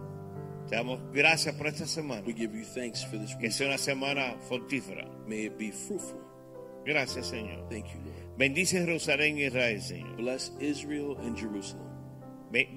Te 0.70 0.76
damos 0.78 1.00
gracias 1.14 1.54
por 1.56 1.68
esta 1.68 1.86
semana. 1.86 2.24
We 2.26 2.34
give 2.34 2.56
you 2.56 2.64
thanks 2.64 3.04
for 3.04 3.18
this 3.18 3.36
Que 3.36 3.48
week. 3.48 3.52
sea 3.52 3.68
una 3.68 3.78
semana 3.78 4.36
fructífera. 4.50 5.06
May 5.28 5.46
it 5.48 5.58
be 5.58 5.72
fruitful. 5.72 6.20
Gracias, 6.86 7.28
Señor. 7.28 7.68
Thank 7.70 7.88
you, 7.94 8.00
Lord. 8.06 8.38
Bendice 8.38 8.80
Jerusalén 8.80 9.38
y 9.38 9.44
Israel, 9.46 9.82
Señor. 9.82 10.16
Bless 10.18 10.52
Israel 10.60 11.18
and 11.20 11.38
Jerusalem. 11.38 11.86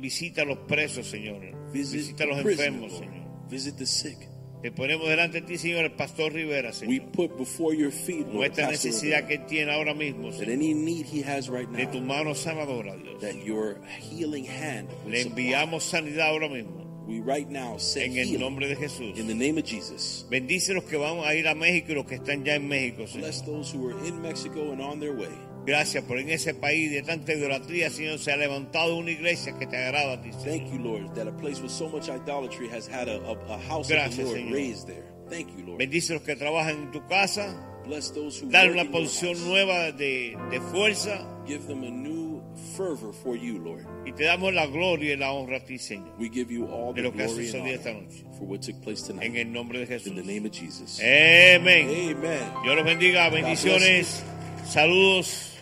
Visita 0.01 0.43
a 0.43 0.45
los 0.45 0.59
presos, 0.66 1.07
Señor. 1.07 1.41
Visit 1.73 2.01
Visita 2.01 2.24
a 2.24 2.27
los 2.27 2.39
enfermos, 2.39 2.93
Lord. 2.93 3.05
Señor. 3.05 3.49
Visit 3.49 3.77
the 3.77 3.87
sick. 3.87 4.19
Te 4.66 4.72
ponemos 4.72 5.09
delante 5.09 5.43
de 5.43 5.47
ti, 5.47 5.59
Señor, 5.59 5.84
el 5.84 5.93
pastor 5.93 6.32
Rivera, 6.32 6.70
We 6.70 6.74
Señor. 6.74 7.12
put 7.12 7.38
before 7.38 7.72
your 7.72 7.93
feet, 7.93 8.26
Lord, 8.26 8.34
Nuestra 8.34 8.68
necesidad 8.68 9.18
Rivera, 9.20 9.28
que 9.28 9.38
tiene 9.47 9.70
ahora 9.70 9.94
mismo, 9.94 10.32
Señor. 10.32 10.55
any 10.55 10.74
need 10.74 11.06
he 11.06 11.22
has 11.22 11.48
right 11.48 11.68
De 11.70 11.86
tu 11.86 12.01
now, 12.01 12.06
mano 12.16 12.34
sanadora, 12.34 12.97
Dios. 13.01 13.20
that 13.20 13.36
your 13.44 13.78
healing 14.01 14.44
hand 14.44 14.88
Le 15.06 15.20
enviamos 15.22 15.84
sanidad 15.84 16.30
ahora 16.30 16.48
mismo. 16.48 16.84
We 17.06 17.20
right 17.20 17.48
now 17.48 17.74
En 17.74 17.78
send 17.78 18.16
el 18.18 18.40
nombre 18.40 18.66
de 18.66 18.74
Jesús. 18.74 19.16
in 19.16 19.28
the 19.28 19.34
name 19.36 19.56
of 19.56 19.64
Jesus. 19.64 20.26
Bendice 20.28 20.74
los 20.74 20.82
que 20.82 20.97
vamos 20.97 21.24
a 21.24 21.36
ir 21.36 21.47
a 21.47 21.55
México 21.55 21.93
y 21.93 21.94
los 21.94 22.05
que 22.06 22.16
están 22.16 22.44
ya 22.44 22.56
en 22.56 22.66
México, 22.66 23.06
Señor. 23.06 23.20
Bless 23.28 23.43
those 23.44 23.70
who 23.72 23.88
are 23.88 24.09
in 24.09 24.20
Mexico 24.20 24.72
and 24.72 24.80
on 24.82 24.98
their 24.98 25.12
way. 25.14 25.30
Gracias 25.66 26.05
por 26.05 26.18
en 26.20 26.30
ese 26.30 26.55
país 26.55 26.90
de 26.93 27.02
tanta 27.02 27.32
idolatría, 27.34 27.90
Señor, 27.90 28.18
se 28.20 28.30
ha 28.32 28.36
levantado 28.36 28.97
una 28.97 29.10
iglesia 29.10 29.59
que 29.59 29.66
te 29.66 29.76
agrada 29.76 30.12
a 30.14 30.22
ti, 30.22 30.30
Señor. 30.32 30.44
Thank 30.44 30.72
you, 30.72 30.78
Lord, 30.78 31.14
that 31.14 31.26
a 31.26 31.32
place 31.36 31.60
with 31.60 31.70
so 31.72 31.88
much 31.88 32.09
idolatry 32.09 32.68
has 32.68 32.86
had 32.88 33.09
a, 33.09 33.16
a, 33.26 33.32
a 33.52 33.59
house 33.68 33.88
Gracias, 33.88 34.18
of 34.20 34.32
the 34.34 34.38
Lord 34.38 34.38
Señor. 34.38 34.52
raised 34.55 34.86
there. 34.86 35.05
Thank 35.28 35.48
you, 35.59 35.64
Lord. 35.66 35.78
Bendice 35.78 36.14
los 36.14 36.22
que 36.22 36.36
trabajan 36.36 36.76
en 36.84 36.90
tu 36.93 37.05
casa. 37.09 37.55
Bless 37.84 38.10
those 38.12 38.40
who 38.40 38.48
Dale 38.51 38.70
una 38.72 38.84
porción 38.90 39.36
nueva 39.44 39.90
de, 39.93 40.36
de 40.51 40.60
fuerza. 40.60 41.26
Give 41.47 41.64
them 41.66 41.82
a 41.84 41.90
new 41.90 42.43
fervor 42.76 43.12
for 43.12 43.36
you, 43.36 43.59
Lord. 43.59 43.84
Y 44.06 44.12
te 44.12 44.24
damos 44.24 44.52
la 44.55 44.66
gloria 44.66 45.14
y 45.14 45.16
la 45.16 45.32
honra 45.32 45.59
a 45.59 45.64
ti, 45.64 45.78
Señor. 45.78 46.14
We 46.18 46.28
give 46.28 46.52
you 46.52 46.66
all 46.66 46.94
De 46.94 47.02
lo 47.02 47.12
que 47.12 47.24
ha 47.24 47.28
sucedido 47.28 47.66
esta 47.74 47.93
noche. 47.93 48.24
for 48.38 48.44
what 48.47 48.60
took 48.60 48.80
place 48.82 49.02
tonight. 49.02 49.24
En 49.26 49.36
el 49.36 49.52
nombre 49.52 49.80
de 49.80 49.86
Jesús. 49.86 50.09
In 50.09 50.16
the 50.16 50.22
name 50.22 50.47
of 50.47 50.52
Jesus. 50.52 51.01
Amén. 51.01 51.88
Amen. 51.88 52.40
Dios 52.62 52.76
los 52.76 52.84
bendiga. 52.84 53.28
Bendiciones. 53.30 54.22
Saludos. 54.68 55.52